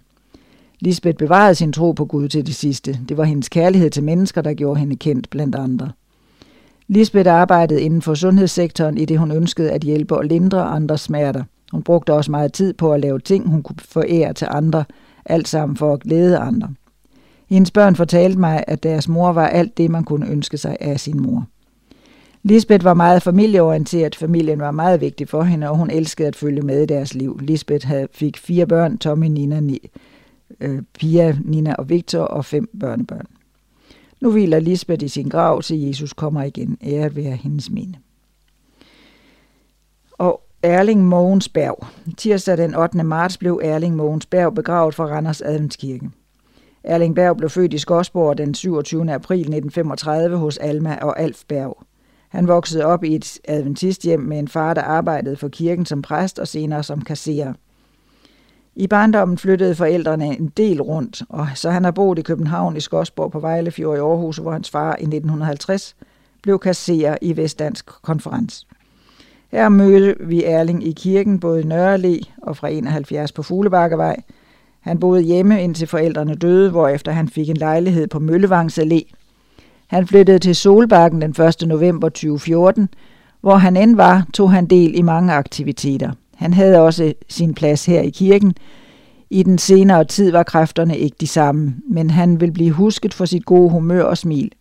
Lisbeth 0.80 1.18
bevarede 1.18 1.54
sin 1.54 1.72
tro 1.72 1.92
på 1.92 2.04
Gud 2.04 2.28
til 2.28 2.46
det 2.46 2.54
sidste. 2.54 2.98
Det 3.08 3.16
var 3.16 3.24
hendes 3.24 3.48
kærlighed 3.48 3.90
til 3.90 4.02
mennesker, 4.02 4.40
der 4.40 4.54
gjorde 4.54 4.80
hende 4.80 4.96
kendt 4.96 5.30
blandt 5.30 5.54
andre. 5.54 5.90
Lisbeth 6.88 7.30
arbejdede 7.30 7.82
inden 7.82 8.02
for 8.02 8.14
sundhedssektoren, 8.14 8.98
i 8.98 9.04
det 9.04 9.18
hun 9.18 9.30
ønskede 9.30 9.70
at 9.70 9.82
hjælpe 9.82 10.16
og 10.16 10.24
lindre 10.24 10.62
andres 10.62 11.00
smerter. 11.00 11.44
Hun 11.72 11.82
brugte 11.82 12.12
også 12.12 12.30
meget 12.30 12.52
tid 12.52 12.74
på 12.74 12.92
at 12.92 13.00
lave 13.00 13.18
ting, 13.18 13.48
hun 13.48 13.62
kunne 13.62 13.76
forære 13.78 14.32
til 14.32 14.48
andre, 14.50 14.84
alt 15.24 15.48
sammen 15.48 15.76
for 15.76 15.92
at 15.92 16.00
glæde 16.00 16.38
andre. 16.38 16.68
Hendes 17.48 17.70
børn 17.70 17.96
fortalte 17.96 18.38
mig, 18.38 18.64
at 18.66 18.82
deres 18.82 19.08
mor 19.08 19.32
var 19.32 19.46
alt 19.46 19.78
det, 19.78 19.90
man 19.90 20.04
kunne 20.04 20.28
ønske 20.28 20.58
sig 20.58 20.76
af 20.80 21.00
sin 21.00 21.22
mor. 21.22 21.46
Lisbeth 22.46 22.84
var 22.84 22.94
meget 22.94 23.22
familieorienteret. 23.22 24.16
Familien 24.16 24.58
var 24.58 24.70
meget 24.70 25.00
vigtig 25.00 25.28
for 25.28 25.42
hende, 25.42 25.70
og 25.70 25.76
hun 25.76 25.90
elskede 25.90 26.28
at 26.28 26.36
følge 26.36 26.62
med 26.62 26.82
i 26.82 26.86
deres 26.86 27.14
liv. 27.14 27.38
Lisbeth 27.42 27.86
havde, 27.86 28.08
fik 28.12 28.36
fire 28.36 28.66
børn, 28.66 28.98
Tommy, 28.98 29.26
Nina, 29.26 29.60
Ni, 29.60 29.90
øh, 30.60 30.82
Pia, 30.94 31.36
Nina 31.44 31.74
og 31.74 31.88
Victor, 31.88 32.20
og 32.20 32.44
fem 32.44 32.68
børnebørn. 32.80 33.26
Nu 34.20 34.30
hviler 34.30 34.60
Lisbeth 34.60 35.04
i 35.04 35.08
sin 35.08 35.28
grav, 35.28 35.62
til 35.62 35.80
Jesus 35.80 36.12
kommer 36.12 36.42
igen. 36.42 36.78
Æret 36.82 37.16
være 37.16 37.36
hendes 37.36 37.70
minde. 37.70 37.98
Og 40.12 40.42
Erling 40.62 41.04
Mogens 41.04 41.48
Berg. 41.48 41.86
Tirsdag 42.16 42.56
den 42.56 42.74
8. 42.74 43.04
marts 43.04 43.38
blev 43.38 43.60
Erling 43.64 43.96
Mogens 43.96 44.26
Berg 44.26 44.54
begravet 44.54 44.94
fra 44.94 45.04
Randers 45.06 45.42
Adventskirke. 45.42 46.10
Erling 46.84 47.14
Berg 47.14 47.36
blev 47.36 47.50
født 47.50 47.74
i 47.74 47.78
Skodsborg 47.78 48.38
den 48.38 48.54
27. 48.54 49.12
april 49.12 49.40
1935 49.40 50.36
hos 50.36 50.58
Alma 50.58 50.98
og 51.02 51.20
Alf 51.20 51.42
Berg. 51.48 51.86
Han 52.28 52.48
voksede 52.48 52.84
op 52.84 53.04
i 53.04 53.14
et 53.14 53.38
adventisthjem 53.48 54.20
med 54.20 54.38
en 54.38 54.48
far, 54.48 54.74
der 54.74 54.82
arbejdede 54.82 55.36
for 55.36 55.48
kirken 55.48 55.86
som 55.86 56.02
præst 56.02 56.38
og 56.38 56.48
senere 56.48 56.82
som 56.82 57.00
kasserer. 57.00 57.52
I 58.78 58.86
barndommen 58.86 59.38
flyttede 59.38 59.74
forældrene 59.74 60.38
en 60.38 60.52
del 60.56 60.82
rundt, 60.82 61.22
og 61.28 61.48
så 61.54 61.70
han 61.70 61.84
har 61.84 61.90
boet 61.90 62.18
i 62.18 62.22
København, 62.22 62.76
i 62.76 62.80
Skodsborg 62.80 63.32
på 63.32 63.40
Vejlefjord 63.40 63.96
i 63.96 64.00
Aarhus, 64.00 64.36
hvor 64.36 64.52
hans 64.52 64.70
far 64.70 64.90
i 64.90 65.02
1950 65.02 65.96
blev 66.42 66.58
kasserer 66.58 67.16
i 67.22 67.36
Vestdansk 67.36 67.86
Konferens. 68.02 68.66
Her 69.52 69.68
mødte 69.68 70.14
vi 70.20 70.44
Erling 70.44 70.86
i 70.86 70.92
kirken, 70.92 71.40
både 71.40 71.60
i 71.60 71.64
Nørrele 71.64 72.20
og 72.42 72.56
fra 72.56 72.68
71 72.68 73.32
på 73.32 73.42
Fuglebakkevej. 73.42 74.16
Han 74.80 74.98
boede 74.98 75.22
hjemme 75.22 75.62
indtil 75.62 75.86
forældrene 75.86 76.34
døde, 76.34 76.70
hvorefter 76.70 77.12
han 77.12 77.28
fik 77.28 77.48
en 77.48 77.56
lejlighed 77.56 78.06
på 78.06 78.18
Møllevangs 78.18 78.78
Allé. 78.78 79.15
Han 79.86 80.06
flyttede 80.06 80.38
til 80.38 80.54
Solbakken 80.56 81.22
den 81.22 81.30
1. 81.30 81.68
november 81.68 82.08
2014. 82.08 82.88
Hvor 83.40 83.56
han 83.56 83.76
end 83.76 83.96
var, 83.96 84.26
tog 84.34 84.50
han 84.52 84.66
del 84.66 84.98
i 84.98 85.02
mange 85.02 85.32
aktiviteter. 85.32 86.10
Han 86.36 86.52
havde 86.52 86.80
også 86.80 87.12
sin 87.28 87.54
plads 87.54 87.86
her 87.86 88.00
i 88.00 88.10
kirken. 88.10 88.54
I 89.30 89.42
den 89.42 89.58
senere 89.58 90.04
tid 90.04 90.30
var 90.30 90.42
kræfterne 90.42 90.98
ikke 90.98 91.16
de 91.20 91.26
samme, 91.26 91.74
men 91.88 92.10
han 92.10 92.40
vil 92.40 92.52
blive 92.52 92.70
husket 92.70 93.14
for 93.14 93.24
sit 93.24 93.44
gode 93.44 93.70
humør 93.70 94.02
og 94.02 94.18
smil. 94.18 94.52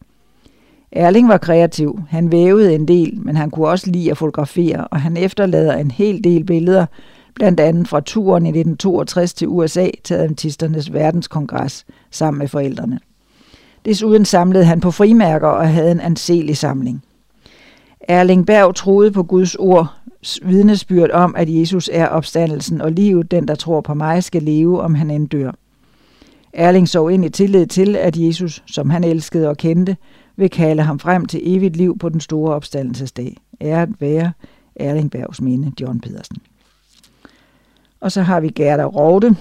Erling 0.91 1.29
var 1.29 1.37
kreativ. 1.37 1.99
Han 2.09 2.31
vævede 2.31 2.75
en 2.75 2.87
del, 2.87 3.19
men 3.21 3.35
han 3.35 3.51
kunne 3.51 3.67
også 3.67 3.91
lide 3.91 4.11
at 4.11 4.17
fotografere, 4.17 4.87
og 4.87 5.01
han 5.01 5.17
efterlader 5.17 5.77
en 5.77 5.91
hel 5.91 6.23
del 6.23 6.43
billeder, 6.43 6.85
blandt 7.35 7.59
andet 7.59 7.87
fra 7.87 7.99
turen 7.99 8.45
i 8.45 8.49
1962 8.49 9.33
til 9.33 9.47
USA 9.47 9.87
til 10.03 10.13
Adventisternes 10.13 10.93
verdenskongres 10.93 11.85
sammen 12.11 12.39
med 12.39 12.47
forældrene. 12.47 12.99
Desuden 13.85 14.25
samlede 14.25 14.65
han 14.65 14.79
på 14.79 14.91
frimærker 14.91 15.47
og 15.47 15.69
havde 15.69 15.91
en 15.91 15.99
anselig 15.99 16.57
samling. 16.57 17.03
Erling 18.01 18.45
Berg 18.45 18.75
troede 18.75 19.11
på 19.11 19.23
Guds 19.23 19.55
ord, 19.55 19.93
vidnesbyrd 20.43 21.11
om, 21.11 21.35
at 21.37 21.59
Jesus 21.59 21.89
er 21.93 22.07
opstandelsen 22.07 22.81
og 22.81 22.91
livet, 22.91 23.31
den 23.31 23.47
der 23.47 23.55
tror 23.55 23.81
på 23.81 23.93
mig, 23.93 24.23
skal 24.23 24.43
leve, 24.43 24.81
om 24.81 24.95
han 24.95 25.11
end 25.11 25.29
dør. 25.29 25.51
Erling 26.53 26.89
så 26.89 27.07
ind 27.07 27.25
i 27.25 27.29
tillid 27.29 27.67
til, 27.67 27.95
at 27.95 28.17
Jesus, 28.17 28.63
som 28.65 28.89
han 28.89 29.03
elskede 29.03 29.49
og 29.49 29.57
kendte, 29.57 29.97
vil 30.35 30.49
kalde 30.49 30.83
ham 30.83 30.99
frem 30.99 31.25
til 31.25 31.39
evigt 31.43 31.77
liv 31.77 31.97
på 31.97 32.09
den 32.09 32.19
store 32.19 32.53
opstandelsesdag. 32.53 33.37
Æret 33.61 33.89
være 33.99 34.31
Erling 34.75 35.11
Bergs 35.11 35.41
minde, 35.41 35.71
John 35.81 36.01
Pedersen. 36.01 36.37
Og 38.01 38.11
så 38.11 38.21
har 38.21 38.39
vi 38.39 38.49
Gerda 38.49 38.83
Rovde, 38.83 39.35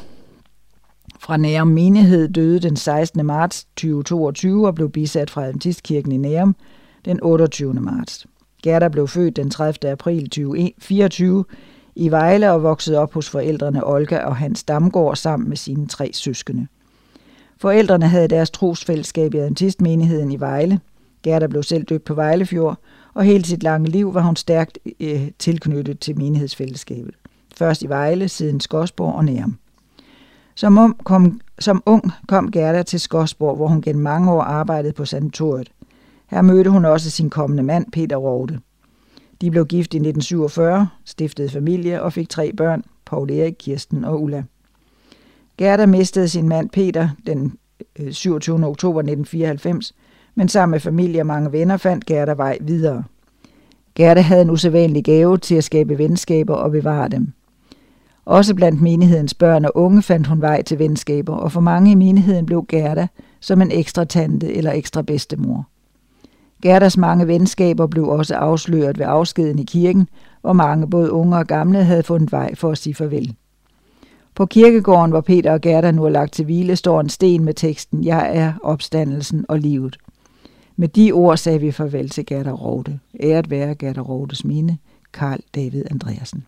fra 1.24 1.36
Nærum 1.36 1.68
Menighed 1.68 2.28
døde 2.28 2.60
den 2.60 2.76
16. 2.76 3.26
marts 3.26 3.64
2022 3.64 4.66
og 4.66 4.74
blev 4.74 4.90
bisat 4.90 5.30
fra 5.30 5.44
Adventistkirken 5.44 6.12
i 6.12 6.16
Nærum 6.16 6.56
den 7.04 7.18
28. 7.22 7.74
marts. 7.74 8.26
Gerda 8.62 8.88
blev 8.88 9.08
født 9.08 9.36
den 9.36 9.50
30. 9.50 9.90
april 9.90 10.30
2024 10.30 11.44
i 11.96 12.10
Vejle 12.10 12.52
og 12.52 12.62
voksede 12.62 12.98
op 12.98 13.14
hos 13.14 13.30
forældrene 13.30 13.86
Olga 13.86 14.18
og 14.18 14.36
Hans 14.36 14.64
Damgaard 14.64 15.16
sammen 15.16 15.48
med 15.48 15.56
sine 15.56 15.86
tre 15.86 16.10
søskende. 16.12 16.66
Forældrene 17.58 18.08
havde 18.08 18.28
deres 18.28 18.50
trosfællesskab 18.50 19.34
i 19.34 19.38
Adventistmenigheden 19.38 20.32
i 20.32 20.40
Vejle. 20.40 20.80
Gerda 21.22 21.46
blev 21.46 21.62
selv 21.62 21.84
døbt 21.84 22.04
på 22.04 22.14
Vejlefjord, 22.14 22.78
og 23.14 23.24
hele 23.24 23.44
sit 23.44 23.62
lange 23.62 23.88
liv 23.88 24.14
var 24.14 24.22
hun 24.22 24.36
stærkt 24.36 24.78
øh, 25.00 25.28
tilknyttet 25.38 26.00
til 26.00 26.18
menighedsfællesskabet. 26.18 27.14
Først 27.56 27.82
i 27.82 27.88
Vejle, 27.88 28.28
siden 28.28 28.60
Skosborg 28.60 29.14
og 29.14 29.24
Nærum. 29.24 29.58
Som, 30.54 30.78
ung 30.78 31.04
kom, 31.04 31.40
som 31.58 31.82
ung 31.86 32.10
kom 32.28 32.50
Gerda 32.50 32.82
til 32.82 33.00
Skosborg, 33.00 33.56
hvor 33.56 33.68
hun 33.68 33.82
gennem 33.82 34.02
mange 34.02 34.32
år 34.32 34.42
arbejdede 34.42 34.92
på 34.92 35.04
sanatoriet. 35.04 35.72
Her 36.26 36.42
mødte 36.42 36.70
hun 36.70 36.84
også 36.84 37.10
sin 37.10 37.30
kommende 37.30 37.62
mand, 37.62 37.86
Peter 37.92 38.16
Rode. 38.16 38.60
De 39.40 39.50
blev 39.50 39.66
gift 39.66 39.94
i 39.94 39.96
1947, 39.96 40.88
stiftede 41.04 41.50
familie 41.50 42.02
og 42.02 42.12
fik 42.12 42.28
tre 42.28 42.52
børn, 42.56 42.84
Paul 43.06 43.30
Erik, 43.30 43.54
Kirsten 43.58 44.04
og 44.04 44.22
Ulla. 44.22 44.44
Gerda 45.58 45.86
mistede 45.86 46.28
sin 46.28 46.48
mand 46.48 46.70
Peter 46.70 47.08
den 47.26 47.58
øh, 47.98 48.12
27. 48.12 48.66
Oktober 48.66 49.00
1994, 49.00 49.94
men 50.34 50.48
sammen 50.48 50.70
med 50.70 50.80
familie 50.80 51.20
og 51.22 51.26
mange 51.26 51.52
venner 51.52 51.76
fandt 51.76 52.06
Gerda 52.06 52.32
vej 52.32 52.58
videre. 52.60 53.04
Gerda 53.94 54.20
havde 54.20 54.42
en 54.42 54.50
usædvanlig 54.50 55.04
gave 55.04 55.38
til 55.38 55.54
at 55.54 55.64
skabe 55.64 55.98
venskaber 55.98 56.54
og 56.54 56.70
bevare 56.70 57.08
dem. 57.08 57.32
Også 58.24 58.54
blandt 58.54 58.82
menighedens 58.82 59.34
børn 59.34 59.64
og 59.64 59.72
unge 59.74 60.02
fandt 60.02 60.26
hun 60.26 60.40
vej 60.40 60.62
til 60.62 60.78
venskaber, 60.78 61.34
og 61.34 61.52
for 61.52 61.60
mange 61.60 61.90
i 61.90 61.94
menigheden 61.94 62.46
blev 62.46 62.64
Gerda 62.68 63.06
som 63.40 63.62
en 63.62 63.70
ekstra 63.72 64.04
tante 64.04 64.54
eller 64.54 64.72
ekstra 64.72 65.02
bedstemor. 65.02 65.66
Gerdas 66.62 66.96
mange 66.96 67.26
venskaber 67.26 67.86
blev 67.86 68.08
også 68.08 68.34
afsløret 68.34 68.98
ved 68.98 69.06
afskeden 69.08 69.58
i 69.58 69.64
kirken, 69.64 70.08
hvor 70.40 70.52
mange 70.52 70.90
både 70.90 71.12
unge 71.12 71.36
og 71.36 71.46
gamle 71.46 71.84
havde 71.84 72.02
fundet 72.02 72.32
vej 72.32 72.54
for 72.54 72.70
at 72.70 72.78
sige 72.78 72.94
farvel. 72.94 73.34
På 74.34 74.46
kirkegården, 74.46 75.10
hvor 75.10 75.20
Peter 75.20 75.52
og 75.52 75.60
Gerda 75.60 75.90
nu 75.90 76.04
er 76.04 76.08
lagt 76.08 76.32
til 76.32 76.44
hvile, 76.44 76.76
står 76.76 77.00
en 77.00 77.08
sten 77.08 77.44
med 77.44 77.54
teksten, 77.54 78.04
Jeg 78.04 78.30
er 78.36 78.52
opstandelsen 78.62 79.44
og 79.48 79.58
livet. 79.58 79.96
Med 80.76 80.88
de 80.88 81.12
ord 81.12 81.36
sagde 81.36 81.60
vi 81.60 81.72
farvel 81.72 82.08
til 82.08 82.26
Gerda 82.26 82.50
Rode. 82.50 82.98
Æret 83.20 83.50
være 83.50 83.74
Gerda 83.74 84.00
Rodes 84.00 84.44
mine, 84.44 84.78
Karl 85.12 85.40
David 85.54 85.82
Andreasen. 85.90 86.44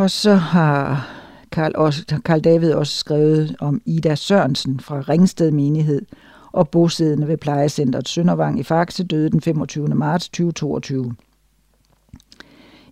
Og 0.00 0.10
så 0.10 0.34
har 0.34 1.08
Karl, 1.52 1.72
også, 1.74 2.20
Karl 2.24 2.40
David 2.40 2.72
også 2.72 2.96
skrevet 2.96 3.56
om 3.60 3.82
Ida 3.84 4.14
Sørensen 4.14 4.80
fra 4.80 5.00
Ringsted 5.00 5.50
Menighed 5.50 6.02
og 6.52 6.68
bosiddende 6.68 7.28
ved 7.28 7.36
plejecentret 7.36 8.08
Søndervang 8.08 8.60
i 8.60 8.62
Faxe 8.62 9.04
døde 9.04 9.30
den 9.30 9.40
25. 9.40 9.88
marts 9.88 10.28
2022. 10.28 11.14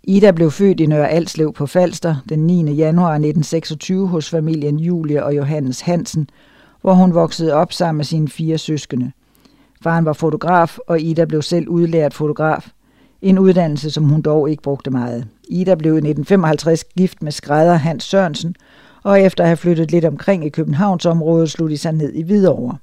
Ida 0.02 0.30
blev 0.30 0.50
født 0.50 0.80
i 0.80 0.86
Nørre 0.86 1.08
Alslev 1.08 1.52
på 1.52 1.66
Falster 1.66 2.16
den 2.28 2.46
9. 2.46 2.72
januar 2.72 3.12
1926 3.12 4.08
hos 4.08 4.30
familien 4.30 4.78
Julie 4.78 5.24
og 5.24 5.36
Johannes 5.36 5.80
Hansen, 5.80 6.30
hvor 6.80 6.94
hun 6.94 7.14
voksede 7.14 7.54
op 7.54 7.72
sammen 7.72 7.96
med 7.96 8.04
sine 8.04 8.28
fire 8.28 8.58
søskende. 8.58 9.12
Faren 9.82 10.04
var 10.04 10.12
fotograf, 10.12 10.78
og 10.86 11.00
Ida 11.00 11.24
blev 11.24 11.42
selv 11.42 11.68
udlært 11.68 12.14
fotograf. 12.14 12.70
En 13.22 13.38
uddannelse, 13.38 13.90
som 13.90 14.04
hun 14.04 14.22
dog 14.22 14.50
ikke 14.50 14.62
brugte 14.62 14.90
meget. 14.90 15.28
Ida 15.50 15.74
blev 15.74 15.92
i 15.92 15.96
1955 15.96 16.84
gift 16.84 17.22
med 17.22 17.32
skrædder 17.32 17.74
Hans 17.74 18.04
Sørensen, 18.04 18.54
og 19.02 19.20
efter 19.20 19.44
at 19.44 19.48
have 19.48 19.56
flyttet 19.56 19.90
lidt 19.90 20.04
omkring 20.04 20.46
i 20.46 20.48
Københavnsområdet, 20.48 21.50
slog 21.50 21.70
de 21.70 21.78
sig 21.78 21.92
ned 21.92 22.12
i 22.12 22.22
Hvidovre. 22.22 22.76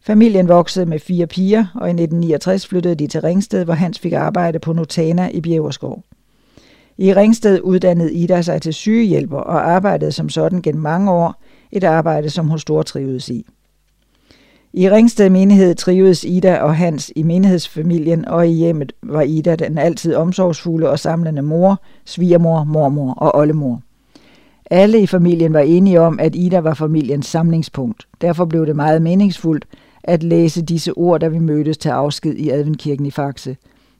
Familien 0.00 0.48
voksede 0.48 0.86
med 0.86 0.98
fire 0.98 1.26
piger, 1.26 1.66
og 1.74 1.88
i 1.88 1.90
1969 1.90 2.66
flyttede 2.66 2.94
de 2.94 3.06
til 3.06 3.20
Ringsted, 3.20 3.64
hvor 3.64 3.74
Hans 3.74 3.98
fik 3.98 4.12
arbejde 4.12 4.58
på 4.58 4.72
Notana 4.72 5.28
i 5.28 5.40
Bjæverskov. 5.40 6.02
I 6.98 7.14
Ringsted 7.14 7.60
uddannede 7.60 8.12
Ida 8.12 8.42
sig 8.42 8.62
til 8.62 8.74
sygehjælper 8.74 9.38
og 9.38 9.70
arbejdede 9.70 10.12
som 10.12 10.28
sådan 10.28 10.62
gennem 10.62 10.82
mange 10.82 11.10
år, 11.10 11.42
et 11.72 11.84
arbejde, 11.84 12.30
som 12.30 12.48
hun 12.48 12.58
stortrivedes 12.58 13.28
i. 13.28 13.46
I 14.78 14.90
Ringsted 14.90 15.30
menighed 15.30 15.74
trivedes 15.74 16.24
Ida 16.24 16.58
og 16.62 16.76
Hans 16.76 17.12
i 17.16 17.22
menighedsfamilien, 17.22 18.28
og 18.28 18.48
i 18.48 18.52
hjemmet 18.52 18.92
var 19.02 19.22
Ida 19.22 19.56
den 19.56 19.78
altid 19.78 20.14
omsorgsfulde 20.14 20.90
og 20.90 20.98
samlende 20.98 21.42
mor, 21.42 21.82
svigermor, 22.04 22.64
mormor 22.64 23.14
og 23.14 23.36
oldemor. 23.36 23.80
Alle 24.70 25.00
i 25.00 25.06
familien 25.06 25.52
var 25.52 25.60
enige 25.60 26.00
om, 26.00 26.20
at 26.20 26.34
Ida 26.34 26.58
var 26.58 26.74
familiens 26.74 27.26
samlingspunkt. 27.26 28.06
Derfor 28.20 28.44
blev 28.44 28.66
det 28.66 28.76
meget 28.76 29.02
meningsfuldt 29.02 29.66
at 30.04 30.22
læse 30.22 30.62
disse 30.62 30.92
ord, 30.92 31.20
da 31.20 31.28
vi 31.28 31.38
mødtes 31.38 31.78
til 31.78 31.88
afsked 31.88 32.34
i 32.34 32.50
Adventkirken 32.50 33.06
i 33.06 33.10
Faxe. 33.10 33.56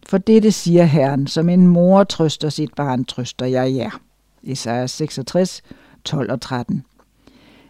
For 0.07 0.19
dette 0.19 0.53
siger 0.53 0.85
Herren, 0.85 1.27
som 1.27 1.49
en 1.49 1.67
mor 1.67 2.05
trøster 2.05 2.49
sit 2.49 2.75
barn, 2.77 3.05
trøster 3.05 3.47
jeg 3.47 3.75
jer. 3.75 4.01
Isaiah 4.43 4.89
66, 4.89 5.63
12 6.05 6.33
og 6.33 6.41
13. 6.41 6.85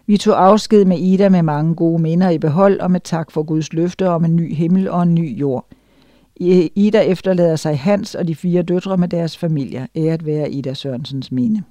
Vi 0.07 0.17
tog 0.17 0.45
afsked 0.45 0.85
med 0.85 0.99
Ida 0.99 1.29
med 1.29 1.43
mange 1.43 1.75
gode 1.75 2.03
minder 2.03 2.31
i 2.31 2.39
behold 2.39 2.81
og 2.81 2.91
med 2.91 3.01
tak 3.01 3.31
for 3.31 3.43
Guds 3.43 3.73
løfte 3.73 4.09
om 4.09 4.25
en 4.25 4.37
ny 4.37 4.55
himmel 4.55 4.89
og 4.89 5.03
en 5.03 5.15
ny 5.15 5.39
jord. 5.39 5.67
Ida 6.75 7.01
efterlader 7.01 7.57
sig 7.57 7.79
Hans 7.79 8.15
og 8.15 8.29
de 8.29 8.35
fire 8.35 8.63
døtre 8.63 8.97
med 8.97 9.09
deres 9.09 9.39
familier. 9.39 9.87
Æret 9.97 10.27
være 10.27 10.51
Ida 10.51 10.75
Sørensens 10.75 11.33
minde. 11.33 11.63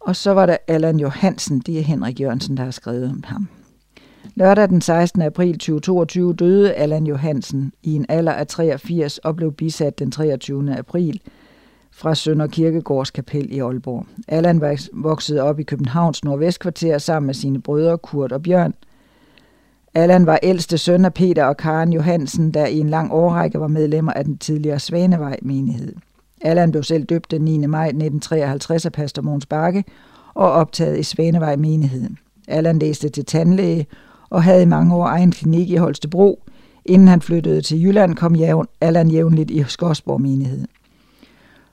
Og 0.00 0.16
så 0.16 0.30
var 0.30 0.46
der 0.46 0.56
Allan 0.68 1.00
Johansen, 1.00 1.58
det 1.58 1.78
er 1.78 1.82
Henrik 1.82 2.20
Jørgensen, 2.20 2.56
der 2.56 2.64
har 2.64 2.70
skrevet 2.70 3.10
om 3.10 3.22
ham. 3.26 3.48
Lørdag 4.34 4.68
den 4.68 4.80
16. 4.80 5.22
april 5.22 5.52
2022 5.52 6.34
døde 6.34 6.72
Allan 6.72 7.06
Johansen 7.06 7.72
i 7.82 7.94
en 7.94 8.06
alder 8.08 8.32
af 8.32 8.46
83 8.46 9.18
og 9.18 9.36
blev 9.36 9.52
bisat 9.52 9.98
den 9.98 10.10
23. 10.10 10.76
april 10.78 11.20
fra 12.00 12.14
Sønder 12.14 12.46
Kirkegårds 12.46 13.10
kapel 13.10 13.52
i 13.52 13.58
Aalborg. 13.58 14.06
Allan 14.28 14.78
voksede 14.92 15.42
op 15.42 15.60
i 15.60 15.62
Københavns 15.62 16.24
nordvestkvarter 16.24 16.98
sammen 16.98 17.26
med 17.26 17.34
sine 17.34 17.60
brødre 17.60 17.98
Kurt 17.98 18.32
og 18.32 18.42
Bjørn. 18.42 18.74
Allan 19.94 20.26
var 20.26 20.38
ældste 20.42 20.78
søn 20.78 21.04
af 21.04 21.14
Peter 21.14 21.44
og 21.44 21.56
Karen 21.56 21.92
Johansen, 21.92 22.54
der 22.54 22.66
i 22.66 22.78
en 22.78 22.90
lang 22.90 23.12
årrække 23.12 23.60
var 23.60 23.66
medlemmer 23.68 24.12
af 24.12 24.24
den 24.24 24.38
tidligere 24.38 24.78
Svanevej 24.78 25.36
menighed. 25.42 25.94
Allan 26.40 26.70
blev 26.70 26.82
selv 26.82 27.04
døbt 27.04 27.30
den 27.30 27.42
9. 27.42 27.66
maj 27.66 27.86
1953 27.86 28.86
af 28.86 28.92
pastor 28.92 29.22
Måns 29.22 29.46
Bakke 29.46 29.84
og 30.34 30.52
optaget 30.52 30.98
i 30.98 31.02
Svanevej 31.02 31.56
menigheden. 31.56 32.18
Allan 32.48 32.78
læste 32.78 33.08
til 33.08 33.24
tandlæge 33.24 33.86
og 34.30 34.42
havde 34.42 34.62
i 34.62 34.66
mange 34.66 34.94
år 34.94 35.06
egen 35.06 35.30
klinik 35.30 35.70
i 35.70 35.76
Holstebro. 35.76 36.42
Inden 36.84 37.08
han 37.08 37.20
flyttede 37.20 37.60
til 37.60 37.82
Jylland, 37.82 38.16
kom 38.16 38.36
Allan 38.80 39.08
jævnligt 39.08 39.50
i 39.50 39.64
Skorsborg 39.68 40.20
menighed. 40.20 40.64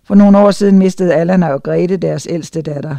For 0.07 0.15
nogle 0.15 0.37
år 0.37 0.51
siden 0.51 0.79
mistede 0.79 1.15
Allan 1.15 1.43
og 1.43 1.63
Grete 1.63 1.97
deres 1.97 2.27
ældste 2.29 2.61
datter, 2.61 2.95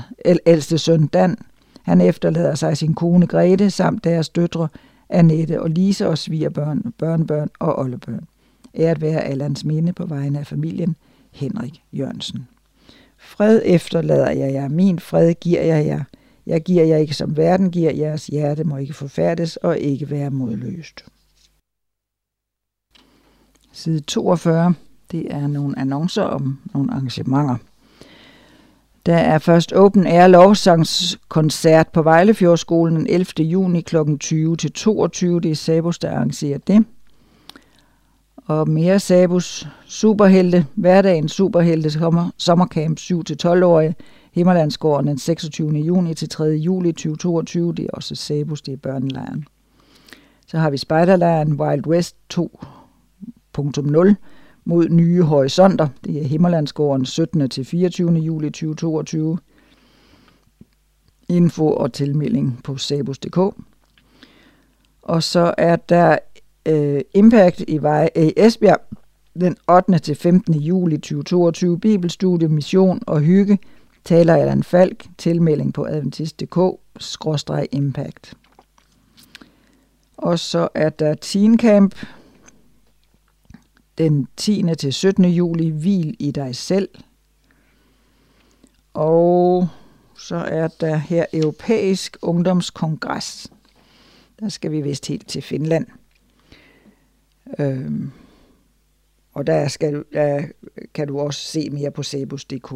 ældste 0.46 0.78
søn 0.78 1.06
Dan. 1.06 1.36
Han 1.82 2.00
efterlader 2.00 2.54
sig 2.54 2.76
sin 2.76 2.94
kone 2.94 3.26
Grete 3.26 3.70
samt 3.70 4.04
deres 4.04 4.28
døtre 4.28 4.68
Annette 5.08 5.60
og 5.62 5.70
Lise 5.70 6.08
og 6.08 6.18
svigerbørn, 6.18 6.92
børnebørn 6.98 7.50
og 7.58 7.78
oldebørn. 7.78 8.28
Æret 8.74 9.00
være 9.00 9.24
Allans 9.24 9.64
minde 9.64 9.92
på 9.92 10.06
vegne 10.06 10.38
af 10.38 10.46
familien 10.46 10.96
Henrik 11.32 11.82
Jørgensen. 11.92 12.48
Fred 13.18 13.60
efterlader 13.64 14.30
jeg 14.30 14.52
jer, 14.52 14.68
min 14.68 14.98
fred 14.98 15.34
giver 15.34 15.62
jeg 15.62 15.86
jer. 15.86 16.04
Jeg 16.46 16.62
giver 16.62 16.84
jer 16.84 16.96
ikke 16.96 17.14
som 17.14 17.36
verden 17.36 17.70
giver, 17.70 17.92
jeres 17.92 18.26
hjerte 18.26 18.64
må 18.64 18.76
ikke 18.76 18.94
forfærdes 18.94 19.56
og 19.56 19.78
ikke 19.78 20.10
være 20.10 20.30
modløst. 20.30 21.04
Side 23.72 24.00
42. 24.00 24.74
Det 25.10 25.34
er 25.34 25.46
nogle 25.46 25.78
annoncer 25.78 26.22
om 26.22 26.58
nogle 26.74 26.92
arrangementer. 26.92 27.56
Der 29.06 29.16
er 29.16 29.38
først 29.38 29.72
Open 29.72 30.06
Air 30.06 30.26
lovsangskoncert 30.26 31.88
på 31.88 32.02
Vejlefjordskolen 32.02 32.96
den 32.96 33.06
11. 33.06 33.26
juni 33.46 33.80
kl. 33.80 33.96
20 34.20 34.56
til 34.56 34.72
22. 34.72 35.40
Det 35.40 35.50
er 35.50 35.54
Sabus, 35.54 35.98
der 35.98 36.10
arrangerer 36.10 36.58
det. 36.58 36.84
Og 38.46 38.68
mere 38.68 39.00
Sabus 39.00 39.68
Superhelte, 39.86 40.66
hverdagens 40.74 41.32
Superhelte 41.32 41.90
sommer, 41.90 42.30
sommercamp 42.36 42.98
7-12-årige, 43.00 43.94
Himmerlandsgården 44.32 45.06
den 45.06 45.18
26. 45.18 45.70
juni 45.70 46.14
til 46.14 46.28
3. 46.28 46.44
juli 46.44 46.92
2022. 46.92 47.74
Det 47.74 47.84
er 47.84 47.90
også 47.92 48.14
Sabus, 48.14 48.62
det 48.62 48.72
er 48.72 48.76
børnelejren. 48.76 49.44
Så 50.46 50.58
har 50.58 50.70
vi 50.70 50.76
spejderlejren 50.76 51.52
Wild 51.52 51.86
West 51.86 52.16
2.0 52.34 54.14
mod 54.68 54.88
nye 54.88 55.22
horisonter. 55.22 55.88
Det 56.04 56.22
er 56.22 56.24
Himmerlandsgården 56.24 57.06
17. 57.06 57.48
til 57.48 57.64
24. 57.64 58.12
juli 58.12 58.50
2022. 58.50 59.38
Info 61.28 61.72
og 61.72 61.92
tilmelding 61.92 62.60
på 62.64 62.76
sabus.dk. 62.76 63.38
Og 65.02 65.22
så 65.22 65.54
er 65.58 65.76
der 65.76 66.18
øh, 66.66 67.00
Impact 67.14 67.64
i, 67.68 67.78
Vej, 67.78 68.10
øh, 68.16 68.24
i 68.24 68.32
Esbjerg 68.36 68.80
den 69.40 69.56
8. 69.68 69.98
til 69.98 70.16
15. 70.16 70.54
juli 70.54 70.96
2022. 70.96 71.80
Bibelstudie, 71.80 72.48
mission 72.48 73.02
og 73.06 73.20
hygge. 73.20 73.58
Taler 74.04 74.36
Allan 74.36 74.62
Falk. 74.62 75.06
Tilmelding 75.18 75.74
på 75.74 75.84
adventist.dk-impact. 75.84 78.32
Og 80.16 80.38
så 80.38 80.68
er 80.74 80.88
der 80.88 81.14
Teen 81.14 81.58
Camp 81.58 81.94
den 83.98 84.28
10. 84.36 84.64
til 84.78 84.92
17. 84.92 85.24
juli, 85.24 85.68
Hvil 85.68 86.16
i 86.18 86.30
dig 86.30 86.56
selv. 86.56 86.88
Og 88.94 89.68
så 90.18 90.36
er 90.36 90.68
der 90.68 90.96
her 90.96 91.26
Europæisk 91.32 92.16
Ungdomskongres. 92.22 93.52
Der 94.40 94.48
skal 94.48 94.72
vi 94.72 94.80
vist 94.80 95.06
helt 95.06 95.28
til 95.28 95.42
Finland. 95.42 95.86
Øhm, 97.58 98.10
og 99.32 99.46
der, 99.46 99.68
skal, 99.68 100.04
der 100.12 100.44
kan 100.94 101.08
du 101.08 101.18
også 101.18 101.40
se 101.40 101.70
mere 101.70 101.90
på 101.90 102.02
sebus.dk. 102.02 102.74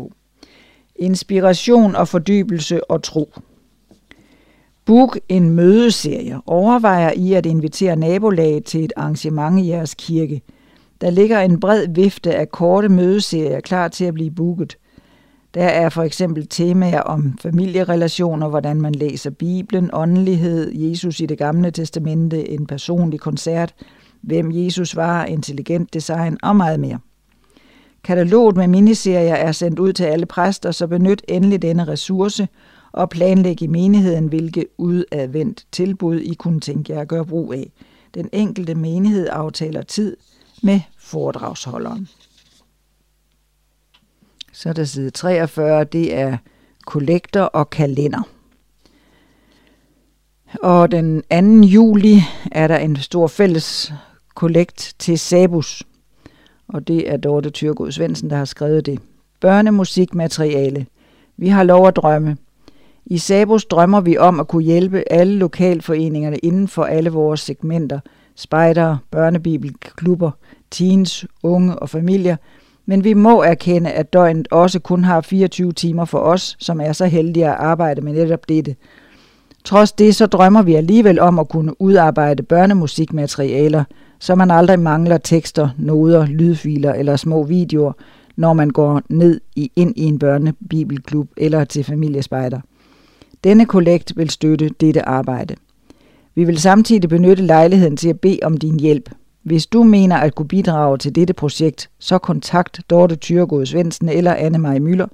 Inspiration 0.96 1.94
og 1.94 2.08
fordybelse 2.08 2.90
og 2.90 3.02
tro. 3.02 3.32
Book 4.84 5.18
en 5.28 5.50
mødeserie. 5.50 6.40
Overvejer 6.46 7.12
I 7.16 7.32
at 7.32 7.46
invitere 7.46 7.96
nabolaget 7.96 8.64
til 8.64 8.84
et 8.84 8.92
arrangement 8.96 9.64
i 9.64 9.68
jeres 9.68 9.94
kirke– 9.94 10.42
der 11.02 11.10
ligger 11.10 11.40
en 11.40 11.60
bred 11.60 11.86
vifte 11.88 12.34
af 12.34 12.50
korte 12.50 12.88
mødeserier 12.88 13.60
klar 13.60 13.88
til 13.88 14.04
at 14.04 14.14
blive 14.14 14.30
booket. 14.30 14.76
Der 15.54 15.64
er 15.64 15.88
for 15.88 16.02
eksempel 16.02 16.46
temaer 16.46 17.00
om 17.00 17.38
familierelationer, 17.38 18.48
hvordan 18.48 18.80
man 18.80 18.94
læser 18.94 19.30
Bibelen, 19.30 19.90
åndelighed, 19.92 20.72
Jesus 20.74 21.20
i 21.20 21.26
det 21.26 21.38
gamle 21.38 21.70
testamente, 21.70 22.50
en 22.50 22.66
personlig 22.66 23.20
koncert, 23.20 23.74
hvem 24.20 24.50
Jesus 24.52 24.96
var, 24.96 25.24
intelligent 25.24 25.94
design 25.94 26.38
og 26.42 26.56
meget 26.56 26.80
mere. 26.80 26.98
Kataloget 28.04 28.56
med 28.56 28.68
miniserier 28.68 29.34
er 29.34 29.52
sendt 29.52 29.78
ud 29.78 29.92
til 29.92 30.04
alle 30.04 30.26
præster, 30.26 30.70
så 30.70 30.86
benyt 30.86 31.22
endelig 31.28 31.62
denne 31.62 31.84
ressource 31.84 32.48
og 32.92 33.10
planlæg 33.10 33.62
i 33.62 33.66
menigheden, 33.66 34.26
hvilke 34.26 34.66
udadvendt 34.78 35.66
tilbud 35.72 36.20
I 36.20 36.34
kunne 36.34 36.60
tænke 36.60 36.92
jer 36.92 37.00
at 37.00 37.08
gøre 37.08 37.26
brug 37.26 37.52
af. 37.54 37.72
Den 38.14 38.28
enkelte 38.32 38.74
menighed 38.74 39.28
aftaler 39.30 39.82
tid 39.82 40.16
med 40.62 40.80
foredragsholderen. 41.12 42.08
Så 44.52 44.68
er 44.68 44.72
der 44.72 44.84
side 44.84 45.10
43, 45.10 45.84
det 45.84 46.14
er 46.14 46.36
kollektor 46.86 47.42
og 47.42 47.70
kalender. 47.70 48.22
Og 50.62 50.90
den 50.90 51.22
2. 51.62 51.66
juli 51.66 52.22
er 52.52 52.68
der 52.68 52.78
en 52.78 52.96
stor 52.96 53.26
fælles 53.26 53.92
kollekt 54.34 54.94
til 54.98 55.18
Sabus. 55.18 55.82
Og 56.68 56.88
det 56.88 57.10
er 57.10 57.16
Dorte 57.16 57.50
Tyrgod 57.50 57.92
Svendsen, 57.92 58.30
der 58.30 58.36
har 58.36 58.44
skrevet 58.44 58.86
det. 58.86 58.98
Børnemusikmateriale. 59.40 60.86
Vi 61.36 61.48
har 61.48 61.62
lov 61.62 61.88
at 61.88 61.96
drømme. 61.96 62.36
I 63.06 63.18
Sabus 63.18 63.64
drømmer 63.64 64.00
vi 64.00 64.16
om 64.16 64.40
at 64.40 64.48
kunne 64.48 64.64
hjælpe 64.64 65.04
alle 65.10 65.34
lokalforeningerne 65.34 66.36
inden 66.36 66.68
for 66.68 66.84
alle 66.84 67.10
vores 67.10 67.40
segmenter. 67.40 68.00
Spejder, 68.36 68.96
børnebibelklubber, 69.10 70.30
teens, 70.70 71.26
unge 71.42 71.78
og 71.78 71.88
familier, 71.88 72.36
men 72.86 73.04
vi 73.04 73.14
må 73.14 73.42
erkende, 73.42 73.90
at 73.90 74.12
døgnet 74.12 74.48
også 74.50 74.80
kun 74.80 75.04
har 75.04 75.20
24 75.20 75.72
timer 75.72 76.04
for 76.04 76.18
os, 76.18 76.56
som 76.60 76.80
er 76.80 76.92
så 76.92 77.06
heldige 77.06 77.46
at 77.46 77.56
arbejde 77.58 78.00
med 78.00 78.12
netop 78.12 78.48
dette. 78.48 78.76
Trods 79.64 79.92
det 79.92 80.16
så 80.16 80.26
drømmer 80.26 80.62
vi 80.62 80.74
alligevel 80.74 81.20
om 81.20 81.38
at 81.38 81.48
kunne 81.48 81.80
udarbejde 81.80 82.42
børnemusikmaterialer, 82.42 83.84
så 84.18 84.34
man 84.34 84.50
aldrig 84.50 84.80
mangler 84.80 85.18
tekster, 85.18 85.68
noder, 85.78 86.26
lydfiler 86.26 86.92
eller 86.92 87.16
små 87.16 87.42
videoer, 87.42 87.92
når 88.36 88.52
man 88.52 88.70
går 88.70 89.02
ned 89.08 89.40
i, 89.56 89.72
ind 89.76 89.92
i 89.96 90.02
en 90.02 90.18
børnebibelklub 90.18 91.28
eller 91.36 91.64
til 91.64 91.84
familiespejder. 91.84 92.60
Denne 93.44 93.66
kollekt 93.66 94.12
vil 94.16 94.30
støtte 94.30 94.70
dette 94.80 95.08
arbejde. 95.08 95.54
Vi 96.34 96.44
vil 96.44 96.58
samtidig 96.58 97.08
benytte 97.08 97.42
lejligheden 97.42 97.96
til 97.96 98.08
at 98.08 98.20
bede 98.20 98.38
om 98.42 98.56
din 98.56 98.80
hjælp– 98.80 99.10
Hvis 99.42 99.66
du 99.66 99.82
mener 99.82 100.16
at 100.16 100.34
kunne 100.34 100.48
bidrage 100.48 100.98
til 100.98 101.14
dette 101.14 101.34
projekt, 101.34 101.90
så 101.98 102.18
kontakt 102.18 102.80
Dorte 102.90 103.16
Thyregod 103.16 103.66
Svendsen 103.66 104.08
eller 104.08 104.34
Anne-Marie 104.34 104.78
Møller. 104.78 105.06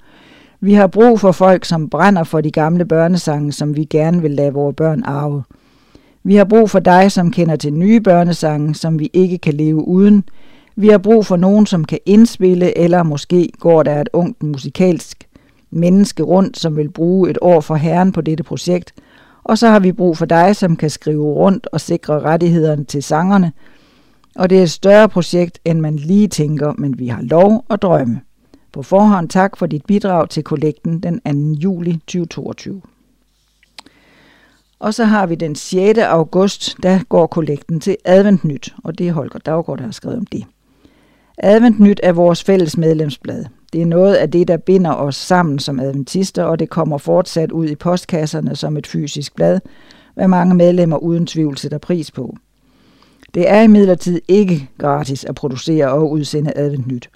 Vi 0.61 0.73
har 0.73 0.87
brug 0.87 1.19
for 1.19 1.31
folk, 1.31 1.65
som 1.65 1.89
brænder 1.89 2.23
for 2.23 2.41
de 2.41 2.51
gamle 2.51 2.85
børnesange, 2.85 3.51
som 3.51 3.75
vi 3.75 3.83
gerne 3.83 4.21
vil 4.21 4.31
lade 4.31 4.53
vores 4.53 4.75
børn 4.75 5.03
arve. 5.03 5.43
Vi 6.23 6.35
har 6.35 6.43
brug 6.43 6.69
for 6.69 6.79
dig, 6.79 7.11
som 7.11 7.31
kender 7.31 7.55
til 7.55 7.73
nye 7.73 8.01
børnesange, 8.01 8.75
som 8.75 8.99
vi 8.99 9.09
ikke 9.13 9.37
kan 9.37 9.53
leve 9.53 9.87
uden. 9.87 10.23
Vi 10.75 10.87
har 10.87 10.97
brug 10.97 11.25
for 11.25 11.35
nogen, 11.35 11.65
som 11.65 11.85
kan 11.85 11.99
indspille, 12.05 12.77
eller 12.77 13.03
måske 13.03 13.51
går 13.59 13.83
der 13.83 14.01
et 14.01 14.09
ungt 14.13 14.43
musikalsk 14.43 15.27
menneske 15.71 16.23
rundt, 16.23 16.59
som 16.59 16.77
vil 16.77 16.91
bruge 16.91 17.29
et 17.29 17.37
år 17.41 17.61
for 17.61 17.75
herren 17.75 18.11
på 18.11 18.21
dette 18.21 18.43
projekt. 18.43 18.93
Og 19.49 19.57
så 19.57 19.67
har 19.67 19.79
vi 19.79 19.91
brug 19.91 20.17
for 20.17 20.25
dig, 20.25 20.55
som 20.55 20.75
kan 20.75 20.89
skrive 20.89 21.23
rundt 21.23 21.67
og 21.71 21.81
sikre 21.81 22.19
rettighederne 22.19 22.83
til 22.83 23.03
sangerne. 23.03 23.51
Og 24.35 24.49
det 24.49 24.59
er 24.59 24.63
et 24.63 24.71
større 24.71 25.09
projekt, 25.09 25.59
end 25.65 25.79
man 25.79 25.95
lige 25.95 26.27
tænker, 26.27 26.73
men 26.77 26.99
vi 26.99 27.07
har 27.07 27.21
lov 27.21 27.65
og 27.69 27.81
drømme. 27.81 28.21
På 28.71 28.83
forhånd 28.83 29.29
tak 29.29 29.57
for 29.57 29.65
dit 29.65 29.85
bidrag 29.85 30.29
til 30.29 30.43
kollekten 30.43 30.99
den 30.99 31.19
2. 31.55 31.59
juli 31.59 31.93
2022. 31.93 32.81
Og 34.79 34.93
så 34.93 35.05
har 35.05 35.25
vi 35.25 35.35
den 35.35 35.55
6. 35.55 35.99
august, 35.99 36.75
der 36.83 36.99
går 37.09 37.27
kollekten 37.27 37.79
til 37.79 37.97
Adventnyt, 38.05 38.75
og 38.83 38.97
det 38.97 39.07
er 39.07 39.13
Holger 39.13 39.39
Daggaard, 39.39 39.77
der 39.77 39.85
har 39.85 39.91
skrevet 39.91 40.17
om 40.17 40.25
det. 40.25 40.43
Adventnyt 41.37 41.99
er 42.03 42.11
vores 42.11 42.43
fælles 42.43 42.77
medlemsblad. 42.77 43.45
Det 43.73 43.81
er 43.81 43.85
noget 43.85 44.15
af 44.15 44.31
det, 44.31 44.47
der 44.47 44.57
binder 44.57 44.93
os 44.93 45.15
sammen 45.15 45.59
som 45.59 45.79
adventister, 45.79 46.43
og 46.43 46.59
det 46.59 46.69
kommer 46.69 46.97
fortsat 46.97 47.51
ud 47.51 47.67
i 47.67 47.75
postkasserne 47.75 48.55
som 48.55 48.77
et 48.77 48.87
fysisk 48.87 49.35
blad, 49.35 49.59
hvad 50.15 50.27
mange 50.27 50.55
medlemmer 50.55 50.97
uden 50.97 51.25
tvivl 51.25 51.57
sætter 51.57 51.77
pris 51.77 52.11
på. 52.11 52.35
Det 53.33 53.49
er 53.49 53.61
imidlertid 53.61 54.21
ikke 54.27 54.69
gratis 54.77 55.25
at 55.25 55.35
producere 55.35 55.91
og 55.91 56.11
udsende 56.11 56.53
Adventnyt, 56.55 57.09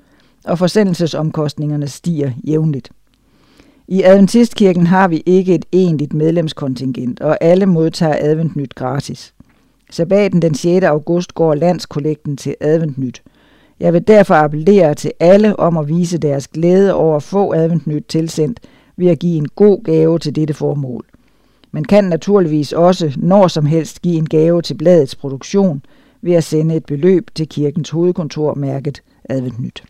og 0.46 0.60
forsendelsesomkostningerne 0.60 1.88
stiger 1.88 2.32
jævnligt. 2.48 2.92
I 3.88 4.04
Adventistkirken 4.04 4.88
har 4.88 5.08
vi 5.08 5.24
ikke 5.26 5.56
et 5.56 5.66
egentligt 5.72 6.14
medlemskontingent, 6.14 7.20
og 7.20 7.38
alle 7.42 7.66
modtager 7.66 8.16
Adventnyt 8.20 8.76
gratis. 8.76 9.34
Sabbaten 9.90 10.42
den 10.42 10.56
6. 10.56 10.86
august 10.86 11.34
går 11.34 11.56
landskollekten 11.56 12.38
til 12.38 12.56
Adventnyt. 12.60 13.24
Jeg 13.80 13.94
vil 13.94 14.08
derfor 14.08 14.34
appellere 14.36 14.96
til 14.96 15.12
alle 15.20 15.60
om 15.60 15.78
at 15.78 15.88
vise 15.88 16.18
deres 16.18 16.48
glæde 16.48 16.94
over 16.94 17.16
at 17.16 17.24
få 17.24 17.54
Adventnyt 17.54 18.06
tilsendt 18.06 18.60
ved 18.98 19.08
at 19.08 19.20
give 19.20 19.38
en 19.38 19.48
god 19.48 19.84
gave 19.84 20.20
til 20.20 20.36
dette 20.36 20.54
formål. 20.54 21.06
Man 21.72 21.84
kan 21.84 22.04
naturligvis 22.04 22.74
også 22.74 23.14
når 23.18 23.48
som 23.48 23.66
helst 23.66 24.02
give 24.02 24.16
en 24.16 24.30
gave 24.30 24.62
til 24.62 24.74
bladets 24.74 25.16
produktion 25.16 25.82
ved 26.22 26.34
at 26.34 26.44
sende 26.44 26.76
et 26.76 26.86
beløb 26.86 27.30
til 27.36 27.48
kirkens 27.48 27.90
hovedkontor 27.90 28.54
mærket 28.54 29.02
Adventnyt. 29.30 29.84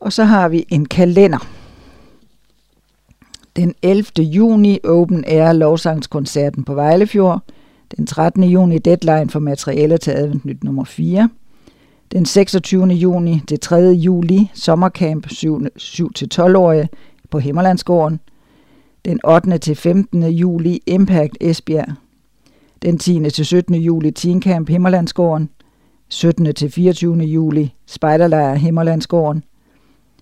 Og 0.00 0.12
så 0.12 0.24
har 0.24 0.48
vi 0.48 0.66
en 0.68 0.86
kalender. 0.86 1.48
Den 3.56 3.74
11. 3.82 4.04
juni 4.22 4.78
Open 4.84 5.24
Air 5.26 5.52
lovsangskoncerten 5.52 6.64
på 6.64 6.74
Vejlefjord. 6.74 7.42
Den 7.96 8.06
13. 8.06 8.44
juni 8.44 8.78
deadline 8.78 9.30
for 9.30 9.38
materiale 9.38 9.98
til 9.98 10.10
Adventnyt 10.10 10.64
nummer 10.64 10.84
4. 10.84 11.28
Den 12.12 12.26
26. 12.26 12.86
juni 12.86 13.42
til 13.48 13.60
3. 13.60 13.76
juli 13.76 14.50
sommercamp 14.54 15.26
7-12-årige 15.26 16.88
på 17.30 17.38
Himmerlandsgården. 17.38 18.20
Den 19.04 19.20
8. 19.24 19.58
til 19.58 19.76
15. 19.76 20.22
juli 20.22 20.80
Impact 20.86 21.36
Esbjerg. 21.40 21.94
Den 22.82 22.98
10. 22.98 23.30
til 23.30 23.46
17. 23.46 23.74
juli 23.74 24.10
Teen 24.10 24.42
Camp 24.42 24.68
Himmerlandsgården. 24.68 25.50
17. 26.08 26.54
til 26.54 26.70
24. 26.70 27.16
juli 27.16 27.74
Spejderlejr 27.86 28.54
Himmerlandsgården. 28.54 29.44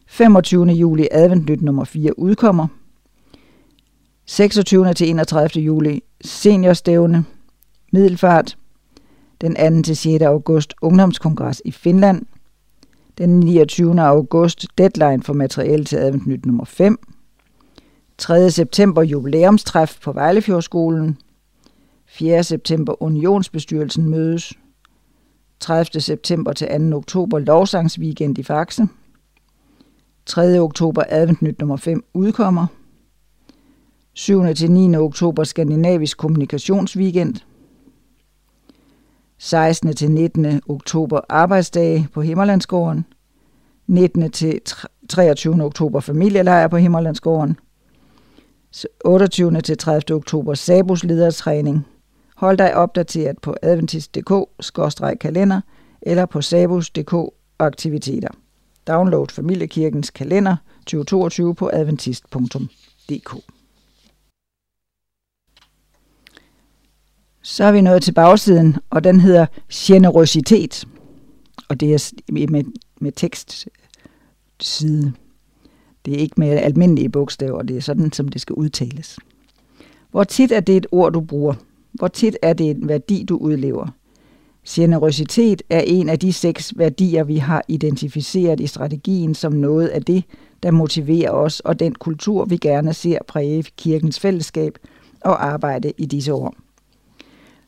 25. 0.06 0.66
juli 0.66 1.08
Adventnyt 1.12 1.62
nummer 1.62 1.84
4 1.84 2.18
udkommer. 2.18 2.66
26. 4.26 4.94
til 4.94 5.10
31. 5.10 5.62
juli 5.64 6.02
Seniorstævne 6.24 7.24
Middelfart. 7.94 8.56
Den 9.40 9.74
2. 9.76 9.82
til 9.82 9.96
6. 9.96 10.22
august 10.22 10.74
Ungdomskongres 10.82 11.62
i 11.64 11.70
Finland. 11.70 12.26
Den 13.18 13.40
29. 13.40 14.00
august 14.00 14.66
deadline 14.78 15.22
for 15.22 15.32
materiel 15.32 15.84
til 15.84 15.96
Adventnyt 15.96 16.46
nummer 16.46 16.64
5. 16.64 16.98
3. 18.18 18.50
september 18.50 19.02
jubilæumstræf 19.02 19.98
på 20.02 20.12
Vejlefjordskolen. 20.12 21.18
4. 22.06 22.44
september 22.44 23.02
Unionsbestyrelsen 23.02 24.08
mødes. 24.08 24.52
30. 25.60 26.00
september 26.00 26.52
til 26.52 26.90
2. 26.90 26.96
oktober 26.96 27.38
lovsangsweekend 27.38 28.38
i 28.38 28.42
Faxe. 28.42 28.88
3. 30.26 30.60
oktober 30.60 31.02
Adventnyt 31.08 31.58
nummer 31.58 31.76
5 31.76 32.04
udkommer. 32.14 32.66
7. 34.12 34.54
til 34.54 34.70
9. 34.70 34.96
oktober 34.96 35.44
Skandinavisk 35.44 36.18
Kommunikationsweekend. 36.18 37.34
16. 39.38 39.94
til 39.94 40.10
19. 40.10 40.60
oktober 40.68 41.20
Arbejdsdage 41.28 42.08
på 42.12 42.22
Himmerlandsgården. 42.22 43.04
19. 43.86 44.30
til 44.30 44.60
23. 45.08 45.64
oktober 45.64 46.00
Familielejr 46.00 46.68
på 46.68 46.76
Himmerlandsgården. 46.76 47.56
28. 49.04 49.60
til 49.60 49.78
30. 49.78 50.16
oktober 50.16 50.54
Sabus 50.54 51.04
ledertræning. 51.04 51.86
Hold 52.36 52.58
dig 52.58 52.74
opdateret 52.76 53.38
på 53.38 53.56
adventist.dk-kalender 53.62 55.60
eller 56.02 56.26
på 56.26 56.42
sabus.dk 56.42 57.14
aktiviteter. 57.58 58.28
Download 58.86 59.26
Familiekirkens 59.26 60.10
kalender 60.10 60.56
2022 60.86 61.54
på 61.54 61.70
adventist.dk. 61.72 63.53
Så 67.46 67.64
er 67.64 67.72
vi 67.72 67.80
nået 67.80 68.02
til 68.02 68.12
bagsiden, 68.12 68.76
og 68.90 69.04
den 69.04 69.20
hedder 69.20 69.46
generøsitet. 69.72 70.84
Og 71.68 71.80
det 71.80 71.94
er 71.94 72.12
med, 72.32 72.64
med 73.00 73.12
tekstside. 73.12 75.12
Det 76.04 76.14
er 76.14 76.18
ikke 76.18 76.34
med 76.36 76.48
almindelige 76.48 77.08
bogstaver, 77.08 77.62
det 77.62 77.76
er 77.76 77.80
sådan, 77.80 78.12
som 78.12 78.28
det 78.28 78.40
skal 78.40 78.54
udtales. 78.54 79.18
Hvor 80.10 80.24
tit 80.24 80.52
er 80.52 80.60
det 80.60 80.76
et 80.76 80.86
ord, 80.92 81.12
du 81.12 81.20
bruger? 81.20 81.54
Hvor 81.92 82.08
tit 82.08 82.36
er 82.42 82.52
det 82.52 82.70
en 82.70 82.88
værdi, 82.88 83.24
du 83.28 83.36
udlever? 83.36 83.86
Generøsitet 84.68 85.62
er 85.70 85.80
en 85.80 86.08
af 86.08 86.18
de 86.18 86.32
seks 86.32 86.72
værdier, 86.76 87.24
vi 87.24 87.36
har 87.36 87.64
identificeret 87.68 88.60
i 88.60 88.66
strategien 88.66 89.34
som 89.34 89.52
noget 89.52 89.88
af 89.88 90.02
det, 90.02 90.24
der 90.62 90.70
motiverer 90.70 91.30
os 91.30 91.60
og 91.60 91.80
den 91.80 91.94
kultur, 91.94 92.44
vi 92.44 92.56
gerne 92.56 92.94
ser 92.94 93.18
præge 93.28 93.64
kirkens 93.76 94.20
fællesskab 94.20 94.78
og 95.20 95.46
arbejde 95.46 95.92
i 95.98 96.06
disse 96.06 96.34
år. 96.34 96.54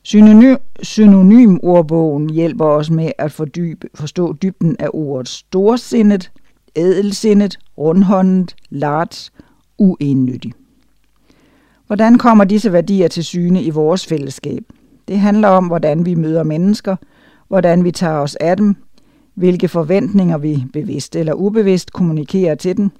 Synonym, 0.06 0.56
synonymordbogen 0.82 2.30
hjælper 2.30 2.64
os 2.64 2.90
med 2.90 3.12
at 3.18 3.32
fordybe, 3.32 3.88
forstå 3.94 4.32
dybden 4.32 4.76
af 4.78 4.88
ordet 4.92 5.28
storsindet, 5.28 6.32
ædelsindet, 6.76 7.58
rundhåndet, 7.78 8.56
large, 8.70 9.30
uennyttig. 9.78 10.52
Hvordan 11.86 12.18
kommer 12.18 12.44
disse 12.44 12.72
værdier 12.72 13.08
til 13.08 13.24
syne 13.24 13.62
i 13.62 13.70
vores 13.70 14.06
fællesskab? 14.06 14.62
Det 15.08 15.18
handler 15.18 15.48
om, 15.48 15.66
hvordan 15.66 16.06
vi 16.06 16.14
møder 16.14 16.42
mennesker, 16.42 16.96
hvordan 17.48 17.84
vi 17.84 17.90
tager 17.90 18.18
os 18.18 18.34
af 18.34 18.56
dem, 18.56 18.74
hvilke 19.34 19.68
forventninger 19.68 20.38
vi 20.38 20.64
bevidst 20.72 21.16
eller 21.16 21.32
ubevidst 21.32 21.92
kommunikerer 21.92 22.54
til 22.54 22.76
dem. 22.76 22.90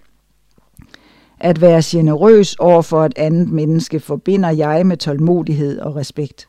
At 1.41 1.61
være 1.61 1.83
generøs 1.85 2.55
over 2.55 2.83
for 2.83 3.05
et 3.05 3.15
andet 3.17 3.49
menneske 3.49 4.01
forbinder 4.01 4.51
jeg 4.51 4.87
med 4.87 4.97
tålmodighed 4.97 5.79
og 5.79 5.97
respekt. 5.97 6.49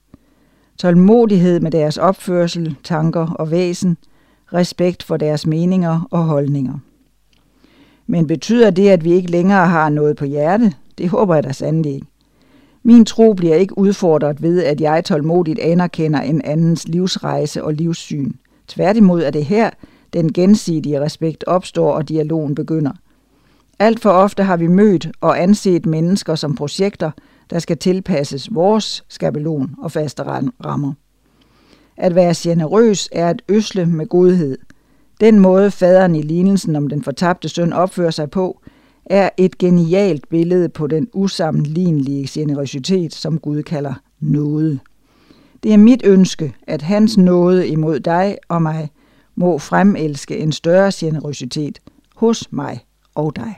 Tålmodighed 0.78 1.60
med 1.60 1.72
deres 1.72 1.98
opførsel, 1.98 2.76
tanker 2.84 3.28
og 3.28 3.52
væsen, 3.52 3.98
respekt 4.54 5.04
for 5.04 5.18
deres 5.18 5.48
meninger 5.48 6.08
og 6.12 6.24
holdninger. 6.24 6.80
Men 8.08 8.28
betyder 8.28 8.70
det, 8.70 8.90
at 8.90 9.04
vi 9.04 9.12
ikke 9.12 9.32
længere 9.32 9.68
har 9.68 9.90
noget 9.90 10.18
på 10.18 10.26
hjerte? 10.26 10.74
Det 10.98 11.10
håber 11.10 11.36
jeg 11.36 11.44
da 11.44 11.52
sandelig 11.52 11.94
ikke. 11.94 12.08
Min 12.84 13.06
tro 13.06 13.34
bliver 13.34 13.56
ikke 13.56 13.78
udfordret 13.78 14.42
ved, 14.42 14.64
at 14.64 14.82
jeg 14.82 15.06
tålmodigt 15.06 15.60
anerkender 15.60 16.22
en 16.22 16.42
andens 16.42 16.88
livsrejse 16.88 17.64
og 17.64 17.74
livssyn. 17.74 18.32
Tværtimod 18.68 19.24
er 19.24 19.32
det 19.32 19.46
her, 19.46 19.70
den 20.14 20.34
gensidige 20.34 21.02
respekt 21.02 21.44
opstår 21.48 21.92
og 21.92 22.10
dialogen 22.10 22.56
begynder. 22.56 22.92
Alt 23.80 24.00
for 24.00 24.10
ofte 24.10 24.44
har 24.44 24.58
vi 24.58 24.68
mødt 24.68 25.08
og 25.22 25.44
anset 25.44 25.86
mennesker 25.86 26.36
som 26.36 26.56
projekter, 26.56 27.12
der 27.50 27.60
skal 27.60 27.78
tilpasses 27.78 28.50
vores 28.52 29.04
skabelon 29.08 29.76
og 29.82 29.92
faste 29.92 30.24
rammer. 30.66 30.94
At 31.98 32.16
være 32.16 32.34
generøs 32.38 33.10
er 33.12 33.30
at 33.30 33.42
øsle 33.50 33.86
med 33.86 34.08
godhed. 34.08 34.58
Den 35.22 35.40
måde 35.40 35.72
faderen 35.72 36.16
i 36.16 36.22
lignelsen 36.22 36.76
om 36.76 36.88
den 36.88 37.04
fortabte 37.04 37.50
søn 37.50 37.74
opfører 37.74 38.12
sig 38.12 38.32
på, 38.32 38.62
er 39.06 39.30
et 39.38 39.58
genialt 39.58 40.30
billede 40.30 40.70
på 40.70 40.88
den 40.88 41.08
usammenlignelige 41.14 42.28
generøsitet, 42.32 43.14
som 43.14 43.40
Gud 43.40 43.64
kalder 43.64 43.94
noget. 44.20 44.80
Det 45.64 45.74
er 45.74 45.78
mit 45.78 46.02
ønske, 46.06 46.54
at 46.68 46.82
hans 46.82 47.18
nåde 47.18 47.68
imod 47.68 48.00
dig 48.00 48.38
og 48.50 48.62
mig 48.62 48.90
må 49.36 49.58
fremelske 49.58 50.38
en 50.38 50.52
større 50.52 50.92
generøsitet 50.96 51.80
hos 52.16 52.52
mig 52.52 52.80
og 53.16 53.36
dig. 53.36 53.56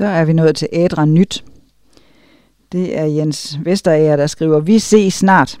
Så 0.00 0.06
er 0.06 0.24
vi 0.24 0.32
nået 0.32 0.56
til 0.56 0.68
Ædra 0.72 1.04
Nyt. 1.04 1.44
Det 2.72 2.98
er 2.98 3.04
Jens 3.04 3.58
Vesterager, 3.64 4.16
der 4.16 4.26
skriver, 4.26 4.60
vi 4.60 4.78
ses 4.78 5.14
snart. 5.14 5.60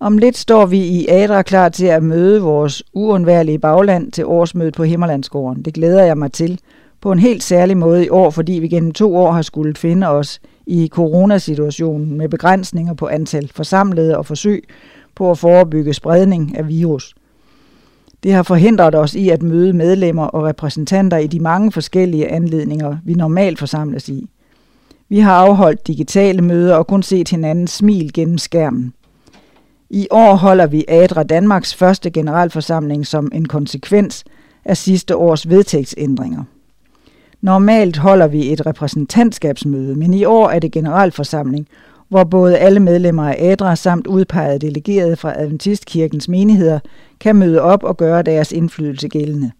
Om 0.00 0.18
lidt 0.18 0.36
står 0.36 0.66
vi 0.66 0.78
i 0.78 1.06
Adra 1.08 1.42
klar 1.42 1.68
til 1.68 1.86
at 1.86 2.02
møde 2.02 2.40
vores 2.40 2.82
uundværlige 2.92 3.58
bagland 3.58 4.12
til 4.12 4.26
årsmødet 4.26 4.74
på 4.74 4.84
Himmerlandsgården. 4.84 5.62
Det 5.62 5.74
glæder 5.74 6.02
jeg 6.02 6.18
mig 6.18 6.32
til 6.32 6.60
på 7.00 7.12
en 7.12 7.18
helt 7.18 7.42
særlig 7.42 7.76
måde 7.76 8.04
i 8.06 8.08
år, 8.08 8.30
fordi 8.30 8.52
vi 8.52 8.68
gennem 8.68 8.92
to 8.92 9.16
år 9.16 9.32
har 9.32 9.42
skulle 9.42 9.74
finde 9.74 10.06
os 10.06 10.40
i 10.66 10.88
coronasituationen 10.92 12.18
med 12.18 12.28
begrænsninger 12.28 12.94
på 12.94 13.06
antal 13.06 13.50
forsamlede 13.54 14.18
og 14.18 14.26
forsøg 14.26 14.64
på 15.14 15.30
at 15.30 15.38
forebygge 15.38 15.94
spredning 15.94 16.56
af 16.56 16.68
virus. 16.68 17.14
Det 18.22 18.32
har 18.32 18.42
forhindret 18.42 18.94
os 18.94 19.14
i 19.14 19.28
at 19.28 19.42
møde 19.42 19.72
medlemmer 19.72 20.24
og 20.24 20.44
repræsentanter 20.44 21.16
i 21.16 21.26
de 21.26 21.40
mange 21.40 21.72
forskellige 21.72 22.28
anledninger, 22.28 22.96
vi 23.04 23.14
normalt 23.14 23.58
forsamles 23.58 24.08
i. 24.08 24.28
Vi 25.08 25.18
har 25.18 25.32
afholdt 25.32 25.86
digitale 25.86 26.42
møder 26.42 26.76
og 26.76 26.86
kun 26.86 27.02
set 27.02 27.28
hinandens 27.28 27.70
smil 27.70 28.12
gennem 28.12 28.38
skærmen. 28.38 28.92
I 29.90 30.06
år 30.10 30.34
holder 30.34 30.66
vi 30.66 30.84
Adra 30.88 31.22
Danmarks 31.22 31.74
første 31.74 32.10
generalforsamling 32.10 33.06
som 33.06 33.30
en 33.34 33.48
konsekvens 33.48 34.24
af 34.64 34.76
sidste 34.76 35.16
års 35.16 35.48
vedtægtsændringer. 35.48 36.44
Normalt 37.40 37.96
holder 37.96 38.26
vi 38.26 38.52
et 38.52 38.66
repræsentantskabsmøde, 38.66 39.94
men 39.94 40.14
i 40.14 40.24
år 40.24 40.50
er 40.50 40.58
det 40.58 40.72
generalforsamling, 40.72 41.68
hvor 42.12 42.24
både 42.24 42.58
alle 42.58 42.80
medlemmer 42.80 43.28
af 43.28 43.36
ADRA 43.38 43.74
samt 43.74 44.06
udpegede 44.06 44.58
delegerede 44.58 45.16
fra 45.16 45.40
Adventistkirkens 45.40 46.28
menigheder 46.28 46.78
kan 47.20 47.36
møde 47.36 47.60
op 47.60 47.84
og 47.84 47.96
gøre 47.96 48.22
deres 48.22 48.52
indflydelse 48.52 49.08
gældende. 49.08 49.50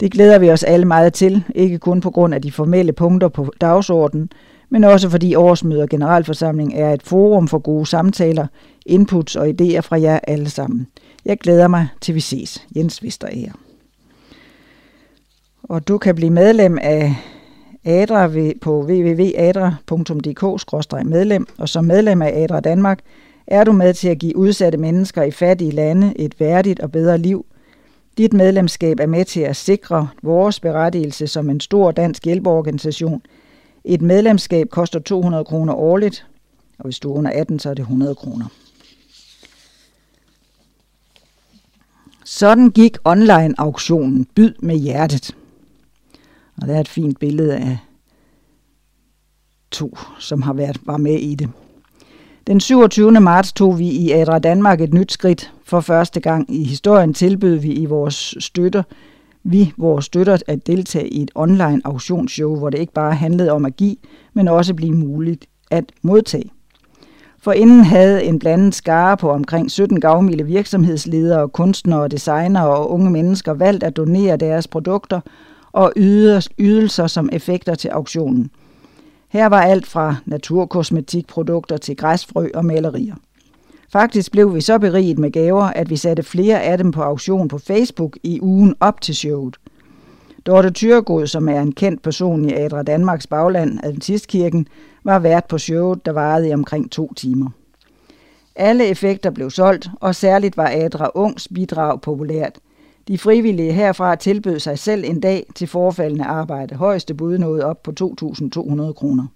Det 0.00 0.12
glæder 0.12 0.38
vi 0.38 0.50
os 0.50 0.62
alle 0.62 0.86
meget 0.86 1.12
til, 1.12 1.44
ikke 1.54 1.78
kun 1.78 2.00
på 2.00 2.10
grund 2.10 2.34
af 2.34 2.42
de 2.42 2.52
formelle 2.52 2.92
punkter 2.92 3.28
på 3.28 3.52
dagsordenen, 3.60 4.30
men 4.70 4.84
også 4.84 5.10
fordi 5.10 5.34
årsmøde 5.34 5.82
og 5.82 5.88
generalforsamling 5.88 6.74
er 6.74 6.92
et 6.92 7.02
forum 7.02 7.48
for 7.48 7.58
gode 7.58 7.86
samtaler, 7.86 8.46
inputs 8.86 9.36
og 9.36 9.48
idéer 9.48 9.80
fra 9.80 10.00
jer 10.00 10.18
alle 10.22 10.50
sammen. 10.50 10.86
Jeg 11.24 11.38
glæder 11.38 11.68
mig 11.68 11.88
til 12.00 12.14
vi 12.14 12.20
ses. 12.20 12.66
Jens 12.76 13.02
Vesterager. 13.02 13.52
Og 15.62 15.88
du 15.88 15.98
kan 15.98 16.14
blive 16.14 16.30
medlem 16.30 16.78
af 16.82 17.14
ADRA 17.86 18.52
på 18.60 18.82
www.adra.dk-medlem, 18.82 21.46
og 21.58 21.68
som 21.68 21.84
medlem 21.84 22.22
af 22.22 22.42
ADRA 22.42 22.60
Danmark 22.60 23.00
er 23.46 23.64
du 23.64 23.72
med 23.72 23.94
til 23.94 24.08
at 24.08 24.18
give 24.18 24.36
udsatte 24.36 24.78
mennesker 24.78 25.22
i 25.22 25.30
fattige 25.30 25.70
lande 25.70 26.20
et 26.20 26.40
værdigt 26.40 26.80
og 26.80 26.92
bedre 26.92 27.18
liv. 27.18 27.46
Dit 28.18 28.32
medlemskab 28.32 29.00
er 29.00 29.06
med 29.06 29.24
til 29.24 29.40
at 29.40 29.56
sikre 29.56 30.08
vores 30.22 30.60
berettigelse 30.60 31.26
som 31.26 31.50
en 31.50 31.60
stor 31.60 31.90
dansk 31.90 32.24
hjælpeorganisation. 32.24 33.22
Et 33.84 34.02
medlemskab 34.02 34.70
koster 34.70 34.98
200 34.98 35.44
kroner 35.44 35.74
årligt, 35.74 36.26
og 36.78 36.84
hvis 36.84 36.98
du 36.98 37.12
er 37.12 37.18
under 37.18 37.30
18, 37.30 37.58
så 37.58 37.70
er 37.70 37.74
det 37.74 37.82
100 37.82 38.14
kroner. 38.14 38.46
Sådan 42.24 42.70
gik 42.70 42.96
online-auktionen 43.04 44.26
Byd 44.34 44.52
med 44.60 44.76
hjertet. 44.76 45.34
Og 46.62 46.68
der 46.68 46.74
er 46.74 46.80
et 46.80 46.88
fint 46.88 47.18
billede 47.18 47.56
af 47.56 47.78
to, 49.70 49.98
som 50.18 50.42
har 50.42 50.52
været 50.52 50.80
var 50.86 50.96
med 50.96 51.14
i 51.14 51.34
det. 51.34 51.48
Den 52.46 52.60
27. 52.60 53.10
marts 53.10 53.52
tog 53.52 53.78
vi 53.78 53.88
i 53.88 54.12
Adra 54.12 54.38
Danmark 54.38 54.80
et 54.80 54.94
nyt 54.94 55.12
skridt. 55.12 55.52
For 55.64 55.80
første 55.80 56.20
gang 56.20 56.54
i 56.54 56.64
historien 56.64 57.14
tilbød 57.14 57.56
vi 57.56 57.72
i 57.72 57.84
vores 57.84 58.34
støtter, 58.38 58.82
vi 59.44 59.72
vores 59.76 60.04
støtter 60.04 60.36
at 60.46 60.66
deltage 60.66 61.08
i 61.08 61.22
et 61.22 61.30
online 61.34 61.80
auktionsshow, 61.84 62.56
hvor 62.56 62.70
det 62.70 62.78
ikke 62.78 62.92
bare 62.92 63.14
handlede 63.14 63.50
om 63.50 63.64
at 63.64 63.76
give, 63.76 63.96
men 64.34 64.48
også 64.48 64.74
blive 64.74 64.94
muligt 64.94 65.46
at 65.70 65.84
modtage. 66.02 66.50
For 67.38 67.52
inden 67.52 67.84
havde 67.84 68.24
en 68.24 68.38
blandet 68.38 68.74
skare 68.74 69.16
på 69.16 69.30
omkring 69.30 69.70
17 69.70 70.00
gavmilde 70.00 70.44
virksomhedsledere, 70.44 71.48
kunstnere, 71.48 72.08
designere 72.08 72.68
og 72.68 72.90
unge 72.90 73.10
mennesker 73.10 73.52
valgt 73.52 73.84
at 73.84 73.96
donere 73.96 74.36
deres 74.36 74.68
produkter 74.68 75.20
og 75.76 75.92
ydelser 76.58 77.06
som 77.06 77.28
effekter 77.32 77.74
til 77.74 77.88
auktionen. 77.88 78.50
Her 79.28 79.46
var 79.46 79.60
alt 79.60 79.86
fra 79.86 80.16
naturkosmetikprodukter 80.24 81.76
til 81.76 81.96
græsfrø 81.96 82.48
og 82.54 82.64
malerier. 82.64 83.14
Faktisk 83.92 84.32
blev 84.32 84.54
vi 84.54 84.60
så 84.60 84.78
beriget 84.78 85.18
med 85.18 85.30
gaver, 85.30 85.64
at 85.64 85.90
vi 85.90 85.96
satte 85.96 86.22
flere 86.22 86.62
af 86.62 86.78
dem 86.78 86.90
på 86.90 87.02
auktion 87.02 87.48
på 87.48 87.58
Facebook 87.58 88.18
i 88.22 88.40
ugen 88.42 88.74
op 88.80 89.00
til 89.00 89.16
showet. 89.16 89.56
Dorte 90.46 90.70
Thyregod, 90.70 91.26
som 91.26 91.48
er 91.48 91.60
en 91.60 91.72
kendt 91.72 92.02
person 92.02 92.44
i 92.44 92.52
Adra 92.52 92.82
Danmarks 92.82 93.26
bagland, 93.26 93.78
Adventistkirken, 93.82 94.68
var 95.04 95.18
vært 95.18 95.44
på 95.44 95.58
showet, 95.58 96.06
der 96.06 96.12
varede 96.12 96.48
i 96.48 96.54
omkring 96.54 96.90
to 96.90 97.14
timer. 97.14 97.50
Alle 98.54 98.86
effekter 98.86 99.30
blev 99.30 99.50
solgt, 99.50 99.90
og 100.00 100.14
særligt 100.14 100.56
var 100.56 100.70
Adra 100.74 101.10
Ungs 101.14 101.48
bidrag 101.54 102.00
populært. 102.00 102.58
De 103.08 103.18
frivillige 103.18 103.72
herfra 103.72 104.14
tilbød 104.14 104.58
sig 104.58 104.78
selv 104.78 105.04
en 105.06 105.20
dag 105.20 105.46
til 105.54 105.68
forfaldende 105.68 106.24
arbejde. 106.24 106.74
Højeste 106.74 107.14
bud 107.14 107.38
nåede 107.38 107.64
op 107.64 107.82
på 107.82 107.92
2.200 108.00 108.92
kroner. 108.92 109.26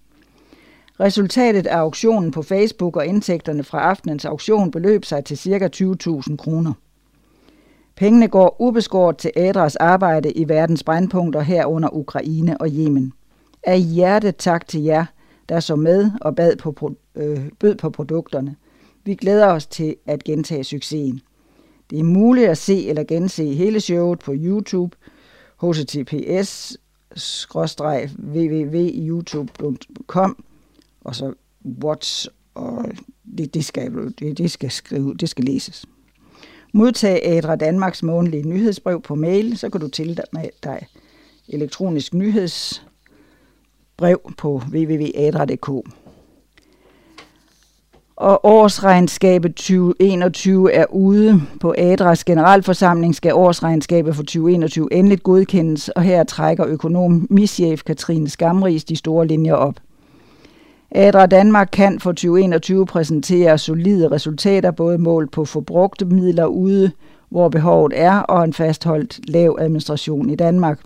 Resultatet 1.01 1.67
af 1.67 1.77
auktionen 1.77 2.31
på 2.31 2.43
Facebook 2.43 2.97
og 2.97 3.07
indtægterne 3.07 3.65
fra 3.65 3.81
aftenens 3.81 4.25
auktion 4.25 4.71
beløb 4.71 5.05
sig 5.05 5.25
til 5.25 5.39
ca. 5.39 5.69
20.000 5.77 6.37
kroner. 6.37 6.73
Pengene 7.97 8.29
går 8.29 8.57
ubeskåret 8.59 9.17
til 9.17 9.31
Adras 9.37 9.77
arbejde 9.77 10.33
i 10.33 10.49
verdens 10.49 10.85
brandpunkter 10.85 11.41
herunder 11.41 11.89
Ukraine 11.95 12.61
og 12.61 12.69
Yemen. 12.69 13.13
Af 13.63 13.81
hjertet 13.81 14.37
tak 14.37 14.69
til 14.69 14.83
jer, 14.83 15.05
der 15.49 15.61
så 15.61 15.77
med 15.77 16.11
og 16.21 16.37
bad 16.37 16.57
på, 16.57 16.93
øh, 17.15 17.49
bød 17.59 17.75
på 17.75 17.91
produkterne. 17.91 18.57
Vi 19.05 19.15
glæder 19.15 19.47
os 19.47 19.67
til 19.67 19.97
at 20.07 20.25
gentage 20.25 20.65
succesen. 20.65 21.21
Det 21.91 21.99
er 21.99 22.05
muligt 22.05 22.49
at 22.49 22.59
se 22.59 22.89
eller 22.89 23.05
gense 23.05 23.45
hele 23.45 23.81
showet 23.81 24.19
på 24.19 24.33
YouTube, 24.37 24.97
https 25.63 26.77
www.youtube.com 28.21 30.45
og 31.01 31.15
så 31.15 31.33
watch, 31.85 32.29
og 32.55 32.85
det, 33.39 33.55
det, 33.55 33.65
skal, 33.65 34.15
det, 34.19 34.39
det 34.39 34.51
skal 34.51 34.71
skrive, 34.71 35.15
det 35.15 35.29
skal 35.29 35.45
læses. 35.45 35.87
Modtag 36.73 37.27
Adra 37.27 37.57
Danmarks 37.57 38.03
månedlige 38.03 38.49
nyhedsbrev 38.49 39.03
på 39.03 39.15
mail, 39.15 39.59
så 39.59 39.71
kan 39.71 39.81
du 39.81 39.89
tilmelde 39.89 40.51
dig 40.65 40.87
elektronisk 41.49 42.15
nyhedsbrev 42.15 44.21
på 44.37 44.63
www.adra.dk 44.73 45.71
og 48.21 48.41
årsregnskabet 48.45 49.55
2021 49.55 50.73
er 50.73 50.85
ude. 50.91 51.43
På 51.61 51.75
Adras 51.79 52.25
generalforsamling 52.25 53.15
skal 53.15 53.35
årsregnskabet 53.35 54.17
for 54.17 54.23
2021 54.23 54.93
endeligt 54.93 55.23
godkendes, 55.23 55.89
og 55.89 56.03
her 56.03 56.25
trækker 56.25 56.67
økonomichef 56.67 57.83
Katrine 57.83 58.29
Skamris 58.29 58.85
de 58.85 58.97
store 58.97 59.27
linjer 59.27 59.55
op. 59.55 59.75
Adra 60.91 61.27
Danmark 61.27 61.69
kan 61.73 62.01
for 62.01 62.13
2021 62.13 62.87
præsentere 62.87 63.59
solide 63.59 64.11
resultater, 64.11 64.71
både 64.71 64.99
mål 64.99 65.29
på 65.29 65.45
forbrugte 65.45 66.05
midler 66.05 66.47
ude, 66.47 66.91
hvor 67.31 67.49
behovet 67.49 67.93
er, 67.97 68.19
og 68.19 68.45
en 68.45 68.53
fastholdt 68.53 69.21
lav 69.29 69.57
administration 69.61 70.31
i 70.31 70.35
Danmark. 70.35 70.81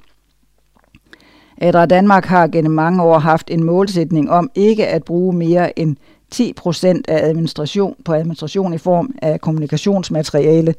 Adra 1.60 1.86
Danmark 1.86 2.24
har 2.24 2.46
gennem 2.46 2.72
mange 2.72 3.02
år 3.02 3.18
haft 3.18 3.50
en 3.50 3.64
målsætning 3.64 4.30
om 4.30 4.50
ikke 4.54 4.86
at 4.86 5.04
bruge 5.04 5.36
mere 5.36 5.78
end 5.78 5.96
10 6.34 6.52
procent 6.52 7.08
af 7.08 7.28
administration 7.28 7.94
på 8.04 8.12
administration 8.12 8.74
i 8.74 8.78
form 8.78 9.14
af 9.22 9.40
kommunikationsmateriale, 9.40 10.74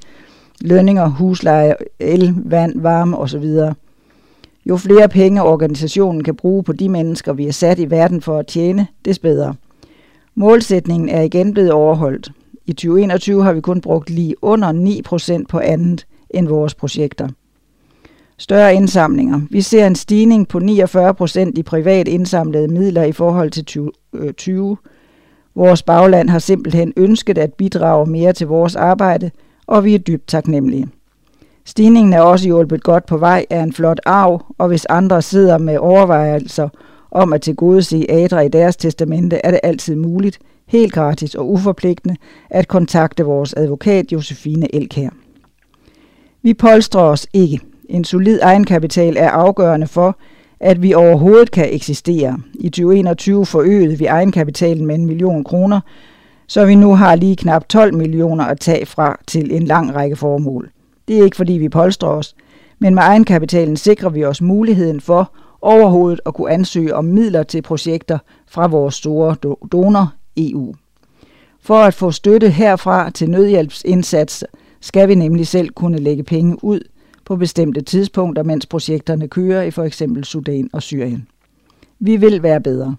lønninger, 0.61 1.07
husleje, 1.07 1.75
el, 1.99 2.33
vand, 2.45 2.81
varme 2.81 3.17
osv. 3.17 3.45
Jo 4.65 4.77
flere 4.77 5.09
penge 5.09 5.43
organisationen 5.43 6.23
kan 6.23 6.35
bruge 6.35 6.63
på 6.63 6.73
de 6.73 6.89
mennesker, 6.89 7.33
vi 7.33 7.47
er 7.47 7.51
sat 7.51 7.79
i 7.79 7.89
verden 7.89 8.21
for 8.21 8.39
at 8.39 8.47
tjene, 8.47 8.87
des 9.05 9.19
bedre. 9.19 9.55
Målsætningen 10.35 11.09
er 11.09 11.21
igen 11.21 11.53
blevet 11.53 11.71
overholdt. 11.71 12.31
I 12.65 12.73
2021 12.73 13.43
har 13.43 13.53
vi 13.53 13.61
kun 13.61 13.81
brugt 13.81 14.09
lige 14.09 14.35
under 14.41 14.71
9 14.71 15.01
procent 15.01 15.49
på 15.49 15.59
andet 15.59 16.05
end 16.29 16.47
vores 16.47 16.75
projekter. 16.75 17.27
Større 18.37 18.75
indsamlinger. 18.75 19.41
Vi 19.49 19.61
ser 19.61 19.87
en 19.87 19.95
stigning 19.95 20.47
på 20.47 20.59
49 20.59 21.13
procent 21.13 21.57
i 21.57 21.63
privat 21.63 22.07
indsamlede 22.07 22.67
midler 22.67 23.03
i 23.03 23.11
forhold 23.11 23.51
til 23.51 23.65
2020. 23.65 24.77
Vores 25.55 25.83
bagland 25.83 26.29
har 26.29 26.39
simpelthen 26.39 26.93
ønsket 26.97 27.37
at 27.37 27.53
bidrage 27.53 28.05
mere 28.05 28.33
til 28.33 28.47
vores 28.47 28.75
arbejde, 28.75 29.31
og 29.67 29.83
vi 29.83 29.95
er 29.95 29.99
dybt 29.99 30.27
taknemmelige. 30.27 30.87
Stigningen 31.65 32.13
er 32.13 32.21
også 32.21 32.45
hjulpet 32.45 32.83
godt 32.83 33.05
på 33.05 33.17
vej 33.17 33.45
af 33.49 33.59
en 33.59 33.73
flot 33.73 33.99
arv, 34.05 34.45
og 34.57 34.67
hvis 34.67 34.85
andre 34.85 35.21
sidder 35.21 35.57
med 35.57 35.77
overvejelser 35.77 36.69
om 37.11 37.33
at 37.33 37.41
tilgodese 37.41 38.05
Adra 38.09 38.41
i 38.41 38.47
deres 38.47 38.75
testamente, 38.75 39.39
er 39.43 39.51
det 39.51 39.59
altid 39.63 39.95
muligt, 39.95 40.39
helt 40.67 40.93
gratis 40.93 41.35
og 41.35 41.51
uforpligtende, 41.51 42.15
at 42.49 42.67
kontakte 42.67 43.23
vores 43.23 43.53
advokat 43.57 44.11
Josefine 44.11 44.75
Elkær. 44.75 45.09
Vi 46.43 46.53
polstrer 46.53 47.01
os 47.01 47.27
ikke. 47.33 47.59
En 47.89 48.03
solid 48.03 48.39
egenkapital 48.41 49.17
er 49.17 49.29
afgørende 49.29 49.87
for, 49.87 50.17
at 50.59 50.81
vi 50.81 50.93
overhovedet 50.93 51.51
kan 51.51 51.73
eksistere. 51.73 52.37
I 52.53 52.69
2021 52.69 53.45
forøgede 53.45 53.97
vi 53.97 54.05
egenkapitalen 54.05 54.85
med 54.85 54.95
en 54.95 55.05
million 55.05 55.43
kroner, 55.43 55.79
så 56.47 56.65
vi 56.65 56.75
nu 56.75 56.95
har 56.95 57.15
lige 57.15 57.35
knap 57.35 57.69
12 57.69 57.95
millioner 57.95 58.45
at 58.45 58.59
tage 58.59 58.85
fra 58.85 59.19
til 59.27 59.55
en 59.55 59.63
lang 59.63 59.95
række 59.95 60.15
formål. 60.15 60.69
Det 61.07 61.19
er 61.19 61.23
ikke 61.23 61.37
fordi 61.37 61.53
vi 61.53 61.69
polstrer 61.69 62.09
os, 62.09 62.35
men 62.79 62.95
med 62.95 63.03
egenkapitalen 63.03 63.77
sikrer 63.77 64.09
vi 64.09 64.25
os 64.25 64.41
muligheden 64.41 65.01
for 65.01 65.31
overhovedet 65.61 66.21
at 66.25 66.33
kunne 66.33 66.51
ansøge 66.51 66.95
om 66.95 67.05
midler 67.05 67.43
til 67.43 67.61
projekter 67.61 68.17
fra 68.47 68.67
vores 68.67 68.95
store 68.95 69.35
donor 69.71 70.13
EU. 70.37 70.73
For 71.61 71.75
at 71.77 71.93
få 71.93 72.11
støtte 72.11 72.49
herfra 72.49 73.09
til 73.09 73.29
nødhjælpsindsats, 73.29 74.43
skal 74.81 75.09
vi 75.09 75.15
nemlig 75.15 75.47
selv 75.47 75.69
kunne 75.69 75.97
lægge 75.97 76.23
penge 76.23 76.63
ud 76.63 76.79
på 77.25 77.35
bestemte 77.35 77.81
tidspunkter, 77.81 78.43
mens 78.43 78.65
projekterne 78.65 79.27
kører 79.27 79.63
i 79.63 79.71
for 79.71 79.83
eksempel 79.83 80.23
Sudan 80.23 80.69
og 80.73 80.83
Syrien. 80.83 81.27
Vi 81.99 82.15
vil 82.15 82.43
være 82.43 82.61
bedre. 82.61 82.95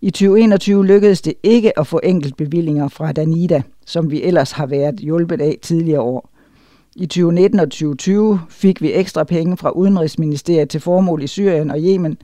I 0.00 0.10
2021 0.10 0.86
lykkedes 0.86 1.22
det 1.22 1.34
ikke 1.42 1.78
at 1.78 1.86
få 1.86 2.00
enkeltbevillinger 2.02 2.88
fra 2.88 3.12
Danida, 3.12 3.62
som 3.86 4.10
vi 4.10 4.22
ellers 4.22 4.52
har 4.52 4.66
været 4.66 4.96
hjulpet 4.96 5.40
af 5.40 5.58
tidligere 5.62 6.00
år. 6.00 6.28
I 6.96 7.06
2019 7.06 7.60
og 7.60 7.70
2020 7.70 8.40
fik 8.48 8.82
vi 8.82 8.92
ekstra 8.92 9.24
penge 9.24 9.56
fra 9.56 9.70
Udenrigsministeriet 9.70 10.68
til 10.68 10.80
formål 10.80 11.22
i 11.22 11.26
Syrien 11.26 11.70
og 11.70 11.78
Yemen. 11.80 12.16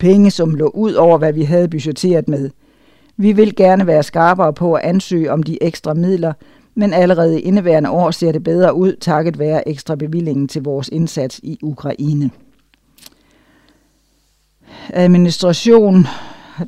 Penge, 0.00 0.30
som 0.30 0.54
lå 0.54 0.68
ud 0.68 0.92
over, 0.92 1.18
hvad 1.18 1.32
vi 1.32 1.42
havde 1.42 1.68
budgetteret 1.68 2.28
med. 2.28 2.50
Vi 3.16 3.32
vil 3.32 3.56
gerne 3.56 3.86
være 3.86 4.02
skarpere 4.02 4.52
på 4.52 4.74
at 4.74 4.84
ansøge 4.84 5.32
om 5.32 5.42
de 5.42 5.62
ekstra 5.62 5.94
midler, 5.94 6.32
men 6.74 6.92
allerede 6.92 7.40
i 7.40 7.42
indeværende 7.42 7.90
år 7.90 8.10
ser 8.10 8.32
det 8.32 8.44
bedre 8.44 8.74
ud, 8.74 8.96
takket 8.96 9.38
være 9.38 9.68
ekstra 9.68 9.94
bevillingen 9.94 10.48
til 10.48 10.62
vores 10.62 10.88
indsats 10.88 11.40
i 11.42 11.58
Ukraine. 11.62 12.30
Administration, 14.88 16.06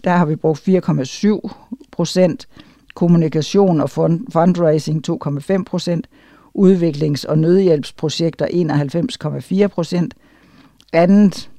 der 0.05 0.11
har 0.11 0.24
vi 0.24 0.37
brugt 0.37 0.69
4,7 0.69 1.51
procent, 1.91 2.49
kommunikation 2.95 3.81
og 3.81 3.91
fundraising 4.31 5.05
2,5 5.09 5.62
procent, 5.65 6.09
udviklings- 6.59 7.28
og 7.28 7.39
nødhjælpsprojekter 7.39 8.47
91,4 9.65 9.66
procent, 9.66 10.15
andet 10.93 11.51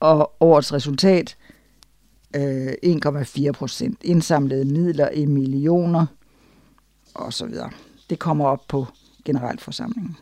og 0.00 0.32
årets 0.40 0.72
resultat 0.72 1.36
øh, 2.36 2.72
1,4 2.84 3.52
procent, 3.52 3.98
indsamlede 4.04 4.64
midler 4.64 5.08
i 5.08 5.26
millioner 5.26 6.06
og 7.14 7.32
så 7.32 7.46
videre. 7.46 7.70
Det 8.10 8.18
kommer 8.18 8.46
op 8.46 8.60
på 8.68 8.86
generalforsamlingen. 9.24 10.16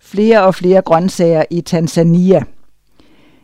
Flere 0.00 0.44
og 0.44 0.54
flere 0.54 0.82
grøntsager 0.82 1.44
i 1.50 1.60
Tanzania. 1.60 2.42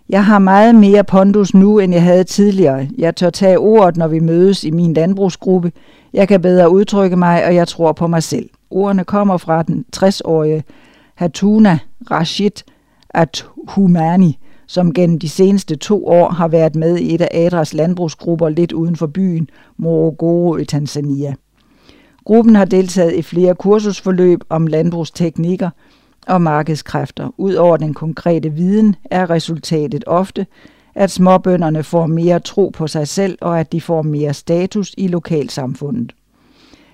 Jeg 0.09 0.24
har 0.24 0.38
meget 0.38 0.74
mere 0.74 1.05
pondus 1.05 1.55
nu, 1.55 1.78
end 1.78 1.92
jeg 1.92 2.02
havde 2.02 2.24
tidligere. 2.24 2.88
Jeg 2.98 3.16
tør 3.16 3.30
tage 3.30 3.59
ordet, 3.59 3.96
når 3.96 4.09
vi 4.09 4.18
mødes 4.18 4.64
i 4.64 4.70
min 4.70 4.94
landbrugsgruppe. 4.94 5.72
Jeg 6.12 6.28
kan 6.28 6.42
bedre 6.42 6.70
udtrykke 6.70 7.16
mig, 7.16 7.46
og 7.46 7.55
jeg 7.55 7.68
tror 7.68 7.92
på 7.92 8.06
mig 8.06 8.22
selv. 8.22 8.51
Ordene 8.70 9.05
kommer 9.05 9.36
fra 9.36 9.62
den 9.62 9.84
60-årige 9.96 10.64
Hatuna 11.14 11.78
Rashid 12.10 12.51
Athumani, 13.14 14.38
som 14.66 14.95
gennem 14.95 15.19
de 15.19 15.28
seneste 15.28 15.77
to 15.77 16.07
år 16.07 16.31
har 16.31 16.49
været 16.49 16.77
med 16.77 16.99
i 16.99 17.15
et 17.15 17.20
af 17.20 17.28
Adras 17.32 17.74
landbrugsgrupper 17.74 18.49
lidt 18.49 18.73
uden 18.73 18.97
for 18.97 19.07
byen 19.07 19.49
Morogoro 19.77 20.57
i 20.57 20.65
Tanzania. 20.65 21.35
Gruppen 22.24 22.57
har 22.57 22.65
deltaget 22.65 23.15
i 23.15 23.23
flere 23.23 23.55
kursusforløb 23.55 24.41
om 24.49 24.66
landbrugsteknikker 24.66 25.70
og 26.27 26.43
markedskræfter. 26.43 27.35
Udover 27.39 27.77
den 27.77 27.95
konkrete 27.95 28.53
viden 28.53 28.97
er 29.11 29.31
resultatet 29.31 30.05
ofte, 30.07 30.47
at 30.95 31.11
småbønderne 31.11 31.82
får 31.82 32.07
mere 32.07 32.41
tro 32.41 32.73
på 32.74 32.86
sig 32.86 33.09
selv 33.09 33.39
og 33.41 33.61
at 33.61 33.73
de 33.73 33.81
får 33.81 34.03
mere 34.03 34.35
status 34.35 34.95
i 34.99 35.09
lokalsamfundet. 35.09 36.15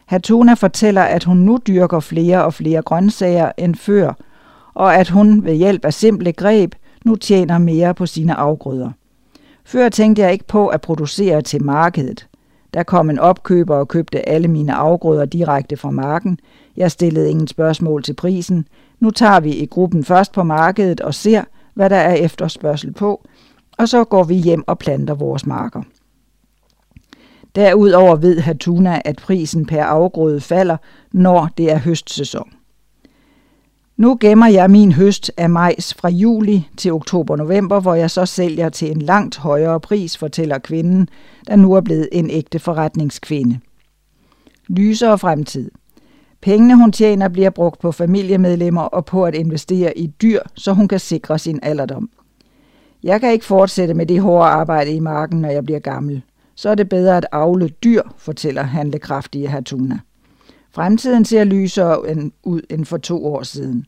Hatuna 0.06 0.54
fortæller, 0.54 1.02
at 1.02 1.24
hun 1.24 1.36
nu 1.36 1.58
dyrker 1.66 2.00
flere 2.00 2.44
og 2.44 2.54
flere 2.54 2.82
grøntsager 2.82 3.52
end 3.58 3.74
før, 3.74 4.12
og 4.74 4.94
at 4.96 5.08
hun 5.08 5.44
ved 5.44 5.54
hjælp 5.54 5.84
af 5.84 5.94
simple 5.94 6.32
greb 6.32 6.74
nu 7.04 7.16
tjener 7.16 7.58
mere 7.58 7.94
på 7.94 8.06
sine 8.06 8.34
afgrøder. 8.34 8.90
Før 9.64 9.88
tænkte 9.88 10.22
jeg 10.22 10.32
ikke 10.32 10.46
på 10.46 10.68
at 10.68 10.80
producere 10.80 11.42
til 11.42 11.62
markedet. 11.64 12.26
Der 12.74 12.82
kom 12.82 13.10
en 13.10 13.18
opkøber 13.18 13.76
og 13.76 13.88
købte 13.88 14.28
alle 14.28 14.48
mine 14.48 14.74
afgrøder 14.74 15.24
direkte 15.24 15.76
fra 15.76 15.90
marken. 15.90 16.38
Jeg 16.76 16.90
stillede 16.90 17.30
ingen 17.30 17.46
spørgsmål 17.46 18.02
til 18.02 18.14
prisen. 18.14 18.66
Nu 19.00 19.10
tager 19.10 19.40
vi 19.40 19.50
i 19.50 19.66
gruppen 19.66 20.04
først 20.04 20.32
på 20.32 20.42
markedet 20.42 21.00
og 21.00 21.14
ser, 21.14 21.44
hvad 21.74 21.90
der 21.90 21.96
er 21.96 22.14
efterspørgsel 22.14 22.92
på, 22.92 23.26
og 23.78 23.88
så 23.88 24.04
går 24.04 24.24
vi 24.24 24.34
hjem 24.34 24.64
og 24.66 24.78
planter 24.78 25.14
vores 25.14 25.46
marker. 25.46 25.82
Derudover 27.54 28.16
ved 28.16 28.40
Hatuna, 28.40 29.00
at 29.04 29.16
prisen 29.16 29.66
per 29.66 29.82
afgrøde 29.84 30.40
falder, 30.40 30.76
når 31.12 31.48
det 31.58 31.72
er 31.72 31.78
høstsæson. 31.78 32.52
Nu 34.00 34.16
gemmer 34.20 34.46
jeg 34.46 34.70
min 34.70 34.92
høst 34.92 35.32
af 35.36 35.50
majs 35.50 35.94
fra 35.94 36.08
juli 36.08 36.68
til 36.76 36.92
oktober-november, 36.92 37.80
hvor 37.80 37.94
jeg 37.94 38.10
så 38.10 38.26
sælger 38.26 38.68
til 38.68 38.90
en 38.90 39.02
langt 39.02 39.36
højere 39.38 39.80
pris, 39.80 40.18
fortæller 40.18 40.58
kvinden, 40.58 41.08
der 41.46 41.56
nu 41.56 41.72
er 41.72 41.80
blevet 41.80 42.08
en 42.12 42.30
ægte 42.30 42.58
forretningskvinde. 42.58 43.58
Lysere 44.68 45.18
fremtid. 45.18 45.70
Pengene 46.42 46.76
hun 46.76 46.92
tjener 46.92 47.28
bliver 47.28 47.50
brugt 47.50 47.80
på 47.80 47.92
familiemedlemmer 47.92 48.82
og 48.82 49.04
på 49.04 49.24
at 49.24 49.34
investere 49.34 49.98
i 49.98 50.06
dyr, 50.06 50.40
så 50.54 50.72
hun 50.72 50.88
kan 50.88 51.00
sikre 51.00 51.38
sin 51.38 51.60
alderdom. 51.62 52.10
Jeg 53.02 53.20
kan 53.20 53.32
ikke 53.32 53.44
fortsætte 53.44 53.94
med 53.94 54.06
det 54.06 54.20
hårde 54.20 54.48
arbejde 54.48 54.90
i 54.92 55.00
marken, 55.00 55.40
når 55.40 55.50
jeg 55.50 55.64
bliver 55.64 55.80
gammel. 55.80 56.22
Så 56.54 56.70
er 56.70 56.74
det 56.74 56.88
bedre 56.88 57.16
at 57.16 57.26
avle 57.32 57.68
dyr, 57.68 58.02
fortæller 58.18 58.62
handlekraftige 58.62 59.48
Hatuna. 59.48 59.98
Fremtiden 60.72 61.24
ser 61.24 61.44
lysere 61.44 62.04
ud 62.44 62.60
end 62.70 62.84
for 62.84 62.96
to 62.96 63.26
år 63.26 63.42
siden. 63.42 63.86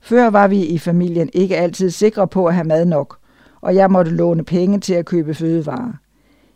Før 0.00 0.30
var 0.30 0.48
vi 0.48 0.64
i 0.64 0.78
familien 0.78 1.30
ikke 1.32 1.56
altid 1.56 1.90
sikre 1.90 2.28
på 2.28 2.46
at 2.46 2.54
have 2.54 2.66
mad 2.66 2.84
nok, 2.84 3.18
og 3.60 3.74
jeg 3.74 3.90
måtte 3.90 4.10
låne 4.10 4.44
penge 4.44 4.80
til 4.80 4.94
at 4.94 5.06
købe 5.06 5.34
fødevarer. 5.34 5.92